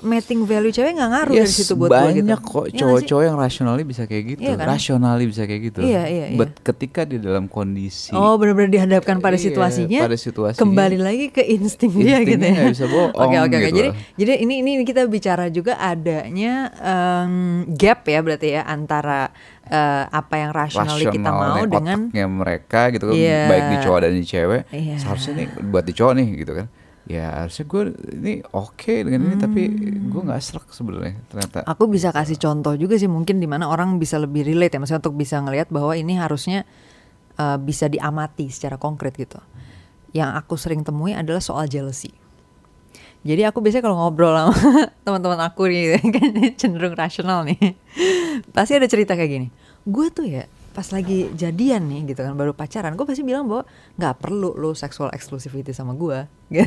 mating 0.00 0.40
value 0.42 0.70
cewek 0.70 0.92
nggak 0.92 1.08
ngaruh 1.08 1.34
dari 1.34 1.44
Yes, 1.44 1.58
situ 1.58 1.74
buat 1.74 1.88
gitu. 1.88 2.22
banyak 2.22 2.40
kok 2.40 2.64
Iya 2.64 2.78
cowok-cowok 2.78 3.22
yang 3.24 3.36
rationally 3.36 3.82
bisa 3.82 4.02
kayak 4.04 4.24
gitu, 4.28 4.40
Iya 4.40 4.54
kan? 4.54 4.66
rationally 4.68 5.24
bisa 5.24 5.42
kayak 5.42 5.62
gitu. 5.64 5.80
Iya, 5.80 6.02
iya, 6.04 6.24
iya. 6.28 6.36
But 6.36 6.50
ketika 6.60 7.02
di 7.02 7.16
dalam 7.16 7.46
kondisi 7.46 8.10
Oh 8.10 8.34
benar-benar 8.34 8.68
dihadapkan 8.68 9.18
pada 9.18 9.34
Iya, 9.34 9.44
situasinya, 9.44 10.00
pada 10.00 10.16
situasinya. 10.16 10.60
kembali 10.60 10.98
lagi 10.98 11.26
ke 11.28 11.42
insting 11.42 11.90
dia 11.94 12.18
gitu 12.20 12.38
ya. 12.38 12.68
bisa 12.68 12.84
bohong 12.84 13.10
Oke 13.12 13.36
oke 13.36 13.48
oke. 13.48 13.58
gitu 13.60 13.76
Jadi 13.76 13.88
jadi 14.16 14.32
ini 14.38 14.54
ini 14.60 14.70
kita 14.82 15.02
bicara 15.04 15.48
juga 15.48 15.74
adanya 15.76 16.70
em, 16.74 17.32
gap 17.70 18.02
ya 18.04 18.18
berarti 18.20 18.48
ya 18.50 18.62
antara 18.64 19.30
eh, 19.64 20.04
apa 20.06 20.34
yang 20.38 20.50
rasionally 20.50 21.04
kita 21.06 21.26
mau 21.26 21.42
rasionalnya 21.58 21.66
dengan 21.68 21.98
otaknya 22.06 22.24
mereka 22.26 22.80
gitu 22.88 23.04
kan 23.04 23.14
Iya. 23.14 23.40
baik 23.46 23.64
di 23.66 23.76
cowok 23.78 23.98
dan 23.98 24.12
di 24.12 24.24
cewek 24.24 24.62
Iya. 24.70 24.94
seharusnya 24.96 25.32
nih 25.36 25.46
buat 25.66 25.84
di 25.84 25.92
cowok 25.92 26.12
nih 26.14 26.28
gitu 26.38 26.52
kan 26.54 26.66
ya 27.08 27.40
harusnya 27.40 27.64
gue 27.64 27.82
ini 28.20 28.34
oke 28.52 28.92
dengan 29.00 29.32
ini 29.32 29.36
tapi 29.40 29.62
gue 30.12 30.22
nggak 30.28 30.42
serak 30.44 30.68
sebenarnya 30.76 31.16
ternyata 31.32 31.58
Aku 31.64 31.88
bisa 31.88 32.12
kasih 32.12 32.36
contoh 32.36 32.76
juga 32.76 33.00
sih 33.00 33.08
mungkin 33.08 33.40
di 33.40 33.48
mana 33.48 33.64
orang 33.64 33.96
bisa 33.96 34.20
lebih 34.20 34.44
relate 34.44 34.76
ya, 34.76 34.78
maksudnya 34.78 35.00
untuk 35.00 35.16
bisa 35.16 35.40
ngelihat 35.40 35.72
bahwa 35.72 35.96
ini 35.96 36.20
harusnya 36.20 36.68
uh, 37.40 37.56
bisa 37.56 37.88
diamati 37.88 38.52
secara 38.52 38.76
konkret 38.76 39.16
gitu. 39.16 39.40
Yang 40.12 40.30
aku 40.36 40.54
sering 40.60 40.84
temui 40.84 41.16
adalah 41.16 41.40
soal 41.40 41.64
jealousy. 41.64 42.12
Jadi 43.24 43.40
aku 43.48 43.64
biasanya 43.64 43.88
kalau 43.88 43.96
ngobrol 44.04 44.36
sama 44.36 44.52
teman-teman 45.08 45.40
aku 45.48 45.64
nih 45.64 45.96
kan 46.14 46.28
cenderung 46.60 46.92
rasional 46.92 47.48
nih, 47.48 47.72
pasti 48.52 48.76
ada 48.76 48.84
cerita 48.84 49.16
kayak 49.16 49.32
gini. 49.32 49.48
Gue 49.88 50.12
tuh 50.12 50.28
ya 50.28 50.44
pas 50.72 50.86
lagi 50.94 51.28
jadian 51.34 51.88
nih 51.88 52.14
gitu 52.14 52.20
kan 52.22 52.34
baru 52.38 52.54
pacaran, 52.54 52.94
gue 52.94 53.06
pasti 53.06 53.26
bilang 53.26 53.48
bahwa 53.50 53.66
nggak 53.98 54.14
perlu 54.22 54.54
lo 54.54 54.72
sexual 54.72 55.10
exclusivity 55.10 55.74
sama 55.74 55.94
gue. 55.96 56.28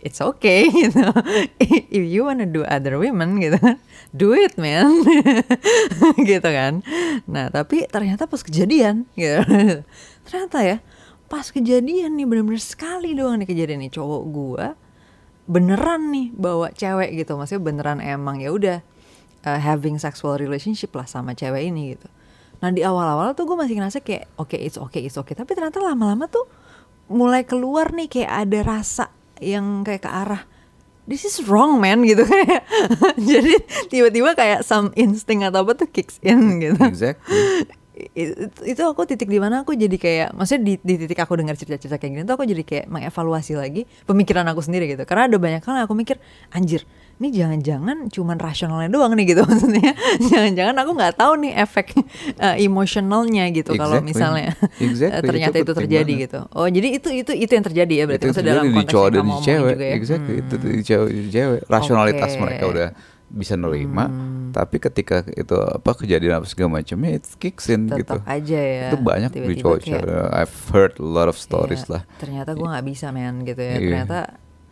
It's 0.00 0.16
okay 0.24 0.64
gitu. 0.80 1.04
If 1.60 2.04
you 2.08 2.24
wanna 2.24 2.48
do 2.48 2.64
other 2.64 2.96
women 2.96 3.36
gitu 3.36 3.60
kan, 3.60 3.76
do 4.16 4.32
it 4.32 4.56
man. 4.56 5.04
gitu 6.30 6.48
kan. 6.48 6.80
Nah 7.28 7.52
tapi 7.52 7.84
ternyata 7.84 8.24
pas 8.24 8.40
kejadian 8.40 9.04
gitu. 9.12 9.44
ternyata 10.24 10.58
ya 10.62 10.78
pas 11.30 11.46
kejadian 11.46 12.18
nih 12.18 12.26
bener-bener 12.26 12.58
sekali 12.58 13.14
doang 13.14 13.38
nih 13.38 13.48
kejadian 13.48 13.86
nih 13.86 13.92
cowok 13.94 14.22
gua 14.34 14.66
beneran 15.46 16.10
nih 16.10 16.34
bawa 16.34 16.74
cewek 16.74 17.14
gitu 17.18 17.38
maksudnya 17.38 17.62
beneran 17.62 17.98
emang 18.02 18.42
ya 18.42 18.50
udah 18.50 18.78
uh, 19.46 19.60
having 19.60 19.96
sexual 19.96 20.36
relationship 20.36 20.92
lah 20.96 21.08
sama 21.08 21.32
cewek 21.36 21.70
ini 21.70 21.96
gitu. 21.96 22.08
Nah 22.60 22.68
di 22.68 22.84
awal-awal 22.84 23.32
tuh 23.32 23.48
gue 23.48 23.56
masih 23.56 23.80
ngerasa 23.80 24.04
kayak 24.04 24.28
oke 24.36 24.52
okay, 24.52 24.60
it's 24.60 24.76
okay 24.76 25.02
it's 25.08 25.16
okay 25.16 25.32
tapi 25.32 25.56
ternyata 25.56 25.80
lama-lama 25.80 26.28
tuh 26.28 26.44
mulai 27.10 27.42
keluar 27.42 27.90
nih 27.90 28.06
kayak 28.06 28.30
ada 28.46 28.58
rasa 28.62 29.06
yang 29.40 29.82
kayak 29.82 30.04
ke 30.04 30.10
arah 30.10 30.42
this 31.10 31.26
is 31.26 31.42
wrong 31.50 31.82
man 31.82 32.06
gitu. 32.06 32.22
Kayak 32.22 32.62
jadi 33.34 33.54
tiba-tiba 33.90 34.38
kayak 34.38 34.62
some 34.62 34.94
instinct 34.94 35.50
atau 35.50 35.66
apa 35.66 35.74
tuh 35.74 35.90
kicks 35.90 36.22
in 36.22 36.62
gitu. 36.62 36.78
Exactly. 36.86 37.66
Itu, 38.16 38.48
itu 38.64 38.80
aku 38.80 39.04
titik 39.04 39.28
di 39.28 39.36
mana 39.36 39.60
aku 39.60 39.76
jadi 39.76 39.92
kayak 40.00 40.32
maksudnya 40.32 40.72
di, 40.72 40.74
di 40.80 41.04
titik 41.04 41.20
aku 41.20 41.36
dengar 41.36 41.52
cerita-cerita 41.52 42.00
kayak 42.00 42.12
gini 42.16 42.22
tuh 42.24 42.32
aku 42.32 42.48
jadi 42.48 42.64
kayak 42.64 42.86
mengevaluasi 42.88 43.60
lagi 43.60 43.84
pemikiran 44.08 44.48
aku 44.48 44.64
sendiri 44.64 44.88
gitu. 44.88 45.04
Karena 45.04 45.28
ada 45.28 45.36
banyak 45.36 45.60
hal 45.60 45.74
yang 45.76 45.84
aku 45.84 45.92
mikir 45.92 46.16
anjir 46.48 46.88
ini 47.20 47.28
jangan-jangan 47.30 48.08
cuman 48.08 48.36
rasionalnya 48.36 48.88
doang 48.88 49.12
nih 49.12 49.30
gitu 49.30 49.44
maksudnya 49.48 49.92
jangan-jangan 50.22 50.72
aku 50.74 50.90
nggak 50.94 51.14
tahu 51.14 51.32
nih 51.38 51.52
efek 51.54 51.86
uh, 52.38 52.56
emosionalnya 52.56 53.44
gitu 53.50 53.76
kalau 53.76 54.00
Exactly. 54.00 54.08
misalnya 54.08 54.50
Exactly, 54.78 55.20
ternyata 55.22 55.56
itu 55.56 55.62
itu, 55.62 55.72
terjadi 55.76 56.08
banget. 56.10 56.24
gitu 56.24 56.38
oh 56.50 56.66
jadi 56.66 56.88
itu 56.90 57.08
itu 57.12 57.32
itu 57.34 57.52
yang 57.52 57.66
terjadi 57.66 57.92
ya 57.94 58.04
berarti 58.04 58.18
itu 58.18 58.28
maksudnya 58.30 58.48
dalam 58.50 58.64
terjadi 58.64 58.72
di 58.72 58.78
konteks 58.80 58.92
cowok 58.94 59.08
dan 59.10 59.20
di 59.22 59.36
cewek 59.38 59.70
juga 59.70 59.84
ya 59.84 59.94
exactly 59.94 60.28
Hmm. 60.30 60.40
itu 60.40 60.54
di 60.56 60.82
cewek 60.82 61.08
di 61.10 61.28
cewek 61.28 61.60
rasionalitas 61.66 62.30
Oke. 62.30 62.40
mereka 62.40 62.64
udah 62.66 62.88
bisa 63.30 63.54
nerima 63.54 64.04
Hmm. 64.06 64.50
tapi 64.50 64.76
ketika 64.76 65.16
itu 65.30 65.54
apa 65.54 65.90
kejadian 65.94 66.32
apa 66.34 66.46
segala 66.48 66.70
macamnya 66.76 67.14
it 67.14 67.28
kicks 67.36 67.68
in 67.68 67.86
gitu 67.86 68.16
tetap 68.16 68.24
aja 68.24 68.58
ya 68.58 68.88
itu 68.88 68.98
banyak 68.98 69.30
di 69.30 69.36
tiba-tiba 69.36 69.60
cowok 69.62 69.78
kayak, 69.78 70.02
cewek 70.02 70.28
I've 70.34 70.58
heard 70.70 70.94
a 70.96 71.06
lot 71.06 71.28
of 71.28 71.36
stories 71.36 71.84
Iya, 71.84 71.92
lah 71.92 72.02
ternyata 72.16 72.50
gue 72.50 72.64
nggak 72.64 72.86
bisa 72.86 73.06
men 73.10 73.44
gitu 73.44 73.60
ya 73.60 73.70
Iya. 73.70 73.78
ternyata 73.78 74.18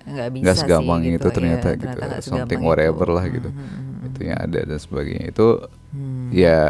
nggak 0.09 0.29
bisa 0.31 0.43
nggak 0.43 0.57
segampang 0.59 1.01
sih, 1.01 1.09
itu 1.09 1.17
gitu. 1.19 1.29
ternyata 1.31 1.67
Iya, 1.67 1.77
gitu 1.77 1.87
ternyata 1.95 2.17
something 2.23 2.61
whatever 2.61 3.05
itu. 3.05 3.15
lah 3.15 3.25
gitu 3.27 3.49
Hmm, 3.49 3.61
hmm, 3.61 3.77
hmm, 3.79 4.07
itu 4.07 4.21
yang 4.25 4.39
ada 4.39 4.61
dan 4.63 4.79
sebagainya 4.79 5.27
itu 5.29 5.47
Hmm. 5.89 6.29
ya 6.29 6.61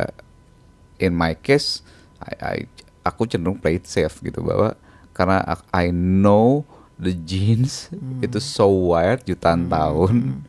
in 0.97 1.13
my 1.13 1.35
case 1.35 1.83
I, 2.19 2.33
I- 2.63 2.71
aku 3.03 3.25
cenderung 3.25 3.57
play 3.57 3.77
it 3.77 3.87
safe 3.87 4.19
gitu 4.21 4.41
bahwa 4.41 4.75
karena 5.11 5.43
I 5.71 5.91
know 5.91 6.63
the 6.97 7.11
genes 7.13 7.91
Hmm. 7.91 8.19
itu 8.21 8.39
so 8.39 8.67
wired 8.67 9.23
jutaan 9.23 9.67
tahun 9.67 10.43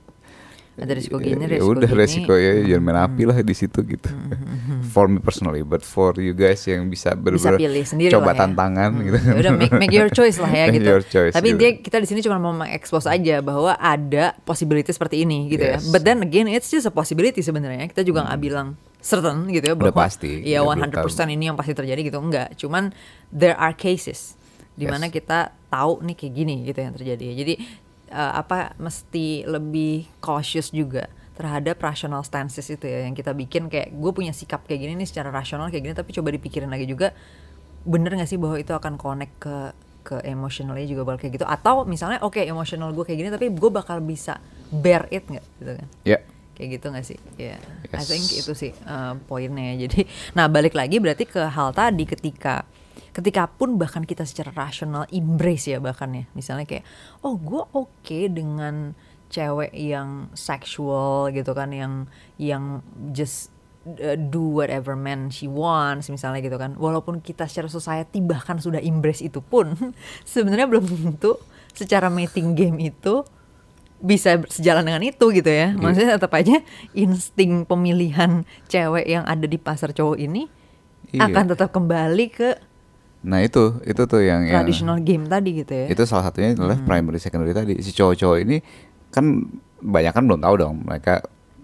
Ada 0.79 0.93
risiko 0.93 1.15
gini, 1.17 1.41
ya 1.41 1.47
risiko 1.53 1.71
udah 1.71 1.85
gini. 1.85 1.99
resiko 1.99 2.33
ya 2.33 2.51
jangan 2.65 2.81
main 2.81 2.99
api 3.01 3.23
lah 3.23 3.37
di 3.39 3.51
situ 3.51 3.79
gitu 3.81 4.09
for 4.87 5.05
me 5.05 5.17
personally 5.17 5.61
but 5.61 5.81
for 5.81 6.15
you 6.15 6.31
guys 6.31 6.63
yang 6.63 6.85
bisa 6.85 7.11
Hmm, 7.11 7.25
bisa 7.27 7.49
bener 7.49 7.59
pilih 7.59 7.83
sendiri 7.83 8.11
coba 8.11 8.25
lah 8.25 8.33
ya. 8.33 8.39
tantangan 8.41 8.89
Hmm, 8.91 9.03
gitu 9.03 9.17
ya 9.19 9.33
udah 9.37 9.51
make, 9.53 9.73
make 9.77 9.91
your 9.91 10.07
choice 10.07 10.37
lah 10.37 10.47
ya 10.47 10.65
Make 10.67 10.77
gitu. 10.77 10.89
your 10.89 11.03
choice, 11.03 11.31
Tapi 11.31 11.49
gitu. 11.49 11.57
dia 11.57 11.69
kita 11.77 11.97
di 11.97 12.07
sini 12.07 12.19
cuma 12.19 12.37
mau 12.37 12.51
mengekspos 12.51 13.05
aja 13.05 13.39
bahwa 13.39 13.73
ada 13.73 14.25
possibility 14.41 14.89
seperti 14.89 15.21
ini 15.21 15.47
gitu 15.47 15.61
Yes. 15.61 15.83
ya. 15.83 15.89
But 15.89 16.01
then 16.01 16.19
again 16.19 16.45
it's 16.45 16.67
just 16.67 16.83
a 16.83 16.91
possibility 16.91 17.39
sebenarnya. 17.39 17.85
Kita 17.85 18.01
juga 18.01 18.23
nggak 18.23 18.39
bilang 18.39 18.73
certain 18.97 19.47
gitu 19.47 19.63
ya 19.63 19.73
Udah 19.73 19.83
bahwa 19.85 19.99
pasti, 20.01 20.41
Iya 20.41 20.59
kita 20.59 20.75
belum 20.91 21.07
100% 21.23 21.27
ini 21.29 21.43
yang 21.45 21.55
pasti 21.55 21.73
terjadi 21.73 22.01
gitu 22.03 22.17
enggak. 22.17 22.55
Cuman 22.55 22.91
there 23.29 23.53
are 23.53 23.71
cases 23.71 24.35
di 24.73 24.83
Yes. 24.83 24.91
mana 24.91 25.07
kita 25.07 25.39
tahu 25.65 25.99
nih 26.01 26.15
kayak 26.15 26.33
gini 26.33 26.55
gitu 26.63 26.79
yang 26.79 26.93
terjadi. 26.93 27.25
Jadi 27.35 27.53
eh, 28.09 28.33
apa 28.35 28.73
mesti 28.75 29.45
lebih 29.45 30.09
cautious 30.19 30.69
juga 30.69 31.07
terhadap 31.39 31.79
rational 31.79 32.19
stances 32.19 32.67
itu 32.67 32.83
ya 32.83 33.07
yang 33.07 33.15
kita 33.15 33.31
bikin 33.31 33.71
kayak 33.71 33.95
gue 33.95 34.11
punya 34.11 34.35
sikap 34.35 34.67
kayak 34.67 34.83
gini 34.83 34.99
nih 34.99 35.07
secara 35.07 35.31
rasional 35.31 35.71
kayak 35.71 35.83
gini 35.87 35.95
tapi 35.95 36.11
coba 36.11 36.35
dipikirin 36.35 36.67
lagi 36.67 36.83
juga. 36.83 37.15
Bener 37.87 38.11
gak 38.11 38.27
sih 38.27 38.35
bahwa 38.35 38.59
itu 38.59 38.75
akan 38.75 38.99
connect 38.99 39.39
ke 39.39 39.55
ke 39.99 40.15
emotionalnya 40.25 40.83
juga 40.83 41.07
bakal 41.07 41.23
kayak 41.23 41.33
gitu? 41.39 41.45
Atau 41.47 41.87
misalnya 41.87 42.19
oke 42.19 42.43
emosional 42.43 42.91
gue 42.91 43.07
kayak 43.07 43.19
gini 43.19 43.29
tapi 43.31 43.47
gue 43.53 43.71
bakal 43.71 44.03
bisa 44.03 44.43
bear 44.67 45.07
it 45.15 45.23
nggak? 45.23 45.45
Gitu 45.61 45.71
kan? 45.79 45.87
Ya. 46.03 46.17
Kayak 46.59 46.69
gitu 46.75 46.85
gak 46.91 47.05
sih? 47.07 47.19
Ya. 47.39 47.55
I 47.55 48.03
Yes. 48.03 48.07
think 48.11 48.25
itu 48.35 48.51
sih 48.51 48.71
uh, 48.83 49.15
poinnya 49.23 49.79
jadi 49.79 50.03
nah 50.35 50.51
balik 50.51 50.75
lagi 50.75 50.99
berarti 50.99 51.23
ke 51.23 51.39
hal 51.39 51.71
tadi 51.71 52.03
ketika 52.03 52.67
ketika 53.13 53.49
pun 53.49 53.75
bahkan 53.81 54.05
kita 54.05 54.23
secara 54.25 54.53
rasional 54.53 55.05
embrace 55.09 55.69
ya 55.69 55.81
bahkan 55.81 56.09
ya 56.13 56.23
misalnya 56.37 56.65
kayak 56.65 56.85
oh 57.25 57.35
gue 57.35 57.63
oke 57.73 58.19
dengan 58.29 58.93
cewek 59.29 59.73
yang 59.73 60.33
sexual 60.33 61.29
gitu 61.29 61.53
kan 61.53 61.69
yang 61.69 62.09
yang 62.41 62.81
just 63.13 63.53
uh, 63.85 64.17
do 64.17 64.41
whatever 64.41 64.97
man 64.97 65.29
she 65.29 65.45
wants 65.45 66.09
misalnya 66.09 66.41
gitu 66.41 66.57
kan 66.57 66.73
walaupun 66.77 67.21
kita 67.21 67.45
secara 67.45 67.69
society 67.69 68.21
bahkan 68.25 68.57
sudah 68.57 68.81
embrace 68.81 69.21
itu 69.21 69.41
pun 69.41 69.73
sebenarnya 70.29 70.65
belum 70.65 70.85
tentu 70.85 71.37
secara 71.73 72.09
mating 72.09 72.57
game 72.57 72.77
itu 72.81 73.21
bisa 73.99 74.39
sejalan 74.47 74.87
dengan 74.87 75.03
itu 75.03 75.27
gitu 75.35 75.51
ya. 75.51 75.75
Maksudnya 75.75 76.15
tetap 76.15 76.31
aja 76.31 76.63
insting 76.95 77.67
pemilihan 77.67 78.47
cewek 78.71 79.03
yang 79.03 79.27
ada 79.27 79.43
di 79.43 79.59
pasar 79.59 79.91
cowok 79.91 80.15
ini 80.23 80.47
Iya. 81.09 81.25
akan 81.25 81.45
tetap 81.49 81.73
kembali 81.73 82.25
ke 82.29 82.49
nah 83.19 83.43
itu 83.43 83.83
itu 83.83 84.01
tuh 84.07 84.23
yang 84.23 84.47
yang 84.47 84.63
traditional 84.63 84.97
game 85.03 85.27
tadi 85.27 85.49
gitu 85.59 85.73
ya. 85.75 85.85
itu 85.91 86.01
salah 86.07 86.31
satunya 86.31 86.55
adalah 86.55 86.79
primary 86.87 87.19
secondary 87.19 87.51
tadi 87.51 87.75
si 87.83 87.91
cowok-cowok 87.91 88.37
ini 88.47 88.63
kan 89.11 89.43
banyak 89.83 90.13
kan 90.15 90.23
belum 90.23 90.39
tahu 90.39 90.55
dong 90.55 90.75
mereka 90.87 91.19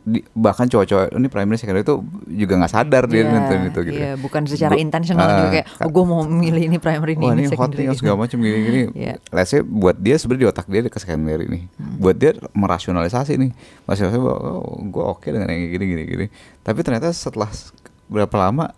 di- 0.06 0.22
bahkan 0.38 0.70
cowok-cowok 0.70 1.18
ini 1.18 1.28
primary 1.34 1.58
secondary 1.58 1.82
itu 1.82 1.98
juga 2.30 2.54
nggak 2.62 2.72
sadar 2.72 3.04
dia 3.10 3.26
Iya, 3.26 3.32
nentuin 3.34 3.62
itu 3.74 3.80
gitu 3.90 3.98
iya, 3.98 4.14
bukan 4.14 4.46
secara 4.46 4.78
intentional 4.78 5.26
ah, 5.26 5.34
juga 5.34 5.50
kayak 5.50 5.68
oh 5.82 5.90
gue 5.90 6.04
mau 6.06 6.22
milih 6.22 6.64
ini 6.70 6.78
primary 6.78 7.18
ini 7.18 7.26
hot 7.26 7.58
secondary 7.58 7.82
nih 7.82 7.90
gitu. 7.90 8.00
segala 8.06 8.16
macam 8.22 8.38
gini-gini. 8.38 8.82
Iya. 8.94 9.18
Let's 9.34 9.50
say 9.50 9.66
buat 9.66 9.98
dia 9.98 10.16
sebenarnya 10.22 10.44
di 10.46 10.50
otak 10.54 10.66
dia 10.70 10.82
di 10.86 10.92
ke 10.94 11.00
secondary 11.02 11.50
nih. 11.50 11.64
Hmm. 11.82 11.98
Buat 11.98 12.16
dia 12.22 12.32
merasionalisasi 12.54 13.34
nih. 13.34 13.52
Merasionalisasi 13.90 14.22
bahwa 14.22 14.38
oh, 14.62 14.78
gue 14.78 15.04
oke 15.10 15.26
dengan 15.26 15.50
yang 15.50 15.74
gini 15.74 15.86
gini 15.90 16.04
gini. 16.06 16.26
Tapi 16.62 16.80
ternyata 16.86 17.10
setelah 17.10 17.50
berapa 18.06 18.36
lama 18.38 18.70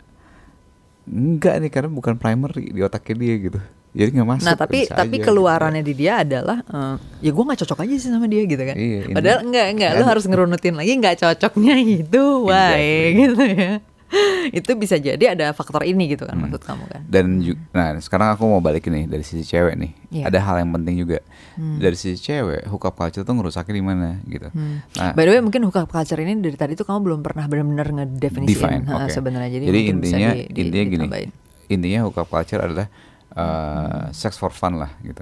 enggak 1.07 1.55
nih 1.57 1.71
karena 1.71 1.89
bukan 1.89 2.13
primary 2.15 2.69
di 2.69 2.79
otaknya 2.79 3.15
dia 3.17 3.35
gitu. 3.41 3.59
Jadi 3.91 4.09
nggak 4.13 4.29
masuk. 4.29 4.45
Nah 4.45 4.53
tapi 4.53 4.85
tapi 4.85 5.15
aja, 5.17 5.25
keluarannya 5.25 5.81
di 5.81 5.93
dia 5.95 6.21
adalah 6.21 6.61
eh, 6.61 6.95
ya 7.19 7.31
gue 7.31 7.43
nggak 7.43 7.59
cocok 7.63 7.79
aja 7.81 7.93
sih 7.97 8.09
sama 8.09 8.27
dia 8.27 8.43
gitu 8.43 8.61
kan. 8.61 8.75
Iya, 8.75 9.09
Padahal 9.09 9.39
enggak 9.41 9.65
enggak 9.73 9.91
lu 9.91 10.03
kan- 10.03 10.09
harus 10.11 10.23
ngerunutin 10.25 10.75
lagi 10.75 10.91
nggak 10.93 11.15
cocoknya 11.17 11.75
itu, 11.81 12.23
why 12.45 12.77
Exactly. 12.77 13.17
gitu 13.17 13.43
ya. 13.47 13.73
itu 14.53 14.71
bisa 14.73 14.95
jadi 14.95 15.35
ada 15.35 15.51
faktor 15.51 15.83
ini 15.83 16.07
gitu 16.07 16.23
kan 16.23 16.33
Hmm. 16.33 16.47
maksud 16.47 16.63
kamu 16.63 16.83
kan. 16.87 17.01
Dan 17.03 17.25
ju- 17.39 17.59
nah 17.69 17.91
sekarang 17.97 18.31
aku 18.31 18.45
mau 18.45 18.59
balik 18.59 18.83
nih 18.83 19.03
dari 19.03 19.19
sisi 19.19 19.43
cewek 19.43 19.75
nih. 19.75 19.91
Iya. 20.09 20.23
Ada 20.27 20.39
hal 20.41 20.55
yang 20.59 20.71
penting 20.71 20.95
juga. 20.97 21.19
Hmm. 21.53 21.77
Dari 21.77 21.93
sisi 21.93 22.15
cewek, 22.15 22.65
hookup 22.65 22.93
culture 22.93 23.21
tuh 23.21 23.33
ngerusaknya 23.33 23.73
di 23.73 23.83
mana 23.83 24.07
gitu. 24.23 24.47
Hmm. 24.49 24.79
Nah, 24.93 25.11
By 25.11 25.23
the 25.23 25.31
way 25.31 25.41
mungkin 25.41 25.61
hookup 25.61 25.87
culture 25.87 26.15
ini 26.17 26.37
dari 26.37 26.53
tadi 26.53 26.73
tuh 26.73 26.83
kamu 26.83 26.99
belum 27.01 27.19
pernah 27.21 27.45
benar-benar 27.45 27.87
ngedefinisiin 27.93 28.87
ha, 28.87 29.03
oke. 29.03 29.11
sebenarnya 29.11 29.49
jadi, 29.51 29.65
Jadi 29.65 29.79
intinya 29.85 30.29
di- 30.31 30.45
di- 30.45 30.61
intinya 30.63 30.85
gini. 30.85 30.95
ditambahin. 31.01 31.31
Intinya 31.67 31.99
hookup 32.01 32.27
culture 32.27 32.61
adalah 32.61 32.87
uh, 33.33 34.07
sex 34.09 34.35
for 34.35 34.49
fun 34.49 34.77
lah 34.77 34.95
gitu. 35.01 35.21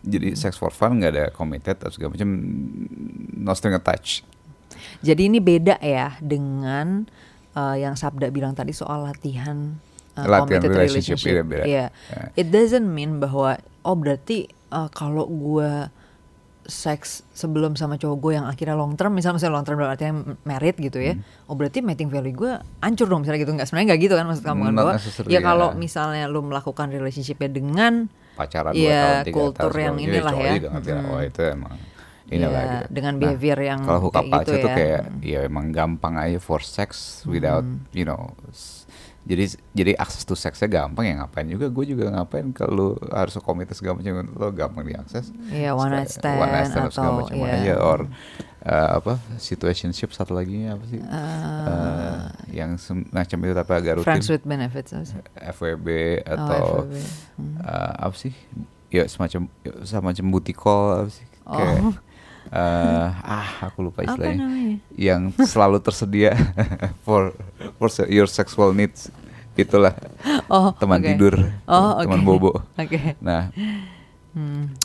Jadi 0.00 0.32
sex 0.32 0.54
for 0.54 0.70
fun 0.70 0.96
nggak 0.96 1.10
ada 1.10 1.24
committed 1.28 1.74
atau 1.74 1.90
segala 1.90 2.14
macam 2.14 2.30
no 3.34 3.50
string 3.52 3.74
attached. 3.74 4.22
Jadi 5.00 5.26
ini 5.26 5.38
beda 5.38 5.78
ya 5.78 6.14
dengan 6.18 7.10
uh, 7.58 7.74
yang 7.74 7.98
Sabda 7.98 8.30
bilang 8.30 8.54
tadi 8.54 8.70
soal 8.70 9.02
latihan 9.02 9.74
uh, 10.14 10.22
Latihan 10.22 10.62
relationship, 10.62 11.18
relationship. 11.18 11.34
iya, 11.34 11.42
beda. 11.42 11.64
Iya. 11.66 11.86
Ya. 11.90 12.22
It 12.38 12.54
doesn't 12.54 12.86
mean 12.86 13.18
bahwa 13.18 13.58
oh 13.82 13.96
berarti 13.98 14.46
uh, 14.70 14.86
kalau 14.88 15.26
gue 15.26 15.90
seks 16.68 17.24
sebelum 17.32 17.80
sama 17.80 17.96
cowok 17.96 18.16
gue 18.20 18.32
yang 18.36 18.44
akhirnya 18.44 18.76
long 18.76 18.92
term 18.92 19.16
misalnya 19.16 19.40
misalnya 19.40 19.54
long 19.56 19.64
term 19.64 19.80
berarti 19.80 20.04
married 20.44 20.76
gitu 20.76 21.00
ya 21.00 21.16
oh 21.48 21.56
berarti 21.56 21.80
mating 21.80 22.12
value 22.12 22.36
gue 22.36 22.52
hancur 22.84 23.08
dong 23.08 23.24
misalnya 23.24 23.40
gitu 23.40 23.56
nggak 23.56 23.64
sebenarnya 23.64 23.86
nggak 23.88 24.00
gitu 24.04 24.14
kan 24.20 24.24
maksud 24.28 24.44
kamu 24.44 24.60
kan 24.68 24.74
bahwa 24.76 24.92
ya 25.32 25.40
kalau 25.40 25.72
ya. 25.72 25.80
misalnya 25.80 26.24
lu 26.28 26.44
melakukan 26.44 26.92
relationshipnya 26.92 27.48
dengan 27.48 28.12
pacaran 28.36 28.76
dua 28.76 28.84
Iya, 28.84 29.00
tahun 29.24 29.32
kultur 29.32 29.72
tahun 29.72 29.80
yang 29.80 29.94
macam, 29.96 30.04
inilah 30.12 30.34
ya. 30.36 30.50
juga 30.60 30.68
Mm-mm. 30.76 31.08
oh 31.08 31.20
itu 31.24 31.40
emang 31.40 31.74
inilah 32.28 32.50
Iya, 32.52 32.72
gitu. 32.78 32.86
dengan 32.90 33.14
behavior 33.16 33.58
yang 33.58 33.80
kalau 33.82 34.00
hookup 34.04 34.20
kayak 34.20 34.28
gitu 34.28 34.36
culture 34.44 34.58
tuh 34.58 34.68
ya. 34.68 34.76
kayak 34.76 35.02
ya 35.20 35.40
emang 35.42 35.66
gampang 35.70 36.14
aja 36.14 36.38
for 36.38 36.60
sex 36.60 36.88
without 37.24 37.64
you 37.90 38.04
know 38.04 38.32
jadi 39.24 39.44
jadi 39.72 39.92
akses 39.94 40.24
to 40.24 40.32
seksnya 40.32 40.68
gampang 40.70 41.04
ya 41.04 41.14
ngapain 41.18 41.44
juga 41.44 41.68
gue 41.68 41.84
juga 41.86 42.08
ngapain 42.10 42.48
kalau 42.50 42.96
harus 43.06 43.36
komite 43.38 43.72
segala 43.72 44.00
macam 44.00 44.24
lo 44.30 44.48
gampang 44.50 44.84
diakses 44.86 45.28
Iya, 45.48 45.72
one 45.72 45.88
night 45.90 46.08
stand 46.08 46.36
one 46.38 46.48
night 46.48 46.68
stand 46.68 46.88
segala 46.88 47.08
atau, 47.10 47.20
macam 47.22 47.36
iya. 47.38 47.52
aja 47.54 47.74
or 47.76 48.00
uh, 48.62 48.90
apa 48.96 49.12
situationship 49.36 50.10
satu 50.10 50.32
lagi 50.32 50.64
apa 50.64 50.84
sih 50.86 51.00
Uh, 51.00 52.24
yang 52.50 52.76
semacam 52.76 53.38
itu 53.38 53.52
tapi 53.54 53.72
agak 53.74 53.92
rutin 53.96 54.06
Friends 54.06 54.28
with 54.28 54.44
benefits 54.44 54.90
sih? 54.92 55.20
FWB 55.36 55.88
Oh, 56.24 56.32
atau 56.34 56.64
FWB. 56.82 56.94
Hmm. 57.36 57.56
uh, 57.60 57.92
apa 58.02 58.16
sih 58.16 58.32
ya 58.88 59.04
semacam 59.04 59.44
semacam 59.82 60.24
booty 60.26 60.52
call 60.52 61.04
apa 61.04 61.10
sih 61.10 61.26
Oh. 61.44 61.56
kayak 61.56 61.80
uh, 62.52 63.08
ah 63.24 63.48
aku 63.68 63.88
lupa 63.88 64.04
istilahnya. 64.04 64.78
yang 64.96 65.32
selalu 65.38 65.80
tersedia 65.80 66.36
for 67.06 67.32
for 67.76 67.88
your 68.08 68.28
sexual 68.28 68.72
needs. 68.76 69.12
Itulah. 69.58 69.94
Oh, 70.46 70.70
teman 70.78 71.02
oke. 71.02 71.08
tidur. 71.10 71.34
Oh, 71.66 71.98
teman 71.98 72.22
bobo. 72.22 72.62
Oke. 72.78 73.18
nah 73.18 73.50
Hmm. 74.36 74.76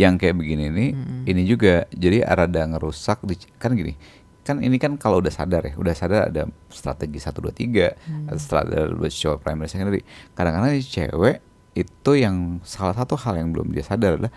yang 0.00 0.16
kayak 0.16 0.38
begini 0.38 0.70
nih 0.70 0.90
ini 1.28 1.42
juga 1.44 1.84
jadi 1.92 2.24
rada 2.24 2.62
ngerusak 2.64 3.20
di, 3.26 3.36
kan 3.58 3.74
gini 3.76 3.98
kan 4.44 4.60
ini 4.60 4.76
kan 4.76 4.96
kalau 4.96 5.18
udah 5.20 5.32
sadar 5.32 5.64
ya 5.66 5.74
udah 5.76 5.94
sadar 5.96 6.28
ada 6.28 6.48
strategi 6.68 7.16
satu 7.16 7.44
dua 7.44 7.52
tiga 7.52 7.92
ada 8.28 8.38
strategi 8.38 9.24
cowok 9.24 9.38
primary 9.40 9.68
secondary. 9.68 10.00
Kadang-kadang 10.36 10.78
cewek 10.84 11.36
itu 11.74 12.10
yang 12.14 12.62
salah 12.62 12.94
satu 12.94 13.18
hal 13.18 13.40
yang 13.40 13.50
belum 13.50 13.74
dia 13.74 13.82
sadar 13.82 14.16
adalah 14.20 14.32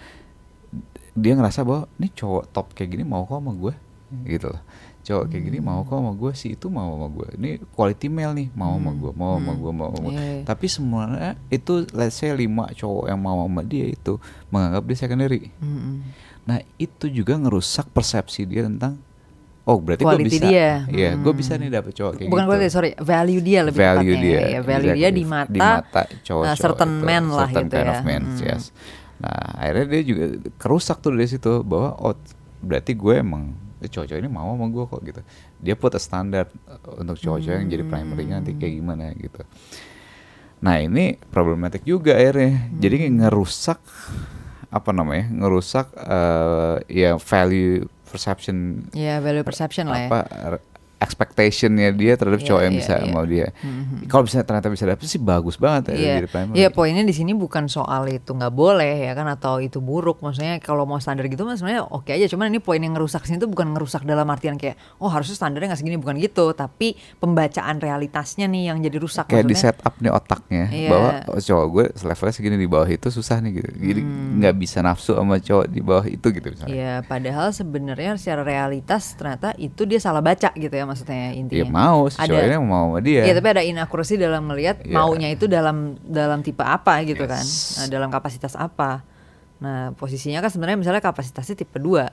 dia 1.17 1.33
ngerasa 1.33 1.59
bahwa 1.61 1.89
nih 1.95 2.11
cowok 2.13 2.43
top 2.47 2.67
kayak 2.71 2.89
gini 2.91 3.03
mau 3.03 3.23
kok 3.23 3.35
sama 3.35 3.51
gue 3.51 3.73
gitu 4.25 4.47
loh 4.47 4.61
cowok 5.01 5.25
kayak 5.25 5.43
gini 5.43 5.57
mau 5.59 5.81
kok 5.81 5.95
sama 5.95 6.11
gue 6.13 6.31
si 6.33 6.47
itu 6.51 6.67
mau 6.67 6.87
sama 6.89 7.07
gue 7.09 7.27
ini 7.33 7.49
quality 7.69 8.07
male 8.07 8.33
nih 8.35 8.47
mau 8.53 8.71
sama 8.71 8.91
gue 8.93 9.11
mau 9.11 9.31
sama 9.35 9.51
gue 9.53 9.71
mau 9.73 9.89
sama 9.89 9.99
gue 9.99 10.13
Iya, 10.13 10.23
iya. 10.23 10.43
tapi 10.43 10.65
semuanya 10.67 11.31
itu 11.47 11.73
let's 11.91 12.15
say 12.15 12.29
lima 12.31 12.69
cowok 12.71 13.07
yang 13.07 13.17
mau 13.17 13.41
sama 13.41 13.61
dia 13.61 13.85
itu 13.85 14.19
menganggap 14.47 14.83
dia 14.83 14.97
secondary 14.97 15.41
Mm-mm. 15.57 15.95
Nah 16.43 16.59
itu 16.77 17.05
juga 17.09 17.35
ngerusak 17.35 17.89
persepsi 17.89 18.45
dia 18.45 18.63
tentang 18.63 18.95
oh 19.63 19.75
berarti 19.77 19.99
gue 19.99 20.23
bisa, 20.23 20.47
dia. 20.47 20.87
gue 20.87 21.11
Hmm. 21.11 21.35
bisa 21.35 21.51
nih 21.55 21.67
dapet 21.69 21.91
cowok 21.91 22.13
kayak 22.15 22.29
Bukan 22.29 22.39
gitu. 22.39 22.49
quality, 22.49 22.69
sorry, 22.69 22.91
value 22.95 23.41
dia 23.41 23.59
lebih 23.61 23.75
value 23.77 24.15
tepatnya. 24.15 24.23
dia, 24.23 24.39
Ya, 24.47 24.59
value 24.63 24.91
dia 24.93 24.99
exactly. 25.03 25.19
di 25.19 25.23
mata, 25.25 25.51
di 25.51 25.59
mata 25.59 26.01
cowok, 26.23 26.43
uh, 26.45 26.55
certain 26.55 26.91
men 27.01 27.25
lah 27.27 27.47
certain 27.47 27.65
gitu 27.65 27.75
kind 27.75 27.83
ya. 27.83 27.91
of 27.91 27.99
men, 28.01 28.23
Hmm. 28.23 28.39
yes. 28.41 28.63
Nah 29.17 29.57
akhirnya 29.57 29.85
dia 29.89 30.01
juga 30.03 30.25
kerusak 30.55 31.01
tuh 31.01 31.13
dari 31.13 31.25
situ 31.25 31.61
bahwa 31.61 31.97
oh 31.97 32.13
berarti 32.61 32.93
gue 32.93 33.17
emang 33.17 33.53
eh, 33.77 33.89
cowok-cowok 33.89 34.19
ini 34.19 34.29
mau 34.29 34.53
sama 34.53 34.65
gue 34.67 34.85
kok 34.85 35.01
gitu. 35.03 35.21
Dia 35.57 35.73
put 35.73 35.93
a 35.93 36.01
standard 36.01 36.49
uh, 36.65 37.01
untuk 37.01 37.17
cowok-cowok 37.17 37.57
yang 37.57 37.69
jadi 37.69 37.83
primary 37.83 38.25
nanti 38.25 38.53
kayak 38.53 38.73
Hmm. 38.73 38.79
gimana 38.81 39.03
gitu. 39.13 39.41
Nah 40.57 40.75
ini 40.77 41.17
problematik 41.29 41.81
juga 41.81 42.13
akhirnya. 42.13 42.69
Jadi 42.73 42.95
Hmm. 43.05 43.13
ngerusak 43.21 43.79
apa 44.67 44.89
namanya? 44.91 45.29
Ngerusak 45.29 45.93
uh, 45.95 46.81
ya 46.85 47.17
value 47.17 47.85
perception 48.07 48.87
Ya, 48.93 49.19
value 49.19 49.43
perception 49.43 49.85
lah 49.85 50.07
ya. 50.07 50.09
Expectationnya 50.97 51.89
dia 51.91 52.13
terhadap 52.13 52.37
Iya, 52.37 52.47
cowok 52.47 52.61
yang 52.61 52.73
iya, 52.73 52.79
bisa 52.79 52.93
iya. 52.95 53.09
mau 53.09 53.23
dia. 53.23 53.47
Mhm. 53.57 54.05
Kalau 54.05 54.23
bisa 54.23 54.41
ternyata 54.41 54.67
bisa 54.67 54.83
dapet 54.83 55.05
sih 55.05 55.17
bagus 55.17 55.55
banget 55.55 55.93
ya 55.93 56.17
jadi 56.17 56.27
primary. 56.27 56.55
iya 56.55 56.67
poinnya 56.69 57.01
di 57.01 57.11
sini 57.11 57.31
bukan 57.31 57.65
soal 57.67 58.05
itu 58.07 58.31
nggak 58.31 58.49
boleh 58.49 59.05
ya 59.05 59.13
kan 59.13 59.27
atau 59.27 59.57
itu 59.57 59.77
buruk. 59.77 60.19
Maksudnya 60.19 60.57
kalau 60.57 60.83
mau 60.83 60.97
standar 60.97 61.25
gitu 61.25 61.43
mas 61.43 61.59
sebenarnya 61.59 61.85
oke 61.85 62.07
aja. 62.07 62.25
Cuman 62.25 62.49
ini 62.49 62.57
poin 62.57 62.77
yang 62.77 62.93
ngerusak 62.93 63.23
sini 63.23 63.37
tuh 63.37 63.47
bukan 63.47 63.73
ngerusak 63.73 64.03
dalam 64.03 64.25
artian 64.27 64.55
kayak 64.55 64.73
oh 64.97 65.07
harusnya 65.07 65.35
standarnya 65.35 65.71
nggak 65.71 65.79
segini 65.79 65.97
bukan 65.97 66.17
gitu. 66.17 66.51
Tapi 66.51 66.93
pembacaan 67.17 67.77
realitasnya 67.77 68.45
nih 68.45 68.71
yang 68.71 68.79
jadi 68.79 68.97
rusak. 68.97 69.25
kayak 69.27 69.43
di 69.43 69.53
maksudnya. 69.53 69.73
set 69.73 69.85
up 69.85 69.95
nih 69.97 70.09
otaknya 70.09 70.65
Iya. 70.67 70.89
bahwa 70.89 71.09
oh, 71.27 71.39
cowok 71.39 71.65
gue 71.67 71.85
levelnya 72.01 72.33
segini 72.33 72.55
di 72.55 72.67
bawah 72.67 72.87
itu 72.87 73.07
susah 73.07 73.37
nih 73.39 73.51
gitu. 73.55 73.69
Jadi 73.73 74.01
nggak 74.39 74.55
bisa 74.55 74.79
nafsu 74.79 75.13
sama 75.13 75.37
cowok 75.37 75.65
di 75.67 75.81
bawah 75.81 76.05
itu 76.05 76.27
gitu 76.29 76.47
misalnya. 76.47 76.67
Hmm. 76.67 76.77
Iya, 76.77 76.93
padahal 77.03 77.47
sebenarnya 77.51 78.11
secara 78.15 78.41
realitas 78.41 79.13
ternyata 79.13 79.51
itu 79.57 79.83
dia 79.83 79.99
salah 79.99 80.21
baca 80.21 80.49
gitu 80.53 80.71
ya 80.71 80.86
maksudnya 80.87 81.35
intinya. 81.35 81.61
Dia 81.61 81.67
mau 81.67 82.07
Ada- 82.07 82.47
ini 82.47 82.57
mau 82.63 82.95
sama 82.95 82.99
dia. 83.03 83.21
Iya, 83.27 83.33
tapi 83.35 83.47
ada 83.51 83.63
inakurasi 83.63 84.15
dalam 84.15 84.47
melihat 84.47 84.79
Iya. 84.81 84.95
maunya 84.95 85.29
itu 85.29 85.45
dalam 85.45 85.99
dalam 86.01 86.39
tipe 86.41 86.63
apa 86.63 87.03
gitu 87.03 87.27
kan. 87.27 87.43
Yes. 87.43 87.83
Nah, 87.83 87.87
dalam 87.91 88.07
kapasitas 88.07 88.55
apa. 88.55 89.03
Nah, 89.59 89.91
posisinya 89.93 90.39
kan 90.39 90.49
sebenarnya 90.49 90.79
misalnya 90.79 91.03
kapasitasnya 91.03 91.59
tipe 91.59 91.75
2. 91.77 92.07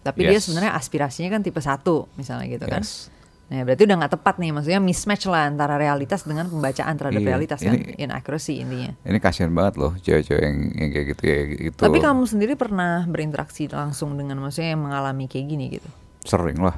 Tapi 0.00 0.24
dia 0.24 0.40
Yes. 0.40 0.48
sebenarnya 0.48 0.72
aspirasinya 0.72 1.28
kan 1.28 1.42
tipe 1.42 1.60
1 1.60 2.08
misalnya 2.16 2.48
gitu 2.48 2.64
kan. 2.64 2.80
Yes. 2.80 3.12
Nah, 3.48 3.64
berarti 3.64 3.88
udah 3.88 3.96
nggak 3.96 4.12
tepat 4.12 4.34
nih, 4.36 4.52
maksudnya 4.52 4.76
mismatch 4.76 5.24
lah 5.24 5.48
antara 5.48 5.80
realitas 5.80 6.20
dengan 6.22 6.52
pembacaan 6.52 7.00
terhadap 7.00 7.16
Iya, 7.16 7.28
realitas 7.32 7.64
kan, 7.64 7.80
ini- 7.80 7.96
inaccuracy 7.96 8.60
intinya. 8.60 8.92
Ini 9.08 9.18
kasihan 9.24 9.48
banget 9.56 9.80
loh 9.80 9.96
cewek-cewek 9.96 10.42
yang, 10.44 10.58
yang 10.76 10.88
kayak 10.92 11.06
gitu 11.16 11.22
ya 11.24 11.38
gitu. 11.56 11.80
Tapi 11.80 11.96
kamu 11.96 12.28
sendiri 12.28 12.60
pernah 12.60 13.08
berinteraksi 13.08 13.72
langsung 13.72 14.20
dengan 14.20 14.36
maksudnya 14.36 14.76
yang 14.76 14.84
mengalami 14.84 15.24
kayak 15.26 15.46
gini 15.48 15.66
gitu? 15.80 15.88
sering 16.20 16.60
lah. 16.60 16.76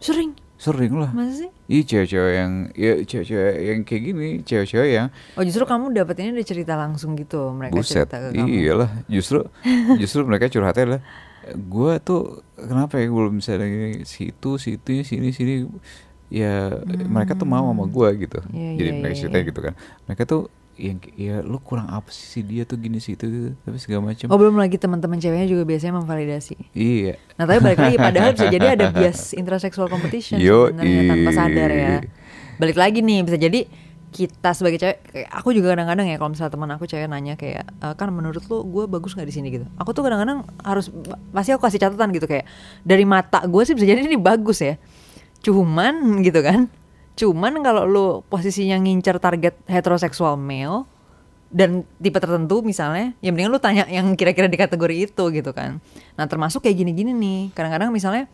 Sering, 0.00 0.32
Sering 0.56 0.92
lah. 0.96 1.12
masa 1.12 1.44
sih? 1.44 1.50
Iya 1.68 1.82
cewek-cewek 1.84 2.32
yang 2.32 2.52
ya 2.72 2.92
cewek-cewek 3.04 3.54
yang 3.60 3.80
kayak 3.84 4.02
gini, 4.08 4.28
cewek-cewek 4.40 4.90
yang 4.96 5.08
Oh 5.36 5.44
justru 5.44 5.64
kamu 5.68 5.92
dapat 5.92 6.14
ini 6.24 6.28
udah 6.40 6.46
cerita 6.48 6.72
langsung 6.80 7.12
gitu 7.18 7.52
mereka 7.52 7.76
Buset, 7.76 8.08
cerita 8.08 8.16
ke 8.24 8.28
kamu. 8.32 8.48
iyalah. 8.48 8.90
Justru 9.10 9.44
justru 10.00 10.24
mereka 10.24 10.48
curhatnya 10.48 10.82
adalah 10.88 11.02
gue 11.46 11.92
tuh 12.02 12.42
kenapa 12.58 12.98
ya 12.98 13.06
gue 13.06 13.20
belum 13.20 13.36
bisa 13.38 13.54
lagi 13.54 14.02
si 14.08 14.34
itu 14.34 14.50
si 14.58 14.80
itu 14.80 15.04
sini 15.06 15.30
sini 15.30 15.54
ya 16.26 16.74
mereka 17.06 17.38
tuh 17.38 17.46
mau 17.46 17.68
sama 17.70 17.84
gue 17.86 18.08
gitu. 18.26 18.38
Hmm. 18.40 18.54
Iya, 18.56 18.70
Jadi 18.80 18.88
iya, 18.90 18.98
mereka 18.98 19.14
iya, 19.14 19.20
ceritanya 19.20 19.42
iya. 19.44 19.50
gitu 19.52 19.60
kan. 19.62 19.74
Mereka 20.08 20.22
tuh 20.26 20.42
yang 20.76 21.00
ya 21.16 21.40
lu 21.40 21.56
kurang 21.58 21.88
apa 21.88 22.12
sih 22.12 22.24
si 22.28 22.40
dia 22.44 22.68
tuh 22.68 22.76
gini 22.76 23.00
sih 23.00 23.16
itu 23.16 23.24
gitu. 23.24 23.50
tapi 23.64 23.76
segala 23.80 24.12
macam. 24.12 24.28
Oh 24.28 24.36
belum 24.36 24.60
lagi 24.60 24.76
teman-teman 24.76 25.16
ceweknya 25.16 25.48
juga 25.48 25.64
biasanya 25.64 25.96
memvalidasi. 25.98 26.54
Iya. 26.76 27.16
Nah 27.40 27.44
tapi 27.48 27.58
balik 27.64 27.80
lagi 27.80 27.96
padahal 27.96 28.30
bisa 28.36 28.46
jadi 28.52 28.66
ada 28.76 28.86
bias 28.96 29.32
intrasexual 29.32 29.88
competition 29.88 30.36
Yo, 30.36 30.68
sebenarnya 30.68 31.02
tanpa 31.08 31.30
sadar 31.32 31.70
ya. 31.72 31.94
Balik 32.60 32.76
lagi 32.76 33.00
nih 33.00 33.24
bisa 33.24 33.40
jadi 33.40 33.60
kita 34.16 34.56
sebagai 34.56 34.80
cewek, 34.80 34.98
kayak 35.12 35.28
aku 35.28 35.52
juga 35.52 35.76
kadang-kadang 35.76 36.08
ya 36.08 36.16
kalau 36.16 36.32
misalnya 36.32 36.52
teman 36.56 36.70
aku 36.72 36.84
cewek 36.88 37.04
nanya 37.04 37.34
kayak 37.36 37.68
"E, 37.68 37.86
kan 38.00 38.08
menurut 38.08 38.40
lo 38.48 38.64
gue 38.64 38.84
bagus 38.88 39.12
nggak 39.12 39.28
di 39.28 39.34
sini 39.34 39.48
gitu. 39.52 39.68
Aku 39.76 39.92
tuh 39.92 40.00
kadang-kadang 40.08 40.40
harus 40.64 40.88
pasti 41.36 41.52
aku 41.52 41.68
kasih 41.68 41.80
catatan 41.84 42.16
gitu 42.16 42.24
kayak 42.24 42.48
dari 42.80 43.04
mata 43.04 43.44
gue 43.44 43.62
sih 43.68 43.76
bisa 43.76 43.84
jadi 43.84 44.00
ini 44.00 44.16
bagus 44.16 44.64
ya. 44.64 44.80
Cuman 45.44 46.24
gitu 46.24 46.40
kan. 46.40 46.68
Cuman 47.16 47.64
kalau 47.64 47.88
lu 47.88 48.06
posisinya 48.28 48.76
ngincer 48.76 49.16
target 49.16 49.56
heteroseksual 49.64 50.36
male 50.36 50.84
dan 51.48 51.88
tipe 51.96 52.20
tertentu 52.20 52.60
misalnya, 52.60 53.16
ya 53.24 53.32
mendingan 53.32 53.56
lu 53.56 53.60
tanya 53.62 53.88
yang 53.88 54.12
kira-kira 54.12 54.52
di 54.52 54.60
kategori 54.60 55.08
itu 55.08 55.24
gitu 55.32 55.50
kan. 55.56 55.80
Nah 56.20 56.24
termasuk 56.28 56.60
kayak 56.60 56.76
gini-gini 56.76 57.16
nih, 57.16 57.40
kadang-kadang 57.56 57.88
misalnya 57.88 58.28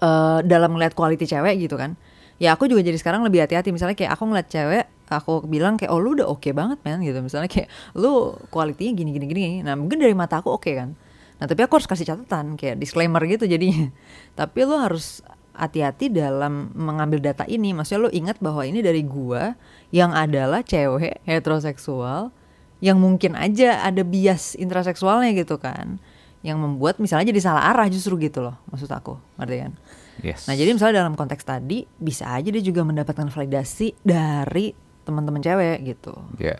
eh 0.00 0.40
dalam 0.48 0.72
ngeliat 0.72 0.96
quality 0.96 1.28
cewek 1.28 1.68
gitu 1.68 1.76
kan, 1.76 2.00
ya 2.40 2.56
aku 2.56 2.64
juga 2.72 2.80
jadi 2.80 2.96
sekarang 2.96 3.20
lebih 3.20 3.44
hati-hati. 3.44 3.68
Misalnya 3.68 3.92
kayak 3.92 4.16
aku 4.16 4.24
ngeliat 4.32 4.48
cewek, 4.48 4.84
aku 5.12 5.44
bilang 5.44 5.76
kayak 5.76 5.92
oh 5.92 6.00
lu 6.00 6.16
udah 6.16 6.30
oke 6.30 6.48
banget 6.56 6.80
men 6.86 7.04
gitu, 7.04 7.20
misalnya 7.20 7.52
kayak 7.52 7.68
lu 7.98 8.32
kualitinya 8.48 8.96
gini-gini 8.96 9.26
gini, 9.28 9.42
nah 9.60 9.76
mungkin 9.76 10.00
dari 10.00 10.14
mata 10.14 10.38
aku 10.38 10.54
oke 10.54 10.70
kan, 10.70 10.94
nah 11.42 11.50
tapi 11.50 11.66
aku 11.66 11.82
harus 11.82 11.90
kasih 11.90 12.06
catatan 12.14 12.54
kayak 12.54 12.78
disclaimer 12.78 13.18
gitu 13.26 13.44
jadinya, 13.44 13.90
tapi 14.38 14.62
lu 14.62 14.78
harus 14.78 15.20
hati-hati 15.60 16.08
dalam 16.08 16.72
mengambil 16.72 17.20
data 17.20 17.44
ini. 17.44 17.76
Maksudnya 17.76 18.08
lo 18.08 18.10
ingat 18.10 18.40
bahwa 18.40 18.64
ini 18.64 18.80
dari 18.80 19.04
gua 19.04 19.52
yang 19.92 20.16
adalah 20.16 20.64
cewek 20.64 21.20
heteroseksual 21.28 22.32
yang 22.80 22.96
mungkin 22.96 23.36
aja 23.36 23.84
ada 23.84 24.00
bias 24.00 24.56
intraseksualnya 24.56 25.36
gitu 25.36 25.60
kan. 25.60 26.00
Yang 26.40 26.56
membuat 26.64 26.96
misalnya 26.96 27.28
jadi 27.28 27.40
salah 27.44 27.68
arah 27.68 27.84
justru 27.92 28.16
gitu 28.16 28.40
loh 28.40 28.56
maksud 28.72 28.88
aku. 28.88 29.20
Ngerti 29.36 29.56
kan? 29.60 29.72
Yes. 30.20 30.48
Nah, 30.48 30.56
jadi 30.56 30.72
misalnya 30.72 31.04
dalam 31.04 31.16
konteks 31.16 31.44
tadi 31.44 31.84
bisa 31.96 32.28
aja 32.28 32.48
dia 32.48 32.60
juga 32.60 32.80
mendapatkan 32.80 33.28
validasi 33.28 33.92
dari 34.00 34.72
teman-teman 35.04 35.40
cewek 35.40 35.84
gitu. 35.84 36.16
ya 36.40 36.56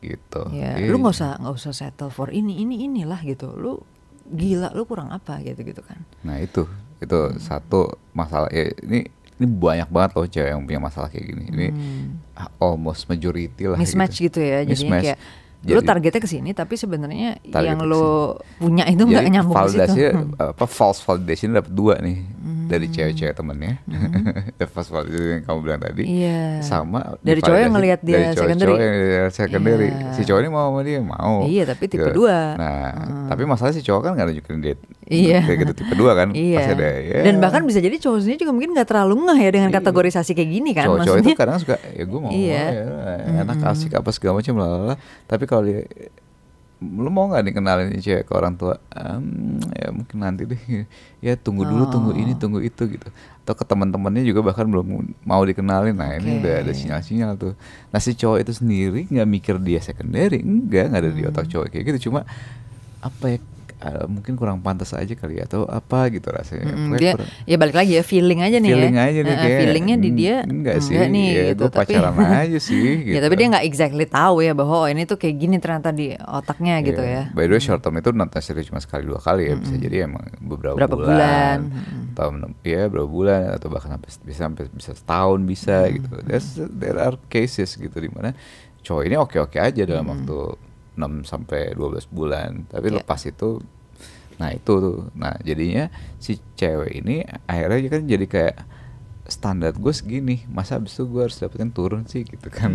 gitu. 0.00 0.48
Ya, 0.56 0.80
Iya. 0.80 0.88
lu 0.88 0.96
nggak 0.96 1.12
usah 1.12 1.36
nggak 1.36 1.56
usah 1.60 1.72
settle 1.76 2.08
for 2.08 2.32
ini 2.32 2.64
ini 2.64 2.88
inilah 2.88 3.20
gitu. 3.20 3.52
Lu 3.52 3.84
gila, 4.24 4.72
lu 4.72 4.88
kurang 4.88 5.12
apa 5.12 5.44
gitu 5.44 5.60
gitu 5.60 5.84
kan. 5.84 6.00
Nah 6.24 6.40
itu 6.40 6.64
itu 7.00 7.18
Hmm. 7.18 7.36
satu 7.36 7.80
masalah 8.12 8.48
ya 8.48 8.68
ini 8.80 9.08
ini 9.34 9.46
banyak 9.48 9.88
banget 9.88 10.10
loh 10.12 10.26
cewek 10.26 10.50
yang 10.50 10.62
punya 10.62 10.78
masalah 10.78 11.08
kayak 11.08 11.24
gini. 11.26 11.44
Ini 11.48 11.66
ah, 12.34 12.48
almost 12.60 13.08
majority 13.08 13.64
lah. 13.64 13.74
Hmm. 13.74 13.82
mismatch 13.82 14.20
gitu, 14.20 14.38
ya 14.38 14.60
jadinya 14.62 14.76
Mismatch. 14.92 15.04
kayak 15.06 15.18
lu 15.62 15.76
Jadi- 15.76 15.88
targetnya 15.88 16.20
ke 16.20 16.30
sini 16.30 16.50
tapi 16.52 16.72
sebenarnya 16.74 17.36
yang 17.44 17.80
lo 17.82 18.32
punya 18.56 18.88
itu 18.88 19.04
nggak 19.04 19.28
nyambung 19.28 19.52
ke 19.54 19.60
situ. 19.66 19.76
validasinya 19.76 20.10
Hmm. 20.14 20.32
apa 20.56 20.64
false 20.64 21.00
validation 21.00 21.52
dapat 21.52 21.68
dua 21.70 22.00
nih. 22.00 22.16
Dari 22.40 22.86
cewek-cewek 22.86 23.32
temennya, 23.32 23.84
the 24.56 24.64
first 24.64 24.88
validation 24.88 25.28
yang 25.34 25.44
kamu 25.44 25.58
bilang 25.60 25.76
tadi, 25.78 26.02
Iya. 26.02 26.60
sama 26.60 27.20
Dari 27.20 27.38
cowok 27.38 27.58
yang 27.58 27.72
ngelihat 27.72 28.00
dia 28.00 28.14
dari 28.14 28.24
cowok- 28.26 28.40
secondary. 28.40 28.70
cowok 28.70 28.80
yang 28.80 28.96
secondary. 29.30 29.88
Iya. 29.90 30.08
Si 30.10 30.20
cowok 30.22 30.40
ini 30.40 30.48
mau 30.48 30.64
sama 30.66 30.80
dia 30.80 30.98
mau. 30.98 31.34
Iya, 31.44 31.62
tapi 31.66 31.84
tipe 31.86 32.00
Gitu. 32.02 32.16
dua. 32.16 32.36
Nah, 32.54 32.88
tapi 33.28 33.42
masalah 33.44 33.70
si 33.70 33.80
cowok 33.80 34.00
kan 34.02 34.10
gak 34.14 34.26
nunjukin 34.26 34.56
dia 34.58 34.74
Iya. 35.04 35.38
kayak 35.42 35.58
gitu 35.60 35.72
tipe 35.76 35.94
dua 35.94 36.12
kan, 36.14 36.28
Iya. 36.30 36.56
pasti 36.56 36.72
ada. 36.74 36.88
ya. 36.96 37.18
Dan 37.22 37.34
bahkan 37.38 37.62
bisa 37.62 37.78
jadi 37.78 37.96
cowok 37.98 38.18
sendiri 38.18 38.38
juga 38.38 38.52
mungkin 38.52 38.70
nggak 38.72 38.88
terlalu 38.88 39.14
ngeh 39.20 39.40
ya 39.40 39.50
dengan 39.52 39.70
kategorisasi 39.70 40.32
kayak 40.32 40.50
gini 40.50 40.70
kan. 40.70 40.84
cowok-cowok 40.86 41.06
Maksudnya 41.12 41.28
itu 41.28 41.38
kadang 41.38 41.58
suka 41.58 41.76
ya 41.76 42.04
gue 42.04 42.18
mau 42.18 42.30
Iya. 42.30 42.62
ya, 42.64 42.84
enak 43.42 43.58
asik 43.66 43.92
apa 43.92 44.08
segala 44.10 44.38
macam 44.38 44.54
lalala 44.54 44.94
tapi 45.26 45.44
kalau 45.44 45.62
dia 45.62 45.84
lu 46.80 47.12
mau 47.12 47.28
nggak 47.28 47.44
dikenalin 47.44 47.92
ini 47.92 48.00
cewek 48.00 48.24
ke 48.24 48.32
orang 48.32 48.56
tua? 48.56 48.80
Em, 48.90 49.60
ya 49.70 49.92
mungkin 49.92 50.16
nanti 50.18 50.48
deh. 50.48 50.56
Ya 51.20 51.36
tunggu 51.36 51.68
dulu 51.68 51.84
tunggu 51.92 52.16
ini 52.16 52.32
Oh. 52.32 52.40
tunggu 52.40 52.58
itu 52.60 52.88
gitu. 52.88 53.12
Atau 53.44 53.52
ke 53.52 53.64
teman-temannya 53.64 54.24
juga 54.24 54.40
bahkan 54.40 54.64
belum 54.64 54.88
mau 55.20 55.44
dikenalin. 55.44 55.92
Nah 55.92 56.16
ini 56.16 56.40
Oke. 56.40 56.48
udah 56.48 56.54
ada 56.64 56.72
sinyal-sinyal 56.72 57.36
tuh. 57.36 57.52
Nah 57.92 58.00
si 58.00 58.16
cowok 58.16 58.40
itu 58.40 58.52
sendiri 58.56 59.04
nggak 59.04 59.28
mikir 59.28 59.54
dia 59.60 59.78
secondary. 59.78 60.40
Enggak 60.40 60.88
nggak 60.88 61.00
ada 61.04 61.10
di 61.12 61.20
Hmm. 61.20 61.30
otak 61.30 61.44
cowok 61.46 61.66
kayak 61.68 61.84
gitu. 61.92 62.08
Cuma 62.08 62.24
apa 63.00 63.24
ya 63.28 63.38
eh, 63.80 64.04
mungkin 64.06 64.32
kurang 64.34 64.60
pantas 64.60 64.92
aja 64.92 65.10
kali 65.10 65.36
ya 65.36 65.44
atau 65.44 65.64
apa 65.64 66.08
gitu 66.08 66.28
rasanya 66.28 66.68
Pokoknya 66.70 66.96
dia 66.96 67.12
kurang- 67.14 67.32
ya 67.44 67.56
balik 67.56 67.76
lagi 67.76 67.92
ya 67.92 68.02
feeling 68.02 68.40
aja 68.40 68.56
nih 68.56 68.70
feeling 68.70 68.94
ya. 68.94 69.02
aja 69.02 69.18
nih 69.18 69.30
Eh, 69.30 69.38
kayak 69.38 69.58
feelingnya 69.58 69.96
di 69.96 70.08
"Hmm, 70.08 70.18
dia 70.18 70.34
enggak 70.42 70.76
sih 70.80 70.94
nih 70.96 71.26
ya, 71.26 71.42
gitu 71.50 71.62
gue 71.62 71.70
pacaran 71.72 72.14
aja 72.42 72.58
sih 72.58 72.76
gitu. 73.02 73.12
ya 73.12 73.20
tapi 73.20 73.34
dia 73.34 73.46
nggak 73.48 73.64
exactly 73.64 74.04
tahu 74.04 74.36
ya 74.40 74.52
bahwa 74.52 74.76
oh, 74.76 74.86
ini 74.86 75.02
tuh 75.02 75.16
kayak 75.16 75.36
gini 75.36 75.56
ternyata 75.56 75.90
di 75.90 76.06
otaknya 76.14 76.74
gitu 76.80 77.00
Iya. 77.00 77.24
ya. 77.26 77.32
By 77.32 77.44
the 77.44 77.52
way 77.52 77.60
short 77.60 77.80
term 77.80 77.96
itu 77.96 78.10
not 78.10 78.28
necessarily 78.28 78.62
cuma 78.62 78.78
sekali 78.78 79.02
dua 79.02 79.18
kali 79.18 79.42
ya 79.44 79.54
bisa 79.54 79.74
jadi 79.74 80.04
emang 80.04 80.24
beberapa 80.38 80.76
Berapa 80.76 80.94
bulan, 80.94 81.58
bulan, 81.66 82.12
atau 82.12 82.26
ya 82.62 82.82
berapa 82.86 83.08
bulan 83.08 83.42
atau 83.52 83.68
bahkan 83.68 83.90
sampai 83.92 84.08
bisa 84.20 84.40
sampai 84.42 84.62
bisa 84.68 84.92
setahun 84.92 85.40
bisa 85.42 85.76
gitu. 85.88 86.08
There's, 86.22 86.48
there 86.70 86.96
are 86.96 87.16
cases 87.26 87.72
gitu 87.72 87.96
di 87.96 88.08
mana 88.08 88.36
cowok 88.80 89.02
ini 89.02 89.14
oke 89.14 89.36
oke 89.38 89.56
aja 89.56 89.82
dalam 89.82 90.04
waktu 90.06 90.36
6 90.96 91.22
sampai 91.22 91.74
12 91.74 92.06
bulan. 92.08 92.64
Tapi 92.66 92.90
Iya. 92.90 93.02
lepas 93.02 93.22
itu 93.24 93.62
nah 94.36 94.50
itu 94.50 94.72
tuh. 94.72 95.12
Nah 95.14 95.36
jadinya 95.44 95.92
si 96.16 96.40
cewek 96.56 97.04
ini 97.04 97.20
akhirnya 97.44 97.88
kan 97.92 98.02
jadi 98.08 98.24
kayak 98.24 98.56
standar 99.28 99.76
gue 99.76 99.92
segini 99.92 100.42
masa 100.48 100.80
abis 100.80 100.96
itu 100.98 101.06
gue 101.06 101.22
harus 101.28 101.36
dapetin 101.36 101.70
turun 101.70 102.02
sih 102.08 102.24
gitu 102.24 102.48
kan. 102.48 102.72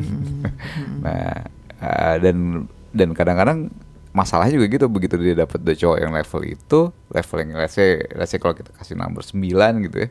Nah 1.03 1.49
uh, 1.81 2.15
dan 2.21 2.69
dan 2.95 3.11
kadang-kadang 3.11 3.67
masalahnya 4.15 4.55
juga 4.55 4.71
gitu 4.71 4.85
begitu 4.87 5.19
dia 5.19 5.35
dapet 5.35 5.59
the 5.59 5.75
cowok 5.75 5.99
yang 5.99 6.15
level 6.15 6.41
itu 6.47 6.79
level 7.11 7.37
yang 7.43 7.51
let's 7.59 7.75
say, 7.75 7.99
let's 8.15 8.31
say 8.31 8.39
kalau 8.39 8.55
kita 8.55 8.71
kasih 8.71 8.95
nomor 8.95 9.19
9 9.19 9.35
gitu 9.83 10.07
ya 10.07 10.09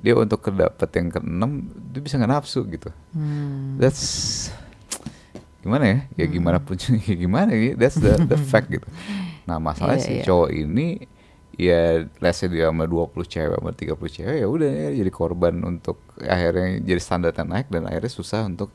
dia 0.00 0.14
untuk 0.16 0.40
kedapet 0.40 0.86
yang 0.96 1.10
ke-6 1.10 1.42
dia 1.90 2.00
bisa 2.00 2.14
nggak 2.16 2.30
nafsu 2.30 2.62
gitu. 2.70 2.88
Hmm. 3.12 3.74
that's 3.76 4.48
gimana 5.60 5.84
ya? 5.86 5.98
Ya 6.16 6.26
gimana 6.26 6.58
pun 6.60 6.76
ya 7.08 7.14
gimana 7.14 7.52
ya? 7.52 7.76
That's 7.76 7.96
the 8.00 8.16
the 8.24 8.38
fact 8.50 8.68
gitu. 8.72 8.86
Nah 9.44 9.60
masalahnya 9.60 10.00
Iya, 10.00 10.06
si 10.06 10.12
iya. 10.20 10.24
cowok 10.24 10.50
ini 10.52 10.86
ya 11.60 11.80
say 12.32 12.48
dia 12.48 12.72
sama 12.72 12.88
20 12.88 13.20
cewek 13.28 13.58
sama 13.60 13.72
30 13.76 14.16
cewek 14.16 14.36
ya 14.40 14.46
udah 14.48 14.70
ya 14.70 14.88
jadi 14.96 15.10
korban 15.12 15.60
untuk 15.60 16.00
akhirnya 16.16 16.80
jadi 16.80 17.00
standarnya 17.02 17.44
naik 17.44 17.68
dan 17.68 17.84
akhirnya 17.84 18.08
susah 18.08 18.48
untuk 18.48 18.72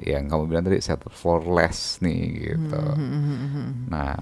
yang 0.00 0.32
kamu 0.32 0.48
bilang 0.48 0.64
tadi 0.64 0.80
settle 0.80 1.12
for 1.12 1.44
less 1.44 2.00
nih 2.00 2.56
gitu. 2.56 2.72
Hmm, 2.80 3.84
Nah, 3.92 4.16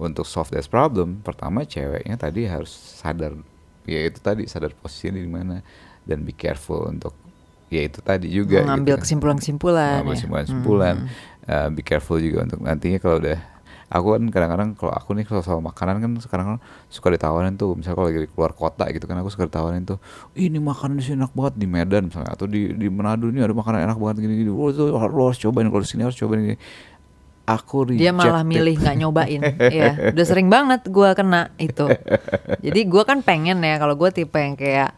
untuk 0.00 0.24
solve 0.24 0.48
this 0.48 0.64
problem, 0.64 1.20
pertama 1.20 1.68
ceweknya 1.68 2.16
tadi 2.16 2.48
harus 2.48 2.72
sadar 2.72 3.36
ya 3.84 4.08
itu 4.08 4.24
tadi 4.24 4.48
sadar 4.48 4.72
posisinya 4.72 5.20
di 5.20 5.28
mana 5.28 5.60
dan 6.08 6.24
be 6.24 6.32
careful 6.32 6.88
untuk 6.88 7.12
ya 7.68 7.84
itu 7.84 8.00
tadi 8.00 8.28
juga 8.28 8.64
Mengambil 8.64 8.96
gitu. 8.96 9.02
kesimpulan-kesimpulan 9.04 10.00
Mengambil 10.00 10.08
ya. 10.08 10.16
kesimpulan-kesimpulan. 10.16 10.96
Hmm. 10.96 11.08
Uh, 11.44 11.68
be 11.72 11.80
careful 11.80 12.16
juga 12.16 12.44
untuk 12.44 12.60
nantinya 12.60 12.98
kalau 12.98 13.16
udah 13.18 13.40
aku 13.88 14.06
kan 14.12 14.22
kadang-kadang 14.28 14.68
kalau 14.76 14.92
aku 14.92 15.16
nih 15.16 15.24
kalau 15.24 15.40
soal 15.40 15.64
makanan 15.64 15.96
kan 15.96 16.10
sekarang 16.20 16.46
kan 16.46 16.58
suka 16.92 17.08
ditawarin 17.08 17.56
tuh 17.56 17.72
misalnya 17.72 17.96
kalau 17.96 18.08
lagi 18.12 18.28
keluar 18.28 18.52
kota 18.52 18.84
gitu 18.92 19.08
kan 19.08 19.16
aku 19.16 19.32
suka 19.32 19.48
ditawarin 19.48 19.88
tuh 19.88 19.96
ini 20.36 20.60
makanan 20.60 21.00
di 21.00 21.08
sini 21.08 21.24
enak 21.24 21.32
banget 21.32 21.54
di 21.56 21.64
Medan 21.64 22.12
misalnya 22.12 22.36
atau 22.36 22.44
di 22.44 22.76
di 22.76 22.92
Manado 22.92 23.32
ini 23.32 23.40
ada 23.40 23.56
makanan 23.56 23.80
enak 23.80 23.96
banget 23.96 24.28
gini 24.28 24.44
gini 24.44 24.50
oh 24.52 24.68
itu 24.68 24.92
harus 24.92 25.40
cobain 25.40 25.72
kalau 25.72 25.80
di 25.80 25.88
sini 25.88 26.02
harus 26.04 26.20
cobain 26.20 26.40
ini 26.44 26.56
aku 27.48 27.96
Dia 27.96 28.12
malah 28.12 28.44
rejected. 28.44 28.52
milih 28.52 28.74
nggak 28.76 28.96
nyobain. 29.00 29.40
Iya, 29.72 30.12
udah 30.12 30.26
sering 30.28 30.52
banget 30.52 30.84
gua 30.92 31.16
kena 31.16 31.48
itu. 31.56 31.88
Jadi 32.60 32.80
gua 32.84 33.08
kan 33.08 33.24
pengen 33.24 33.64
ya 33.64 33.80
kalau 33.80 33.96
gua 33.96 34.12
tipe 34.12 34.36
yang 34.36 34.52
kayak 34.52 34.92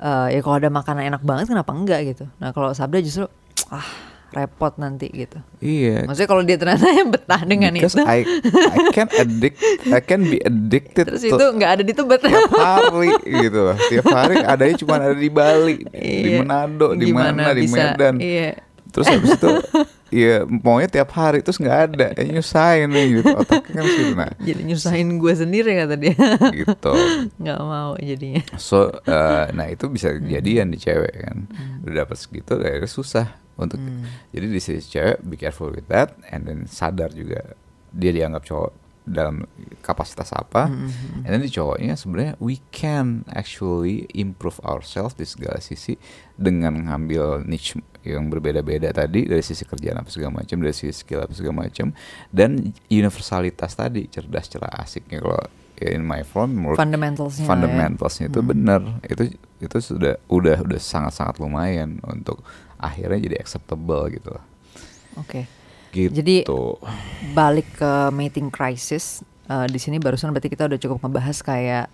eh, 0.00 0.26
ya 0.32 0.40
kalau 0.40 0.56
ada 0.56 0.68
makanan 0.68 1.02
enak 1.06 1.22
banget 1.22 1.46
kenapa 1.46 1.70
enggak 1.70 2.00
gitu. 2.06 2.24
Nah, 2.36 2.50
kalau 2.50 2.72
Sabda 2.72 2.98
justru 2.98 3.28
ah 3.68 3.84
repot 4.30 4.70
nanti 4.78 5.10
gitu. 5.10 5.42
iya 5.58 6.06
Maksudnya 6.06 6.30
kalau 6.30 6.42
dia 6.46 6.54
ternyata 6.54 6.86
yang 6.94 7.10
betah 7.10 7.42
dengan 7.42 7.74
because 7.74 7.98
itu, 7.98 8.06
I 8.06 8.22
I 8.46 8.78
can 8.94 9.10
addict 9.10 9.56
I 9.90 9.98
can 9.98 10.22
be 10.22 10.38
addicted 10.40 11.10
terus 11.10 11.26
itu 11.26 11.34
nggak 11.34 11.70
ada 11.74 11.82
di 11.82 11.90
Tebet. 11.90 12.22
tiap 12.22 12.46
hari 12.54 13.10
gitu 13.26 13.58
loh. 13.58 13.76
Tiap 13.90 14.06
hari 14.06 14.38
adanya 14.40 14.74
cuma 14.78 15.02
ada 15.02 15.18
di 15.18 15.26
Bali, 15.28 15.82
di 15.82 16.30
Iya. 16.30 16.46
Manado, 16.46 16.94
di 16.94 17.10
mana, 17.10 17.50
di 17.50 17.66
Medan. 17.66 18.14
Iya. 18.22 18.54
Terus 18.90 19.06
habis 19.06 19.34
itu 19.34 19.50
ya 20.10 20.42
maunya 20.46 20.90
tiap 20.90 21.10
hari 21.14 21.40
terus 21.40 21.56
nggak 21.62 21.78
ada, 21.90 22.06
ya 22.18 22.24
nyusahin 22.26 22.90
nih 22.90 23.06
gitu. 23.22 23.30
Otaknya 23.34 23.72
kan 23.80 23.84
sih 23.86 24.04
nah 24.14 24.30
Jadi 24.42 24.60
nyusahin 24.66 25.08
gue 25.16 25.32
sendiri 25.34 25.70
kata 25.78 25.94
dia. 25.96 26.14
gitu. 26.52 26.92
nggak 27.38 27.60
mau 27.62 27.94
jadinya. 27.96 28.42
So, 28.58 28.90
eh, 29.06 29.46
nah 29.54 29.66
itu 29.70 29.86
bisa 29.86 30.12
kejadian 30.18 30.74
di 30.74 30.78
cewek 30.82 31.14
kan. 31.24 31.46
Udah 31.86 32.04
dapat 32.04 32.16
segitu, 32.18 32.58
akhirnya 32.58 32.90
susah 32.90 33.26
untuk. 33.56 33.78
Jadi 34.34 34.46
di 34.50 34.60
sisi 34.60 34.84
cewek, 34.90 35.22
be 35.24 35.38
careful 35.38 35.70
with 35.70 35.86
that, 35.88 36.18
and 36.34 36.44
then 36.44 36.66
sadar 36.66 37.08
juga 37.14 37.54
dia 37.90 38.10
dianggap 38.14 38.46
cowok 38.46 38.70
dalam 39.10 39.44
kapasitas 39.82 40.30
apa. 40.32 40.70
And 41.26 41.28
then 41.28 41.42
di 41.42 41.50
cowoknya 41.50 41.98
sebenarnya 41.98 42.38
we 42.38 42.62
can 42.70 43.26
actually 43.34 44.06
improve 44.14 44.62
ourselves 44.62 45.18
di 45.18 45.26
segala 45.26 45.58
sisi 45.58 45.98
dengan 46.38 46.88
ngambil 46.88 47.44
niche 47.44 47.76
yang 48.00 48.32
berbeda-beda 48.32 48.94
tadi 48.96 49.28
dari 49.28 49.44
sisi 49.44 49.68
kerjaan 49.68 50.00
apa 50.00 50.08
segala 50.08 50.40
macam, 50.40 50.56
dari 50.62 50.72
sisi 50.72 51.04
skill 51.04 51.20
apa 51.20 51.36
segala 51.36 51.68
macam, 51.68 51.92
dan 52.32 52.72
universalitas 52.88 53.76
tadi 53.76 54.08
cerdas, 54.08 54.48
cerah, 54.48 54.72
asiknya 54.80 55.20
kalau 55.20 55.44
in 55.80 56.04
my 56.04 56.20
menurut 56.44 56.76
Fundamentalsnya. 56.76 57.44
ya. 57.44 57.48
fundamentalsnya 57.48 58.26
itu 58.28 58.40
benar 58.44 58.80
itu 59.08 59.32
itu 59.64 59.76
sudah 59.80 60.20
udah 60.28 60.60
udah 60.60 60.80
sangat 60.80 61.16
sangat 61.16 61.40
lumayan 61.40 61.96
untuk 62.04 62.44
akhirnya 62.76 63.16
jadi 63.16 63.36
acceptable 63.40 64.12
gitu 64.12 64.28
loh. 64.36 64.44
Oke. 65.16 65.59
Gitu 65.90 66.10
Jadi 66.12 66.46
balik 67.30 67.68
ke 67.74 67.92
mating 68.10 68.48
crisis 68.48 69.20
eh, 69.44 69.66
di 69.66 69.76
sini 69.76 69.96
barusan 69.96 70.30
berarti 70.30 70.48
kita 70.48 70.66
udah 70.66 70.78
cukup 70.78 70.98
ngebahas 71.00 71.38
kayak 71.40 71.86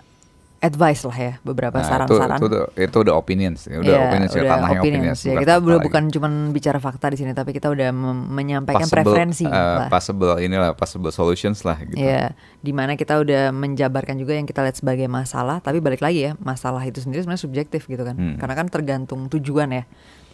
advice 0.58 1.04
lah 1.04 1.12
ya 1.14 1.32
beberapa 1.42 1.76
Nah, 1.76 1.84
itu, 1.84 1.92
saran-saran. 2.16 2.38
itu, 2.38 2.46
udah- 2.48 2.68
itu 2.74 2.96
udah 2.98 3.14
opinions 3.14 3.60
ya, 3.62 3.76
udah 3.76 3.92
Iya, 3.92 4.00
opinions 4.02 4.32
ya 4.32 4.38
udah 4.38 4.50
tanahnya 4.50 4.80
opinions. 4.80 4.96
opinions, 4.96 5.20
Ya, 5.20 5.34
kita 5.36 5.54
lagi. 5.54 5.84
bukan 5.84 6.02
cuman 6.08 6.32
bicara 6.48 6.78
fakta 6.78 7.06
di 7.06 7.16
sini 7.18 7.32
tapi 7.32 7.52
kita 7.52 7.68
udah 7.68 7.88
menyampaikan 8.26 8.80
Possible, 8.82 9.04
preferensi 9.04 9.44
uh, 9.44 9.52
lah. 9.78 9.88
possible 9.88 10.32
inilah 10.38 10.72
possible 10.72 11.12
solutions 11.12 11.60
lah 11.60 11.76
gitu 11.78 12.00
Ya, 12.00 12.32
di 12.58 12.72
mana 12.72 12.96
kita 12.96 13.20
udah 13.20 13.52
menjabarkan 13.52 14.16
juga 14.16 14.32
yang 14.32 14.44
kita 14.44 14.64
lihat 14.64 14.76
sebagai 14.76 15.04
masalah, 15.06 15.60
tapi 15.60 15.78
balik 15.78 16.00
lagi 16.00 16.24
ya, 16.24 16.32
masalah 16.38 16.80
itu 16.82 16.98
sendiri 16.98 17.20
sebenarnya 17.20 17.44
subjektif 17.44 17.84
gitu 17.84 18.00
kan, 18.00 18.16
Hmm. 18.16 18.36
karena 18.36 18.54
kan 18.54 18.66
tergantung 18.66 19.28
tujuan 19.28 19.68
ya. 19.70 19.84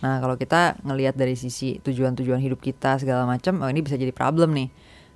Nah, 0.03 0.19
kalau 0.19 0.35
kita 0.35 0.83
ngelihat 0.83 1.15
dari 1.15 1.33
sisi 1.33 1.79
tujuan-tujuan 1.79 2.39
hidup 2.39 2.59
kita 2.59 2.99
segala 2.99 3.23
macam, 3.23 3.63
oh 3.63 3.71
ini 3.71 3.81
bisa 3.81 3.95
jadi 3.95 4.11
problem 4.11 4.51
nih. 4.53 4.69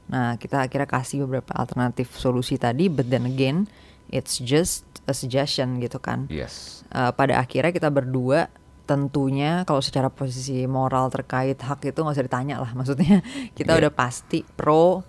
Nah, 0.07 0.39
kita 0.39 0.63
akhirnya 0.63 0.87
kasih 0.87 1.27
beberapa 1.27 1.51
alternatif 1.53 2.15
solusi 2.15 2.55
tadi, 2.55 2.87
but 2.87 3.07
then 3.07 3.27
again, 3.27 3.67
it's 4.07 4.39
just 4.39 4.87
a 5.05 5.13
suggestion 5.13 5.79
gitu 5.79 5.99
kan. 5.99 6.31
yes 6.31 6.87
Eh, 6.87 7.11
pada 7.11 7.37
akhirnya 7.37 7.75
kita 7.75 7.91
berdua 7.91 8.47
tentunya 8.87 9.67
kalau 9.67 9.83
secara 9.83 10.07
posisi 10.07 10.63
moral 10.65 11.11
terkait 11.11 11.59
hak 11.59 11.83
itu 11.85 11.99
nggak 11.99 12.15
usah 12.15 12.23
ditanya 12.23 12.63
lah 12.63 12.71
maksudnya 12.71 13.19
kita 13.59 13.75
Iya. 13.75 13.79
udah 13.83 13.93
pasti 13.93 14.47
pro 14.47 15.03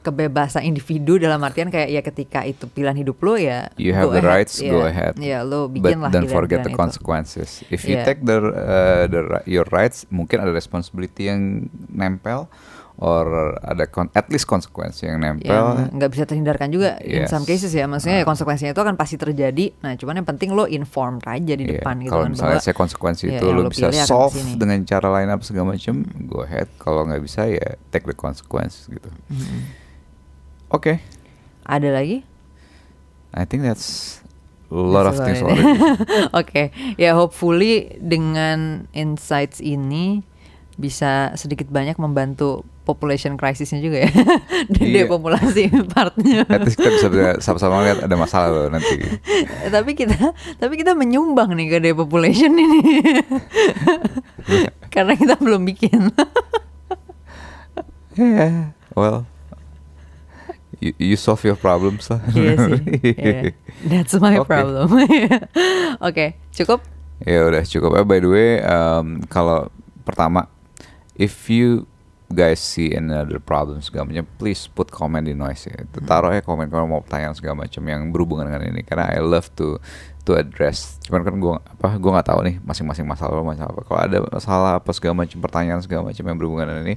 kebebasan 0.00 0.62
individu 0.62 1.16
dalam 1.16 1.38
artian 1.40 1.68
kayak 1.68 1.88
ya 1.88 2.00
ketika 2.00 2.40
itu 2.42 2.64
pilihan 2.66 2.96
hidup 2.96 3.20
lo 3.20 3.34
ya 3.34 3.68
you 3.76 3.90
go 3.90 3.98
have 3.98 4.10
the 4.10 4.18
ahead. 4.18 4.32
rights 4.32 4.54
ya, 4.56 4.70
go 4.70 4.80
ahead 4.82 5.12
ya 5.16 5.38
lo 5.40 5.66
but 5.66 5.80
bikin 5.80 5.98
lah 5.98 6.08
don't 6.08 6.26
forget 6.26 6.60
the 6.60 6.68
itu. 6.68 6.76
consequences 6.76 7.60
if 7.68 7.84
you 7.84 7.94
Iya. 7.94 8.04
take 8.04 8.20
the 8.20 8.36
uh, 8.38 9.04
the 9.04 9.20
your 9.44 9.68
rights 9.68 10.08
mungkin 10.08 10.38
ada 10.38 10.50
responsibility 10.50 11.26
yang 11.26 11.64
nempel 11.88 12.48
or 12.96 13.24
ada 13.62 13.84
kon- 13.84 14.12
at 14.12 14.28
least 14.28 14.44
konsekuensi 14.44 15.04
yang 15.04 15.16
nempel 15.18 15.88
nggak 15.88 16.10
bisa 16.10 16.24
terhindarkan 16.24 16.68
juga 16.68 17.00
in 17.00 17.24
Yes. 17.24 17.28
some 17.28 17.44
cases 17.44 17.72
ya 17.72 17.84
maksudnya 17.84 18.20
ya 18.20 18.24
Ah. 18.24 18.28
konsekuensinya 18.28 18.70
itu 18.70 18.82
akan 18.82 18.92
pasti 18.94 19.16
terjadi 19.16 19.72
nah 19.80 19.96
cuman 19.96 20.20
yang 20.20 20.28
penting 20.28 20.52
lo 20.52 20.64
informed 20.66 21.24
aja 21.24 21.40
di 21.50 21.64
Iya, 21.64 21.80
depan 21.80 21.96
gitu 21.98 22.12
kalau 22.12 22.24
kan 22.24 22.30
misalnya 22.30 22.52
bahwa 22.54 22.60
saya 22.62 22.76
konsekuensi 22.76 23.22
ya, 23.26 23.30
itu 23.34 23.44
yang 23.46 23.56
lo 23.56 23.62
lo 23.62 23.70
bisa 23.70 23.88
solve 24.04 24.36
dengan 24.54 24.84
cara 24.84 25.08
lain 25.10 25.28
apa 25.28 25.40
segala 25.40 25.72
macam 25.72 25.94
go 26.22 26.40
ahead 26.42 26.68
kalau 26.76 27.04
nggak 27.04 27.20
bisa 27.20 27.48
ya 27.48 27.68
take 27.88 28.04
the 28.04 28.12
consequences 28.12 28.84
gitu 28.86 29.08
oke 30.70 30.98
ada 31.64 31.88
lagi 31.90 32.22
I 33.30 33.46
think 33.46 33.62
that's 33.62 34.18
lot 34.70 35.06
of 35.06 35.14
That's 35.14 35.22
things 35.26 35.42
about 35.42 35.54
it. 35.54 35.62
already. 35.62 36.30
Oke, 36.42 36.62
ya 36.94 37.14
hopefully 37.14 37.94
dengan 37.98 38.86
insights 38.90 39.58
ini 39.58 40.22
bisa 40.74 41.30
sedikit 41.34 41.70
banyak 41.70 41.94
membantu 41.98 42.62
population 42.82 43.34
crisisnya 43.34 43.78
juga 43.78 44.02
ya, 44.02 44.10
Iya. 44.82 45.06
depopulasi 45.06 45.70
partnya. 45.94 46.42
At 46.46 46.66
least 46.66 46.74
kita 46.74 46.90
bisa 46.90 47.06
bisa 47.06 47.26
sama-sama 47.38 47.82
lihat 47.82 48.02
ada 48.02 48.14
masalah 48.14 48.50
loh 48.50 48.66
nanti. 48.66 48.98
tapi 49.70 49.94
kita 49.94 50.14
tapi 50.58 50.74
kita 50.74 50.94
menyumbang 50.94 51.54
nih 51.54 51.66
ke 51.70 51.78
depopulation 51.82 52.50
ini 52.50 52.82
karena 54.86 55.14
kita 55.14 55.38
belum 55.38 55.66
bikin. 55.66 56.10
Yeah, 58.14 58.74
well, 58.94 59.26
you, 60.80 60.92
you 60.98 61.16
solve 61.16 61.44
your 61.44 61.56
problems 61.56 62.08
lah. 62.08 62.20
Iya 62.32 62.54
sih. 62.56 62.80
Iya. 63.16 63.52
That's 63.86 64.16
my 64.18 64.40
Oke. 64.40 64.48
problem. 64.48 64.88
Oke, 66.08 66.40
cukup. 66.52 66.80
Ya 67.24 67.44
udah 67.44 67.62
cukup. 67.64 68.00
Eh, 68.00 68.04
by 68.04 68.18
the 68.20 68.30
way, 68.32 68.50
um, 68.64 69.20
kalau 69.28 69.68
pertama, 70.08 70.48
if 71.16 71.52
you 71.52 71.84
guys 72.32 72.62
see 72.62 72.94
another 72.94 73.42
problem 73.42 73.82
segala 73.82 74.08
macam, 74.08 74.24
please 74.38 74.70
put 74.70 74.88
comment 74.88 75.26
di 75.26 75.36
noise 75.36 75.68
ya. 75.68 75.84
Hmm. 75.84 76.06
Taruh 76.06 76.32
ya 76.32 76.40
komen 76.40 76.72
kalau 76.72 76.88
mau 76.88 77.02
pertanyaan 77.04 77.36
segala 77.36 77.66
macam 77.66 77.82
yang 77.84 78.08
berhubungan 78.08 78.48
dengan 78.48 78.72
ini. 78.72 78.80
Karena 78.86 79.12
I 79.12 79.20
love 79.20 79.52
to 79.60 79.76
to 80.24 80.38
address. 80.38 80.96
Cuman 81.04 81.26
kan 81.26 81.34
gua 81.36 81.60
apa 81.60 81.98
gua 81.98 82.20
nggak 82.20 82.28
tahu 82.30 82.40
nih 82.46 82.56
masing-masing 82.62 83.04
masalah 83.04 83.36
lo 83.36 83.44
masalah 83.44 83.74
apa. 83.74 83.82
Kalau 83.84 84.00
ada 84.00 84.18
masalah 84.30 84.72
apa 84.78 84.90
segala 84.94 85.26
macam 85.26 85.38
pertanyaan 85.42 85.80
segala 85.82 86.08
macam 86.08 86.24
yang 86.24 86.36
berhubungan 86.38 86.66
dengan 86.70 86.82
ini, 86.86 86.96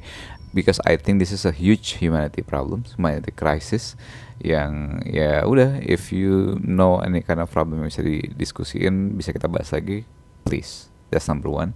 because 0.54 0.80
I 0.86 0.96
think 0.96 1.20
this 1.20 1.34
is 1.34 1.44
a 1.44 1.52
huge 1.52 1.98
humanity 2.00 2.46
problem, 2.46 2.86
humanity 2.96 3.34
crisis 3.34 3.98
yang 4.40 5.02
ya 5.10 5.44
udah 5.44 5.82
if 5.82 6.14
you 6.14 6.62
know 6.62 7.02
any 7.02 7.26
kind 7.26 7.42
of 7.42 7.50
problem 7.50 7.82
yang 7.82 7.90
bisa 7.90 8.06
didiskusiin 8.06 9.18
bisa 9.18 9.32
kita 9.32 9.48
bahas 9.50 9.74
lagi 9.74 10.06
please 10.46 10.94
that's 11.10 11.28
number 11.28 11.50
one. 11.50 11.74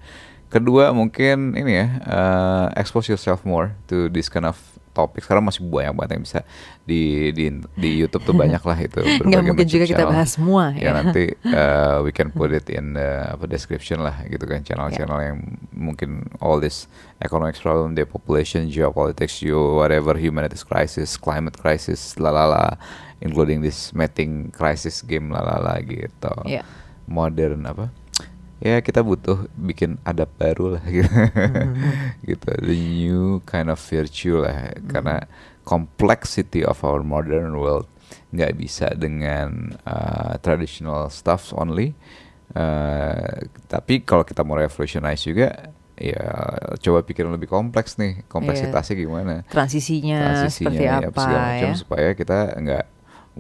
Kedua 0.48 0.96
mungkin 0.96 1.60
ini 1.60 1.84
ya 1.84 1.88
uh, 2.08 2.68
expose 2.80 3.12
yourself 3.12 3.44
more 3.44 3.76
to 3.92 4.08
this 4.08 4.32
kind 4.32 4.48
of 4.48 4.56
topics 4.98 5.30
karena 5.30 5.46
masih 5.46 5.62
banyak 5.62 5.94
banget 5.94 6.12
yang 6.18 6.24
bisa 6.26 6.40
di 6.90 7.30
di 7.38 7.46
di 7.78 7.90
YouTube 8.02 8.26
tuh 8.26 8.34
banyak 8.34 8.64
lah 8.66 8.78
itu 8.82 9.06
Nggak 9.30 9.44
mungkin 9.46 9.68
juga 9.70 9.86
kita 9.86 10.02
channel. 10.02 10.14
bahas 10.18 10.30
semua 10.34 10.74
ya 10.74 10.90
ya. 10.90 10.92
nanti 10.98 11.24
uh, 11.54 12.02
we 12.06 12.10
can 12.10 12.34
put 12.34 12.50
it 12.50 12.66
in 12.74 12.98
the 12.98 13.38
apa 13.38 13.46
description 13.46 14.02
lah 14.02 14.26
gitu 14.26 14.50
kan 14.50 14.66
channel-channel 14.66 15.20
yang 15.22 15.38
mungkin 15.70 16.26
all 16.42 16.58
this 16.58 16.90
economic 17.22 17.58
problem, 17.62 17.96
depopulation, 17.96 18.70
geopolitics, 18.70 19.42
geo 19.42 19.76
whatever 19.78 20.18
humanities 20.18 20.64
crisis, 20.64 21.18
climate 21.18 21.58
crisis, 21.58 22.16
lalala, 22.18 22.78
including 23.22 23.62
this 23.62 23.94
mating 23.94 24.54
crisis 24.54 25.02
game 25.02 25.34
lalala 25.34 25.82
gitu. 25.84 26.34
Iya. 26.46 26.64
Modern 27.08 27.66
apa? 27.66 27.90
Ya 28.58 28.82
kita 28.82 29.06
butuh 29.06 29.46
bikin 29.54 30.02
adab 30.02 30.34
baru 30.42 30.78
lah 30.78 30.84
gitu. 30.98 31.14
gitu. 32.26 32.50
The 32.58 32.76
new 32.78 33.40
kind 33.46 33.70
of 33.70 33.78
virtue 33.78 34.42
lah 34.42 34.74
karena 34.90 35.30
complexity 35.68 36.64
of 36.64 36.82
our 36.82 37.04
modern 37.06 37.60
world 37.60 37.86
nggak 38.32 38.56
bisa 38.60 38.92
dengan 38.96 39.76
uh, 39.84 40.40
traditional 40.42 41.12
stuff 41.12 41.52
only. 41.56 41.94
Uh, 42.56 43.46
tapi 43.68 44.02
kalau 44.02 44.24
kita 44.24 44.42
mau 44.42 44.56
revolutionize 44.56 45.28
juga, 45.28 45.70
ya 46.00 46.24
coba 46.80 47.04
pikirin 47.04 47.34
lebih 47.36 47.52
kompleks 47.52 48.00
nih, 48.00 48.24
kompleksitasnya 48.32 48.96
gimana, 48.96 49.34
Transisinya, 50.48 50.48
seperti 50.48 50.84
ya, 50.88 51.12
apa 51.12 51.20
segala 51.20 51.42
macam 51.52 51.72
ya. 51.74 51.76
supaya 51.76 52.10
kita 52.16 52.40
nggak 52.58 52.86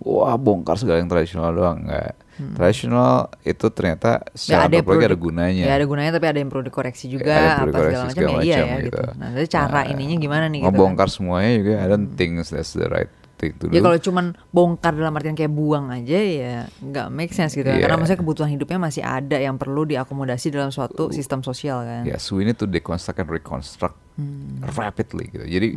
wah 0.03 0.35
bongkar 0.37 0.77
segala 0.77 1.01
yang 1.01 1.09
tradisional 1.09 1.55
doang 1.55 1.87
nggak. 1.87 2.26
Hmm. 2.37 2.53
Tradisional 2.53 3.33
itu 3.41 3.65
ternyata 3.69 4.21
Ya, 4.21 4.37
secara 4.37 4.61
ada 4.65 4.77
antropologi 4.77 5.05
ada 5.05 5.17
gunanya. 5.17 5.63
Ya 5.65 5.73
ada 5.73 5.85
gunanya 5.85 6.11
tapi 6.13 6.25
ada 6.29 6.37
yang 6.37 6.47
perlu 6.47 6.63
dikoreksi 6.63 7.09
juga 7.09 7.33
Ada 7.33 7.49
perlu 7.65 7.73
apa 7.73 7.79
segala 7.81 8.03
macam 8.05 8.07
ya 8.07 8.13
segala 8.13 8.39
iya 8.39 8.55
macam 8.55 8.67
ya 8.69 8.77
gitu. 8.77 8.85
gitu. 8.85 9.01
Nah, 9.17 9.29
jadi 9.33 9.47
cara 9.49 9.79
Nah, 9.81 9.83
ininya 9.89 10.15
gimana 10.15 10.45
nih 10.45 10.59
gitu 10.59 10.65
kan. 10.65 10.73
Ngebongkar 10.77 11.07
semuanya 11.09 11.51
juga 11.57 11.73
I 11.77 11.85
don't 11.87 12.09
think 12.13 12.31
that's 12.37 12.71
the 12.71 12.85
right 12.85 13.09
thing 13.35 13.53
to 13.57 13.69
do. 13.69 13.73
Ya 13.73 13.81
kalau 13.81 13.97
cuman 13.97 14.25
bongkar 14.49 14.93
dalam 14.93 15.13
artian 15.13 15.33
kayak 15.33 15.49
buang 15.49 15.89
aja 15.89 16.17
ya 16.17 16.53
nggak 16.77 17.07
make 17.09 17.33
sense 17.33 17.53
gitu 17.53 17.65
kan. 17.65 17.77
Iya. 17.77 17.83
Karena 17.85 17.97
maksudnya 17.97 18.21
kebutuhan 18.21 18.49
hidupnya 18.49 18.79
masih 18.79 19.01
ada 19.01 19.37
yang 19.37 19.57
perlu 19.57 19.81
diakomodasi 19.83 20.47
dalam 20.49 20.69
suatu 20.69 21.09
sistem 21.09 21.41
sosial 21.41 21.81
kan. 21.81 22.01
Yes, 22.05 22.29
we 22.29 22.41
need 22.41 22.57
to 22.57 22.65
deconstruct 22.65 23.17
and 23.17 23.29
reconstruct 23.29 23.97
Hmm. 24.13 24.65
rapidly 24.73 25.29
gitu. 25.29 25.45
Jadi 25.45 25.67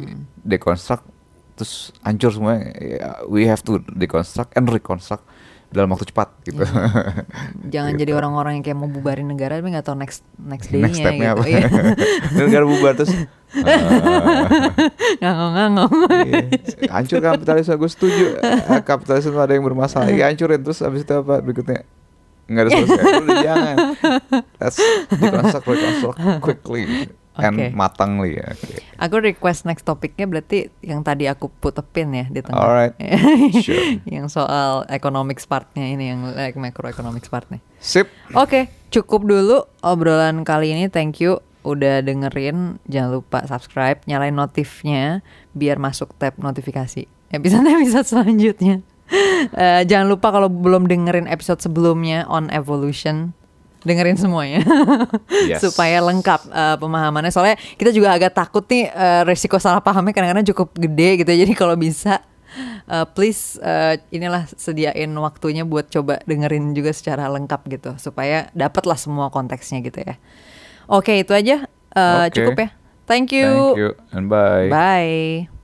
deconstruct 0.40 1.04
terus 1.52 1.92
hancur 2.00 2.32
semuanya. 2.32 2.72
Ya, 2.76 3.08
we 3.28 3.44
have 3.44 3.60
to 3.60 3.84
deconstruct 3.92 4.56
and 4.56 4.64
reconstruct 4.64 5.28
dalam 5.70 5.88
waktu 5.88 6.06
cepat 6.06 6.28
gitu. 6.42 6.66
Jangan 7.72 7.92
Gitu. 7.94 8.00
jadi 8.00 8.12
orang-orang 8.12 8.58
yang 8.58 8.64
kayak 8.64 8.76
mau 8.76 8.86
bubarin 8.86 9.24
negara 9.24 9.56
tapi 9.56 9.70
nggak 9.70 9.86
tahu 9.86 9.96
next 9.96 10.26
next 10.36 10.66
day-nya 10.68 10.86
Next 10.86 10.98
gitu. 10.98 11.30
apa? 11.30 11.42
Iya. 11.46 11.66
Negara 12.38 12.64
bubar 12.64 12.92
terus 12.94 13.14
Ngangong-ngangong. 15.20 15.92
Iya. 16.22 16.40
hancur 16.88 17.18
kapitalisme 17.20 17.74
gue 17.76 17.90
setuju 17.90 18.24
Eh, 18.40 18.82
kapitalisme 18.82 19.34
ada 19.34 19.50
yang 19.50 19.64
bermasalah 19.64 20.06
ya 20.06 20.26
hancurin 20.26 20.60
terus 20.60 20.80
abis 20.80 21.02
itu 21.02 21.12
apa 21.12 21.38
berikutnya 21.40 21.82
nggak 22.46 22.62
ada 22.62 22.70
selesai 22.72 23.02
udah 23.20 23.36
jangan 23.40 23.76
let's 24.58 24.78
deconstruct 25.12 25.66
reconstruct 25.66 26.18
quickly 26.40 26.82
and 27.40 27.56
Oke. 27.56 27.66
matangly 27.72 28.36
ya 28.38 28.52
oke 28.52 28.78
Aku 29.00 29.16
request 29.24 29.64
next 29.64 29.88
topiknya 29.88 30.28
berarti 30.28 30.68
yang 30.84 31.00
tadi 31.00 31.24
aku 31.24 31.48
put 31.48 31.72
a 31.80 31.84
pin 31.84 32.12
ya 32.12 32.28
di 32.28 32.44
tengah. 32.44 32.60
Alright. 32.60 32.94
Sure. 33.64 33.96
yang 34.04 34.28
soal 34.28 34.84
economics 34.92 35.48
partnya 35.48 35.88
ini 35.88 36.12
yang 36.12 36.20
like 36.36 36.54
macroeconomics 36.60 37.32
partnya. 37.32 37.64
sip 37.80 38.12
Oke, 38.36 38.68
cukup 38.92 39.24
dulu 39.24 39.64
obrolan 39.80 40.44
kali 40.44 40.76
ini. 40.76 40.92
Thank 40.92 41.24
you 41.24 41.40
udah 41.64 42.04
dengerin. 42.04 42.76
Jangan 42.88 43.10
lupa 43.20 43.38
subscribe, 43.48 44.04
nyalain 44.04 44.36
notifnya 44.36 45.24
biar 45.56 45.80
masuk 45.80 46.12
tab 46.20 46.36
notifikasi 46.36 47.08
episode-episode 47.32 48.06
selanjutnya. 48.06 48.76
Eh, 49.50 49.82
jangan 49.90 50.06
lupa 50.06 50.30
kalau 50.30 50.46
belum 50.46 50.86
dengerin 50.86 51.26
episode 51.26 51.58
sebelumnya 51.58 52.22
on 52.30 52.46
evolution 52.54 53.34
dengerin 53.84 54.16
semuanya. 54.18 54.62
Yes. 55.50 55.64
supaya 55.64 55.98
lengkap 56.04 56.46
eh, 56.52 56.76
pemahamannya. 56.78 57.32
Soalnya 57.32 57.56
kita 57.78 57.90
juga 57.90 58.14
agak 58.14 58.36
takut 58.36 58.62
nih 58.68 58.90
eh, 58.92 59.22
resiko 59.24 59.56
salah 59.56 59.80
pahamnya 59.80 60.12
kadang-kadang 60.14 60.46
cukup 60.52 60.76
gede 60.76 61.22
gitu 61.24 61.30
jadi 61.32 61.52
kalau 61.56 61.74
bisa 61.74 62.20
eh, 62.86 63.06
please 63.16 63.56
eh, 63.62 63.98
inilah 64.12 64.46
sediain 64.54 65.10
waktunya 65.16 65.64
buat 65.64 65.88
coba 65.88 66.20
dengerin 66.28 66.76
juga 66.76 66.92
secara 66.92 67.26
lengkap 67.32 67.60
gitu. 67.72 67.90
Supaya 67.96 68.52
dapatlah 68.52 68.98
semua 69.00 69.32
konteksnya 69.32 69.80
gitu 69.82 70.02
ya. 70.04 70.14
Oke 70.86 71.22
itu 71.24 71.32
aja. 71.32 71.66
Eh, 71.96 72.24
Oke. 72.28 72.34
cukup 72.36 72.54
ya. 72.58 72.68
Thank 73.10 73.34
you, 73.34 73.74
thank 73.74 73.80
you 73.80 73.90
and 74.14 74.30
bye. 74.30 74.70
Bye 74.70 75.59